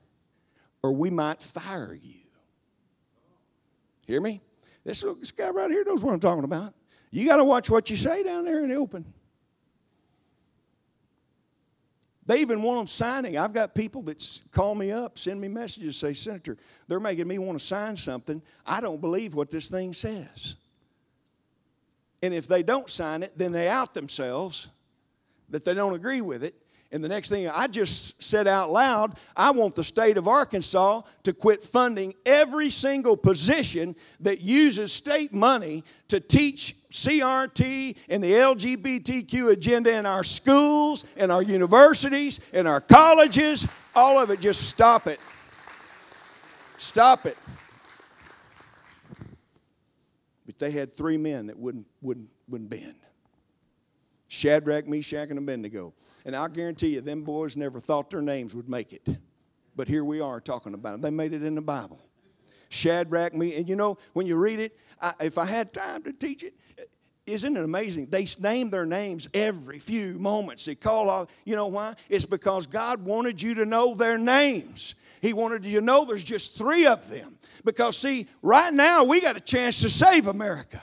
or 0.84 0.92
we 0.92 1.10
might 1.10 1.42
fire 1.42 1.98
you. 2.00 2.20
Hear 4.06 4.20
me? 4.20 4.40
This, 4.84 5.04
this 5.18 5.32
guy 5.32 5.50
right 5.50 5.70
here 5.70 5.84
knows 5.84 6.04
what 6.04 6.14
I'm 6.14 6.20
talking 6.20 6.44
about. 6.44 6.74
You 7.10 7.26
got 7.26 7.36
to 7.36 7.44
watch 7.44 7.68
what 7.68 7.90
you 7.90 7.96
say 7.96 8.22
down 8.22 8.44
there 8.44 8.62
in 8.62 8.68
the 8.68 8.76
open. 8.76 9.04
They 12.26 12.40
even 12.40 12.62
want 12.62 12.78
them 12.78 12.86
signing. 12.86 13.36
I've 13.36 13.52
got 13.52 13.74
people 13.74 14.02
that 14.02 14.40
call 14.52 14.74
me 14.74 14.92
up, 14.92 15.18
send 15.18 15.40
me 15.40 15.48
messages, 15.48 15.96
say, 15.96 16.14
Senator, 16.14 16.56
they're 16.86 17.00
making 17.00 17.26
me 17.26 17.38
want 17.38 17.58
to 17.58 17.64
sign 17.64 17.96
something. 17.96 18.40
I 18.64 18.80
don't 18.80 19.00
believe 19.00 19.34
what 19.34 19.50
this 19.50 19.68
thing 19.68 19.92
says. 19.92 20.56
And 22.22 22.32
if 22.32 22.46
they 22.46 22.62
don't 22.62 22.88
sign 22.88 23.24
it, 23.24 23.36
then 23.36 23.50
they 23.50 23.68
out 23.68 23.94
themselves 23.94 24.68
that 25.48 25.64
they 25.64 25.74
don't 25.74 25.94
agree 25.94 26.20
with 26.20 26.44
it. 26.44 26.54
And 26.92 27.02
the 27.02 27.08
next 27.08 27.30
thing 27.30 27.48
I 27.48 27.68
just 27.68 28.22
said 28.22 28.46
out 28.46 28.70
loud, 28.70 29.16
I 29.34 29.50
want 29.50 29.74
the 29.74 29.82
state 29.82 30.18
of 30.18 30.28
Arkansas 30.28 31.00
to 31.22 31.32
quit 31.32 31.62
funding 31.62 32.12
every 32.26 32.68
single 32.68 33.16
position 33.16 33.96
that 34.20 34.42
uses 34.42 34.92
state 34.92 35.32
money 35.32 35.84
to 36.08 36.20
teach 36.20 36.76
CRT 36.90 37.96
and 38.10 38.22
the 38.22 38.32
LGBTQ 38.32 39.52
agenda 39.52 39.94
in 39.94 40.04
our 40.04 40.22
schools, 40.22 41.06
in 41.16 41.30
our 41.30 41.42
universities, 41.42 42.40
in 42.52 42.66
our 42.66 42.82
colleges. 42.82 43.66
All 43.96 44.18
of 44.18 44.28
it, 44.28 44.40
just 44.40 44.68
stop 44.68 45.06
it. 45.06 45.18
Stop 46.76 47.24
it. 47.24 47.38
But 50.44 50.58
they 50.58 50.70
had 50.70 50.92
three 50.92 51.16
men 51.16 51.46
that 51.46 51.58
wouldn't, 51.58 51.86
wouldn't, 52.02 52.28
wouldn't 52.48 52.68
bend. 52.68 52.96
Shadrach, 54.32 54.88
Meshach, 54.88 55.28
and 55.28 55.38
Abednego. 55.38 55.92
And 56.24 56.34
I 56.34 56.48
guarantee 56.48 56.94
you, 56.94 57.02
them 57.02 57.22
boys 57.22 57.54
never 57.54 57.78
thought 57.78 58.08
their 58.08 58.22
names 58.22 58.54
would 58.54 58.66
make 58.66 58.94
it. 58.94 59.06
But 59.76 59.88
here 59.88 60.04
we 60.06 60.22
are 60.22 60.40
talking 60.40 60.72
about 60.72 60.92
them. 60.92 61.00
They 61.02 61.10
made 61.10 61.34
it 61.34 61.42
in 61.42 61.54
the 61.54 61.60
Bible. 61.60 62.00
Shadrach, 62.70 63.34
me, 63.34 63.54
and 63.56 63.68
you 63.68 63.76
know, 63.76 63.98
when 64.14 64.26
you 64.26 64.36
read 64.36 64.58
it, 64.58 64.78
I, 65.02 65.12
if 65.20 65.36
I 65.36 65.44
had 65.44 65.74
time 65.74 66.02
to 66.04 66.14
teach 66.14 66.44
it, 66.44 66.54
isn't 67.26 67.54
it 67.58 67.62
amazing? 67.62 68.06
They 68.06 68.26
name 68.40 68.70
their 68.70 68.86
names 68.86 69.28
every 69.34 69.78
few 69.78 70.18
moments. 70.18 70.64
They 70.64 70.76
call 70.76 71.10
off. 71.10 71.28
you 71.44 71.54
know 71.54 71.66
why? 71.66 71.94
It's 72.08 72.24
because 72.24 72.66
God 72.66 73.04
wanted 73.04 73.40
you 73.42 73.54
to 73.56 73.66
know 73.66 73.94
their 73.94 74.16
names. 74.16 74.94
He 75.20 75.34
wanted 75.34 75.66
you 75.66 75.80
to 75.80 75.84
know 75.84 76.06
there's 76.06 76.24
just 76.24 76.56
three 76.56 76.86
of 76.86 77.10
them. 77.10 77.36
Because, 77.66 77.98
see, 77.98 78.26
right 78.40 78.72
now 78.72 79.04
we 79.04 79.20
got 79.20 79.36
a 79.36 79.40
chance 79.40 79.82
to 79.82 79.90
save 79.90 80.26
America. 80.26 80.82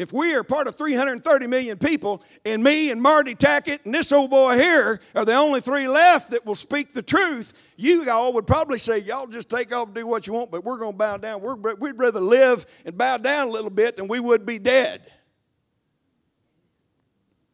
If 0.00 0.14
we 0.14 0.34
are 0.34 0.42
part 0.42 0.66
of 0.66 0.76
330 0.76 1.46
million 1.46 1.76
people, 1.76 2.22
and 2.46 2.64
me 2.64 2.90
and 2.90 3.02
Marty 3.02 3.34
Tackett 3.34 3.80
and 3.84 3.92
this 3.92 4.12
old 4.12 4.30
boy 4.30 4.56
here 4.56 4.98
are 5.14 5.26
the 5.26 5.34
only 5.34 5.60
three 5.60 5.88
left 5.88 6.30
that 6.30 6.46
will 6.46 6.54
speak 6.54 6.94
the 6.94 7.02
truth, 7.02 7.52
you 7.76 8.10
all 8.10 8.32
would 8.32 8.46
probably 8.46 8.78
say, 8.78 9.00
Y'all 9.00 9.26
just 9.26 9.50
take 9.50 9.76
off 9.76 9.88
and 9.88 9.94
do 9.94 10.06
what 10.06 10.26
you 10.26 10.32
want, 10.32 10.50
but 10.50 10.64
we're 10.64 10.78
going 10.78 10.92
to 10.92 10.96
bow 10.96 11.18
down. 11.18 11.42
We're, 11.42 11.74
we'd 11.74 11.98
rather 11.98 12.18
live 12.18 12.64
and 12.86 12.96
bow 12.96 13.18
down 13.18 13.48
a 13.48 13.50
little 13.50 13.68
bit 13.68 13.96
than 13.96 14.08
we 14.08 14.20
would 14.20 14.46
be 14.46 14.58
dead. 14.58 15.02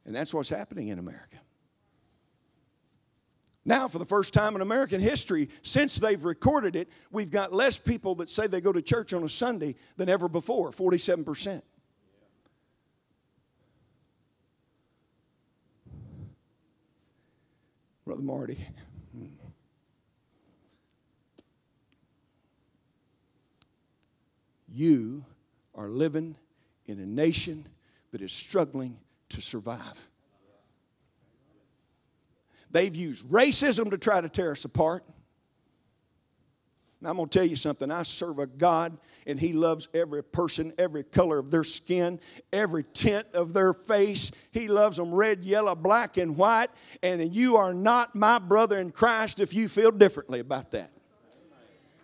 And 0.04 0.14
that's 0.14 0.32
what's 0.32 0.48
happening 0.48 0.86
in 0.86 1.00
America. 1.00 1.38
Now, 3.64 3.88
for 3.88 3.98
the 3.98 4.06
first 4.06 4.32
time 4.32 4.54
in 4.54 4.60
American 4.60 5.00
history, 5.00 5.48
since 5.62 5.96
they've 5.96 6.24
recorded 6.24 6.76
it, 6.76 6.90
we've 7.10 7.32
got 7.32 7.52
less 7.52 7.76
people 7.76 8.14
that 8.14 8.30
say 8.30 8.46
they 8.46 8.60
go 8.60 8.72
to 8.72 8.82
church 8.82 9.12
on 9.12 9.24
a 9.24 9.28
Sunday 9.28 9.74
than 9.96 10.08
ever 10.08 10.28
before 10.28 10.70
47%. 10.70 11.62
Brother 18.06 18.22
Marty. 18.22 18.56
You 24.72 25.24
are 25.74 25.88
living 25.88 26.36
in 26.86 27.00
a 27.00 27.06
nation 27.06 27.66
that 28.12 28.22
is 28.22 28.32
struggling 28.32 28.96
to 29.30 29.40
survive. 29.40 30.10
They've 32.70 32.94
used 32.94 33.28
racism 33.28 33.90
to 33.90 33.98
try 33.98 34.20
to 34.20 34.28
tear 34.28 34.52
us 34.52 34.64
apart. 34.64 35.02
I'm 37.06 37.16
going 37.16 37.28
to 37.28 37.38
tell 37.38 37.46
you 37.46 37.56
something. 37.56 37.90
I 37.90 38.02
serve 38.02 38.38
a 38.38 38.46
God, 38.46 38.98
and 39.26 39.38
He 39.38 39.52
loves 39.52 39.88
every 39.94 40.22
person, 40.22 40.72
every 40.76 41.04
color 41.04 41.38
of 41.38 41.50
their 41.50 41.64
skin, 41.64 42.20
every 42.52 42.84
tint 42.92 43.26
of 43.32 43.52
their 43.52 43.72
face. 43.72 44.32
He 44.50 44.68
loves 44.68 44.96
them 44.96 45.14
red, 45.14 45.44
yellow, 45.44 45.74
black, 45.74 46.16
and 46.16 46.36
white. 46.36 46.68
And 47.02 47.34
you 47.34 47.56
are 47.56 47.72
not 47.72 48.14
my 48.14 48.38
brother 48.38 48.78
in 48.78 48.90
Christ 48.90 49.40
if 49.40 49.54
you 49.54 49.68
feel 49.68 49.92
differently 49.92 50.40
about 50.40 50.72
that. 50.72 50.90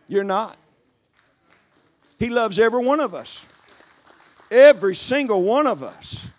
You're 0.08 0.24
not. 0.24 0.56
He 2.18 2.30
loves 2.30 2.58
every 2.58 2.84
one 2.84 3.00
of 3.00 3.14
us. 3.14 3.46
Every 4.50 4.94
single 4.94 5.42
one 5.42 5.66
of 5.66 5.82
us. 5.82 6.30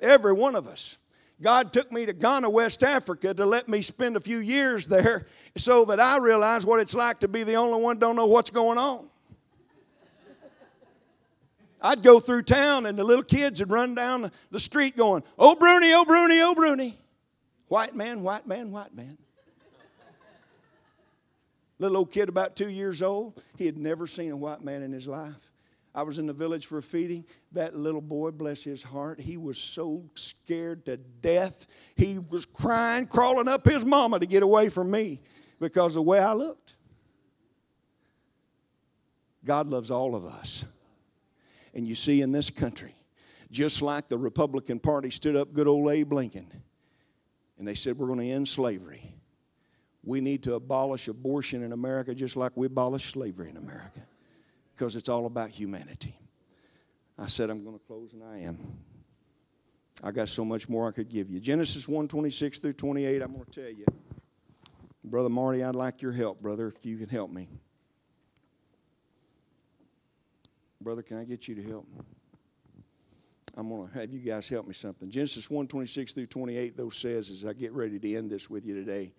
Every 0.00 0.32
one 0.32 0.56
of 0.56 0.66
us. 0.66 0.97
God 1.40 1.72
took 1.72 1.92
me 1.92 2.04
to 2.04 2.12
Ghana, 2.12 2.50
West 2.50 2.82
Africa 2.82 3.32
to 3.32 3.46
let 3.46 3.68
me 3.68 3.80
spend 3.80 4.16
a 4.16 4.20
few 4.20 4.38
years 4.38 4.86
there 4.86 5.26
so 5.56 5.84
that 5.84 6.00
I 6.00 6.18
realize 6.18 6.66
what 6.66 6.80
it's 6.80 6.94
like 6.94 7.20
to 7.20 7.28
be 7.28 7.44
the 7.44 7.54
only 7.54 7.80
one 7.80 7.98
don't 7.98 8.16
know 8.16 8.26
what's 8.26 8.50
going 8.50 8.78
on. 8.78 9.08
I'd 11.80 12.02
go 12.02 12.18
through 12.18 12.42
town 12.42 12.86
and 12.86 12.98
the 12.98 13.04
little 13.04 13.22
kids 13.22 13.60
would 13.60 13.70
run 13.70 13.94
down 13.94 14.32
the 14.50 14.58
street 14.58 14.96
going, 14.96 15.22
Oh 15.38 15.54
Bruni, 15.54 15.92
oh 15.92 16.04
Bruni, 16.04 16.40
oh 16.40 16.54
Bruni. 16.54 16.98
White 17.68 17.94
man, 17.94 18.22
white 18.22 18.46
man, 18.46 18.72
white 18.72 18.94
man. 18.94 19.16
Little 21.78 21.98
old 21.98 22.10
kid 22.10 22.28
about 22.28 22.56
two 22.56 22.68
years 22.68 23.02
old, 23.02 23.40
he 23.56 23.66
had 23.66 23.78
never 23.78 24.08
seen 24.08 24.32
a 24.32 24.36
white 24.36 24.64
man 24.64 24.82
in 24.82 24.90
his 24.90 25.06
life. 25.06 25.52
I 25.94 26.02
was 26.02 26.18
in 26.18 26.26
the 26.26 26.32
village 26.32 26.66
for 26.66 26.78
a 26.78 26.82
feeding. 26.82 27.24
That 27.52 27.76
little 27.76 28.00
boy, 28.00 28.30
bless 28.30 28.64
his 28.64 28.82
heart, 28.82 29.20
he 29.20 29.36
was 29.36 29.58
so 29.58 30.04
scared 30.14 30.86
to 30.86 30.96
death. 30.96 31.66
He 31.96 32.18
was 32.18 32.44
crying, 32.44 33.06
crawling 33.06 33.48
up 33.48 33.66
his 33.66 33.84
mama 33.84 34.18
to 34.20 34.26
get 34.26 34.42
away 34.42 34.68
from 34.68 34.90
me 34.90 35.20
because 35.60 35.92
of 35.92 36.04
the 36.04 36.10
way 36.10 36.18
I 36.18 36.32
looked. 36.34 36.76
God 39.44 39.66
loves 39.66 39.90
all 39.90 40.14
of 40.14 40.24
us. 40.24 40.64
And 41.74 41.86
you 41.86 41.94
see, 41.94 42.22
in 42.22 42.32
this 42.32 42.50
country, 42.50 42.94
just 43.50 43.82
like 43.82 44.08
the 44.08 44.18
Republican 44.18 44.78
Party 44.78 45.10
stood 45.10 45.36
up 45.36 45.52
good 45.52 45.66
old 45.66 45.90
Abe 45.90 46.12
Lincoln 46.12 46.50
and 47.58 47.66
they 47.66 47.74
said, 47.74 47.98
We're 47.98 48.08
going 48.08 48.20
to 48.20 48.30
end 48.30 48.46
slavery. 48.46 49.14
We 50.04 50.20
need 50.20 50.42
to 50.44 50.54
abolish 50.54 51.08
abortion 51.08 51.62
in 51.62 51.72
America 51.72 52.14
just 52.14 52.36
like 52.36 52.52
we 52.56 52.66
abolished 52.66 53.10
slavery 53.10 53.50
in 53.50 53.56
America 53.56 54.00
because 54.78 54.94
it's 54.94 55.08
all 55.08 55.26
about 55.26 55.50
humanity. 55.50 56.16
I 57.18 57.26
said 57.26 57.50
I'm 57.50 57.64
going 57.64 57.76
to 57.76 57.84
close, 57.84 58.12
and 58.12 58.22
I 58.22 58.38
am. 58.38 58.58
I 60.04 60.12
got 60.12 60.28
so 60.28 60.44
much 60.44 60.68
more 60.68 60.86
I 60.86 60.92
could 60.92 61.08
give 61.08 61.28
you. 61.28 61.40
Genesis 61.40 61.88
1 61.88 62.06
26 62.06 62.60
through 62.60 62.74
28, 62.74 63.20
I'm 63.20 63.32
going 63.32 63.44
to 63.44 63.50
tell 63.50 63.70
you. 63.70 63.84
Brother 65.04 65.28
Marty, 65.28 65.64
I'd 65.64 65.74
like 65.74 66.00
your 66.00 66.12
help, 66.12 66.40
brother, 66.40 66.68
if 66.68 66.86
you 66.86 66.96
can 66.96 67.08
help 67.08 67.32
me. 67.32 67.48
Brother, 70.80 71.02
can 71.02 71.18
I 71.18 71.24
get 71.24 71.48
you 71.48 71.56
to 71.56 71.62
help? 71.62 71.86
I'm 73.56 73.68
going 73.68 73.88
to 73.88 73.98
have 73.98 74.12
you 74.12 74.20
guys 74.20 74.48
help 74.48 74.68
me 74.68 74.74
something. 74.74 75.10
Genesis 75.10 75.50
1 75.50 75.66
26 75.66 76.12
through 76.12 76.26
28, 76.26 76.76
though, 76.76 76.90
says, 76.90 77.30
as 77.30 77.44
I 77.44 77.52
get 77.52 77.72
ready 77.72 77.98
to 77.98 78.14
end 78.14 78.30
this 78.30 78.48
with 78.48 78.64
you 78.64 78.74
today, 78.74 79.12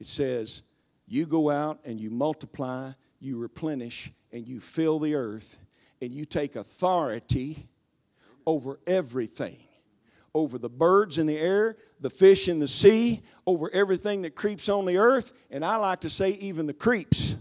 it 0.00 0.06
says, 0.06 0.62
You 1.06 1.26
go 1.26 1.50
out 1.50 1.80
and 1.84 2.00
you 2.00 2.08
multiply, 2.08 2.92
you 3.20 3.38
replenish, 3.38 4.12
and 4.32 4.46
you 4.46 4.60
fill 4.60 4.98
the 4.98 5.14
earth 5.14 5.58
and 6.00 6.12
you 6.12 6.24
take 6.24 6.54
authority 6.54 7.66
over 8.46 8.78
everything 8.86 9.58
over 10.34 10.58
the 10.58 10.68
birds 10.68 11.18
in 11.18 11.26
the 11.26 11.36
air, 11.36 11.76
the 12.00 12.10
fish 12.10 12.48
in 12.48 12.58
the 12.58 12.68
sea, 12.68 13.22
over 13.46 13.70
everything 13.72 14.22
that 14.22 14.34
creeps 14.34 14.68
on 14.68 14.84
the 14.84 14.96
earth, 14.96 15.32
and 15.50 15.64
I 15.64 15.76
like 15.76 16.00
to 16.00 16.10
say, 16.10 16.30
even 16.30 16.66
the 16.66 16.74
creeps. 16.74 17.34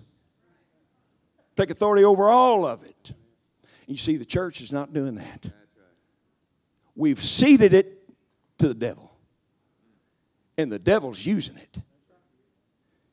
Take 1.56 1.70
authority 1.70 2.04
over 2.04 2.30
all 2.30 2.66
of 2.66 2.84
it. 2.84 3.12
And 3.12 3.96
you 3.96 3.98
see, 3.98 4.18
the 4.18 4.26
church 4.26 4.62
is 4.62 4.72
not 4.72 4.94
doing 4.94 5.16
that. 5.16 5.52
We've 6.96 7.22
ceded 7.22 7.74
it 7.74 8.10
to 8.58 8.68
the 8.68 8.74
devil, 8.74 9.12
and 10.58 10.72
the 10.72 10.80
devil's 10.80 11.24
using 11.24 11.58
it 11.58 11.78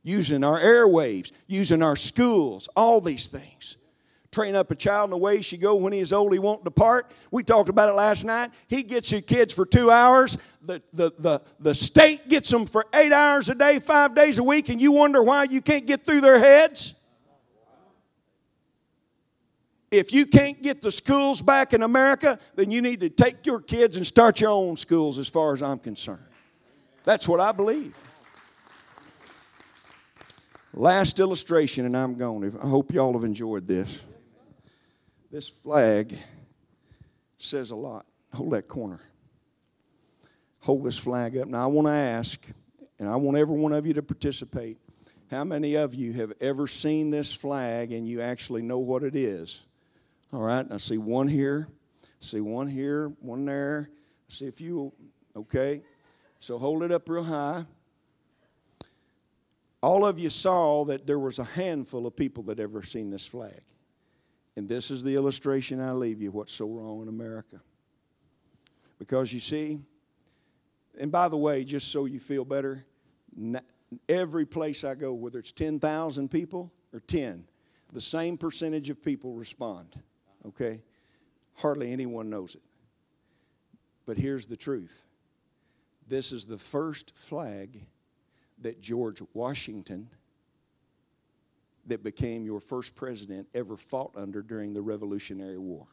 using 0.04 0.44
our 0.44 0.60
airwaves, 0.60 1.32
using 1.48 1.82
our 1.82 1.96
schools, 1.96 2.68
all 2.76 3.00
these 3.00 3.26
things. 3.26 3.76
Train 4.30 4.54
up 4.54 4.70
a 4.70 4.74
child 4.74 5.06
in 5.06 5.10
the 5.10 5.16
way 5.16 5.40
she 5.40 5.56
go 5.56 5.76
when 5.76 5.92
he 5.92 6.00
is 6.00 6.12
old, 6.12 6.32
he 6.32 6.38
won't 6.38 6.62
depart. 6.62 7.10
We 7.30 7.42
talked 7.42 7.68
about 7.68 7.88
it 7.88 7.94
last 7.94 8.24
night. 8.24 8.50
He 8.68 8.82
gets 8.82 9.10
your 9.10 9.20
kids 9.22 9.54
for 9.54 9.64
two 9.64 9.90
hours. 9.90 10.38
The, 10.62 10.82
the, 10.92 11.12
the, 11.18 11.40
the 11.60 11.74
state 11.74 12.28
gets 12.28 12.50
them 12.50 12.66
for 12.66 12.84
eight 12.94 13.12
hours 13.12 13.48
a 13.48 13.54
day, 13.54 13.78
five 13.78 14.14
days 14.14 14.38
a 14.38 14.44
week, 14.44 14.68
and 14.68 14.80
you 14.80 14.92
wonder 14.92 15.22
why 15.22 15.44
you 15.44 15.62
can't 15.62 15.86
get 15.86 16.02
through 16.02 16.20
their 16.20 16.38
heads? 16.38 16.94
If 19.90 20.12
you 20.12 20.26
can't 20.26 20.60
get 20.60 20.82
the 20.82 20.90
schools 20.90 21.40
back 21.40 21.72
in 21.72 21.82
America, 21.82 22.40
then 22.56 22.72
you 22.72 22.82
need 22.82 22.98
to 23.00 23.08
take 23.08 23.46
your 23.46 23.60
kids 23.60 23.96
and 23.96 24.04
start 24.04 24.40
your 24.40 24.50
own 24.50 24.76
schools, 24.76 25.18
as 25.18 25.28
far 25.28 25.54
as 25.54 25.62
I'm 25.62 25.78
concerned. 25.78 26.18
That's 27.04 27.28
what 27.28 27.38
I 27.38 27.52
believe. 27.52 27.94
Last 30.76 31.20
illustration, 31.20 31.86
and 31.86 31.96
I'm 31.96 32.16
gone. 32.16 32.58
I 32.60 32.66
hope 32.66 32.92
y'all 32.92 33.12
have 33.12 33.22
enjoyed 33.22 33.68
this. 33.68 34.02
This 35.30 35.48
flag 35.48 36.18
says 37.38 37.70
a 37.70 37.76
lot. 37.76 38.06
Hold 38.32 38.54
that 38.54 38.66
corner. 38.66 39.00
Hold 40.62 40.84
this 40.84 40.98
flag 40.98 41.36
up. 41.36 41.46
Now, 41.46 41.62
I 41.62 41.66
want 41.66 41.86
to 41.86 41.92
ask, 41.92 42.44
and 42.98 43.08
I 43.08 43.14
want 43.14 43.36
every 43.36 43.54
one 43.56 43.72
of 43.72 43.86
you 43.86 43.94
to 43.94 44.02
participate. 44.02 44.78
How 45.30 45.44
many 45.44 45.76
of 45.76 45.94
you 45.94 46.12
have 46.14 46.32
ever 46.40 46.66
seen 46.66 47.10
this 47.10 47.32
flag 47.32 47.92
and 47.92 48.08
you 48.08 48.20
actually 48.20 48.62
know 48.62 48.78
what 48.78 49.04
it 49.04 49.14
is? 49.14 49.62
All 50.32 50.40
right, 50.40 50.66
I 50.68 50.78
see 50.78 50.98
one 50.98 51.28
here, 51.28 51.68
I 52.02 52.06
see 52.18 52.40
one 52.40 52.66
here, 52.66 53.12
one 53.20 53.44
there. 53.44 53.90
I 53.92 54.32
see 54.32 54.48
a 54.48 54.52
few. 54.52 54.92
Okay, 55.36 55.82
so 56.40 56.58
hold 56.58 56.82
it 56.82 56.90
up 56.90 57.08
real 57.08 57.22
high 57.22 57.64
all 59.84 60.06
of 60.06 60.18
you 60.18 60.30
saw 60.30 60.86
that 60.86 61.06
there 61.06 61.18
was 61.18 61.38
a 61.38 61.44
handful 61.44 62.06
of 62.06 62.16
people 62.16 62.42
that 62.44 62.58
ever 62.58 62.82
seen 62.82 63.10
this 63.10 63.26
flag. 63.26 63.60
And 64.56 64.66
this 64.66 64.90
is 64.90 65.02
the 65.02 65.14
illustration 65.14 65.78
I 65.78 65.92
leave 65.92 66.22
you 66.22 66.30
what's 66.30 66.54
so 66.54 66.66
wrong 66.66 67.02
in 67.02 67.08
America. 67.08 67.60
Because 68.98 69.30
you 69.30 69.40
see, 69.40 69.80
and 70.98 71.12
by 71.12 71.28
the 71.28 71.36
way, 71.36 71.64
just 71.64 71.92
so 71.92 72.06
you 72.06 72.18
feel 72.18 72.46
better, 72.46 72.86
every 74.08 74.46
place 74.46 74.84
I 74.84 74.94
go, 74.94 75.12
whether 75.12 75.38
it's 75.38 75.52
10,000 75.52 76.30
people 76.30 76.72
or 76.94 77.00
10, 77.00 77.44
the 77.92 78.00
same 78.00 78.38
percentage 78.38 78.88
of 78.88 79.02
people 79.02 79.34
respond. 79.34 80.00
Okay? 80.46 80.80
Hardly 81.56 81.92
anyone 81.92 82.30
knows 82.30 82.54
it. 82.54 82.62
But 84.06 84.16
here's 84.16 84.46
the 84.46 84.56
truth 84.56 85.04
this 86.08 86.32
is 86.32 86.46
the 86.46 86.58
first 86.58 87.14
flag 87.14 87.82
that 88.64 88.80
George 88.80 89.22
Washington, 89.34 90.08
that 91.86 92.02
became 92.02 92.46
your 92.46 92.60
first 92.60 92.96
president, 92.96 93.46
ever 93.54 93.76
fought 93.76 94.12
under 94.16 94.42
during 94.42 94.72
the 94.72 94.80
Revolutionary 94.80 95.58
War. 95.58 95.86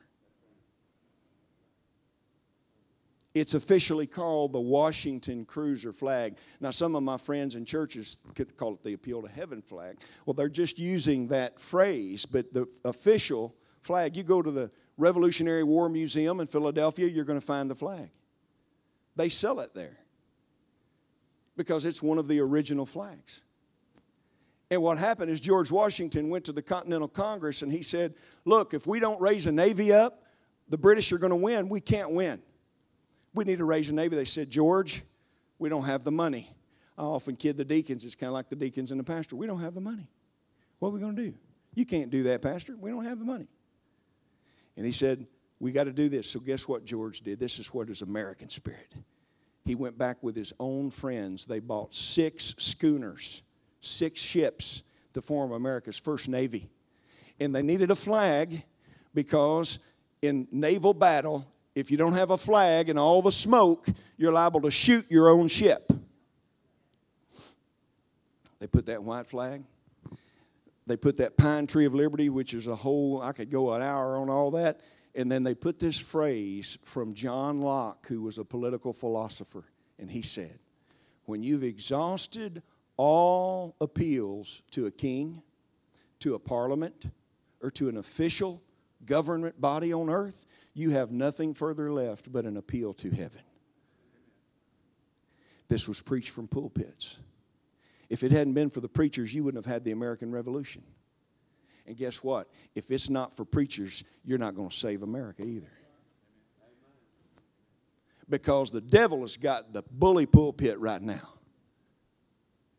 It's 3.33 3.53
officially 3.53 4.07
called 4.07 4.53
the 4.53 4.59
Washington 4.59 5.45
Cruiser 5.45 5.91
flag. 5.91 6.37
Now, 6.61 6.71
some 6.71 6.95
of 6.95 7.03
my 7.03 7.17
friends 7.17 7.55
in 7.55 7.65
churches 7.65 8.17
could 8.35 8.55
call 8.55 8.73
it 8.73 8.83
the 8.83 8.93
Appeal 8.93 9.21
to 9.21 9.29
Heaven 9.29 9.61
flag. 9.61 9.97
Well, 10.25 10.33
they're 10.33 10.49
just 10.49 10.79
using 10.79 11.27
that 11.27 11.59
phrase, 11.59 12.25
but 12.25 12.53
the 12.53 12.67
official 12.85 13.53
flag, 13.81 14.15
you 14.15 14.23
go 14.23 14.41
to 14.41 14.51
the 14.51 14.71
Revolutionary 14.97 15.63
War 15.63 15.89
Museum 15.89 16.39
in 16.39 16.47
Philadelphia, 16.47 17.07
you're 17.07 17.25
going 17.25 17.39
to 17.39 17.45
find 17.45 17.69
the 17.69 17.75
flag. 17.75 18.11
They 19.17 19.27
sell 19.27 19.59
it 19.59 19.73
there 19.73 20.00
because 21.61 21.85
it's 21.85 22.01
one 22.01 22.17
of 22.17 22.27
the 22.27 22.39
original 22.39 22.85
flags. 22.85 23.41
And 24.71 24.81
what 24.81 24.97
happened 24.97 25.29
is 25.29 25.39
George 25.39 25.71
Washington 25.71 26.29
went 26.29 26.45
to 26.45 26.51
the 26.51 26.61
Continental 26.61 27.07
Congress 27.07 27.61
and 27.61 27.71
he 27.71 27.83
said, 27.83 28.15
Look, 28.45 28.73
if 28.73 28.87
we 28.87 28.99
don't 28.99 29.21
raise 29.21 29.45
a 29.45 29.51
Navy 29.51 29.91
up, 29.91 30.23
the 30.69 30.77
British 30.77 31.11
are 31.11 31.17
going 31.17 31.31
to 31.31 31.35
win. 31.35 31.69
We 31.69 31.81
can't 31.81 32.11
win. 32.11 32.41
We 33.33 33.43
need 33.43 33.59
to 33.59 33.65
raise 33.65 33.89
a 33.89 33.93
Navy. 33.93 34.15
They 34.15 34.25
said, 34.25 34.49
George, 34.49 35.03
we 35.59 35.69
don't 35.69 35.83
have 35.83 36.03
the 36.03 36.11
money. 36.11 36.49
I 36.97 37.03
often 37.03 37.35
kid 37.35 37.57
the 37.57 37.65
deacons. 37.65 38.05
It's 38.05 38.15
kind 38.15 38.29
of 38.29 38.33
like 38.33 38.49
the 38.49 38.55
deacons 38.55 38.91
and 38.91 38.99
the 38.99 39.03
pastor. 39.03 39.35
We 39.35 39.45
don't 39.45 39.59
have 39.59 39.75
the 39.75 39.81
money. 39.81 40.09
What 40.79 40.89
are 40.89 40.91
we 40.91 40.99
going 40.99 41.15
to 41.15 41.23
do? 41.23 41.33
You 41.75 41.85
can't 41.85 42.09
do 42.09 42.23
that, 42.23 42.41
Pastor. 42.41 42.75
We 42.77 42.89
don't 42.89 43.05
have 43.05 43.19
the 43.19 43.25
money. 43.25 43.47
And 44.75 44.85
he 44.85 44.91
said, 44.91 45.27
We 45.59 45.71
got 45.71 45.83
to 45.83 45.93
do 45.93 46.09
this. 46.09 46.29
So, 46.29 46.39
guess 46.39 46.67
what 46.67 46.85
George 46.85 47.21
did? 47.21 47.39
This 47.39 47.59
is 47.59 47.67
what 47.73 47.89
is 47.89 48.01
American 48.01 48.49
spirit. 48.49 48.93
He 49.65 49.75
went 49.75 49.97
back 49.97 50.17
with 50.21 50.35
his 50.35 50.53
own 50.59 50.89
friends. 50.89 51.45
They 51.45 51.59
bought 51.59 51.93
six 51.93 52.55
schooners 52.57 53.43
six 53.81 54.21
ships 54.21 54.83
to 55.13 55.21
form 55.21 55.51
America's 55.51 55.97
first 55.97 56.29
navy. 56.29 56.69
And 57.39 57.53
they 57.53 57.63
needed 57.63 57.91
a 57.91 57.95
flag 57.95 58.63
because 59.13 59.79
in 60.21 60.47
naval 60.51 60.93
battle, 60.93 61.45
if 61.75 61.91
you 61.91 61.97
don't 61.97 62.13
have 62.13 62.31
a 62.31 62.37
flag 62.37 62.89
and 62.89 62.97
all 62.97 63.21
the 63.21 63.31
smoke, 63.31 63.87
you're 64.17 64.31
liable 64.31 64.61
to 64.61 64.71
shoot 64.71 65.09
your 65.09 65.29
own 65.29 65.47
ship. 65.47 65.91
They 68.59 68.67
put 68.67 68.85
that 68.85 69.03
white 69.03 69.25
flag. 69.25 69.63
They 70.85 70.97
put 70.97 71.17
that 71.17 71.37
pine 71.37 71.67
tree 71.67 71.85
of 71.85 71.95
liberty, 71.95 72.29
which 72.29 72.53
is 72.53 72.67
a 72.67 72.75
whole, 72.75 73.21
I 73.21 73.31
could 73.31 73.49
go 73.49 73.73
an 73.73 73.81
hour 73.81 74.17
on 74.17 74.29
all 74.29 74.51
that. 74.51 74.81
And 75.13 75.31
then 75.31 75.43
they 75.43 75.53
put 75.53 75.79
this 75.79 75.99
phrase 75.99 76.77
from 76.83 77.13
John 77.13 77.61
Locke, 77.61 78.07
who 78.07 78.21
was 78.21 78.37
a 78.37 78.45
political 78.45 78.93
philosopher. 78.93 79.65
And 79.99 80.09
he 80.09 80.21
said, 80.21 80.59
When 81.25 81.43
you've 81.43 81.63
exhausted 81.63 82.63
all 82.97 83.75
appeals 83.81 84.61
to 84.71 84.85
a 84.85 84.91
king, 84.91 85.41
to 86.19 86.35
a 86.35 86.39
parliament, 86.39 87.05
or 87.61 87.71
to 87.71 87.89
an 87.89 87.97
official 87.97 88.61
government 89.05 89.59
body 89.59 89.93
on 89.93 90.09
earth, 90.09 90.45
you 90.73 90.91
have 90.91 91.11
nothing 91.11 91.53
further 91.53 91.91
left 91.91 92.31
but 92.31 92.45
an 92.45 92.57
appeal 92.57 92.93
to 92.93 93.09
heaven. 93.09 93.41
This 95.67 95.87
was 95.87 96.01
preached 96.01 96.29
from 96.29 96.47
pulpits. 96.47 97.19
If 98.09 98.23
it 98.23 98.31
hadn't 98.31 98.53
been 98.53 98.69
for 98.69 98.81
the 98.81 98.89
preachers, 98.89 99.33
you 99.33 99.43
wouldn't 99.43 99.65
have 99.65 99.73
had 99.73 99.85
the 99.85 99.91
American 99.91 100.31
Revolution. 100.31 100.83
And 101.87 101.97
guess 101.97 102.23
what? 102.23 102.47
If 102.75 102.91
it's 102.91 103.09
not 103.09 103.35
for 103.35 103.45
preachers, 103.45 104.03
you're 104.23 104.37
not 104.37 104.55
going 104.55 104.69
to 104.69 104.75
save 104.75 105.03
America 105.03 105.43
either. 105.43 105.71
Because 108.29 108.71
the 108.71 108.81
devil 108.81 109.21
has 109.21 109.35
got 109.35 109.73
the 109.73 109.83
bully 109.91 110.25
pulpit 110.25 110.79
right 110.79 111.01
now 111.01 111.33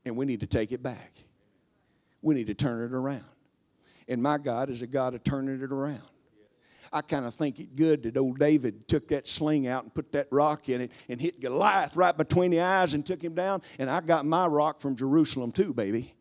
and 0.04 0.16
we 0.16 0.26
need 0.26 0.40
to 0.40 0.46
take 0.46 0.72
it 0.72 0.82
back. 0.82 1.12
We 2.22 2.34
need 2.34 2.46
to 2.46 2.54
turn 2.54 2.82
it 2.82 2.96
around. 2.96 3.24
And 4.08 4.22
my 4.22 4.38
God 4.38 4.70
is 4.70 4.82
a 4.82 4.86
God 4.86 5.14
of 5.14 5.22
turning 5.22 5.62
it 5.62 5.72
around. 5.72 6.02
I 6.92 7.00
kind 7.00 7.24
of 7.24 7.34
think 7.34 7.58
it 7.58 7.74
good 7.74 8.02
that 8.02 8.18
old 8.18 8.38
David 8.38 8.86
took 8.86 9.08
that 9.08 9.26
sling 9.26 9.66
out 9.66 9.82
and 9.82 9.94
put 9.94 10.12
that 10.12 10.28
rock 10.30 10.68
in 10.68 10.82
it 10.82 10.92
and 11.08 11.18
hit 11.18 11.40
Goliath 11.40 11.96
right 11.96 12.14
between 12.14 12.50
the 12.50 12.60
eyes 12.60 12.92
and 12.92 13.04
took 13.04 13.22
him 13.22 13.34
down. 13.34 13.62
And 13.78 13.88
I 13.88 14.00
got 14.02 14.26
my 14.26 14.46
rock 14.46 14.78
from 14.78 14.94
Jerusalem 14.94 15.52
too, 15.52 15.72
baby. 15.72 16.14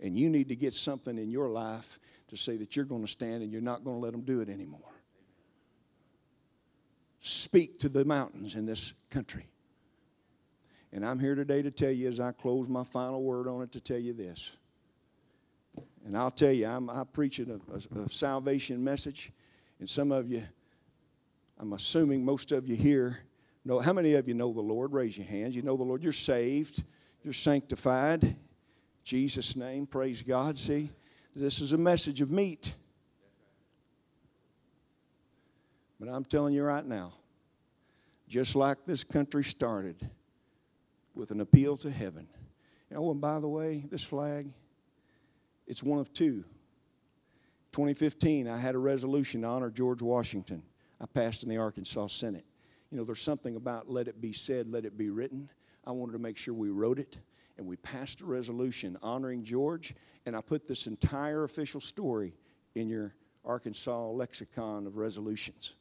And 0.00 0.16
you 0.16 0.28
need 0.28 0.48
to 0.50 0.56
get 0.56 0.74
something 0.74 1.16
in 1.18 1.30
your 1.30 1.48
life 1.48 1.98
to 2.28 2.36
say 2.36 2.56
that 2.56 2.76
you're 2.76 2.84
going 2.84 3.04
to 3.04 3.10
stand 3.10 3.42
and 3.42 3.50
you're 3.50 3.62
not 3.62 3.84
going 3.84 3.96
to 3.96 4.00
let 4.00 4.12
them 4.12 4.22
do 4.22 4.40
it 4.40 4.48
anymore. 4.48 4.80
Speak 7.20 7.78
to 7.80 7.88
the 7.88 8.04
mountains 8.04 8.54
in 8.54 8.66
this 8.66 8.94
country. 9.10 9.48
And 10.92 11.04
I'm 11.04 11.18
here 11.18 11.34
today 11.34 11.62
to 11.62 11.70
tell 11.70 11.90
you, 11.90 12.08
as 12.08 12.20
I 12.20 12.32
close 12.32 12.68
my 12.68 12.84
final 12.84 13.22
word 13.22 13.48
on 13.48 13.62
it, 13.62 13.72
to 13.72 13.80
tell 13.80 13.98
you 13.98 14.12
this. 14.12 14.56
And 16.04 16.16
I'll 16.16 16.30
tell 16.30 16.52
you, 16.52 16.66
I'm, 16.66 16.88
I'm 16.88 17.06
preaching 17.06 17.50
a, 17.50 17.98
a, 18.00 18.04
a 18.04 18.08
salvation 18.08 18.82
message, 18.82 19.32
and 19.80 19.88
some 19.90 20.12
of 20.12 20.30
you, 20.30 20.44
I'm 21.58 21.72
assuming 21.72 22.24
most 22.24 22.52
of 22.52 22.68
you 22.68 22.76
here 22.76 23.18
know. 23.66 23.80
How 23.80 23.92
many 23.92 24.14
of 24.14 24.28
you 24.28 24.34
know 24.34 24.52
the 24.52 24.60
Lord? 24.60 24.92
Raise 24.92 25.18
your 25.18 25.26
hands. 25.26 25.56
You 25.56 25.62
know 25.62 25.76
the 25.76 25.82
Lord. 25.82 26.02
You're 26.02 26.12
saved. 26.12 26.84
You're 27.22 27.32
sanctified. 27.32 28.36
Jesus' 29.06 29.54
name. 29.54 29.86
Praise 29.86 30.20
God. 30.20 30.58
See, 30.58 30.90
this 31.34 31.60
is 31.60 31.72
a 31.72 31.78
message 31.78 32.20
of 32.20 32.32
meat. 32.32 32.74
But 36.00 36.08
I'm 36.08 36.24
telling 36.24 36.52
you 36.52 36.64
right 36.64 36.84
now, 36.84 37.12
just 38.28 38.56
like 38.56 38.78
this 38.84 39.04
country 39.04 39.44
started, 39.44 40.10
with 41.14 41.30
an 41.30 41.40
appeal 41.40 41.76
to 41.78 41.90
heaven. 41.90 42.26
Know, 42.90 43.12
and 43.12 43.20
by 43.20 43.38
the 43.38 43.48
way, 43.48 43.84
this 43.88 44.02
flag, 44.02 44.48
it's 45.68 45.84
one 45.84 46.00
of 46.00 46.12
two. 46.12 46.44
2015, 47.72 48.48
I 48.48 48.58
had 48.58 48.74
a 48.74 48.78
resolution 48.78 49.42
to 49.42 49.46
honor 49.46 49.70
George 49.70 50.02
Washington. 50.02 50.62
I 51.00 51.06
passed 51.06 51.44
in 51.44 51.48
the 51.48 51.58
Arkansas 51.58 52.08
Senate. 52.08 52.44
You 52.90 52.98
know, 52.98 53.04
there's 53.04 53.22
something 53.22 53.54
about 53.54 53.88
let 53.88 54.08
it 54.08 54.20
be 54.20 54.32
said, 54.32 54.68
let 54.68 54.84
it 54.84 54.98
be 54.98 55.10
written. 55.10 55.48
I 55.86 55.92
wanted 55.92 56.12
to 56.12 56.18
make 56.18 56.36
sure 56.36 56.54
we 56.54 56.70
wrote 56.70 56.98
it, 56.98 57.18
and 57.58 57.66
we 57.66 57.76
passed 57.76 58.20
a 58.20 58.26
resolution 58.26 58.98
honoring 59.02 59.42
George, 59.42 59.94
and 60.26 60.36
I 60.36 60.40
put 60.40 60.66
this 60.66 60.86
entire 60.86 61.44
official 61.44 61.80
story 61.80 62.34
in 62.74 62.88
your 62.88 63.14
Arkansas 63.44 64.08
lexicon 64.10 64.86
of 64.86 64.96
resolutions. 64.96 65.76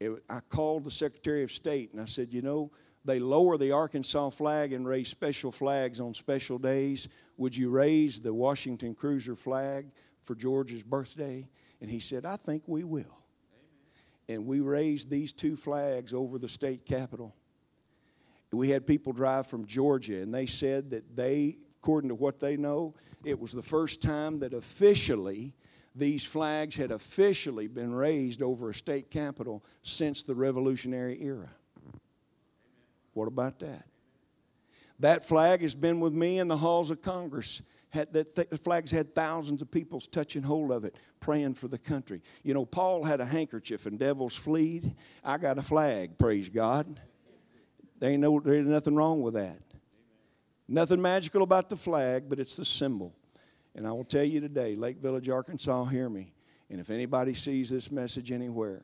It, 0.00 0.10
I 0.28 0.40
called 0.40 0.84
the 0.84 0.90
Secretary 0.90 1.44
of 1.44 1.52
State 1.52 1.92
and 1.92 2.00
I 2.00 2.06
said, 2.06 2.32
you 2.32 2.42
know, 2.42 2.70
they 3.04 3.18
lower 3.18 3.58
the 3.58 3.70
Arkansas 3.70 4.30
flag 4.30 4.72
and 4.72 4.88
raise 4.88 5.08
special 5.08 5.52
flags 5.52 6.00
on 6.00 6.14
special 6.14 6.58
days. 6.58 7.08
Would 7.36 7.56
you 7.56 7.70
raise 7.70 8.20
the 8.20 8.32
Washington 8.32 8.94
Cruiser 8.94 9.36
flag 9.36 9.86
for 10.22 10.34
George's 10.34 10.82
birthday? 10.82 11.46
And 11.80 11.90
he 11.90 12.00
said, 12.00 12.24
I 12.24 12.36
think 12.36 12.62
we 12.66 12.82
will. 12.82 13.02
Amen. 13.02 13.16
And 14.28 14.46
we 14.46 14.60
raised 14.60 15.10
these 15.10 15.32
two 15.34 15.54
flags 15.54 16.14
over 16.14 16.38
the 16.38 16.48
state 16.48 16.86
capitol. 16.86 17.36
We 18.54 18.70
had 18.70 18.86
people 18.86 19.12
drive 19.12 19.46
from 19.46 19.66
Georgia, 19.66 20.20
and 20.20 20.32
they 20.32 20.46
said 20.46 20.90
that 20.90 21.16
they, 21.16 21.58
according 21.80 22.08
to 22.08 22.14
what 22.14 22.40
they 22.40 22.56
know, 22.56 22.94
it 23.24 23.38
was 23.38 23.52
the 23.52 23.62
first 23.62 24.02
time 24.02 24.38
that 24.40 24.52
officially 24.52 25.54
these 25.94 26.24
flags 26.24 26.74
had 26.74 26.90
officially 26.90 27.68
been 27.68 27.94
raised 27.94 28.42
over 28.42 28.70
a 28.70 28.74
state 28.74 29.10
capitol 29.10 29.64
since 29.82 30.22
the 30.22 30.34
Revolutionary 30.34 31.22
era. 31.22 31.48
What 33.12 33.28
about 33.28 33.60
that? 33.60 33.86
That 35.00 35.24
flag 35.24 35.62
has 35.62 35.74
been 35.74 36.00
with 36.00 36.12
me 36.12 36.38
in 36.38 36.48
the 36.48 36.56
halls 36.56 36.90
of 36.90 37.02
Congress. 37.02 37.62
Had, 37.90 38.12
that 38.12 38.34
th- 38.34 38.48
flag's 38.60 38.90
had 38.90 39.14
thousands 39.14 39.62
of 39.62 39.70
people 39.70 40.00
touching 40.00 40.42
hold 40.42 40.72
of 40.72 40.84
it, 40.84 40.96
praying 41.20 41.54
for 41.54 41.68
the 41.68 41.78
country. 41.78 42.22
You 42.42 42.52
know, 42.54 42.64
Paul 42.64 43.04
had 43.04 43.20
a 43.20 43.24
handkerchief 43.24 43.86
and 43.86 43.98
devils 43.98 44.34
fleed. 44.34 44.96
I 45.22 45.38
got 45.38 45.58
a 45.58 45.62
flag, 45.62 46.18
praise 46.18 46.48
God. 46.48 47.00
There 48.04 48.12
ain't, 48.12 48.20
no, 48.20 48.38
there 48.38 48.56
ain't 48.56 48.66
nothing 48.66 48.94
wrong 48.94 49.22
with 49.22 49.32
that. 49.32 49.58
Nothing 50.68 51.00
magical 51.00 51.42
about 51.42 51.70
the 51.70 51.76
flag, 51.76 52.24
but 52.28 52.38
it's 52.38 52.54
the 52.54 52.64
symbol. 52.66 53.14
And 53.74 53.86
I 53.86 53.92
will 53.92 54.04
tell 54.04 54.24
you 54.24 54.40
today, 54.40 54.76
Lake 54.76 54.98
Village, 54.98 55.30
Arkansas, 55.30 55.84
hear 55.86 56.10
me. 56.10 56.34
And 56.68 56.80
if 56.80 56.90
anybody 56.90 57.32
sees 57.32 57.70
this 57.70 57.90
message 57.90 58.30
anywhere, 58.30 58.82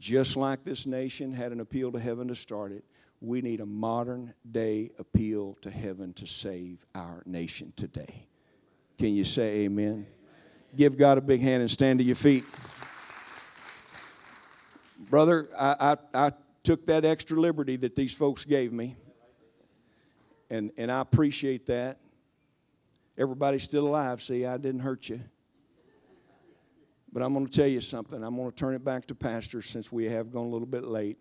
just 0.00 0.36
like 0.36 0.64
this 0.64 0.84
nation 0.84 1.32
had 1.32 1.52
an 1.52 1.60
appeal 1.60 1.92
to 1.92 2.00
heaven 2.00 2.26
to 2.26 2.34
start 2.34 2.72
it, 2.72 2.82
we 3.20 3.40
need 3.40 3.60
a 3.60 3.66
modern 3.66 4.34
day 4.50 4.90
appeal 4.98 5.56
to 5.62 5.70
heaven 5.70 6.12
to 6.14 6.26
save 6.26 6.84
our 6.92 7.22
nation 7.26 7.72
today. 7.76 8.26
Can 8.98 9.14
you 9.14 9.24
say 9.24 9.60
amen? 9.60 10.08
Give 10.74 10.98
God 10.98 11.18
a 11.18 11.20
big 11.20 11.40
hand 11.40 11.60
and 11.60 11.70
stand 11.70 12.00
to 12.00 12.04
your 12.04 12.16
feet. 12.16 12.42
Brother, 15.08 15.48
I, 15.56 15.96
I, 16.12 16.26
I 16.26 16.32
took 16.62 16.86
that 16.86 17.04
extra 17.04 17.40
liberty 17.40 17.76
that 17.76 17.96
these 17.96 18.14
folks 18.14 18.44
gave 18.44 18.72
me, 18.72 18.96
and, 20.50 20.70
and 20.76 20.90
I 20.90 21.00
appreciate 21.00 21.66
that. 21.66 21.98
Everybody's 23.16 23.62
still 23.62 23.86
alive. 23.86 24.22
See, 24.22 24.46
I 24.46 24.56
didn't 24.56 24.80
hurt 24.80 25.08
you. 25.08 25.20
But 27.12 27.22
I'm 27.22 27.34
going 27.34 27.46
to 27.46 27.52
tell 27.52 27.66
you 27.66 27.80
something. 27.80 28.22
I'm 28.22 28.36
going 28.36 28.50
to 28.50 28.56
turn 28.56 28.74
it 28.74 28.84
back 28.84 29.06
to 29.06 29.14
Pastor 29.14 29.62
since 29.62 29.90
we 29.90 30.04
have 30.06 30.32
gone 30.32 30.46
a 30.46 30.48
little 30.48 30.66
bit 30.66 30.84
late. 30.84 31.18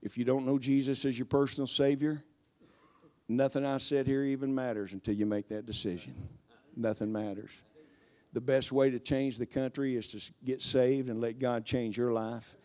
If 0.00 0.16
you 0.16 0.24
don't 0.24 0.46
know 0.46 0.58
Jesus 0.58 1.04
as 1.04 1.18
your 1.18 1.26
personal 1.26 1.66
Savior, 1.66 2.22
nothing 3.28 3.66
I 3.66 3.78
said 3.78 4.06
here 4.06 4.22
even 4.22 4.54
matters 4.54 4.92
until 4.92 5.14
you 5.14 5.26
make 5.26 5.48
that 5.48 5.66
decision. 5.66 6.14
Nothing 6.76 7.10
matters. 7.10 7.64
The 8.32 8.40
best 8.40 8.70
way 8.70 8.90
to 8.90 9.00
change 9.00 9.38
the 9.38 9.46
country 9.46 9.96
is 9.96 10.08
to 10.08 10.32
get 10.44 10.62
saved 10.62 11.08
and 11.08 11.20
let 11.20 11.38
God 11.38 11.64
change 11.64 11.98
your 11.98 12.12
life. 12.12 12.56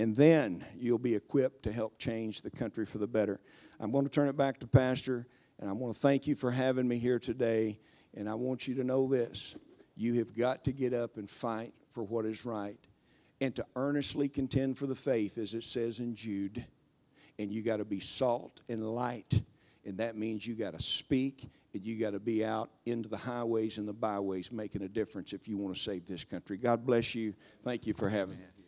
And 0.00 0.16
then 0.16 0.64
you'll 0.78 0.96
be 0.96 1.14
equipped 1.14 1.64
to 1.64 1.72
help 1.72 1.98
change 1.98 2.40
the 2.40 2.50
country 2.50 2.86
for 2.86 2.96
the 2.96 3.06
better. 3.06 3.38
I'm 3.78 3.92
going 3.92 4.06
to 4.06 4.10
turn 4.10 4.28
it 4.28 4.36
back 4.36 4.58
to 4.60 4.66
Pastor, 4.66 5.26
and 5.58 5.68
I 5.68 5.74
want 5.74 5.94
to 5.94 6.00
thank 6.00 6.26
you 6.26 6.34
for 6.34 6.50
having 6.50 6.88
me 6.88 6.96
here 6.96 7.18
today. 7.18 7.78
And 8.14 8.26
I 8.26 8.32
want 8.32 8.66
you 8.66 8.74
to 8.76 8.82
know 8.82 9.06
this 9.08 9.56
You 9.96 10.14
have 10.14 10.34
got 10.34 10.64
to 10.64 10.72
get 10.72 10.94
up 10.94 11.18
and 11.18 11.28
fight 11.28 11.74
for 11.90 12.02
what 12.02 12.24
is 12.24 12.46
right 12.46 12.78
and 13.42 13.54
to 13.56 13.66
earnestly 13.76 14.26
contend 14.26 14.78
for 14.78 14.86
the 14.86 14.94
faith, 14.94 15.36
as 15.36 15.52
it 15.52 15.64
says 15.64 15.98
in 15.98 16.14
Jude. 16.14 16.64
And 17.38 17.52
you 17.52 17.62
got 17.62 17.76
to 17.76 17.84
be 17.84 18.00
salt 18.00 18.62
and 18.70 18.82
light. 18.82 19.42
And 19.84 19.98
that 19.98 20.16
means 20.16 20.46
you 20.46 20.54
got 20.54 20.72
to 20.72 20.82
speak 20.82 21.50
and 21.74 21.84
you 21.84 22.00
got 22.00 22.12
to 22.12 22.20
be 22.20 22.42
out 22.42 22.70
into 22.86 23.10
the 23.10 23.18
highways 23.18 23.76
and 23.76 23.86
the 23.86 23.92
byways 23.92 24.50
making 24.50 24.80
a 24.80 24.88
difference 24.88 25.34
if 25.34 25.46
you 25.46 25.58
want 25.58 25.76
to 25.76 25.80
save 25.80 26.06
this 26.06 26.24
country. 26.24 26.56
God 26.56 26.86
bless 26.86 27.14
you. 27.14 27.34
Thank 27.62 27.86
you 27.86 27.92
for 27.92 28.08
having 28.08 28.38
me. 28.38 28.59